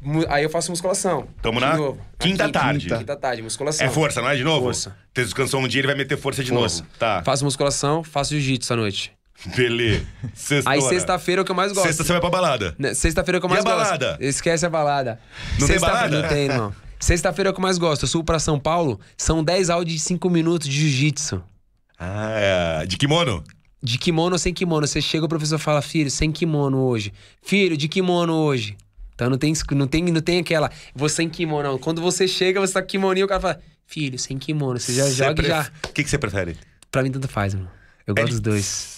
[0.00, 1.28] mu- aí eu faço musculação.
[1.40, 2.00] Tamo De na novo.
[2.18, 2.88] quinta Na tarde.
[2.88, 3.86] Quinta tarde, musculação.
[3.86, 4.64] É força, não é de novo?
[4.66, 4.96] Força.
[5.14, 6.82] Você descansou um dia, ele vai meter força de Força.
[6.82, 6.88] novo.
[6.98, 7.22] Tá.
[7.24, 9.12] Faço musculação, faço jiu-jitsu à noite.
[9.56, 10.04] Beleza.
[10.34, 11.86] Sexta Aí sexta-feira é o que eu mais gosto.
[11.86, 12.74] Sexta você vai pra balada.
[12.78, 13.84] Né, Sexta-feira é o que eu E mais a gosto.
[13.84, 14.16] balada?
[14.20, 15.20] Esquece a balada.
[15.52, 16.22] Não tem Sexta- balada?
[16.22, 16.74] Não tem, irmão.
[17.00, 18.02] Sexta-feira é o que eu mais gosto.
[18.02, 21.42] Eu subo pra São Paulo, são 10 áudios de 5 minutos de jiu-jitsu.
[21.98, 22.86] Ah, é.
[22.86, 23.42] de kimono?
[23.80, 24.86] De kimono ou sem kimono.
[24.86, 27.12] Você chega, o professor fala, filho, sem kimono hoje.
[27.40, 28.76] Filho, de kimono hoje.
[29.14, 31.78] Então não tem, não tem, não tem aquela, você sem kimono, não.
[31.78, 34.78] Quando você chega, você tá com kimoninho, o cara fala, filho, sem kimono.
[34.80, 35.68] Você já joga e já.
[35.88, 36.56] O que, que você prefere?
[36.90, 37.68] Pra mim, tanto faz, mano.
[38.06, 38.97] Eu gosto É dos dois.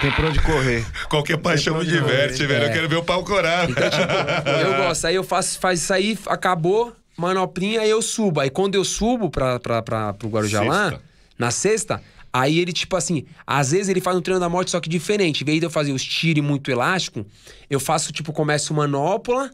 [0.00, 0.86] Tem por onde correr.
[1.08, 2.46] Qualquer paixão me diverte, é.
[2.46, 2.66] velho.
[2.66, 3.68] Eu quero ver o pau corar.
[3.68, 4.02] Então, tipo,
[4.48, 5.06] eu gosto.
[5.06, 8.40] Aí eu faço, faz isso aí, acabou, manoplinha, aí eu subo.
[8.40, 11.04] Aí quando eu subo pra, pra, pra, pro Guarujá lá, Sexta.
[11.38, 12.02] na sexta,
[12.32, 15.42] aí ele, tipo assim, às vezes ele faz um treino da morte, só que diferente.
[15.42, 17.26] Em vez de eu fazer os tire muito elástico,
[17.68, 19.50] eu faço, tipo, começo manopla.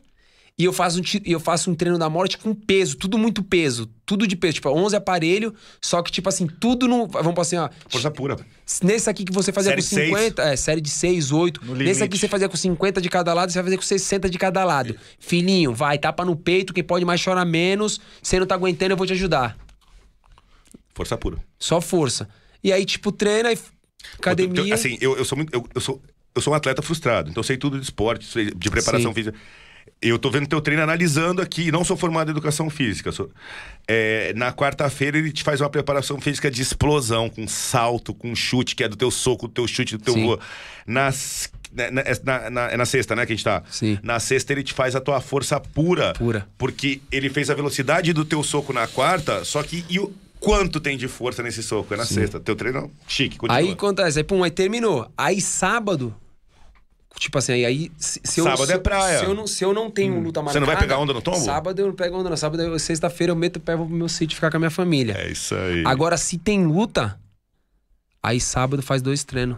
[0.57, 3.91] E eu faço, um, eu faço um treino da morte com peso, tudo muito peso,
[4.07, 5.53] tudo de peso, tipo, 11 aparelho,
[5.83, 7.09] só que, tipo assim, tudo no.
[7.09, 7.69] Vamos assim, ó.
[7.89, 8.37] Força pura.
[8.81, 10.09] Nesse aqui que você fazia Série com seis.
[10.11, 11.65] 50, é, série de 6, 8.
[11.65, 14.31] No Nesse aqui você fazia com 50 de cada lado, você vai fazer com 60
[14.31, 14.97] de cada lado.
[15.19, 18.01] Filhinho, vai, tapa no peito, quem pode mais chora menos.
[18.23, 19.59] Você não tá aguentando, eu vou te ajudar.
[20.95, 21.37] Força pura.
[21.59, 22.29] Só força.
[22.63, 23.59] E aí, tipo, treina e
[24.17, 24.73] academia.
[24.73, 25.53] Assim, eu, eu sou muito.
[25.53, 26.01] Eu, eu sou,
[26.33, 29.15] eu sou um atleta frustrado, então eu sei tudo de esporte, de preparação Sim.
[29.15, 29.37] física.
[30.03, 33.11] Eu tô vendo teu treino analisando aqui, não sou formado em educação física.
[33.13, 33.31] sou-
[33.89, 38.75] é, na quarta-feira ele te faz uma preparação física de explosão, com salto, com chute,
[38.77, 40.25] que é do teu soco, do teu chute, do teu Sim.
[40.27, 40.39] voa.
[40.87, 43.63] Nas, na, na, na- na- é na sexta, né, que a gente tá?
[43.71, 43.99] Sim.
[44.03, 46.13] Na sexta ele te faz a tua força pura.
[46.15, 46.47] Pura.
[46.59, 50.81] Porque ele fez a velocidade do teu soco na quarta, só que e o quanto
[50.81, 51.95] tem de força nesse soco?
[51.95, 52.39] É na sexta.
[52.39, 53.59] Teu treino é chique, continua.
[53.59, 55.11] Aí acontece, aí pum, aí terminou.
[55.17, 56.15] Aí sábado.
[57.19, 59.19] Tipo assim, aí, aí se, se eu, Sábado se, é eu- praia.
[59.21, 60.53] Se eu não, se eu não tenho luta marcada.
[60.53, 61.39] Você não vai pegar onda no tombo?
[61.39, 62.37] Sábado eu não pego onda, não.
[62.37, 64.71] Sábado, eu- sexta-feira eu meto o pé vou pro meu sítio ficar com a minha
[64.71, 65.15] família.
[65.17, 65.85] É isso aí.
[65.87, 67.19] Agora, se tem luta,
[68.23, 69.57] aí sábado faz dois treinos.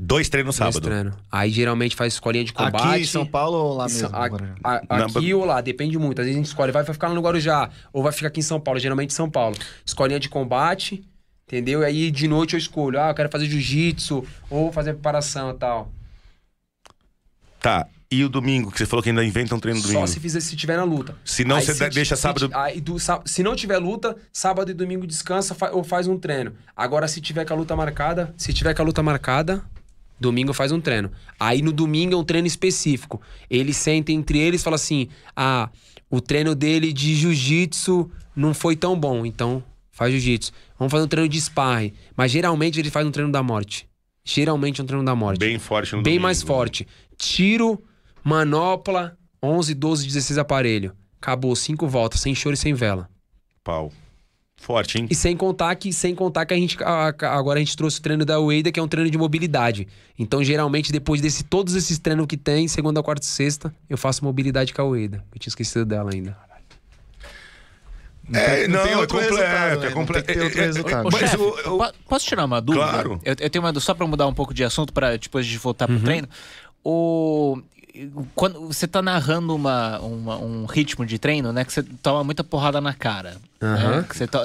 [0.00, 0.84] Dois treinos Dois sábado.
[0.84, 1.14] treinos.
[1.30, 2.82] Aí geralmente faz escolinha de combate.
[2.88, 4.08] Aqui em São Paulo ou lá mesmo?
[4.12, 4.26] a-
[4.88, 6.20] a- Na- aqui ou lá, depende muito.
[6.20, 8.42] Às vezes a gente escolhe, vai ficar lá no Guarujá, ou vai ficar aqui em
[8.42, 9.56] São Paulo, geralmente em São Paulo.
[9.84, 11.02] Escolinha de combate,
[11.46, 11.80] entendeu?
[11.82, 15.54] E aí de noite eu escolho, ah, eu quero fazer jiu-jitsu, ou fazer preparação e
[15.54, 15.92] tal.
[17.60, 17.86] Tá.
[18.10, 20.08] E o domingo, que você falou que ainda inventa um treino no Só domingo.
[20.08, 21.14] se fizer se tiver na luta.
[21.24, 24.70] Se não, Aí você de- deixa se- sábado- aí do se não tiver luta, sábado
[24.70, 26.54] e domingo descansa fa- ou faz um treino.
[26.74, 29.62] Agora, se tiver com a luta marcada, se tiver com a luta marcada,
[30.18, 31.10] domingo faz um treino.
[31.38, 33.20] Aí no domingo é um treino específico.
[33.50, 35.68] Eles sentem entre eles e falam assim: ah,
[36.08, 40.50] o treino dele de jiu-jitsu não foi tão bom, então faz jiu-jitsu.
[40.78, 41.92] Vamos fazer um treino de sparring.
[42.16, 43.86] Mas geralmente ele faz um treino da morte.
[44.24, 46.22] Geralmente é um treino da morte Bem forte no bem domingo.
[46.22, 46.86] mais forte.
[47.18, 47.82] Tiro,
[48.22, 50.94] manopla, 11, 12, 16 aparelho.
[51.20, 53.08] Acabou, cinco voltas, sem choro e sem vela.
[53.64, 53.92] Pau.
[54.60, 55.06] Forte, hein?
[55.08, 58.00] E sem contar que, sem contar que a gente a- a- agora a gente trouxe
[58.00, 59.86] o treino da Ueda, que é um treino de mobilidade.
[60.18, 64.24] Então, geralmente, depois desse todos esses treinos que tem, segunda, quarta e sexta, eu faço
[64.24, 65.24] mobilidade com a Ueda.
[65.32, 66.36] Eu tinha esquecido dela ainda.
[68.32, 69.70] É, tem- não tem é outro completo, resultado, né?
[69.70, 70.26] é Não tem completo.
[70.26, 71.06] que ter outro É, é, resultado.
[71.06, 72.84] Ô, Mas chefe, eu- eu- po- posso tirar uma dúvida?
[72.84, 73.20] Claro.
[73.24, 75.56] Eu, eu tenho uma dúvida, só pra mudar um pouco de assunto, pra depois de
[75.56, 75.96] voltar Uhum.
[75.96, 76.28] pro treino.
[76.90, 77.60] O...
[78.34, 81.64] Quando você tá narrando uma, uma- um ritmo de treino, né?
[81.64, 83.36] Que você toma muita porrada na cara.
[83.60, 83.96] Aham.
[83.98, 84.38] né, que você to-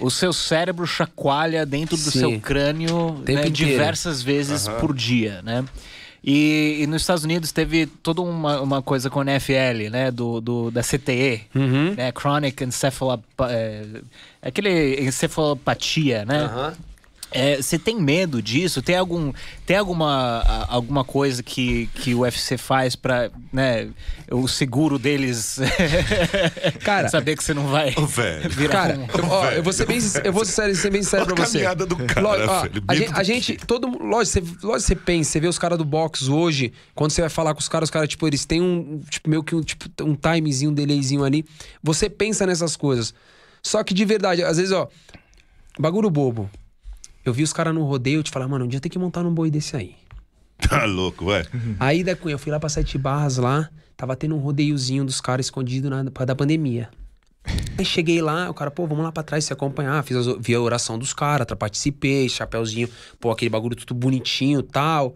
[0.00, 2.18] O seu cérebro chacoalha dentro do Sim.
[2.20, 5.62] seu crânio né, diversas vezes por dia, né?
[6.26, 10.10] E, e nos Estados Unidos teve toda uma, uma coisa com a NFL, né?
[10.10, 11.92] Do, do, da CTE, Uhum.
[11.94, 12.10] né?
[12.12, 13.22] Chronic Encephalop...
[13.42, 13.84] É,
[14.40, 16.72] aquele encefalopatia, né?
[17.34, 18.80] É, Você tem medo disso?
[18.80, 19.32] Tem algum
[19.66, 23.88] tem alguma alguma coisa que, que o UFC faz pra, né,
[24.30, 25.58] o seguro deles
[26.84, 28.50] Cara, saber que você não vai velho.
[28.50, 29.06] virar Cara, um...
[29.18, 31.52] eu, ó, eu vou ser bem, sincero- eu vou ser, ser bem sincero pra você.
[31.58, 34.80] caminhada do cara, Lógico, ó, a, gente, do a gente, todo mundo, lógico, você, lógico,
[34.88, 37.68] você pensa, você vê os caras do box hoje, quando você vai falar com os
[37.68, 40.74] caras, os caras, tipo, eles têm um, tipo, meio que um, tipo, um timezinho, um
[40.74, 41.44] delayzinho ali.
[41.82, 43.12] Você pensa nessas coisas.
[43.62, 44.88] Só que de verdade, às vezes, ó,
[45.78, 46.50] bagulho bobo.
[47.24, 49.22] Eu vi os caras no rodeio, eu te falar, mano, um dia tem que montar
[49.22, 49.96] num boi desse aí.
[50.58, 51.44] Tá louco, ué.
[51.80, 55.20] Aí da Cunha, eu fui lá pra Sete Barras lá, tava tendo um rodeiozinho dos
[55.20, 56.88] caras escondido na, da pandemia.
[57.76, 60.02] Aí cheguei lá, o cara, pô, vamos lá pra trás se acompanhar.
[60.04, 62.88] Fiz as, vi a oração dos caras, participei, chapéuzinho,
[63.20, 65.14] pô, aquele bagulho tudo bonitinho e tal.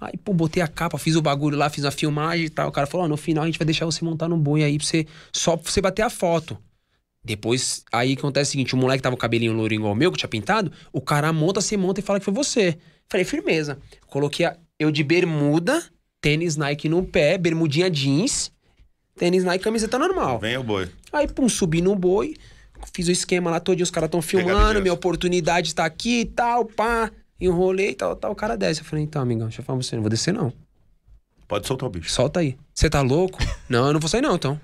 [0.00, 2.68] Aí, pô, botei a capa, fiz o bagulho lá, fiz a filmagem e tal.
[2.68, 4.76] O cara falou, ó, no final a gente vai deixar você montar no boi aí
[4.76, 6.58] pra você, só pra você bater a foto.
[7.24, 10.12] Depois, aí acontece o seguinte, o moleque tava com o cabelinho louro igual o meu,
[10.12, 12.76] que tinha pintado, o cara monta, se monta e fala que foi você.
[13.08, 13.78] Falei, firmeza.
[14.06, 15.82] Coloquei a- eu de bermuda,
[16.20, 18.52] tênis Nike no pé, bermudinha jeans,
[19.16, 20.38] tênis Nike, camiseta normal.
[20.38, 20.90] Vem o boi.
[21.12, 22.34] Aí, pum, subi no boi,
[22.92, 26.64] fiz o esquema lá todo, os caras tão filmando, minha oportunidade tá aqui e tal,
[26.66, 27.10] pá.
[27.40, 28.80] Enrolei e tal, tal, o cara desce.
[28.80, 30.52] Eu falei, então, amigão, deixa eu falar pra você, não vou descer não.
[31.48, 32.10] Pode soltar o bicho.
[32.10, 32.56] Solta aí.
[32.74, 33.38] Você tá louco?
[33.68, 34.58] não, eu não vou sair não, então.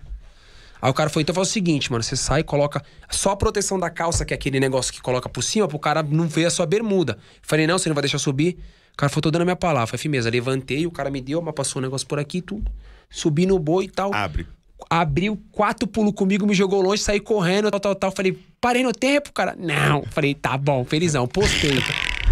[0.82, 3.78] Aí o cara foi, então faz o seguinte, mano, você sai coloca só a proteção
[3.78, 6.50] da calça, que é aquele negócio que coloca por cima, pro cara não ver a
[6.50, 7.18] sua bermuda.
[7.42, 8.58] Falei, não, você não vai deixar subir.
[8.92, 9.86] O cara falou, tô dando a minha palavra.
[9.86, 12.70] Falei, firmeza, levantei, o cara me deu, mas passou um negócio por aqui tudo.
[13.08, 14.12] Subi no boi e tal.
[14.14, 14.46] Abre.
[14.88, 18.10] Abriu quatro pulos comigo, me jogou longe, saí correndo, tal, tal, tal.
[18.10, 19.54] Falei, parei no tempo, cara.
[19.58, 20.02] Não.
[20.10, 21.26] Falei, tá bom, felizão.
[21.26, 21.78] Postei.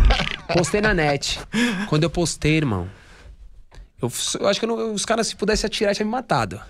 [0.54, 1.38] postei na net.
[1.88, 2.88] Quando eu postei, irmão,
[4.00, 4.10] eu,
[4.40, 6.60] eu acho que eu não- os caras, se pudessem atirar, tinham me matado.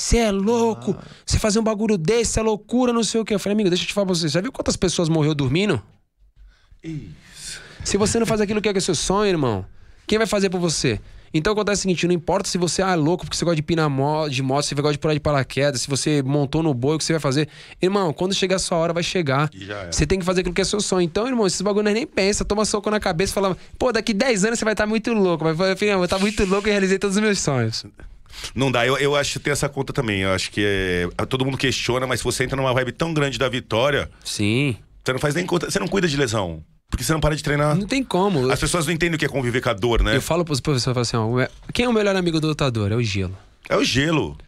[0.00, 0.96] Você é louco?
[1.26, 3.34] Você fazer um bagulho desse é loucura, não sei o quê.
[3.34, 4.28] Eu falei, amigo, deixa eu te falar pra você.
[4.28, 5.82] Já viu quantas pessoas morreu dormindo?
[7.84, 9.66] Se você não faz aquilo que é, que é seu sonho, irmão,
[10.06, 11.00] quem vai fazer por você?
[11.34, 13.62] Então acontece o seguinte, não importa se você ah, é louco porque você gosta de
[13.62, 16.72] pinar mo- de moto, se você gosta de pular de paraquedas, se você montou no
[16.72, 17.48] boi, o que você vai fazer?
[17.82, 19.50] Irmão, quando chegar a sua hora, vai chegar.
[19.92, 21.02] Você tem que fazer aquilo que é seu sonho.
[21.02, 24.14] Então, irmão, esses bagulho nós nem pensa, toma soco na cabeça e fala, pô, daqui
[24.14, 25.44] 10 anos você vai estar muito louco.
[25.44, 27.84] Vai falar, filho, eu vou estar muito louco e realizei todos os meus sonhos.
[28.54, 30.20] Não dá, eu, eu acho que tem essa conta também.
[30.20, 33.38] Eu acho que é, todo mundo questiona, mas se você entra numa vibe tão grande
[33.38, 34.76] da vitória, Sim.
[35.04, 35.70] você não faz nem conta.
[35.70, 36.62] Você não cuida de lesão.
[36.90, 37.76] Porque você não para de treinar.
[37.76, 38.50] Não tem como.
[38.50, 40.16] As pessoas não entendem o que é conviver com a dor, né?
[40.16, 42.90] Eu falo pros professores, assim, ó, quem é o melhor amigo do lutador?
[42.92, 43.36] É o gelo.
[43.68, 44.38] É o gelo.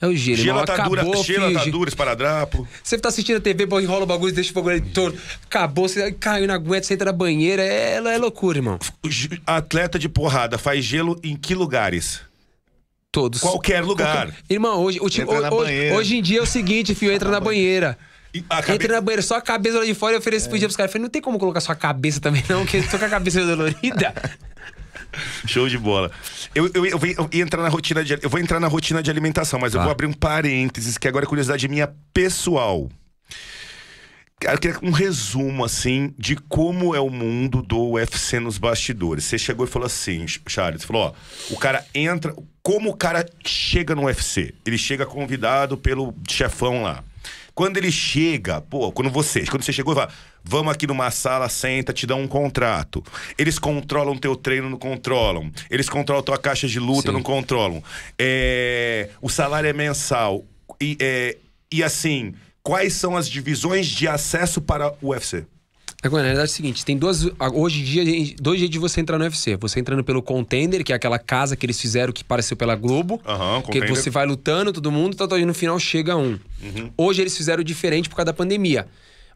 [0.00, 0.36] É o gelo.
[0.38, 0.62] Gelo irmão.
[0.62, 1.58] atadura, Acabou, gelo filho.
[1.58, 2.66] atadura, esparadrapo.
[2.82, 5.16] Você tá assistindo a TV, enrola o bagulho, deixa o bagulho ali todo.
[5.44, 7.62] Acabou, você caiu na aguenta, você entra na banheira.
[7.62, 8.78] É, é loucura, irmão.
[9.46, 12.20] Atleta de porrada faz gelo em que lugares?
[13.12, 13.40] Todos.
[13.42, 14.34] Qualquer lugar.
[14.48, 15.94] Irmão, hoje, hoje, banheira.
[15.94, 17.98] hoje em dia é o seguinte, filho, entra na banheira.
[18.48, 20.74] Cabe- Entra na banheira, só a cabeça lá de fora e oferece pro dia pros
[20.76, 20.88] caras.
[20.88, 23.08] Eu Falei, não tem como colocar sua cabeça também, não, porque eu tô com a
[23.10, 24.14] cabeça dolorida.
[25.46, 26.10] Show de bola.
[26.54, 29.10] Eu, eu, eu, vou- eu entrar na rotina de, eu vou entrar na rotina de
[29.10, 29.84] alimentação, mas eu Tá.
[29.84, 32.88] vou abrir um parênteses, que agora é curiosidade minha pessoal.
[34.44, 39.24] Eu queria um resumo, assim, de como é o mundo do UFC nos bastidores.
[39.24, 42.34] Você chegou e falou assim, Charles, falou, ó, o cara entra...
[42.62, 44.54] Como o cara chega no UFC?
[44.64, 47.02] Ele chega convidado pelo chefão lá.
[47.54, 50.10] Quando ele chega, pô, quando você, quando você chegou e fala,
[50.42, 53.04] vamos aqui numa sala, senta, te dão um contrato.
[53.36, 55.50] Eles controlam teu treino, não controlam.
[55.70, 57.14] Eles controlam tua caixa de luta, Sim.
[57.14, 57.82] não controlam.
[58.18, 60.44] É, o salário é mensal.
[60.80, 61.36] E, é,
[61.70, 65.44] e assim, quais são as divisões de acesso para o UFC?
[66.02, 67.28] Agora, na verdade é o seguinte, tem duas.
[67.54, 69.56] Hoje em dia, dois jeitos de você entrar no UFC.
[69.56, 73.20] Você entrando pelo Contender, que é aquela casa que eles fizeram que apareceu pela Globo.
[73.24, 76.38] Aham, que você vai lutando, todo mundo, tal, tal, e no final chega um.
[76.96, 78.88] Hoje eles fizeram diferente por causa da pandemia.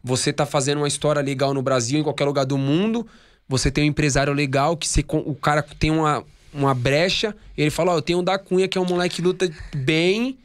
[0.03, 3.07] Você tá fazendo uma história legal no Brasil, em qualquer lugar do mundo.
[3.47, 6.21] Você tem um empresário legal que você, o cara tem uma,
[6.53, 7.33] uma brecha.
[7.57, 10.37] Ele fala: Ó, eu tenho um da Cunha, que é um moleque que luta bem.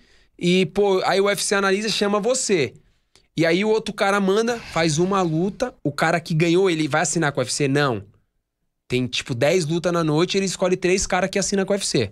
[0.45, 2.75] E, pô, aí o UFC analisa chama você.
[3.37, 7.03] E aí o outro cara manda, faz uma luta, o cara que ganhou, ele vai
[7.03, 7.69] assinar com o UFC?
[7.69, 8.03] Não.
[8.89, 12.11] Tem, tipo, 10 lutas na noite, ele escolhe três caras que assinam com o UFC.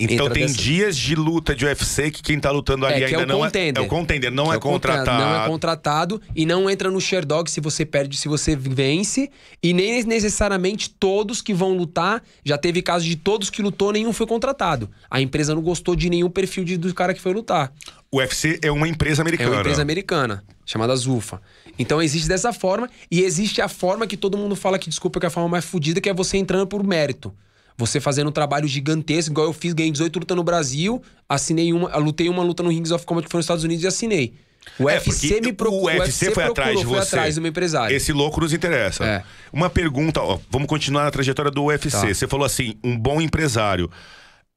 [0.00, 3.08] Então Entra tem dessa- dias de luta de UFC que quem tá lutando ali É,
[3.08, 3.74] que é ainda o não contender.
[3.76, 3.84] é.
[3.84, 5.24] É o contender, não é, contrato, contratado.
[5.24, 9.30] Não é contratado e não entra no Sherdog se você perde, se você vence.
[9.62, 12.22] E nem necessariamente todos que vão lutar.
[12.44, 14.90] Já teve caso de todos que lutou, nenhum foi contratado.
[15.10, 17.72] A empresa não gostou de nenhum perfil de- do cara que foi lutar.
[18.10, 19.50] O UFC é uma empresa É americana.
[19.50, 21.40] uma empresa americana, chamada Zufa.
[21.78, 25.26] Então existe dessa forma, e existe a forma que todo mundo fala que, desculpa, que
[25.26, 27.34] é a forma mais fodida, que é você entrando por mérito.
[27.76, 31.96] Você fazendo um trabalho gigantesco, igual eu fiz, ganhei 18 lutas no Brasil, assinei uma,
[31.96, 34.34] lutei uma luta no Rings of Combat que foi nos Estados Unidos e assinei.
[34.78, 35.82] O É, UFC me procurou.
[35.84, 37.08] O UFC foi atrás de foi você.
[37.16, 37.94] atrás do meu empresário.
[37.94, 39.04] Esse louco nos interessa.
[39.04, 39.22] É.
[39.52, 41.90] Uma pergunta, ó, vamos continuar na trajetória do UFC.
[41.90, 42.06] Tá.
[42.14, 43.90] Você falou assim, um bom empresário.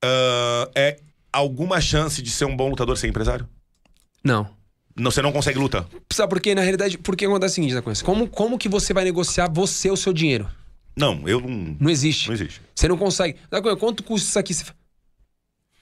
[0.04, 0.98] Ah, é
[1.34, 3.48] alguma chance de ser um bom lutador sem empresário?
[4.24, 4.48] Não.
[4.96, 5.86] Não, você não consegue lutar.
[6.12, 6.56] Sabe por quê?
[6.56, 8.04] Na realidade, porque acontece o seguinte.
[8.04, 10.48] Como, como que você vai negociar você o seu dinheiro?
[10.98, 11.78] Não, eu não.
[11.80, 12.28] Não existe.
[12.28, 12.62] Não existe.
[12.74, 13.38] Você não consegue.
[13.50, 14.54] Coisa, quanto custa isso aqui?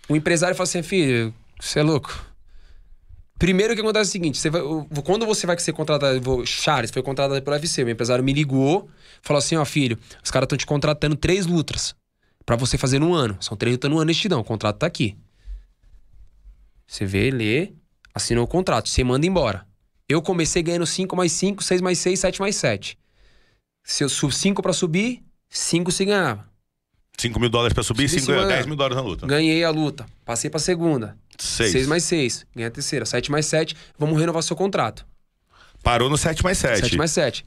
[0.09, 2.13] O empresário fala assim, filho, você é louco.
[3.39, 6.45] Primeiro que acontece é o seguinte, você vai- o- quando você vai ser contratado, vou-
[6.45, 8.89] Charles foi contratado pelo UFC, meu empresário me ligou,
[9.21, 11.93] falou assim, ó filho, os caras estão te contratando três lutas
[12.45, 13.37] pra você fazer no ano.
[13.41, 15.17] São três lutas no ano, eles te dão, o contrato tá aqui.
[16.87, 17.73] Você vê, lê,
[18.13, 19.65] assinou o contrato, você manda embora.
[20.07, 22.97] Eu comecei ganhando 5 mais 5, 6 mais 6, 7 mais 7.
[23.85, 26.43] Se eu subo 5 pra subir, 5 se ganhava.
[27.17, 28.67] 5 mil dólares pra subir, Subi 5, cinco, 10 é.
[28.67, 29.27] mil dólares na luta.
[29.27, 30.07] Ganhei a luta.
[30.25, 31.15] Passei pra segunda.
[31.37, 31.71] 6.
[31.71, 32.47] 6 mais 6.
[32.53, 33.05] Ganhei a terceira.
[33.05, 33.75] 7 mais 7.
[33.97, 35.05] Vamos renovar seu contrato.
[35.83, 36.81] Parou no 7 mais 7.
[36.81, 37.45] 7 mais 7.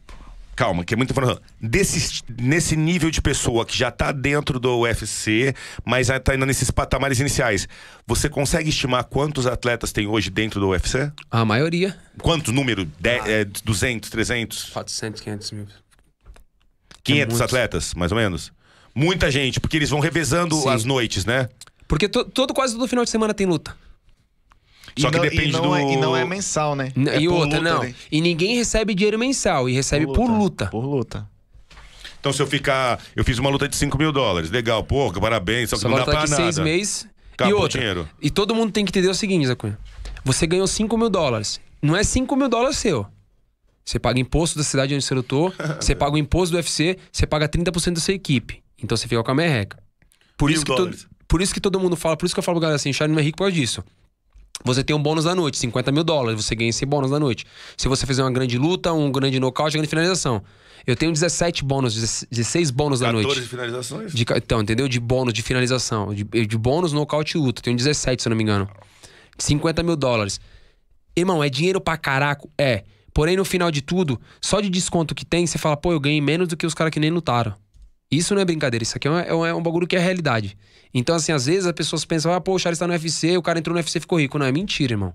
[0.55, 1.41] Calma, que é muita informação.
[1.61, 5.55] Desse, nesse nível de pessoa que já tá dentro do UFC,
[5.85, 7.69] mas já tá ainda nesses patamares iniciais,
[8.07, 11.13] você consegue estimar quantos atletas tem hoje dentro do UFC?
[11.31, 11.97] A maioria.
[12.21, 12.85] Quantos número?
[12.85, 14.71] De, é, 200, 300?
[14.71, 15.67] 400, 500 mil.
[17.05, 17.41] 500 muitos.
[17.43, 18.53] atletas, mais ou menos?
[18.95, 20.69] Muita gente, porque eles vão revezando Sim.
[20.69, 21.49] as noites, né?
[21.87, 23.75] Porque to- todo, quase todo final de semana tem luta.
[24.99, 26.93] Só e que não, depende e não do- É, e não é mensal, né?
[26.97, 27.83] N- É e por outra, luta, não.
[27.83, 27.95] né?
[28.11, 29.69] E ninguém recebe dinheiro mensal.
[29.69, 30.67] E recebe por luta.
[30.67, 31.29] Por luta.
[32.19, 33.01] Então, se eu ficar.
[33.15, 34.51] Eu fiz uma luta de 5 mil dólares.
[34.51, 35.71] Legal, pô, parabéns.
[35.71, 36.43] Só que Só não dá pra de nada.
[36.43, 37.03] seis meses.
[37.05, 37.79] E Acabou outra.
[37.79, 38.09] dinheiro.
[38.21, 39.79] E todo mundo tem que entender o seguinte, Zé Cunha.
[40.25, 41.61] Você ganhou 5 mil dólares.
[41.81, 43.07] Não é 5 mil dólares seu.
[43.89, 45.51] Você paga imposto da cidade onde você lutou,
[45.81, 48.63] você paga o imposto do UFC, você paga 30% da sua equipe.
[48.83, 49.79] Então você fica com a merreca.
[50.37, 50.97] Por Mil isso, que todo,
[51.27, 53.21] por isso que todo mundo fala, por isso que eu falo galera assim, Charlie não
[53.23, 53.83] é rico por causa disso.
[54.63, 57.47] Você tem um bônus da noite, 50 mil dólares, você ganha esse bônus da noite.
[57.79, 60.43] Se você fizer uma grande luta, um grande nocaute, uma grande finalização.
[60.87, 63.49] Eu tenho 17 bônus, 16 bônus da 14 noite.
[63.49, 64.13] finalizações?
[64.13, 64.87] De, então, entendeu?
[64.87, 66.13] De bônus de finalização.
[66.13, 67.63] De, de bônus, nocaute e luta.
[67.63, 68.69] Tenho 17, se eu não me engano.
[69.39, 70.39] 50 mil dólares.
[71.17, 72.51] Irmão, é dinheiro pra caraco?
[72.59, 72.85] É.
[73.13, 76.21] Porém, no final de tudo, só de desconto que tem, você fala, pô, eu ganhei
[76.21, 77.55] menos do que os caras que nem lutaram.
[78.11, 79.99] Isso não é brincadeira, isso aqui é um, é um- é um bagulho que é
[79.99, 80.57] realidade.
[80.95, 83.43] Então, assim, às vezes as pessoas pensam, ah, pô, o Charles tá no UFC, o
[83.43, 84.39] cara entrou no UFC e ficou rico.
[84.39, 85.13] Não, é mentira, irmão.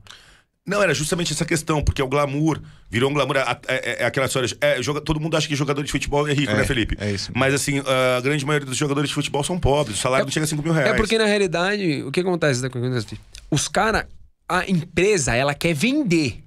[0.66, 2.62] Não, era justamente essa questão, porque é o glamour.
[2.90, 3.36] Virou um glamour.
[3.38, 4.48] É, é- é aquela história.
[4.62, 6.96] É, joga- todo mundo acha que jogador de futebol é rico, É, né, Felipe?
[7.00, 7.32] é isso.
[7.36, 9.98] Mas assim, a grande maioria dos jogadores de futebol são pobres.
[9.98, 10.92] O salário não chega a 5 mil reais.
[10.92, 12.62] É porque, na realidade, o que acontece?
[12.62, 13.20] né, o que acontece?
[13.52, 14.06] Os caras,
[14.48, 16.43] a empresa, ela quer vender.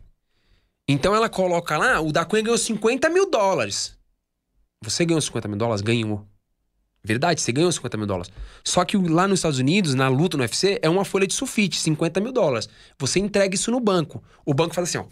[0.88, 3.96] Então ela coloca lá, o da Cunha ganhou 50 mil dólares.
[4.84, 5.80] Você ganhou 50 mil dólares?
[5.82, 6.26] Ganhou.
[7.02, 8.32] Verdade, você ganhou 50 mil dólares.
[8.64, 11.78] Só que lá nos Estados Unidos, na luta no UFC, é uma folha de sulfite,
[11.78, 12.68] 50 mil dólares.
[12.98, 14.22] Você entrega isso no banco.
[14.44, 15.04] O banco faz assim, ó.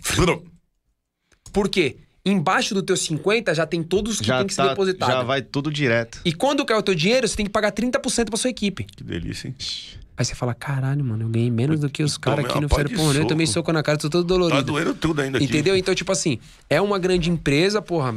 [1.52, 1.98] Por quê?
[2.26, 5.10] Embaixo do teu 50 já tem todos que Já, tem que ser tá, depositado.
[5.12, 6.20] já vai tudo direto.
[6.24, 8.84] E quando cai o teu dinheiro, você tem que pagar 30% pra sua equipe.
[8.84, 9.54] Que delícia, hein?
[10.16, 12.94] Aí você fala, caralho, mano, eu ganhei menos do que os caras aqui no de
[12.94, 13.14] Porra.
[13.14, 13.72] Eu tomei soco.
[13.72, 14.56] na cara, tô todo dolorido.
[14.58, 15.46] Tá doendo tudo ainda aqui.
[15.46, 15.76] Entendeu?
[15.76, 16.38] Então, tipo assim,
[16.70, 18.14] é uma grande empresa, porra.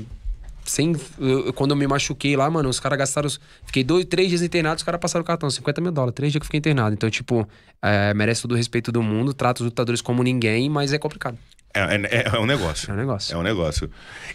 [0.63, 3.29] Sem, eu- quando eu me machuquei lá, mano, os caras gastaram.
[3.65, 6.39] Fiquei dois, três dias internado, os caras passaram o cartão, 50 mil dólares, três dias
[6.41, 6.93] que eu fiquei internado.
[6.93, 7.47] Então, tipo,
[7.81, 11.37] é, merece todo o respeito do mundo, trata os lutadores como ninguém, mas é complicado.
[11.73, 12.91] É, é- é um negócio.
[12.91, 13.33] É um negócio.
[13.33, 13.89] É um negócio.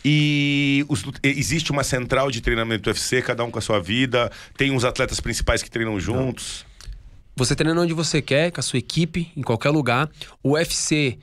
[0.05, 4.31] E os- existe uma central de treinamento do UFC, cada um com a sua vida.
[4.57, 6.65] Tem uns atletas principais que treinam juntos.
[7.35, 10.11] Você treina onde você quer, com a sua equipe, em qualquer lugar.
[10.43, 11.19] O UFC,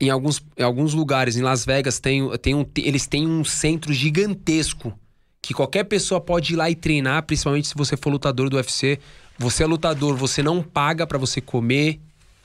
[0.00, 3.92] em alguns, em alguns lugares, em Las Vegas, tem, tem um, eles têm um centro
[3.92, 4.96] gigantesco
[5.42, 9.00] que qualquer pessoa pode ir lá e treinar, principalmente se você for lutador do UFC.
[9.38, 12.00] Você é lutador, você não paga pra você comer,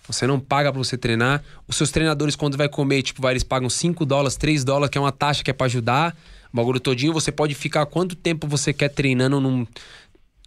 [0.08, 1.44] você não paga pra você treinar.
[1.68, 4.98] Os seus treinadores, quando vai comer, tipo, vai, eles pagam 5 dólares, 3 dólares, que
[4.98, 6.18] é uma taxa que é pra ajudar.
[6.52, 9.68] O bagulho todinho, você pode ficar quanto tempo você quer treinando num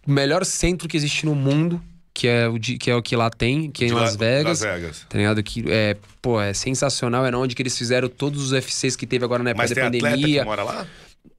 [0.05, 1.81] melhor centro que existe no mundo,
[2.13, 4.17] que é o, de- que, é o que lá tem, que é em Las La-
[4.25, 4.61] Vegas.
[4.61, 5.05] Las Vegas.
[5.09, 5.41] Tá ligado?
[5.41, 7.25] Que é, pô, é sensacional.
[7.25, 9.75] Era onde que eles fizeram todos os UFCs que teve agora na época Mas da
[9.75, 10.39] tem atleta pandemia.
[10.41, 10.85] que mora lá?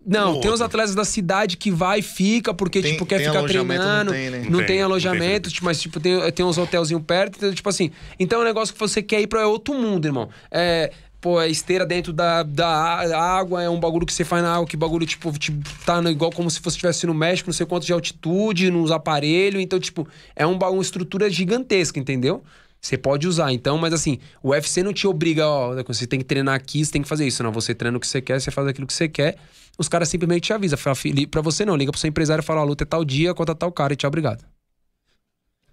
[0.04, 3.26] Não, tem os atletas da cidade que vai e fica, porque, Tem- tipo, quer tem
[3.26, 4.12] ficar alojamento, não treinando.
[4.12, 4.38] tem, né?
[4.44, 7.36] Não Não tem, tem, não alojamento, tem, tipo, mas, tipo, tem, tem uns hotelzinhos perto,
[7.36, 7.90] então, tipo assim.
[8.18, 10.28] Então é um negócio que você quer ir pra outro mundo, irmão.
[10.50, 10.90] É.
[11.22, 14.66] Pô, é esteira dentro da, da água, é um bagulho que você faz na água,
[14.66, 17.64] que bagulho, tipo, tipo tá no- igual como se você estivesse no México, não sei
[17.64, 19.62] quanto de altitude, nos aparelhos.
[19.62, 22.42] Então, tipo, é um, uma estrutura gigantesca, entendeu?
[22.80, 26.24] Você pode usar, então, mas assim, o UFC não te obriga, ó, você tem que
[26.24, 27.40] treinar aqui, você tem que fazer isso.
[27.44, 29.36] Não, você treina o que você quer, você faz aquilo que você quer.
[29.78, 30.76] Os caras simplesmente te avisam.
[30.76, 32.86] Fala, "Fi- li- Pra você não, liga pro seu empresário e fala, ó, luta é
[32.86, 34.44] tal dia, conta tal cara e tchau, obrigado.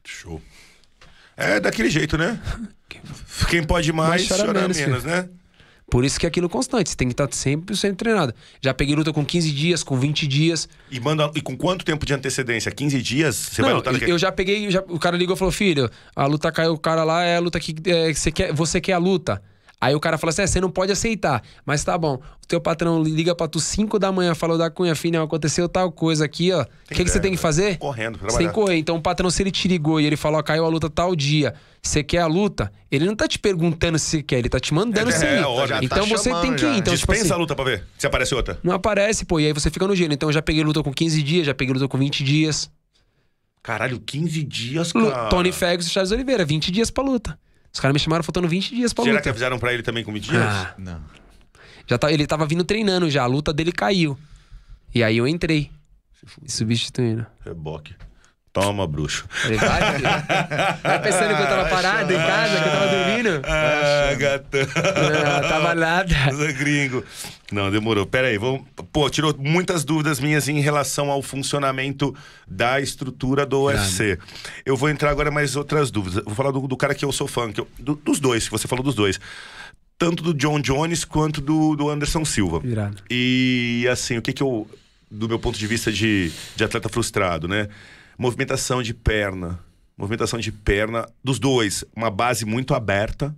[0.05, 0.39] Show.
[1.39, 2.37] É daquele jeito, né?
[3.49, 5.29] Quem pode mais, Mais chora chora menos, menos, né?
[5.89, 6.89] Por isso que é aquilo constante.
[6.89, 8.31] Você tem que estar sempre sendo treinado.
[8.61, 10.69] Já peguei luta com 15 dias, com 20 dias.
[10.91, 12.69] E, manda, e com quanto tempo de antecedência?
[12.71, 13.35] 15 dias?
[13.35, 14.69] Você vai Não, lutar daqui eu já peguei.
[14.69, 17.39] já- o cara ligou e falou: Filho, a luta caiu, o cara lá é a
[17.39, 19.41] luta que é, você, quer, você quer a luta.
[19.81, 21.41] Aí o cara falou assim: é, você não pode aceitar.
[21.65, 22.15] Mas tá bom.
[22.15, 25.89] O teu patrão liga pra tu 5 da manhã, falou da cunha fina, aconteceu tal
[25.91, 26.63] coisa aqui, ó.
[26.63, 27.77] O que, que você ideia, tem que fazer?
[27.77, 28.49] Correndo, Você tem trabalhar.
[28.49, 28.75] que correr.
[28.77, 31.15] Então o patrão, se ele te ligou e ele falou, ó, caiu a luta tal
[31.15, 32.71] dia, você quer a luta?
[32.91, 35.25] Ele não tá te perguntando se você quer, ele tá te mandando É, sim.
[35.25, 36.77] é, ó, já tá então você chamando tem que ir.
[36.79, 38.59] Então, tipo Dispensa assim, a luta pra ver se aparece outra.
[38.61, 40.11] não aparece, pô, e aí você fica no gelo.
[40.11, 42.69] Então eu já peguei luta com 15 dias, já peguei luta com 20 dias.
[43.63, 45.29] Caralho, 15 dias, cara.
[45.29, 47.39] Tony Ferguson e Charles Oliveira, 20 dias pra luta.
[47.73, 49.23] Os caras me chamaram faltando 20 dias pra Será luta.
[49.23, 50.41] que avisaram pra ele também com 20 dias?
[50.43, 51.01] Ah, Não.
[51.87, 54.17] já tá, ele tava vindo treinando já, a luta dele caiu.
[54.93, 55.69] E aí eu entrei.
[56.47, 57.25] Substituindo.
[57.45, 57.95] Reboque.
[58.51, 59.25] Toma, bruxo.
[59.29, 59.79] Falei, vai.
[60.81, 63.41] Vai pensando que eu tava parado em casa, que eu tava dormindo?
[63.45, 64.59] Ah, gatão.
[64.61, 66.15] Não, tava nada.
[66.57, 67.03] Gringo.
[67.51, 68.07] Não, demorou.
[68.07, 68.61] Pera aí, vamos...
[68.91, 72.15] Pô, tirou muitas dúvidas minhas em relação ao funcionamento
[72.47, 74.17] da estrutura do UFC.
[74.65, 76.23] Eu vou entrar agora mais outras dúvidas.
[76.25, 78.51] Vou falar do, do cara que eu sou fã, que eu- do- dos dois, que
[78.51, 79.19] você falou dos dois.
[79.97, 82.59] Tanto do John Jones quanto do, do Anderson Silva.
[82.59, 83.03] Virado.
[83.11, 84.67] E assim, o que que eu.
[85.11, 87.67] Do meu ponto de vista de, de atleta frustrado, né?
[88.19, 89.59] Movimentação de perna.
[89.97, 91.85] Movimentação de perna dos dois.
[91.95, 93.33] Uma base muito aberta.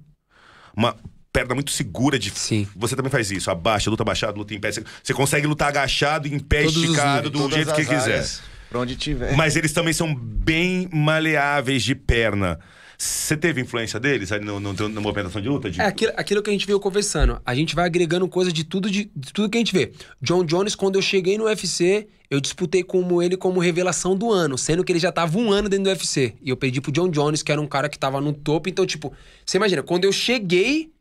[0.75, 0.95] Uma
[1.31, 2.31] perna muito segura de.
[2.31, 2.67] Sim.
[2.75, 3.51] Você também faz isso.
[3.51, 4.71] Abaixa, luta abaixado, luta em pé.
[4.71, 8.27] Você- consegue lutar agachado, em pé, Todos os esticado, do Todas jeito que quiser.
[8.71, 9.35] Pra onde tiver.
[9.35, 12.59] Mas eles também são bem maleáveis de perna.
[13.01, 15.71] Você teve influência deles aí no, no, na movimentação de luta?
[15.71, 15.81] De...
[15.81, 17.41] É aquilo, aquilo que a gente veio conversando.
[17.43, 19.91] A gente vai agregando coisa de tudo, de, de tudo que a gente vê.
[20.21, 24.55] John Jones, quando eu cheguei no UFC, eu disputei como ele como revelação do ano,
[24.55, 26.35] sendo que ele já tava um ano dentro do UFC.
[26.43, 28.69] E eu perdi pro John Jones, que era um cara que tava no topo.
[28.69, 29.11] Então, tipo,
[29.43, 30.91] você imagina, quando eu cheguei,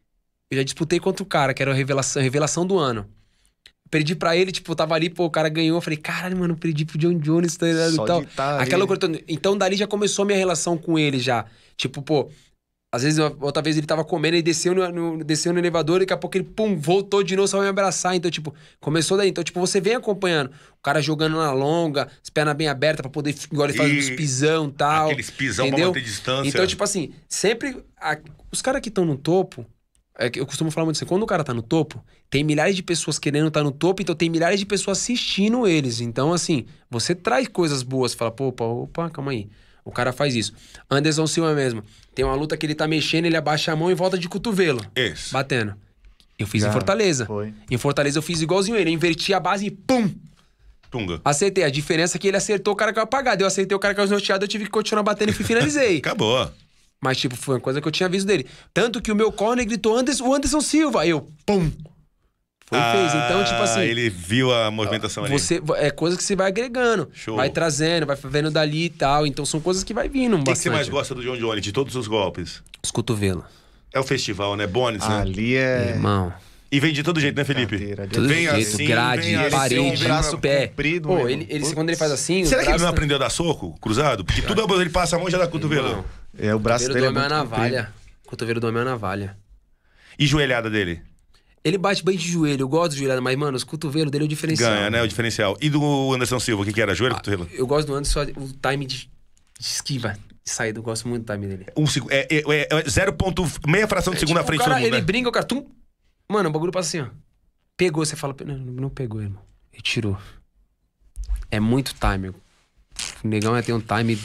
[0.50, 3.06] eu já disputei contra o cara, que era a revelação, revelação do ano.
[3.90, 5.76] Perdi pra ele, tipo, eu tava ali, pô, o cara ganhou.
[5.76, 7.94] Eu falei, caralho, mano, eu perdi pro John Jones, tá ligado?
[7.96, 8.20] Só e tal.
[8.22, 8.62] de tá ali.
[8.62, 9.22] Aquela loucura.
[9.28, 11.44] Então, dali já começou a minha relação com ele já.
[11.80, 12.30] Tipo, pô,
[12.92, 16.00] às vezes, outra vez ele tava comendo e desceu no, no- desceu no elevador e
[16.00, 18.16] daqui a pouco ele, pum, voltou de novo só pra me abraçar.
[18.16, 19.28] Então, tipo, começou daí.
[19.28, 20.50] Então, tipo, você vem acompanhando.
[20.78, 24.10] O cara jogando na longa, as pernas bem abertas pra poder, igual ele faz uns
[24.10, 25.06] pisão e tal.
[25.10, 25.88] Aqueles pisão pra entendeu?
[25.90, 26.48] manter distância.
[26.48, 27.84] Então, tipo assim, sempre.
[27.96, 28.18] a-
[28.50, 29.64] os caras que estão no topo.
[30.18, 32.82] É eu costumo falar muito assim, quando o cara tá no topo, tem milhares de
[32.82, 36.00] pessoas querendo estar no topo, então tem milhares de pessoas assistindo eles.
[36.00, 39.48] Então, assim, você traz coisas boas, fala, pô, opa, opa, calma aí.
[39.84, 40.52] O cara faz isso.
[40.90, 41.82] Anderson Silva mesmo.
[42.14, 44.80] Tem uma luta que ele tá mexendo, ele abaixa a mão e volta de cotovelo,
[44.96, 45.32] Isso.
[45.32, 45.74] batendo.
[46.38, 47.26] Eu fiz em Fortaleza.
[47.26, 47.52] foi.
[47.70, 48.90] Em Fortaleza eu fiz igualzinho ele.
[48.90, 50.10] Eu inverti a base e pum!
[50.90, 51.20] Tunga.
[51.24, 51.64] Acertei.
[51.64, 53.42] A diferença é que ele acertou o cara caiu apagado.
[53.42, 55.98] Eu acertei o cara caiu norteado, eu tive que continuar batendo e finalizei.
[55.98, 56.50] Acabou.
[57.02, 58.46] Mas, tipo, foi uma coisa que eu tinha visto dele.
[58.74, 61.02] Tanto que o meu corner gritou Anderson, o Anderson Silva.
[61.02, 61.70] Aí eu, pum!
[62.70, 63.12] Foi e fez.
[63.24, 63.80] Então, tipo assim.
[63.80, 65.32] Ah, Ele viu a movimentação ali.
[65.38, 67.10] Você, é coisa que você vai agregando.
[67.12, 67.36] Show.
[67.36, 69.26] Vai trazendo, vai vendo dali e tal.
[69.26, 70.36] Então são coisas que vai vindo.
[70.38, 72.62] O que, você mais gosta do John Jones, de todos os golpes?
[72.82, 73.44] Os cotovelos.
[73.92, 74.66] É o festival, né?
[74.68, 75.20] Bones, né?
[75.20, 75.90] Ali é.
[75.90, 76.32] Irmão.
[76.72, 77.76] E vem de todo jeito, né, Felipe?
[77.76, 80.68] Cadeira de- Todo Vem jeito, assim, grade, vem assim, parede, braço pé.
[80.68, 82.44] comprido, Pô, ele, ele, quando ele faz assim.
[82.44, 84.24] Será o que ele não braço- aprendeu a dar soco cruzado?
[84.24, 85.88] Porque tudo ele passa a mão e já dá cotovelo.
[85.88, 86.04] Irmão,
[86.38, 87.72] É, o braço cotovelo dele do é homem é muito comprido.
[87.74, 87.92] navalha.
[88.24, 89.36] Cotovelo do homem é navalha.
[90.16, 91.02] E joelhada dele?
[91.62, 94.26] Ele bate bem de joelho, eu gosto de joelhada, mas, mano, os cotovelos dele é
[94.26, 94.72] o diferencial.
[94.72, 95.02] Ganha, né?
[95.02, 95.56] O diferencial.
[95.60, 96.94] E do Anderson Silva, o que, que era?
[96.94, 97.48] Joelho ou cotovelo?
[97.52, 98.96] Eu gosto do Anderson, o time de,
[99.58, 101.66] de esquiva, de saída, eu gosto muito do time dele.
[101.76, 104.74] Um, é, é, é, é zero ponto, meia fração de segundo à Tipo, frente cara,
[104.74, 105.02] do mundo, ele né?
[105.02, 105.66] brinca, o cara, tum.
[106.26, 107.12] Mano, o bagulho passa assim, ó.
[107.76, 109.42] Pegou, você fala, não, não pegou, irmão.
[109.72, 110.16] Ele tirou.
[111.50, 112.30] É muito time.
[113.22, 114.18] O negão é ter um time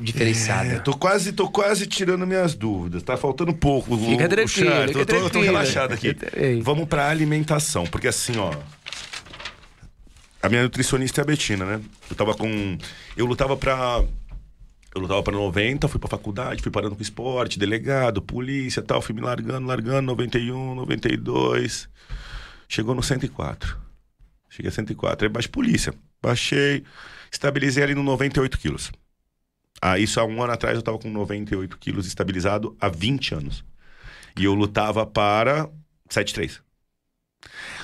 [0.00, 0.70] diferenciado.
[0.70, 3.02] É, tô quase, tô quase tirando minhas dúvidas.
[3.02, 3.94] Tá faltando pouco.
[3.94, 4.88] O- Fica o tranquilo, chat.
[4.88, 6.16] fica Eu tô, eu tô relaxado aqui.
[6.62, 8.52] Vamos pra alimentação, porque assim, ó.
[10.42, 11.80] A minha nutricionista é a Betina, né?
[12.08, 12.78] Eu tava com.
[13.16, 14.04] Eu lutava pra.
[14.94, 19.14] Eu lutava pra 90, fui pra faculdade, fui parando com esporte, delegado, polícia tal, fui
[19.14, 21.86] me largando, largando, 91, 92.
[22.68, 23.76] Chegou no 104.
[24.48, 25.26] Cheguei a 104.
[25.26, 25.92] Aí baixei polícia.
[26.22, 26.82] Baixei,
[27.30, 28.90] estabilizei ali no 98 quilos.
[29.80, 33.64] Ah, isso há um ano atrás eu tava com 98 quilos estabilizado há 20 anos.
[34.38, 35.68] E eu lutava para
[36.08, 36.60] 73.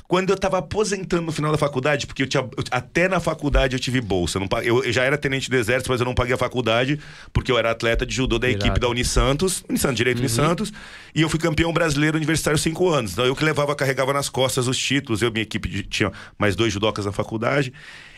[0.08, 3.74] Quando eu tava aposentando no final da faculdade, porque eu tinha, eu- até na faculdade
[3.76, 4.38] eu tive bolsa.
[4.38, 6.98] Eu, eu- eu já era tenente do exército, mas eu não paguei a faculdade,
[7.32, 8.66] porque eu era atleta de judô da Irado.
[8.66, 10.72] equipe da Unisantos, Unisantos, Direito Unisantos,
[11.14, 13.12] e eu fui campeão brasileiro universitário cinco anos.
[13.12, 16.54] Então eu que levava, carregava nas costas os títulos, eu minha equipe de- tinha mais
[16.56, 17.72] dois judocas na faculdade.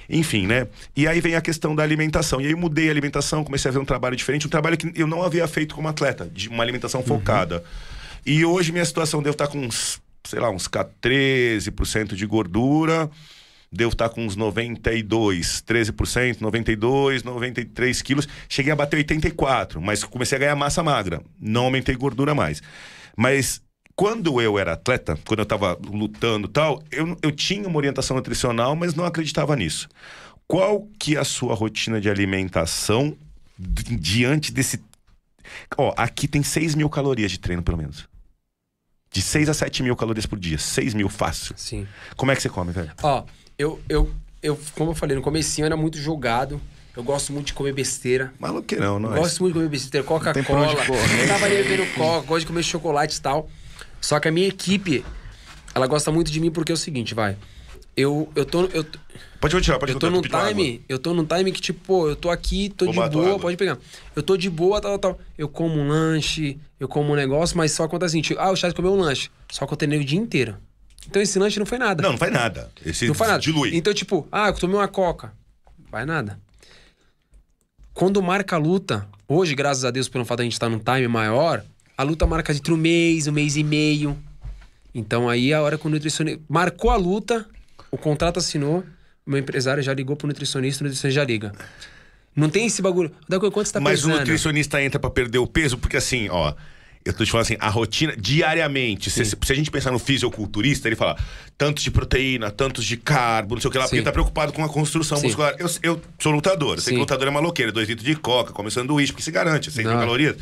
[0.09, 0.67] Enfim, né?
[0.97, 2.41] E aí vem a questão da alimentação.
[2.41, 4.93] E aí eu mudei a alimentação, comecei a ver um trabalho diferente, um trabalho que
[4.95, 7.63] eu não havia feito como atleta, de uma alimentação focada.
[8.27, 13.11] E hoje minha situação, devo estar com uns sei lá, uns 13% de gordura.
[13.71, 18.29] Devo estar com uns 92, 13%, 92, 93 quilos.
[18.49, 21.21] Cheguei a bater 84, mas comecei a ganhar massa magra.
[21.41, 22.63] Não aumentei gordura mais.
[23.17, 23.61] Mas
[23.97, 28.17] quando eu era atleta, quando eu tava lutando e tal, eu, eu tinha uma orientação
[28.17, 29.89] nutricional, mas não acreditava nisso.
[30.47, 33.17] Qual que é a sua rotina de alimentação
[33.59, 34.81] di- diante desse...
[35.79, 38.09] Ó, aqui tem 6 mil calorias de treino, pelo menos.
[39.13, 40.59] De 6 a 7 mil calorias por dia.
[40.59, 41.55] 6 mil fácil.
[41.57, 41.87] Sim.
[42.17, 42.91] Como é que você come, velho?
[43.03, 43.25] Ó,
[43.57, 44.13] eu, eu,
[44.43, 46.61] eu, como eu falei, no comecinho eu era muito jogado.
[46.97, 48.33] Eu gosto muito de comer besteira.
[48.39, 49.19] Maluqueirão, não é?
[49.19, 50.69] Gosto muito de comer besteira, Coca-Cola.
[51.29, 53.49] tava ali bebendo coca, gosto de comer chocolate e tal.
[54.05, 55.03] Só que a minha equipe,
[55.75, 57.39] ela gosta muito de mim porque é o seguinte, vai.
[57.97, 58.65] Eu, eu tô.
[58.67, 58.85] Eu,
[59.41, 60.85] Pode continuar, pode eu tô num time.
[60.87, 63.39] Eu tô num time que, tipo, pô, eu tô aqui, tô Vou de boa, água.
[63.41, 63.79] pode pegar.
[64.15, 65.25] Eu tô de boa, tal, tal, tal.
[65.39, 68.57] Eu como um lanche, eu como um negócio, mas só acontece assim, tipo, ah, o
[68.57, 69.31] Charles comeu um lanche.
[69.51, 70.57] Só que eu treinei o dia inteiro.
[71.09, 72.03] Então esse lanche não foi nada.
[72.03, 72.71] Não, não faz nada.
[72.85, 73.43] Esse Não faz nada.
[73.43, 73.75] dilui.
[73.75, 75.33] Então, tipo, ah, eu tomei uma coca.
[75.79, 76.39] Não faz nada.
[77.95, 80.79] Quando marca a luta, hoje, graças a Deus, pelo fato de a gente estar num
[80.79, 81.63] time maior,
[81.97, 84.17] a luta marca entre um mês, um mês e meio.
[84.95, 86.41] Então aí a hora que o nutricionista.
[86.49, 87.47] Marcou a luta,
[87.91, 88.85] o contrato assinou,
[89.27, 91.53] o meu empresário já ligou pro nutricionista, o nutricionista já liga.
[92.35, 93.13] Não tem esse bagulho.
[93.29, 94.19] Da quanto você tá Mas o pesando?
[94.21, 96.55] nutricionista entra pra perder o peso, porque assim, ó.
[97.05, 100.89] Eu tô te falando assim, a rotina, diariamente, se, se a gente pensar no fisiculturista,
[100.89, 101.19] ele fala
[101.59, 103.99] tantos de proteína, tantos de carbo, não sei o que lá, porque Sim.
[103.99, 105.27] ele tá preocupado com a construção Sim.
[105.27, 105.55] muscular.
[105.59, 108.71] Eu, eu sou lutador, eu sei que lutador é maloqueiro, dois litros de coca, come
[108.71, 110.01] sanduíche, porque se garante, 100 mil Não.
[110.01, 110.37] calorias.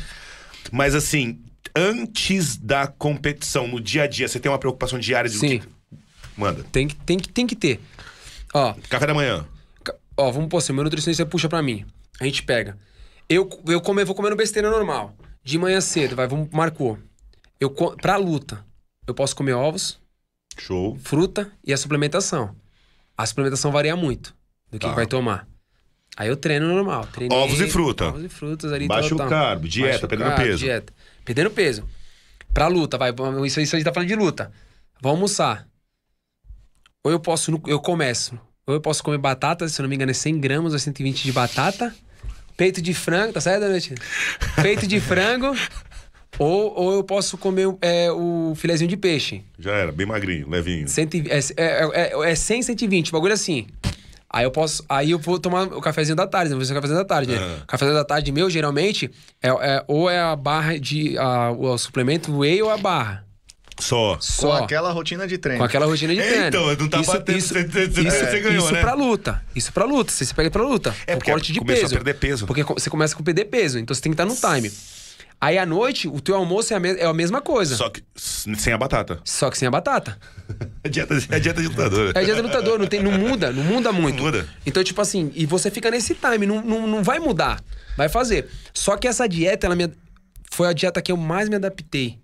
[0.71, 1.41] Mas assim,
[1.75, 5.61] antes da competição, no dia a dia, você tem uma preocupação diária de Sim.
[6.35, 6.63] Manda.
[6.71, 7.79] Tem que, tem, que, tem que ter.
[8.53, 9.45] Ó, Café da manhã.
[10.17, 11.85] Ó, vamos pôr assim, meu nutricionista puxa pra mim.
[12.19, 12.77] A gente pega.
[13.29, 15.15] Eu, eu come, vou comendo besteira normal.
[15.43, 16.97] De manhã cedo, vai, vamos, marcou.
[17.59, 18.65] Eu, pra luta,
[19.07, 19.99] eu posso comer ovos,
[20.57, 20.95] Show.
[20.97, 22.55] fruta e a suplementação.
[23.17, 24.35] A suplementação varia muito
[24.71, 24.93] do que Tá.
[24.93, 25.47] vai tomar.
[26.15, 27.07] Aí eu treino normal.
[27.11, 28.07] treinei, Ovos e fruta.
[28.07, 28.87] Ovos e frutas ali.
[28.87, 30.57] Baixo tal, carbo, dieta, Baixo perdendo carbo, peso.
[30.59, 30.93] Dieta.
[31.25, 31.83] Perdendo peso.
[32.53, 33.11] Pra luta, vai.
[33.45, 34.51] Isso, isso a gente tá falando de luta.
[35.01, 35.67] Vou almoçar.
[37.03, 38.39] Ou eu posso, eu começo.
[38.65, 41.23] Ou eu posso comer batata, se eu não me engano, é 100 gramas ou 120
[41.23, 41.93] de batata.
[42.55, 43.95] Peito de frango, tá certo, Danete?
[44.61, 45.53] Peito de frango.
[46.39, 49.43] Ou, ou eu posso comer é, o filezinho de peixe.
[49.59, 50.87] Já era, bem magrinho, levinho.
[50.87, 53.67] 100, é, é, é, é 100, 120, bagulho assim.
[54.33, 54.83] Aí eu posso.
[54.89, 56.55] Aí eu vou tomar o cafezinho da tarde, né?
[56.55, 57.37] Vou fazer o cafezinho da tarde, né?
[57.39, 57.63] Ah.
[57.63, 59.11] O cafezinho da tarde meu, geralmente,
[59.41, 61.15] é, é- ou é a barra de.
[61.19, 63.23] A, o suplemento whey ou a barra.
[63.79, 64.15] Só.
[64.15, 64.53] Com Só.
[64.63, 65.59] aquela rotina de treino.
[65.59, 66.47] Com aquela rotina de É, treino.
[66.47, 68.81] então, não tá batendo, você- você- você ganhou, isso né?
[68.81, 69.41] pra luta.
[69.55, 70.11] Isso pra luta.
[70.11, 70.95] Você se pega pra luta.
[71.07, 71.95] É, o corte de começou a peso.
[71.95, 72.45] perder peso.
[72.45, 73.79] Porque você começa com perder peso.
[73.79, 74.71] Então você tem que estar no time.
[75.39, 77.75] Aí à noite, o teu almoço é a, me- é a mesma coisa.
[77.75, 77.83] Só...
[77.85, 78.01] Só que
[78.57, 79.19] sem a batata.
[79.23, 80.17] que sem a batata.
[80.83, 82.11] É dieta, é dieta de lutador.
[82.15, 84.17] É dia do lutador, não, tem, não muda, não muda muito.
[84.17, 84.47] Não muda.
[84.65, 87.61] Então, tipo assim, e você fica nesse time, não, não, não vai mudar.
[87.97, 88.47] Vai fazer.
[88.73, 89.89] Só que essa dieta, ela me,
[90.51, 92.19] foi a dieta que eu mais me adaptei.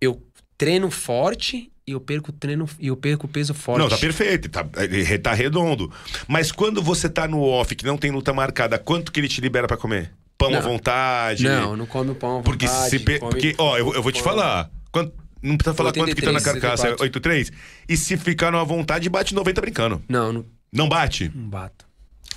[0.00, 0.22] Eu
[0.56, 3.78] treino forte e eu perco treino e eu perco peso forte.
[3.80, 5.90] Não, tá perfeito, tá, ele tá redondo.
[6.28, 9.40] Mas quando você tá no off, que não tem luta marcada, quanto que ele te
[9.40, 10.12] libera pra comer?
[10.38, 10.62] Pão à Não.
[10.62, 11.44] vontade?
[11.44, 12.98] Não, não come o pão à Porque vontade, se.
[12.98, 14.70] pe- come- Porque, ó, eu, eu vou te falar.
[14.92, 17.04] Quanto, não precisa falar quanto que tá na 83, carcaça, 84.
[17.04, 17.52] 83.
[17.88, 20.02] E se ficar numa vontade, bate 90 brincando.
[20.08, 21.30] Não, não, Não bate?
[21.34, 21.86] não bato.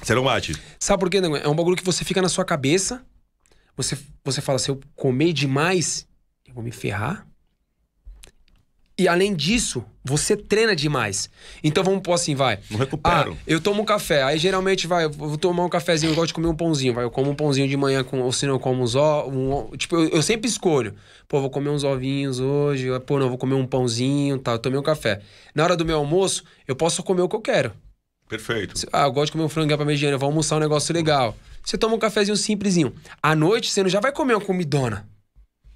[0.01, 0.55] Você não bate.
[0.79, 1.35] Sabe por quê, Nego?
[1.35, 3.01] É um bagulho que você fica na sua cabeça.
[3.75, 6.07] Você, você fala, se eu comer demais,
[6.47, 7.25] eu vou me ferrar.
[8.99, 11.29] E além disso, você treina demais.
[11.63, 12.59] Então vamos pôr assim, vai.
[12.69, 13.31] Não recupero.
[13.31, 14.23] Ah, eu tomo um café.
[14.23, 16.93] Aí geralmente, vai, eu vou tomar um cafezinho, eu gosto de comer um pãozinho.
[16.93, 19.33] Vai, eu como um pãozinho de manhã, com, ou se não, eu como uns ovos.
[19.33, 20.95] Um, tipo, eu, eu sempre escolho.
[21.29, 22.87] Pô, vou comer uns ovinhos hoje.
[23.05, 24.55] Pô, não, vou comer um pãozinho tal.
[24.55, 25.21] Eu tomei um café.
[25.55, 27.71] Na hora do meu almoço, eu posso comer o que eu quero.
[28.27, 28.85] Perfeito.
[28.91, 31.37] Ah, eu gosto de comer um frango pra mediana, vou almoçar um negócio legal.
[31.63, 32.93] Você toma um cafezinho simplesinho.
[33.23, 35.07] À noite, você não já vai comer uma comidona.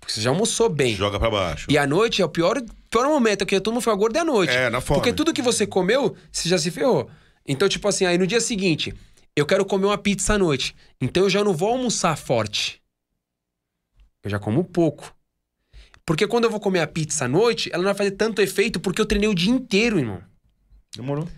[0.04, 0.96] Porque você já almoçou bem.
[0.96, 1.66] Joga pra baixo.
[1.70, 4.26] E à noite é o pior, pior momento, porque todo mundo fica gordo é à
[4.26, 4.52] noite.
[4.52, 5.00] É, na fome.
[5.00, 7.10] Porque tudo que você comeu, você já se ferrou.
[7.48, 8.94] Então, tipo assim, aí no dia seguinte,
[9.34, 10.76] eu quero comer uma pizza à noite.
[11.00, 12.82] Então eu já não vou almoçar forte.
[14.22, 15.16] Eu já como pouco.
[16.06, 18.82] Porque quando eu vou comer a pizza à noite, ela não vai fazer tanto efeito
[18.82, 20.22] porque eu treinei o dia inteiro, irmão.
[20.94, 21.30] Demorou.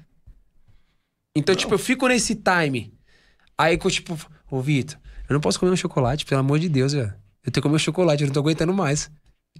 [1.37, 2.91] Então, tipo, eu fico nesse time.
[3.55, 4.17] Aí que eu, tipo,
[4.49, 4.97] ô Vitor,
[5.29, 7.13] eu não posso comer um chocolate, pelo amor de Deus, velho.
[7.45, 9.09] Eu tenho que comer chocolate, eu não tô aguentando mais.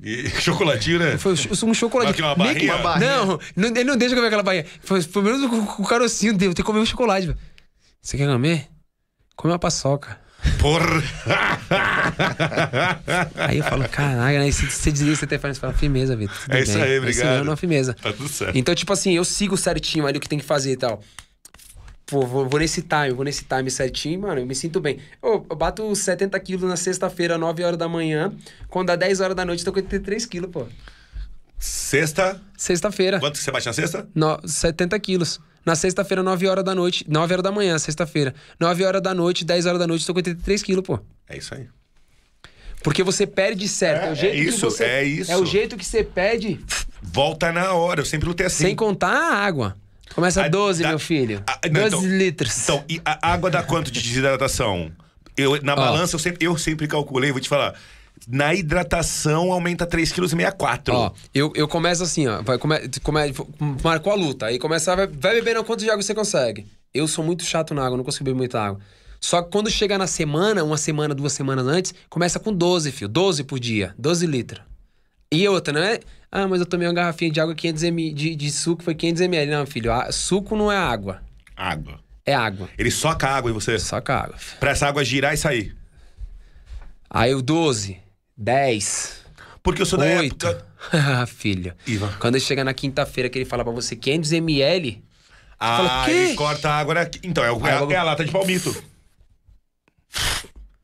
[0.01, 1.17] E chocolatinho, né?
[1.17, 2.11] Foi um chocolate.
[2.11, 2.73] Aqui, uma barrinha?
[2.73, 3.15] Uma barrinha.
[3.17, 4.65] Não, não, ele não deixa eu comer aquela barrinha.
[4.81, 7.39] Foi, foi menos com, com o carocinho dele, eu tenho que comer um chocolate, velho.
[8.01, 8.67] Você quer comer?
[9.35, 10.19] Come uma paçoca.
[10.59, 11.03] Porra!
[13.35, 16.35] Aí eu falo, caralho, aí você, você desliga você telefone e fala, firmeza, Vitor.
[16.49, 17.37] É isso bem." aí, obrigado.
[17.37, 17.95] Não, não, firmeza.
[17.95, 18.55] Tá tudo certo.
[18.55, 21.01] Então, tipo assim, eu sigo certinho ali o que tem que fazer e tal.
[22.05, 24.99] Pô, vou, vou nesse time, vou nesse time certinho, mano, eu me sinto bem.
[25.21, 28.31] Ô, eu bato 70 quilos na sexta-feira, 9 horas da manhã.
[28.69, 30.67] Quando dá 10 horas da noite, eu tô com 83 quilos, pô.
[31.57, 32.39] Sexta.
[32.55, 33.19] Sexta-feira.
[33.19, 34.07] Quanto que você bate na sexta?
[34.13, 35.39] No, 70 quilos.
[35.65, 37.03] Na sexta-feira, 9 horas da noite.
[37.07, 38.35] 9 horas da manhã, sexta-feira.
[38.59, 40.99] 9 horas da noite, 10 horas da noite, tô com 83 quilos, pô.
[41.27, 41.67] É isso aí.
[42.83, 44.03] Porque você perde certo.
[44.03, 45.31] É, É, o jeito é isso, que você, é isso.
[45.31, 46.59] É o jeito que você pede,
[47.01, 48.01] Volta na hora.
[48.01, 48.65] Eu sempre lutei assim.
[48.65, 49.75] sem contar a água.
[50.15, 51.43] Começa A- 12, da- meu filho.
[51.45, 52.63] Ah, não, 12 então- litros.
[52.63, 54.91] Então, e a água dá quanto de desidratação?
[55.37, 57.75] Eu, na balança, eu sempre, eu sempre calculei, vou te falar.
[58.27, 60.97] Na hidratação, aumenta 3,64 kg.
[60.97, 62.41] Ó, eu, eu começo assim, ó.
[62.41, 63.33] Vai, come, come,
[63.83, 64.45] marcou a luta.
[64.45, 66.65] Aí começa, vai, vai bebendo quanto de água você consegue.
[66.93, 68.79] Eu sou muito chato na água, não consigo beber muita água.
[69.19, 73.09] Só que quando chega na semana, uma semana, duas semanas antes, começa com 12, filho.
[73.09, 73.93] 12 por dia.
[73.99, 74.61] 12 litros.
[75.31, 75.99] E outra, não é?
[76.37, 79.21] Ah, mas eu tomei uma garrafinha de água 500 ml, de, de suco, foi 500
[79.21, 79.51] ml.
[79.51, 81.21] Não, filho, a- suco não é água.
[81.55, 81.99] Água.
[82.25, 82.67] É água.
[82.77, 83.77] Ele soca água em você.
[83.79, 84.35] Com água.
[84.59, 85.73] Pra essa água girar e sair.
[87.09, 87.97] Aí o 12,
[88.35, 89.21] 10,
[89.63, 90.45] Porque eu sou da 8.
[90.45, 90.65] época.
[91.27, 91.73] filho.
[91.87, 92.11] Ivan.
[92.19, 95.01] Quando chega na quinta-feira que ele fala pra você 500 ml,
[95.57, 97.09] Ah, fala, corta a água na...
[97.23, 98.71] Então, é, o- é Água- é a lata de palmito.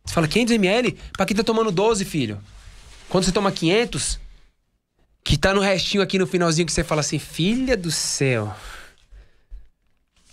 [0.06, 0.98] Você fala 500 ml?
[1.14, 2.40] Pra quem tá tomando 12, filho?
[3.10, 4.20] Quando você toma 500,
[5.24, 8.54] que tá no restinho aqui no finalzinho que você fala assim, filha do céu.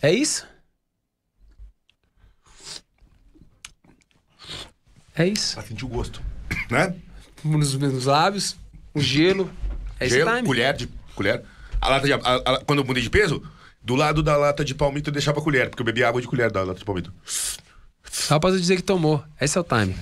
[0.00, 0.46] É isso?
[5.14, 5.54] É isso.
[5.54, 6.22] Pra sentir o gosto.
[6.70, 6.94] Né?
[7.44, 8.56] Nos, nos lábios,
[8.94, 9.50] o gelo.
[10.00, 10.46] É Gelo, time.
[10.46, 10.88] colher de...
[11.14, 11.42] Colher.
[11.80, 12.12] A lata de...
[12.12, 13.42] a- a- quando eu mudei de peso,
[13.82, 16.28] do lado da lata de palmito eu deixava a colher, porque eu bebia água de
[16.28, 17.12] colher da lata de palmito.
[18.04, 19.24] Só pra você dizer que tomou.
[19.40, 19.96] Esse é o time.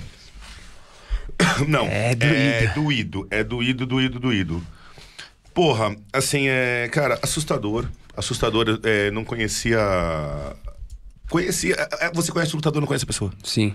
[1.67, 1.87] Não.
[1.87, 2.35] É doído.
[2.35, 3.29] É doído.
[3.31, 4.67] É doído, doído, doído.
[5.57, 6.87] Porra, assim, é.
[6.93, 7.87] Cara, assustador.
[8.15, 8.79] Assustador.
[8.83, 9.79] é, não conhecia.
[11.31, 11.75] Conhecia.
[11.99, 13.33] é, é, Você conhece o lutador, não conhece a pessoa.
[13.43, 13.75] Sim.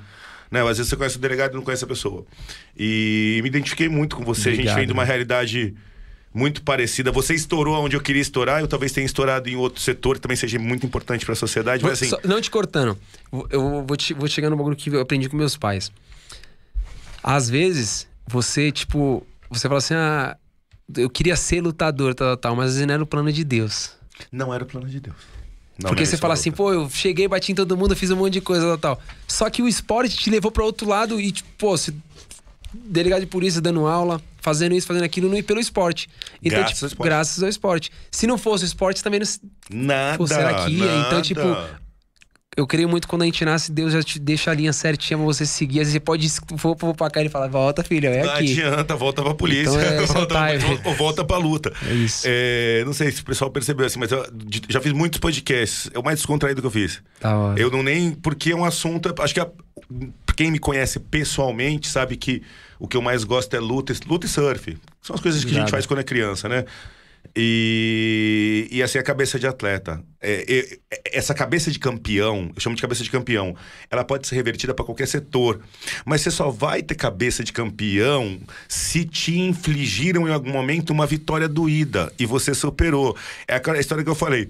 [0.52, 0.62] Né?
[0.62, 2.24] Às vezes você conhece o delegado e não conhece a pessoa.
[2.78, 4.50] E me identifiquei muito com você.
[4.50, 5.08] a Obrigado, gente vem de uma né?
[5.08, 5.74] realidade
[6.32, 7.12] muito parecida.
[7.12, 10.38] Você estourou onde eu queria estourar, eu talvez tenha estourado em outro setor que também
[10.38, 11.84] seja muito importante pra sociedade.
[11.84, 12.10] Mas assim.
[12.10, 12.96] Só- não te cortando.
[13.50, 15.92] Eu vou, te, vou chegar no bagulho que eu aprendi com meus pais.
[17.24, 20.38] Às vezes, você, tipo, você fala assim, ah,
[20.98, 23.92] eu queria ser lutador, tal, tal, mas às vezes não era o plano de Deus.
[24.32, 25.16] Não era o plano de Deus.
[25.82, 28.12] Não, Porque não você fala isso, assim, pô, eu cheguei, bati em todo mundo, fiz
[28.12, 29.02] um monte de coisa, tal, tal.
[29.28, 31.94] Só que o esporte te levou pra outro lado e, tipo, pô, você
[32.74, 36.10] delegado de polícia dando aula, fazendo isso, fazendo aquilo, não- pelo esporte.
[36.44, 37.10] Então, Graças tipo, ao esporte.
[37.10, 37.92] graças ao esporte.
[38.12, 39.28] Se não fosse o esporte, também não,
[39.70, 40.18] Nada.
[40.18, 40.86] Pô, será que ia?
[40.86, 41.08] nada.
[41.08, 41.42] Então, tipo,
[42.58, 45.26] eu creio muito quando a gente nasce, Deus já te deixa a linha certinha pra
[45.26, 45.80] você seguir.
[45.80, 48.52] Às vezes você pode for, for pra cá e falar, volta, filho, é Não aqui.
[48.52, 49.70] adianta, volta pra polícia.
[49.70, 50.60] Então é volta, otário.
[50.60, 51.74] volta- ou volta pra luta.
[51.90, 52.24] É isso.
[52.26, 54.26] É, não sei se o pessoal percebeu assim, mas eu
[54.68, 55.90] já fiz muitos podcasts.
[55.94, 57.02] É o mais descontraído que eu fiz.
[57.22, 57.60] Da hora.
[57.60, 58.12] Eu não nem.
[58.12, 59.14] Porque é um assunto.
[59.20, 59.50] Acho que a-
[60.36, 62.42] quem me conhece pessoalmente sabe que
[62.80, 64.78] o que eu mais gosto é luta, luta e surf.
[65.02, 66.66] São as coisas que a gente faz quando é criança, né?
[67.36, 70.02] E, e assim, a cabeça de atleta.
[70.22, 73.56] É, é, essa cabeça de campeão, eu chamo de cabeça de campeão,
[73.90, 75.62] ela pode ser revertida para qualquer setor.
[76.06, 81.08] Mas você só vai ter cabeça de campeão se te infligiram em algum momento uma
[81.08, 83.18] vitória doída e você superou.
[83.48, 84.48] É aquela história que eu falei.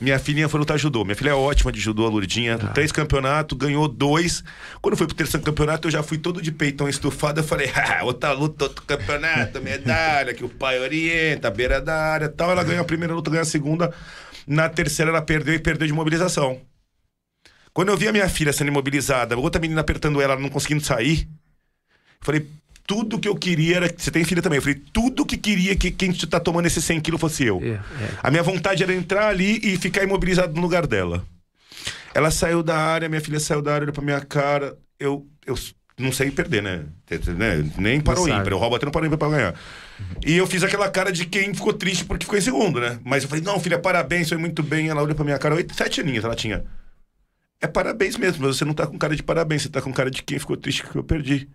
[0.00, 1.04] Minha filhinha foi lutar judô.
[1.04, 2.58] Minha filha é ótima de judô, a Lourdinha.
[2.58, 4.42] Três campeonatos, ganhou dois.
[4.82, 7.40] Quando foi pro terceiro campeonato, eu já fui todo de peitão estufado.
[7.40, 12.28] Eu falei, ah, outra luta, outro campeonato, medalha, que o pai orienta, beira da área
[12.28, 12.50] tal.
[12.50, 13.94] Ela ganhou a primeira luta, ganhou a segunda.
[14.46, 16.60] Na terceira, ela perdeu e perdeu de mobilização.
[17.72, 21.28] Quando eu vi a minha filha sendo imobilizada, outra menina apertando ela, não conseguindo sair,
[22.20, 22.46] eu falei,
[22.86, 23.94] tudo que eu queria era.
[23.96, 24.58] Você tem filha também?
[24.58, 27.60] Eu falei, tudo que queria que quem tá tomando esses 100 quilos fosse eu.
[27.62, 27.80] É, é.
[28.22, 31.24] A minha vontade era entrar ali e ficar imobilizado no lugar dela.
[32.14, 34.78] Ela saiu da área, minha filha saiu da área, olhou pra minha cara.
[34.98, 35.56] Eu, eu
[35.98, 36.84] não sei perder, né?
[37.36, 37.70] Né?
[37.78, 38.48] Nem para o ímpar.
[38.48, 39.54] Eu roubo até no para o ímpar pra ganhar.
[40.26, 42.98] E eu fiz aquela cara de quem ficou triste porque ficou em segundo, né?
[43.04, 44.88] Mas eu falei, não, filha, parabéns, foi muito bem.
[44.88, 46.64] Ela olhou pra minha cara, oito, sete aninhos ela tinha.
[47.60, 50.10] É parabéns mesmo, mas você não tá com cara de parabéns, você tá com cara
[50.10, 51.48] de quem ficou triste que eu perdi.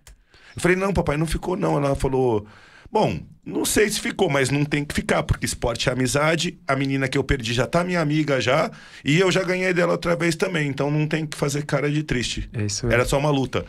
[0.56, 1.76] Eu falei, não, papai, não ficou não.
[1.76, 2.46] Ela falou,
[2.90, 6.74] bom, não sei se ficou, mas não tem que ficar, porque esporte é amizade, a
[6.74, 8.70] menina que eu perdi já tá minha amiga já,
[9.04, 12.02] e eu já ganhei dela outra vez também, então não tem que fazer cara de
[12.02, 12.48] triste.
[12.52, 12.94] É isso mesmo.
[12.94, 13.64] Era só uma luta.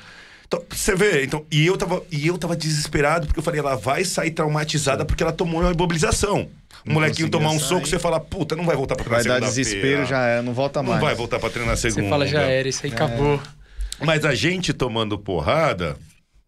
[0.53, 3.75] Então, você vê, então, e eu tava, e eu tava desesperado, porque eu falei, ela
[3.77, 6.49] vai sair traumatizada porque ela tomou uma imobilização.
[6.83, 7.69] Não molequinho tomar um sair.
[7.69, 9.79] soco, você fala, puta, não vai voltar pra Vai treinar dar segunda-feira.
[10.01, 11.01] desespero, já é, não volta Não mais.
[11.01, 12.01] vai voltar pra treinar segunda.
[12.03, 13.39] Você fala, já era, isso aí acabou.
[14.03, 15.95] Mas a gente tomando porrada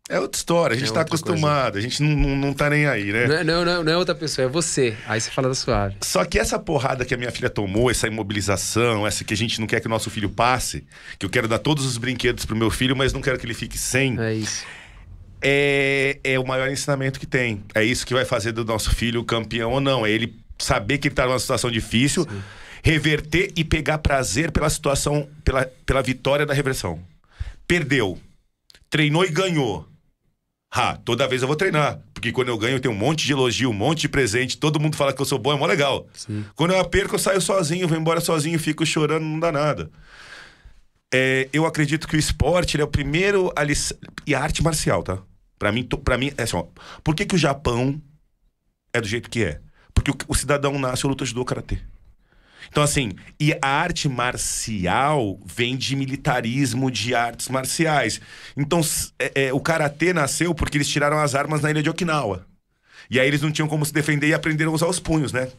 [0.10, 0.76] é outra história.
[0.76, 3.26] A gente É tá acostumado, a gente não, não, não tá nem aí, né?
[3.28, 4.98] Não, é- não, não, não é outra pessoa, é você.
[5.08, 5.96] Aí você fala da suave.
[6.02, 9.60] Só que essa porrada que a minha filha tomou, essa imobilização, essa que a gente
[9.60, 10.86] não quer que o nosso filho passe,
[11.18, 13.54] que eu quero dar todos os brinquedos pro meu filho, mas não quero que ele
[13.54, 14.66] fique sem, É isso.
[15.42, 17.64] é, é o maior ensinamento que tem.
[17.74, 20.06] É isso que vai fazer do nosso filho campeão ou não.
[20.06, 22.28] É ele saber que ele tá numa situação difícil,
[22.84, 27.00] reverter e pegar prazer pela situação, pela, pela vitória da reversão.
[27.66, 28.20] Perdeu.
[28.90, 29.88] Treinou e ganhou.
[30.76, 32.00] Ah, toda vez eu vou treinar.
[32.16, 34.58] Porque quando eu ganho, eu tenho um monte de elogio, um monte de presente.
[34.58, 36.08] Todo mundo fala que eu sou bom, é mó legal.
[36.16, 36.44] Sim.
[36.56, 39.92] Quando eu perco, eu saio sozinho, vou embora sozinho, fico chorando, não dá nada.
[41.14, 43.80] É, eu acredito que o esporte é o primeiro alic...
[44.26, 45.20] e a arte marcial, tá?
[45.60, 46.66] Pra mim, to- pra mim é assim, ó,
[47.04, 48.02] por que, que o Japão
[48.92, 49.60] é do jeito que é?
[49.94, 51.78] Porque o, o cidadão nasce ou luta judô karatê.
[52.70, 58.20] Então, assim, e a arte marcial vem de militarismo de artes marciais.
[58.58, 58.82] Então,
[59.20, 62.46] é- é, o karatê nasceu porque eles tiraram as armas na ilha de Okinawa.
[63.10, 65.50] E aí eles não tinham como se defender e aprenderam a usar os punhos, né?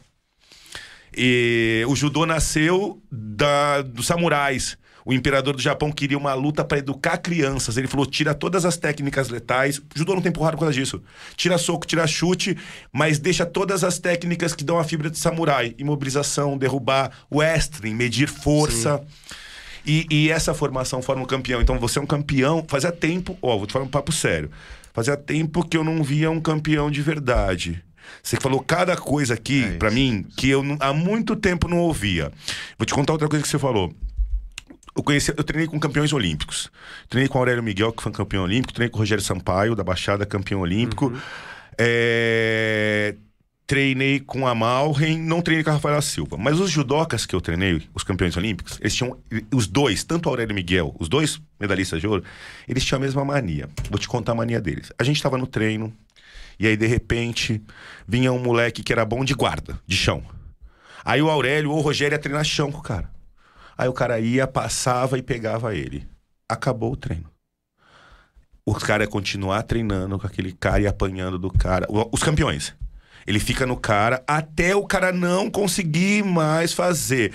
[1.15, 4.77] E o judô nasceu da, dos samurais.
[5.05, 7.77] O imperador do Japão queria uma luta para educar crianças.
[7.77, 9.77] Ele falou: tira todas as técnicas letais.
[9.77, 10.99] O judô não tem porrada por causa disso.
[11.37, 12.57] Tira soco, tira chute,
[12.91, 18.27] mas deixa todas as técnicas que dão a fibra de samurai: imobilização, derrubar, wrestling, medir
[18.27, 18.99] força.
[19.85, 21.61] E, e essa formação forma um campeão.
[21.61, 22.65] Então você é um campeão.
[22.67, 24.49] Fazia tempo, ó, vou te falar um papo sério.
[24.91, 27.83] Fazia tempo que eu não via um campeão de verdade.
[28.23, 29.97] Você falou cada coisa aqui É pra isso.
[29.97, 32.31] mim que eu há muito tempo não ouvia.
[32.79, 33.93] Vou te contar outra coisa que você falou.
[34.95, 36.71] Eu, conheci, eu treinei com campeões olímpicos.
[37.09, 38.73] Treinei com Aurélio Miguel, que foi campeão olímpico.
[38.73, 41.11] Treinei com o Rogério Sampaio, da Baixada, campeão olímpico.
[41.77, 43.15] É,
[43.67, 46.37] Treinei com a Malren, não treinei com a Rafaela Silva.
[46.37, 49.17] Mas os judocas que eu treinei, os campeões olímpicos, eles tinham.
[49.51, 52.23] Os dois, tanto o Aurélio Miguel, os dois medalhistas de ouro,
[52.67, 53.67] eles tinham a mesma mania.
[53.89, 54.91] Vou te contar a mania deles.
[54.99, 55.91] A gente tava no treino,
[56.59, 57.59] e aí, de repente,
[58.07, 60.23] vinha um moleque que era bom de guarda, de chão.
[61.03, 63.14] Aí o Aurélio ou o Rogério ia treinar chão com o cara.
[63.77, 66.07] Aí o cara ia, passava e pegava ele.
[66.47, 67.29] Acabou o treino.
[68.65, 71.87] Os caras continuar treinando com aquele cara e apanhando do cara.
[72.11, 72.73] Os campeões.
[73.27, 77.33] Ele fica no cara até o cara não conseguir mais fazer.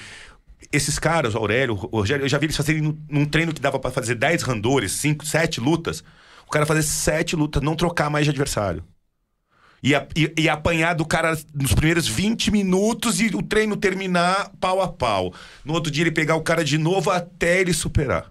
[0.73, 4.15] Esses caras, Aurélio, Rogério, eu já vi eles fazerem num, treino que dava pra fazer
[4.15, 6.03] 10 randores, 5, 7 lutas.
[6.47, 8.85] O cara fazer 7 lutas, não trocar mais de adversário.
[9.83, 14.83] E, e- e apanhar do cara nos primeiros 20 minutos e o treino terminar pau
[14.83, 15.33] a pau.
[15.65, 18.31] No outro dia ele pegar o cara de novo até ele superar.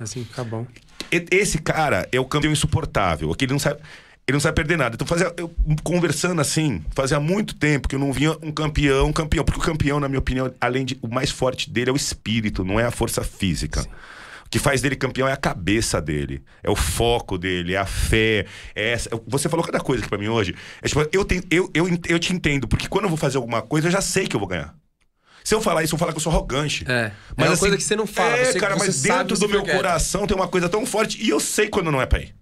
[0.00, 0.66] Assim fica bom.
[1.12, 3.30] E- Esse cara é o campeão insuportável.
[3.30, 3.80] Aquele não sabe.
[4.26, 4.94] Ele não sabe perder nada.
[4.94, 5.50] Então, fazia, eu,
[5.82, 9.44] conversando assim, fazia muito tempo que eu não via um campeão, campeão.
[9.44, 10.96] Porque o campeão, na minha opinião, além de.
[11.02, 13.80] O mais forte dele é o espírito, não é a força física.
[13.82, 13.86] O
[14.50, 18.46] que faz dele campeão é a cabeça dele, é o foco dele, é a fé.
[18.74, 19.08] É essa.
[19.28, 20.54] Você falou cada coisa aqui pra mim hoje.
[20.82, 23.62] É tipo, eu, tenho, eu, eu, eu te entendo, porque quando eu vou fazer alguma
[23.62, 24.74] coisa, eu já sei que eu vou ganhar.
[25.44, 26.84] Se eu falar isso, eu vou falar que eu sou arrogante.
[26.86, 27.12] É.
[27.36, 29.64] É uma coisa que você não fala, É, você- cara, você mas dentro do meu
[29.64, 32.34] coração tem uma coisa tão forte e eu sei quando não é pra ir.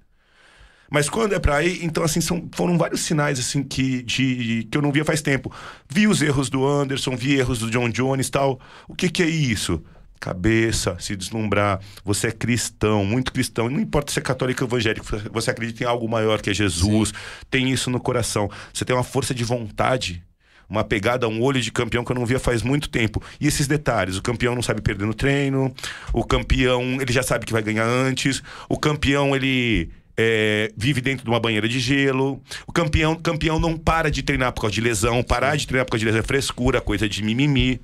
[0.90, 4.78] Mas quando é pra ir, então assim, são, foram vários sinais assim que, de, que
[4.78, 5.52] eu não via faz tempo.
[5.88, 8.58] Vi os erros do Anderson, vi erros do John Jones e tal.
[8.88, 9.84] O que que é isso?
[10.20, 11.80] Cabeça, se deslumbrar.
[12.04, 13.68] Você é cristão, muito cristão.
[13.68, 17.12] Não importa se é católico ou evangélico, você acredita em algo maior que é Jesus.
[17.50, 18.50] Tem isso no coração.
[18.72, 20.22] Você tem uma força de vontade
[20.68, 23.22] uma pegada, um olho de campeão que eu não via faz muito tempo.
[23.40, 25.74] E esses detalhes, o campeão não sabe perder no treino,
[26.12, 31.24] o campeão, ele já sabe que vai ganhar antes, o campeão, ele é, vive dentro
[31.24, 34.80] de uma banheira de gelo, o campeão, campeão não para de treinar por causa de
[34.80, 37.80] lesão, parar de treinar por causa de lesão é frescura, coisa de mimimi.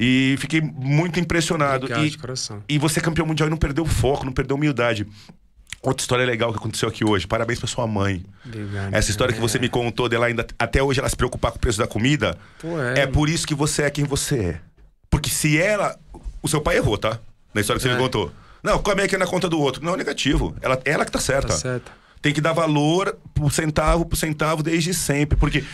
[0.00, 1.86] E fiquei muito impressionado.
[1.86, 2.62] Obrigado, E, de coração.
[2.68, 5.04] e você é campeão mundial e não perdeu o foco, não perdeu a humildade.
[5.82, 7.26] Outra história legal que aconteceu aqui hoje.
[7.26, 8.24] Parabéns pra sua mãe.
[8.46, 8.94] Obrigado.
[8.94, 11.60] Essa história que você me contou dela ainda até hoje ela se preocupar com o
[11.60, 12.36] preço da comida.
[12.60, 14.60] Pô, é, É por isso que você é quem você é.
[15.10, 15.96] Porque se ela.
[16.42, 17.18] O seu pai errou, tá?
[17.52, 17.96] Na história que você É.
[17.96, 18.30] me contou.
[18.62, 19.84] Não, come aqui na conta do outro.
[19.84, 20.54] Não, negativo.
[20.60, 21.48] Ela, ela que tá certa.
[21.48, 21.90] Tá certo.
[22.20, 25.38] Tem que dar valor por centavo por centavo desde sempre.
[25.38, 25.64] Porque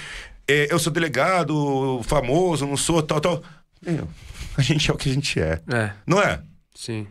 [0.47, 3.43] é, eu sou delegado, famoso, não sou tal, tal.
[3.87, 4.09] Meu,
[4.57, 5.61] a gente é o que a gente é.
[5.73, 6.41] É, Não é?
[6.75, 7.07] sim.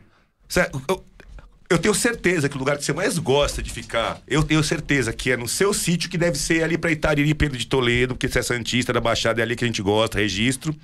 [0.47, 1.05] Cê- Eu,
[1.69, 5.11] eu tenho certeza que o lugar que você mais gosta de ficar, eu tenho certeza
[5.11, 8.27] que é no seu sítio, que deve ser ali pra Itariri, Pedro de Toledo, porque
[8.27, 10.75] você é Santista da Baixada, é ali que a gente gosta, registro.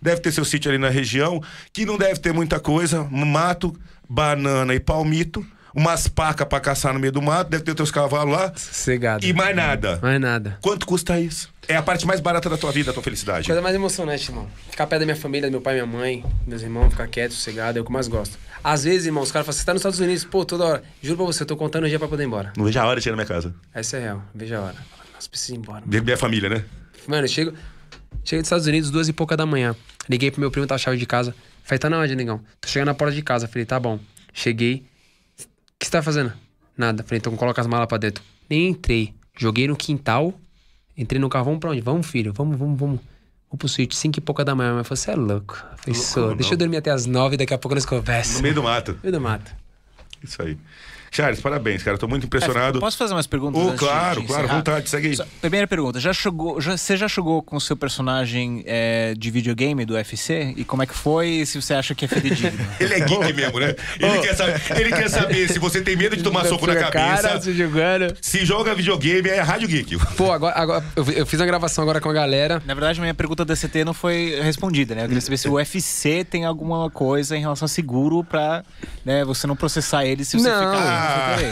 [0.00, 1.40] Deve ter seu sítio ali na região,
[1.72, 3.72] que não deve ter muita coisa, mato,
[4.08, 8.32] banana e palmito, umas pacas pra caçar no meio do mato, deve ter teus cavalos
[8.34, 9.24] lá, Sossegado.
[9.24, 9.98] e mais nada.
[10.02, 10.58] Mais nada.
[10.60, 11.50] Quanto custa isso?
[11.68, 13.46] É a parte mais barata da tua vida, a tua felicidade.
[13.46, 14.48] Coisa mais emocionante, irmão.
[14.70, 17.78] Ficar perto da minha família, do meu pai minha mãe, meus irmãos, ficar quieto, sossegado,
[17.78, 18.36] é o que eu mais gosto.
[18.64, 20.82] Às vezes, irmão, os caras falam, você tá nos Estados Unidos, pô, toda hora.
[21.02, 22.52] Juro pra você, eu tô contando o dia pra poder ir embora.
[22.56, 23.54] Não vejo a hora de chegar na minha casa.
[23.72, 24.76] Essa é real, veja a hora.
[25.14, 25.82] Nossa, preciso ir embora.
[25.86, 26.64] Ver minha família, né?
[27.06, 27.52] Mano, eu chego.
[28.24, 29.74] Cheguei dos Estados Unidos, duas e pouca da manhã.
[30.08, 31.34] Liguei pro meu primo, tá a chave de casa.
[31.64, 32.40] Falei, tá na onde, negão?
[32.60, 33.48] Tô chegando na porta de casa.
[33.48, 33.98] Falei, tá bom.
[34.32, 34.84] Cheguei.
[35.82, 36.32] O que você tá fazendo?
[36.78, 37.02] Nada.
[37.02, 38.22] Falei, então coloca as malas pra dentro.
[38.48, 39.12] Nem entrei.
[39.36, 40.32] Joguei no quintal.
[40.96, 41.80] Entrei no carro, vamos pra onde?
[41.80, 42.32] Vamos, filho.
[42.32, 43.00] Vamos, vamos, vamos.
[43.48, 44.74] Vamos pro suíte, cinco e pouca da manhã.
[44.76, 45.56] Mas você é louco.
[45.78, 46.36] Falei, sou.
[46.36, 48.40] Deixa eu dormir até as nove, daqui a pouco nós No conversamos.
[48.42, 48.96] meio do mato.
[49.02, 49.50] meio do mato.
[50.22, 50.56] Isso aí.
[51.14, 51.98] Charles, parabéns, cara.
[51.98, 52.80] Tô muito impressionado.
[52.80, 53.62] Posso fazer umas perguntas?
[53.62, 55.16] Oh, de- claro, de claro, vontade, segue aí.
[55.16, 59.30] Só- Primeira pergunta, já chegou, já- você já jogou com o seu personagem é, de
[59.30, 60.54] videogame do UFC?
[60.56, 61.28] E como é que foi?
[61.28, 62.58] E se você acha que é fidedigno?
[62.80, 63.74] Ele é geek mesmo, né?
[64.00, 66.92] Ele, quer saber, ele quer saber se você tem medo de tomar soco na cabeça.
[67.28, 68.16] Cara, se jogando.
[68.20, 69.98] Se joga videogame, é rádio geek.
[70.16, 72.62] Pô, agora, agora eu, eu fiz uma gravação agora com a galera.
[72.64, 75.02] Na verdade, a minha pergunta da CT não foi respondida, né?
[75.04, 78.64] Eu queria saber se o UFC tem alguma coisa em relação a seguro pra
[79.04, 80.72] né, você não processar ele se você Não.
[80.72, 81.01] ficar.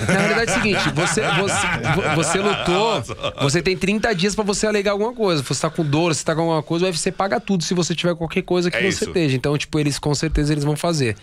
[0.06, 3.02] Na realidade é o seguinte, você, você, vo- você lutou,
[3.40, 5.42] você tem 30 dias pra você alegar alguma coisa.
[5.42, 7.94] Você tá com dor, você tá com alguma coisa, o UFC paga tudo se você
[7.94, 9.04] tiver qualquer coisa que É você isso.
[9.04, 9.36] esteja.
[9.36, 11.16] Então, tipo, eles com certeza eles vão fazer.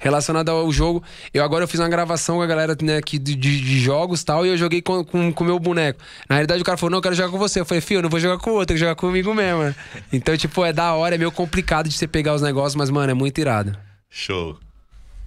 [0.00, 3.34] Relacionado ao jogo, eu agora eu fiz uma gravação com a galera né, aqui de,
[3.34, 6.00] de- de jogos e tal, e eu joguei com o com, com o meu boneco.
[6.28, 7.60] Na realidade, o cara falou: não, eu quero jogar com você.
[7.60, 9.74] Eu falei, filho, eu não vou jogar com o outro, eu jogar comigo mesmo.
[10.12, 13.10] Então, tipo, é da hora, é meio complicado de você pegar os negócios, mas, mano,
[13.10, 13.76] é muito irado.
[14.10, 14.58] Show.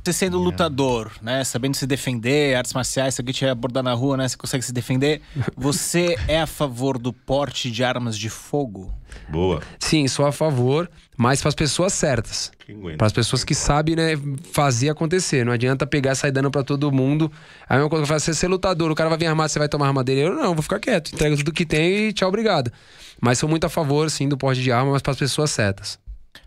[0.08, 1.44] Você sendo lutador, né?
[1.44, 4.26] Sabendo se defender, artes marciais, se alguém te abordar na rua, né?
[4.26, 5.22] Você consegue se defender.
[5.58, 8.90] Você é a favor do porte de armas de fogo?
[9.28, 9.62] Boa.
[9.78, 12.54] Sim, sou a favor, mas para as pessoas certas.
[12.98, 14.14] Para as pessoas que sabem, né,
[14.54, 15.46] fazer acontecer.
[15.46, 17.30] Não adianta pegar e sair dando pra todo mundo.
[17.68, 19.52] Aí a mesma coisa que eu falo, você ser lutador, o cara vai vir armado,
[19.52, 20.22] você vai tomar arma dele.
[20.22, 22.72] Eu não, vou ficar quieto, entrega tudo que tem e tchau, obrigado.
[23.20, 26.00] Mas sou muito a favor, sim, do porte de arma, mas para as pessoas certas.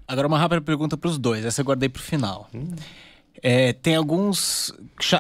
[0.09, 1.45] Agora, uma rápida pergunta pros dois.
[1.45, 2.49] Essa eu guardei pro final.
[3.43, 4.73] É, tem alguns.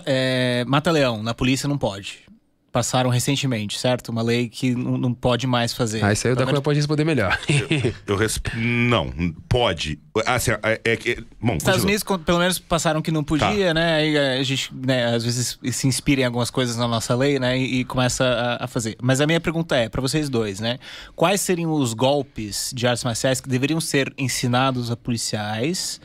[0.06, 2.28] é, Mata-leão, na polícia não pode.
[2.72, 4.10] Passaram recentemente, certo?
[4.10, 6.04] Uma lei que não, não pode mais fazer.
[6.04, 7.36] Aí isso aí o da Pelo menos- Cunha pode responder melhor.
[8.06, 8.46] Eu resp...
[8.54, 9.10] Não,
[9.48, 9.98] pode.
[10.24, 11.16] Assim, é, é que.
[11.40, 11.86] Bom, Estados continua.
[11.86, 13.74] Unidos, pelo menos, passaram que não podia, Tá.
[13.74, 13.94] né?
[13.96, 17.58] Aí a gente, né, às vezes, se inspira em algumas coisas na nossa lei, né?
[17.58, 18.96] E, e começa a, a fazer.
[19.02, 20.78] Mas a minha pergunta é, para vocês dois, né?
[21.16, 26.00] Quais seriam os golpes de artes marciais que deveriam ser ensinados a policiais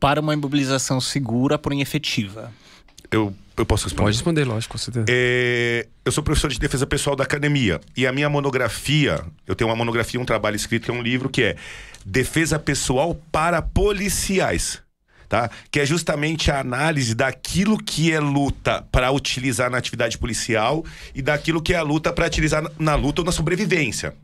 [0.00, 2.52] para uma imobilização segura, porém efetiva?
[3.10, 4.04] Eu, eu posso responder.
[4.04, 5.06] pode responder, lógico, com certeza.
[5.08, 7.80] É, eu sou professor de defesa pessoal da academia.
[7.96, 11.28] E a minha monografia, eu tenho uma monografia, um trabalho escrito, que é um livro
[11.30, 11.56] que é
[12.04, 14.80] Defesa Pessoal para Policiais.
[15.28, 15.50] Tá?
[15.70, 20.82] Que é justamente a análise daquilo que é luta para utilizar na atividade policial
[21.14, 24.14] e daquilo que é a luta para utilizar na- na luta ou na sobrevivência.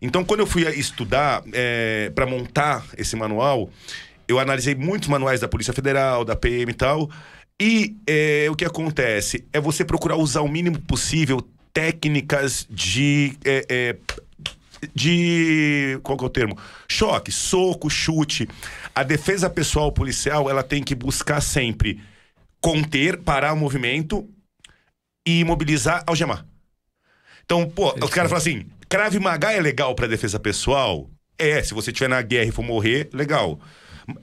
[0.00, 1.42] Então, quando eu fui estudar
[2.14, 3.68] para montar esse manual,
[4.28, 7.10] eu analisei muitos manuais da Polícia Federal, da PM e tal.
[7.60, 11.40] E é, o que acontece é você procurar usar o mínimo possível
[11.72, 13.36] técnicas de.
[13.44, 13.96] é, é,
[14.94, 15.98] de.
[16.02, 16.58] Qual que é o termo?
[16.86, 18.48] Choque, soco, chute.
[18.94, 22.00] A defesa pessoal policial ela tem que buscar sempre
[22.60, 24.28] conter, parar o movimento
[25.26, 26.46] e imobilizar, algemar.
[27.44, 31.10] Então, pô, os caras falam assim: Krav Maga é legal pra defesa pessoal?
[31.36, 33.58] É, se você estiver na guerra e for morrer, legal.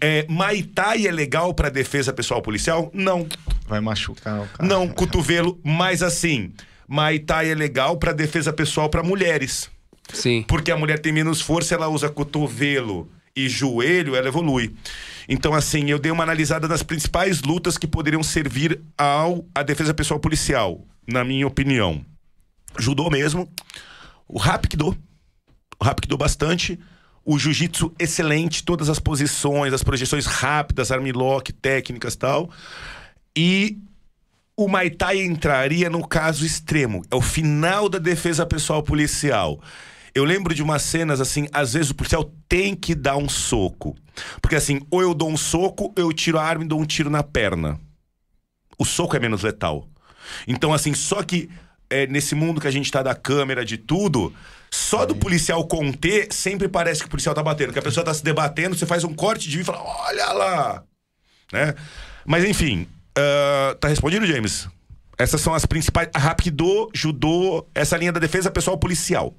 [0.01, 2.89] É, Muay Thai é legal pra defesa pessoal policial?
[2.93, 3.27] Não.
[3.67, 4.67] Vai machucar o cara.
[4.67, 6.51] Não, cotovelo, mas assim,
[6.87, 9.69] Muay Thai é legal pra defesa pessoal pra mulheres.
[10.13, 10.43] Sim.
[10.47, 14.73] Porque a mulher tem menos força, ela usa cotovelo e joelho, ela evolui.
[15.27, 19.93] Então, assim, eu dei uma analisada nas principais lutas que poderiam servir ao à defesa
[19.93, 22.05] pessoal policial, na minha opinião.
[22.77, 23.49] Judô mesmo,
[24.27, 24.97] o Rapkido,
[25.79, 26.79] o Rapkido bastante,
[27.25, 32.51] o Jiu-Jitsu excelente, todas as posições, as projeções rápidas, armlock, técnicas tal.
[33.35, 33.79] E
[34.55, 37.03] o Muay Thai entraria no caso extremo.
[37.09, 39.59] É o final da defesa pessoal policial.
[40.13, 43.95] Eu lembro de umas cenas assim, às vezes o policial tem que dar um soco.
[44.41, 47.09] Porque assim, ou eu dou um soco, eu tiro a arma e dou um tiro
[47.09, 47.79] na perna.
[48.77, 49.89] O soco é menos letal.
[50.47, 51.49] Então, assim, só que
[51.89, 54.33] é, nesse mundo que a gente tá da câmera, de tudo,
[54.75, 57.71] só do policial conter, sempre parece que o policial tá batendo.
[57.71, 60.31] Que a pessoa tá se debatendo, você faz um corte de vídeo e fala, olha
[60.33, 60.83] lá!
[61.51, 61.73] Né?
[62.25, 64.67] Mas enfim, ah, tá respondido, James?
[65.17, 66.09] Essas são as principais.
[66.15, 69.33] Rapido, judô, essa linha da defesa pessoal policial.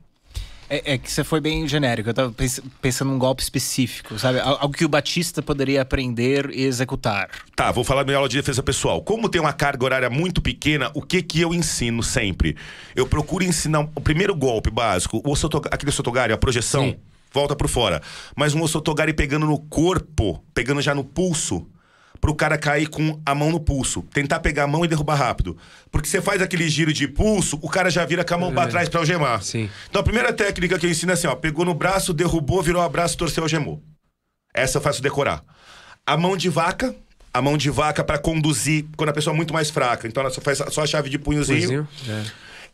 [0.69, 2.09] É, é que você foi bem genérico.
[2.11, 4.41] Eu tava pens- pensando num golpe específico, sabe?
[4.41, 7.29] Al- Algo que o Batista poderia aprender e executar.
[7.55, 9.01] Tá, vou falar minha aula de defesa pessoal.
[9.03, 12.57] Como tem uma carga horária muito pequena, o que que eu ensino sempre?
[12.95, 15.35] Eu procuro ensinar o primeiro golpe básico, o
[15.71, 16.97] aquele sotogari, a projeção, Sim.
[17.33, 18.03] volta por fora.
[18.35, 21.67] Mas um osotogari pegando no corpo, pegando já no pulso,
[22.27, 24.03] pro cara cair com a mão no pulso.
[24.13, 25.57] Tentar pegar a mão e derrubar rápido.
[25.93, 28.67] Porque você faz aquele giro de pulso, o cara já vira com a mão pra
[28.67, 29.41] trás pra algemar.
[29.45, 29.71] Sim.
[29.89, 31.37] Então a primeira técnica que eu ensino é assim, ó.
[31.37, 33.81] Pegou no braço, derrubou, virou o abraço, torceu, algemou.
[34.53, 35.45] Essa eu faço decorar.
[36.05, 36.97] A mão de vaca,
[37.33, 40.09] a mão de vaca pra conduzir quando a pessoa é muito mais fraca.
[40.09, 41.87] Então ela só faz só a chave de punhozinho.
[41.87, 42.25] Punhozinho, é.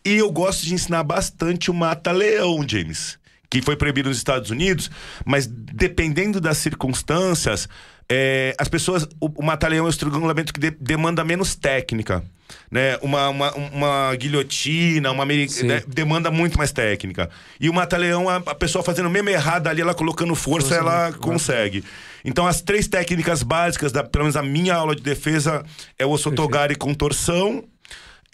[0.02, 3.18] E eu gosto de ensinar bastante o mata-leão, James.
[3.52, 4.90] Que foi proibido nos Estados Unidos,
[5.26, 7.68] mas dependendo das circunstâncias,
[8.10, 9.06] é, as pessoas.
[9.20, 12.24] O, o mata-leão é um estrangulamento que de- demanda menos técnica.
[12.70, 12.96] Né?
[13.02, 15.82] Uma, uma, uma guilhotina, uma né?
[15.86, 17.28] demanda muito mais técnica.
[17.60, 21.84] E o mata-leão, a, a pessoa fazendo mesmo errado ali, ela colocando força, ela consegue.
[22.24, 25.62] Então, as três técnicas básicas, da, pelo menos a minha aula de defesa,
[25.98, 27.64] é o osotogari com torção,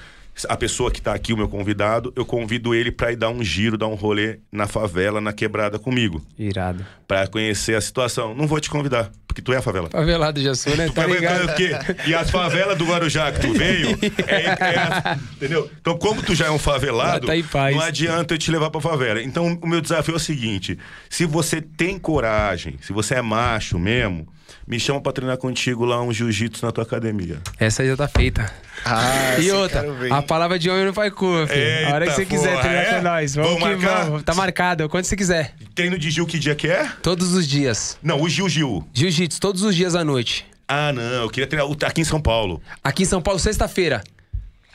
[0.47, 3.43] a pessoa que tá aqui, o meu convidado, eu convido ele pra ir dar um
[3.43, 6.21] giro, dar um rolê na favela, na quebrada comigo.
[6.39, 6.85] Irado.
[7.07, 8.33] Pra conhecer a situação.
[8.33, 9.89] Não vou te convidar, porque tu é a favela.
[9.89, 10.87] Favelado já sou, né?
[10.87, 11.49] Tá Vai- vai- ligado?
[11.51, 11.71] o quê?
[12.07, 13.89] E as favelas do Guarujá que tu veio,
[14.27, 15.69] é, é- entendeu?
[15.79, 19.21] Então, como tu já é um favelado, tá não adianta eu te levar pra favela.
[19.21, 20.77] Então, o meu desafio é o seguinte:
[21.09, 24.27] se você tem coragem, se você é macho mesmo,
[24.67, 27.39] me chama pra treinar contigo lá um jiu-jitsu na tua academia.
[27.59, 28.51] Essa aí já tá feita.
[28.85, 31.87] Ah, E outra, a palavra de homem não faz cu, filho.
[31.87, 32.95] a hora que você Eita, quiser porra, treinar é?
[32.97, 33.35] com nós.
[33.35, 34.05] Vamos, Vamos que marcar?
[34.05, 34.23] vamos.
[34.23, 35.53] Tá marcado, quando você quiser.
[35.75, 36.89] Treino de Gil, que dia que é?
[37.03, 37.97] Todos os dias.
[38.01, 38.87] Não, o Gil.
[38.93, 40.45] Jiu-jitsu, todos os dias à noite.
[40.67, 42.61] Ah, não, eu queria treinar o- aqui em São Paulo.
[42.83, 44.01] Aqui em São Paulo, sexta-feira.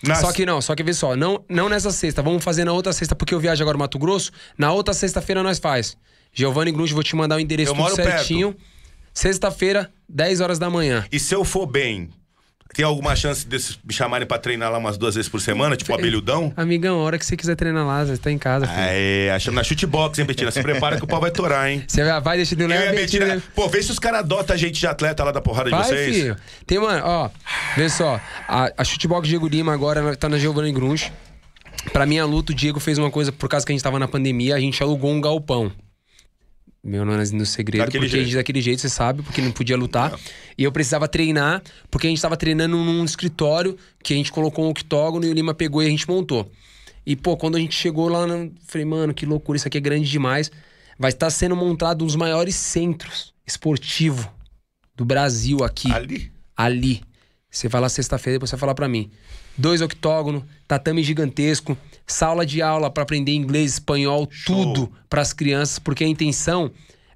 [0.03, 2.73] Na- Só que não, só que vê só, não, não nessa sexta, vamos fazer na
[2.73, 4.31] outra sexta, porque eu viajo agora no Mato Grosso.
[4.59, 5.97] Na outra sexta-feira nós faz.
[6.35, 8.55] Giovanni Grunge, vou te mandar o endereço Eu tudo moro perto.
[9.21, 11.07] Sexta-feira, 10 horas da manhã.
[11.11, 12.11] E se eu for bem,
[12.75, 15.95] tem alguma chance de me chamarem pra treinar lá umas duas vezes por semana, tipo
[15.95, 16.53] abelhudão?
[16.55, 18.79] Amigão, a hora que você quiser treinar lá, você tá em casa, filho.
[18.79, 20.51] É, achando na chutebox, hein, Betina?
[20.51, 21.83] Se prepara que o pau vai torar, hein?
[21.89, 23.25] Você vai- vai, deixa de bem, Betina.
[23.27, 25.75] tira- Pô, vê se os caras adotam a gente de atleta lá da porrada de
[25.77, 26.15] Vai, vocês.
[26.15, 26.37] filho.
[26.67, 27.31] Tem, mano, ó,
[27.75, 28.21] vê só.
[28.47, 31.11] A, a Chutebox Diego Lima agora tá na Giovanni Grunge.
[31.91, 34.07] Pra minha luta, o Diego fez uma coisa, por causa que a gente tava na
[34.07, 35.73] pandemia, a gente alugou um galpão.
[36.87, 38.23] Meu não é no segredo, Daquele porque jeito.
[38.23, 40.17] a gente daquele jeito, você sabe, porque não podia lutar.
[40.57, 44.65] E eu precisava treinar, porque a gente tava treinando num escritório que a gente colocou
[44.65, 46.49] um octógono e o Lima pegou e a gente montou.
[47.05, 49.81] E, pô, quando a gente chegou lá, eu falei, mano, que loucura, isso aqui é
[49.81, 50.51] grande demais.
[50.97, 54.25] Vai estar sendo montado um dos maiores centros esportivos
[54.95, 56.33] do Brasil aqui Ali.
[56.57, 57.03] ali.
[57.57, 59.11] Você vai lá sexta-feira, depois você vai falar pra mim.
[59.57, 61.77] Dois octógonos, tatame gigantesco,
[62.07, 66.71] sala de aula pra aprender inglês, espanhol, tudo pras crianças, porque a intenção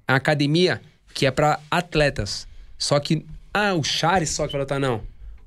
[0.07, 0.81] é uma academia
[1.13, 2.47] que é pra atletas.
[2.75, 5.03] Só que, ah, o Charles só que vai lutar, não.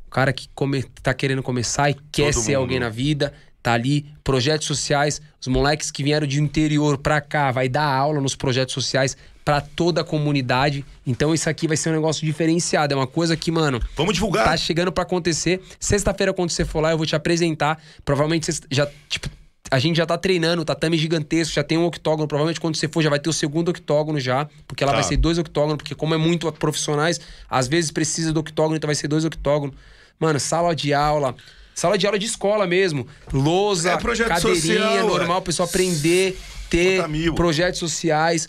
[0.07, 2.61] O cara que come, tá querendo começar e quer Todo ser mundo.
[2.61, 7.51] alguém na vida, tá ali, projetos sociais, os moleques que vieram de interior pra cá,
[7.51, 10.85] vai dar aula nos projetos sociais pra toda a comunidade.
[11.07, 14.45] Então isso aqui vai ser um negócio diferenciado, é uma coisa que, mano, Vamos divulgar.
[14.45, 15.61] tá chegando pra acontecer.
[15.79, 17.79] Sexta-feira quando você for lá, eu vou te apresentar.
[18.05, 19.29] Provavelmente você já, tipo,
[19.71, 22.27] a gente já tá treinando, o tatame gigantesco, já tem um octógono.
[22.27, 24.99] Provavelmente quando você for já vai ter o segundo octógono já, porque lá Tá.
[24.99, 28.89] vai ser dois octógonos, porque como é muito profissionais, às vezes precisa do octógono, então
[28.89, 29.77] vai ser dois octógonos.
[30.19, 31.35] Mano, sala de aula,
[31.75, 33.05] Sala de aula de escola mesmo.
[33.33, 36.39] Lousa, É cadeirinha, social, normal, o pessoal aprender,
[36.71, 37.03] ter
[37.35, 38.49] projetos sociais,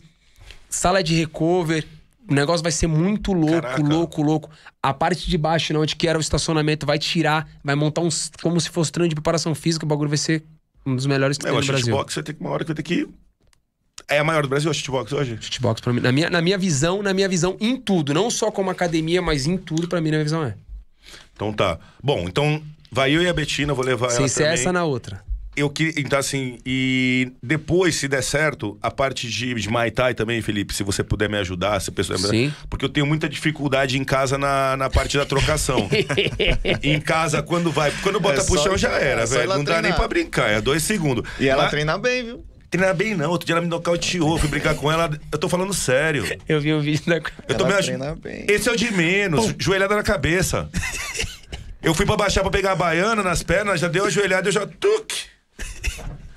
[0.76, 1.86] sala de recover.
[2.30, 3.84] O negócio vai ser muito louco, Caraca.
[3.84, 4.50] louco, louco.
[4.82, 8.32] A parte de baixo, né, onde que era o estacionamento, vai tirar, vai montar uns.
[8.42, 9.86] Como se fosse treino de preparação física.
[9.86, 10.44] O bagulho vai ser
[10.86, 11.86] um dos melhores que É, tem o no Brasil.
[11.86, 13.08] shootbox vai ter que uma hora que vai ter que.
[14.08, 15.38] É a maior do Brasil, a shootbox hoje?
[15.40, 16.00] Shootbox pra mim.
[16.02, 18.14] Na minha, na minha visão, na minha visão, em tudo.
[18.14, 20.56] Não só como academia, mas em tudo, pra mim, na minha visão é.
[21.34, 21.80] Então tá.
[22.04, 24.54] Bom, então vai eu e a Betina, vou levar Sem ela ser também.
[24.54, 25.24] essa na outra.
[25.56, 30.14] Eu que então assim, e depois se der certo, a parte de, de Muay Thai
[30.14, 32.54] também, Felipe, se você puder me ajudar, se pessoa Sim.
[32.70, 35.90] porque eu tenho muita dificuldade em casa na, na parte da trocação.
[36.84, 39.64] em casa quando vai, quando bota É pro só- chão já era, é velho, não
[39.64, 39.98] dá nem treinar.
[39.98, 41.24] pra brincar, é dois segundos.
[41.40, 42.46] E ela Mas- treina bem, viu?
[42.70, 45.74] treina bem não, outro dia ela me nocauteou, fui brincar com ela, eu tô falando
[45.74, 46.26] sério.
[46.50, 47.16] Eu vi um vídeo da.
[47.48, 48.46] Eu tô ela me treina bem.
[48.50, 50.70] Esse é o de menos, joelhada na cabeça.
[51.82, 54.52] Eu fui pra baixar pra pegar a baiana nas pernas, já deu a joelhada, eu
[54.52, 55.26] já tuque.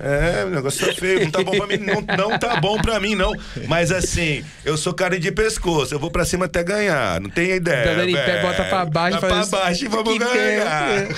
[0.00, 3.00] É, o negócio tá feio, não tá bom pra mim, não, não tá bom pra
[3.00, 3.32] mim, não.
[3.66, 7.50] Mas assim, eu sou cara de pescoço, eu vou pra cima até ganhar, não tem
[7.50, 7.82] ideia.
[7.88, 11.08] Tá dando em pé, bota pra baixo e faz pra baixo e vamos Que ganhar.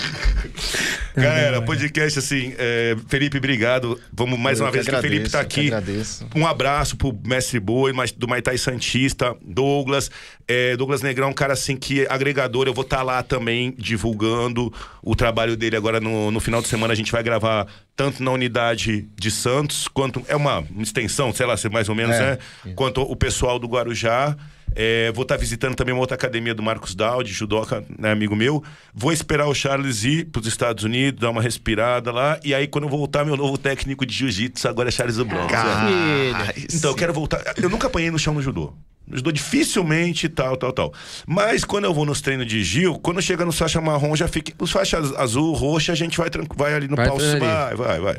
[1.15, 4.01] Galera, podcast assim, é, Felipe, obrigado.
[4.12, 5.67] Vamos mais Eu uma que vez que o Felipe agradeço, tá aqui.
[5.67, 6.27] agradeço.
[6.35, 10.11] Um abraço pro mestre Boi, do Maitai Santista, Douglas.
[10.49, 12.67] É, Douglas Negrão, um cara assim que é agregador.
[12.67, 14.73] Eu vou estar lá também divulgando
[15.03, 16.93] o trabalho dele agora no, no final de semana.
[16.93, 17.67] A gente vai gravar
[18.01, 20.25] tanto na unidade de Santos, quanto.
[20.27, 22.73] É uma, extensão, sei lá, se mais ou menos, É, né?
[22.75, 24.35] Quanto o pessoal do Guarujá.
[24.74, 28.36] É, vou estar visitando também uma outra academia do Marcos Dal, de judoca, né, amigo
[28.36, 28.62] meu.
[28.94, 32.39] Vou esperar o Charles ir para os Estados Unidos, dar uma respirada lá.
[32.44, 35.52] E aí, quando eu voltar, meu novo técnico de jiu-jitsu agora é Charles do Bronx.
[35.52, 36.66] Filho.
[36.74, 37.42] Então, eu quero voltar.
[37.60, 38.73] Eu nunca apanhei no chão no judô.
[39.07, 40.94] No judô dificilmente tal, tal, tal.
[41.26, 44.52] Mas quando eu vou nos treinos de Gil, quando chega no faixa marrom, já fica.
[44.58, 47.16] Os faixas azul, roxa, a gente vai, vai ali no Vai pau.
[47.16, 48.15] treinando Vai, vai, vai.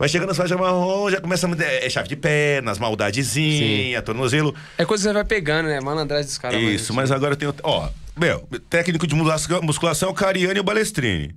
[0.00, 1.50] Vai chegando nas faixas marrom, já começa a.
[1.62, 4.54] É, é chave de pernas, maldadezinha, tornozelo.
[4.78, 5.78] É coisa que você vai pegando, né?
[5.78, 6.58] Malandragem dos caras.
[6.58, 7.02] Isso, mano.
[7.02, 7.54] mas agora eu tenho.
[7.62, 11.36] Ó, meu, técnico de musculação, é o Cariani e o Balestrini.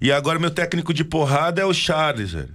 [0.00, 2.48] E agora meu técnico de porrada é o Charles, velho.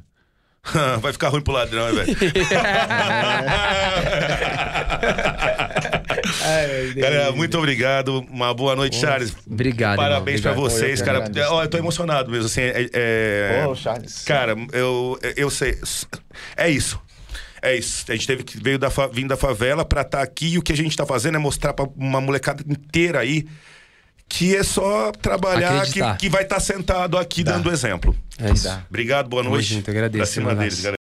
[1.00, 2.14] Vai ficar ruim pro ladrão, velho.
[6.48, 8.20] Ai, Galera, muito obrigado.
[8.30, 9.36] Uma boa noite, Charles.
[9.46, 11.18] Obrigado, Parabéns pra irmão, vocês, cara.
[11.20, 11.52] agradeço.
[11.52, 12.62] Ó, eu tô emocionado mesmo, assim.
[12.62, 14.24] É, é- Ô, Charles.
[14.24, 15.78] Cara, eu, eu sei.
[16.56, 17.00] É isso.
[17.62, 18.06] É isso.
[18.08, 20.62] A gente teve que veio da fa- vir da favela pra estar aqui e o
[20.62, 23.46] que a gente tá fazendo é mostrar pra uma molecada inteira aí
[24.30, 28.14] que é só trabalhar, que, que vai estar sentado aqui dando exemplo.
[28.38, 28.70] É isso.
[28.90, 29.74] Obrigado, boa noite.
[29.74, 30.96] junto, agradeço, Pra cima deles, galera.